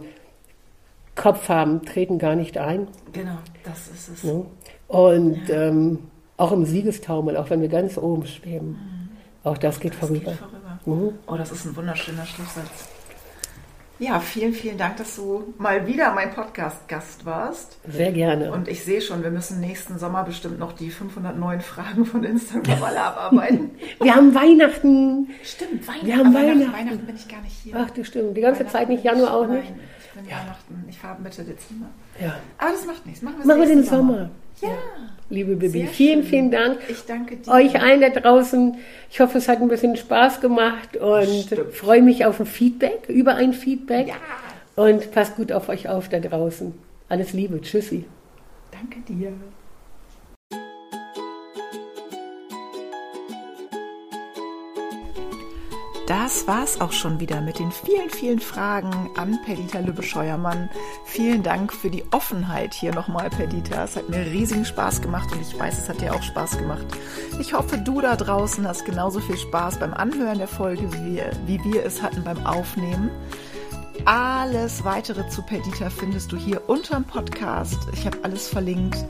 Kopf 1.16 1.50
haben, 1.50 1.86
treten 1.86 2.18
gar 2.18 2.36
nicht 2.36 2.58
ein. 2.58 2.88
Genau, 3.12 3.38
das 3.64 3.90
ist 3.90 4.10
es. 4.10 4.24
Ne? 4.24 4.46
Und 4.88 5.50
ähm, 5.50 6.00
auch 6.38 6.52
im 6.52 6.66
Siegestaumel, 6.66 7.38
auch 7.38 7.50
wenn 7.50 7.62
wir 7.62 7.70
ganz 7.70 7.98
oben 7.98 8.26
schweben, 8.26 8.70
mhm. 8.70 9.10
auch 9.44 9.58
das, 9.58 9.80
geht, 9.80 9.94
das 9.94 10.00
vorüber. 10.00 10.32
geht 10.32 10.40
vorüber. 10.40 10.80
Mhm. 10.86 11.14
Oh, 11.28 11.36
das 11.36 11.52
ist 11.52 11.66
ein 11.66 11.76
wunderschöner 11.76 12.26
Schlusssatz. 12.26 12.90
Ja, 14.00 14.20
vielen, 14.20 14.54
vielen 14.54 14.78
Dank, 14.78 14.98
dass 14.98 15.16
du 15.16 15.54
mal 15.60 15.86
wieder 15.88 16.14
mein 16.14 16.34
Podcast-Gast 16.34 17.26
warst. 17.26 17.78
Sehr 17.88 18.12
gerne. 18.12 18.52
Und 18.52 18.68
ich 18.68 18.84
sehe 18.84 19.02
schon, 19.02 19.24
wir 19.24 19.30
müssen 19.30 19.62
nächsten 19.62 20.00
Sommer 20.00 20.24
bestimmt 20.24 20.60
noch 20.60 20.74
die 20.74 20.90
509 20.90 21.62
Fragen 21.62 22.06
von 22.06 22.24
Instagram 22.24 22.84
alle 22.84 23.02
abarbeiten. 23.02 23.72
wir 24.02 24.16
haben 24.16 24.34
Weihnachten. 24.34 25.30
Stimmt, 25.44 25.88
Weihnachten. 25.88 26.08
Wir 26.08 26.18
haben 26.18 26.34
Weihnachten. 26.34 26.74
Weihnachten 26.74 27.06
bin 27.06 27.16
ich 27.16 27.28
gar 27.28 27.42
nicht 27.42 27.56
hier. 27.64 27.76
Ach, 27.78 27.90
das 27.92 28.08
stimmt. 28.08 28.36
Die 28.36 28.42
ganze 28.42 28.68
Zeit 28.68 28.90
nicht, 28.90 29.04
Januar 29.04 29.36
auch 29.36 29.48
nicht? 29.48 29.70
Nein, 29.70 29.80
ich 30.00 30.20
bin 30.20 30.30
ja. 30.30 30.38
Weihnachten. 30.38 30.86
Ich 30.90 30.98
fahre 30.98 31.22
Mitte 31.22 31.44
Dezember. 31.44 31.86
Ja. 32.20 32.36
Aber 32.58 32.72
das 32.72 32.86
macht 32.86 33.06
nichts. 33.06 33.22
Machen 33.22 33.36
wir, 33.38 33.46
Machen 33.46 33.62
wir 33.62 33.68
den 33.68 33.84
Sommer. 33.84 34.14
Sommer. 34.14 34.30
Ja. 34.62 34.70
Liebe 35.30 35.56
Bibi, 35.56 35.88
vielen, 35.88 36.22
schön. 36.22 36.24
vielen 36.24 36.52
Dank. 36.52 36.80
Ich 36.88 37.06
danke 37.06 37.38
dir. 37.38 37.52
Euch 37.52 37.82
allen 37.82 38.02
da 38.02 38.10
draußen. 38.10 38.78
Ich 39.10 39.20
hoffe, 39.20 39.38
es 39.40 39.48
hat 39.48 39.62
ein 39.62 39.68
bisschen 39.68 39.96
Spaß 39.96 40.42
gemacht 40.42 40.96
und 40.98 41.28
Stimmt. 41.46 41.74
freue 41.74 42.02
mich 42.02 42.26
auf 42.26 42.40
ein 42.40 42.46
Feedback, 42.46 43.10
über 43.10 43.36
ein 43.36 43.54
Feedback. 43.54 44.10
Ja. 44.10 44.16
Und 44.76 45.12
passt 45.12 45.36
gut 45.36 45.52
auf 45.52 45.70
euch 45.70 45.90
auf 45.90 46.10
da 46.10 46.20
draußen. 46.20 46.74
Alles 47.10 47.34
Liebe. 47.34 47.62
Tschüssi. 47.62 48.06
Danke 48.72 49.00
dir. 49.02 49.34
Das 56.22 56.46
war's 56.46 56.80
auch 56.80 56.92
schon 56.92 57.20
wieder 57.20 57.42
mit 57.42 57.58
den 57.58 57.72
vielen, 57.72 58.08
vielen 58.08 58.40
Fragen 58.40 59.10
an 59.18 59.40
Perdita 59.44 59.80
Lübbe-Scheuermann. 59.80 60.70
Vielen 61.06 61.42
Dank 61.42 61.74
für 61.74 61.90
die 61.90 62.04
Offenheit 62.12 62.76
hier 62.76 62.94
nochmal, 62.94 63.32
Perdita. 63.32 63.84
Es 63.84 63.96
hat 63.96 64.10
mir 64.10 64.24
riesigen 64.24 64.64
Spaß 64.64 65.02
gemacht 65.02 65.32
und 65.32 65.42
ich 65.42 65.60
weiß, 65.60 65.80
es 65.80 65.90
hat 65.90 66.02
dir 66.02 66.14
auch 66.14 66.22
Spaß 66.22 66.60
gemacht. 66.60 66.86
Ich 67.40 67.56
hoffe, 67.56 67.80
du 67.80 68.00
da 68.00 68.16
draußen 68.16 68.68
hast 68.68 68.86
genauso 68.86 69.22
viel 69.22 69.38
Spaß 69.38 69.80
beim 69.80 69.96
Anhören 69.96 70.38
der 70.38 70.48
Folge, 70.48 70.84
wie 70.94 71.16
wir, 71.16 71.32
wie 71.48 71.60
wir 71.64 71.84
es 71.84 72.04
hatten 72.04 72.24
beim 72.24 72.46
Aufnehmen. 72.46 73.10
Alles 74.06 74.84
weitere 74.84 75.28
zu 75.30 75.42
Perdita 75.42 75.90
findest 75.90 76.32
du 76.32 76.38
hier 76.38 76.62
unterm 76.70 77.06
Podcast. 77.06 77.80
Ich 77.92 78.06
habe 78.06 78.20
alles 78.22 78.48
verlinkt. 78.50 79.04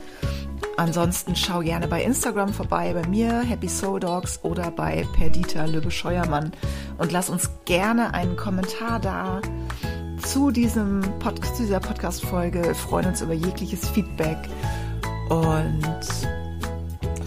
Ansonsten 0.76 1.36
schau 1.36 1.60
gerne 1.60 1.86
bei 1.88 2.02
Instagram 2.02 2.52
vorbei, 2.52 2.92
bei 2.94 3.06
mir, 3.08 3.40
Happy 3.42 3.68
Soul 3.68 4.00
Dogs 4.00 4.40
oder 4.42 4.70
bei 4.70 5.06
Perdita 5.14 5.64
Löbe 5.66 5.90
Scheuermann 5.90 6.52
und 6.98 7.12
lass 7.12 7.30
uns 7.30 7.50
gerne 7.64 8.12
einen 8.12 8.36
Kommentar 8.36 8.98
da 9.00 9.40
zu, 10.22 10.50
diesem 10.50 11.00
Pod 11.20 11.44
zu 11.44 11.62
dieser 11.62 11.80
Podcast-Folge. 11.80 12.62
Wir 12.62 12.74
freuen 12.74 13.06
uns 13.06 13.22
über 13.22 13.34
jegliches 13.34 13.88
Feedback 13.88 14.38
und 15.28 15.82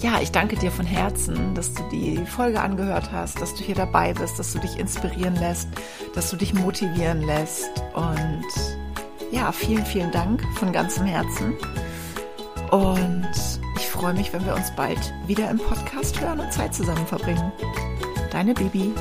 ja, 0.02 0.20
ich 0.22 0.32
danke 0.32 0.56
dir 0.56 0.72
von 0.72 0.86
Herzen, 0.86 1.56
dass 1.56 1.74
du 1.74 1.82
die 1.90 2.18
Folge 2.26 2.62
angehört 2.62 3.12
hast, 3.12 3.42
dass 3.42 3.56
du 3.56 3.64
hier 3.64 3.76
dabei 3.76 4.14
bist, 4.14 4.38
dass 4.38 4.54
du 4.54 4.60
dich 4.60 4.78
inspirieren 4.78 5.36
lässt, 5.36 5.68
dass 6.14 6.30
du 6.30 6.36
dich 6.36 6.54
motivieren 6.54 7.22
lässt. 7.22 7.72
Und 7.96 8.46
ja, 9.32 9.52
vielen, 9.52 9.86
vielen 9.86 10.12
Dank 10.12 10.44
von 10.56 10.72
ganzem 10.72 11.06
Herzen. 11.06 11.54
Und 12.72 13.30
ich 13.78 13.88
freue 13.88 14.14
mich, 14.14 14.34
wenn 14.34 14.46
wir 14.46 14.56
uns 14.56 14.72
bald 14.76 15.14
wieder 15.26 15.50
im 15.50 15.58
Podcast 15.58 16.20
hören 16.20 16.40
und 16.40 16.52
Zeit 16.52 16.74
zusammen 16.74 17.06
verbringen. 17.08 17.52
Deine 18.32 18.54
Bibi. 18.54 18.94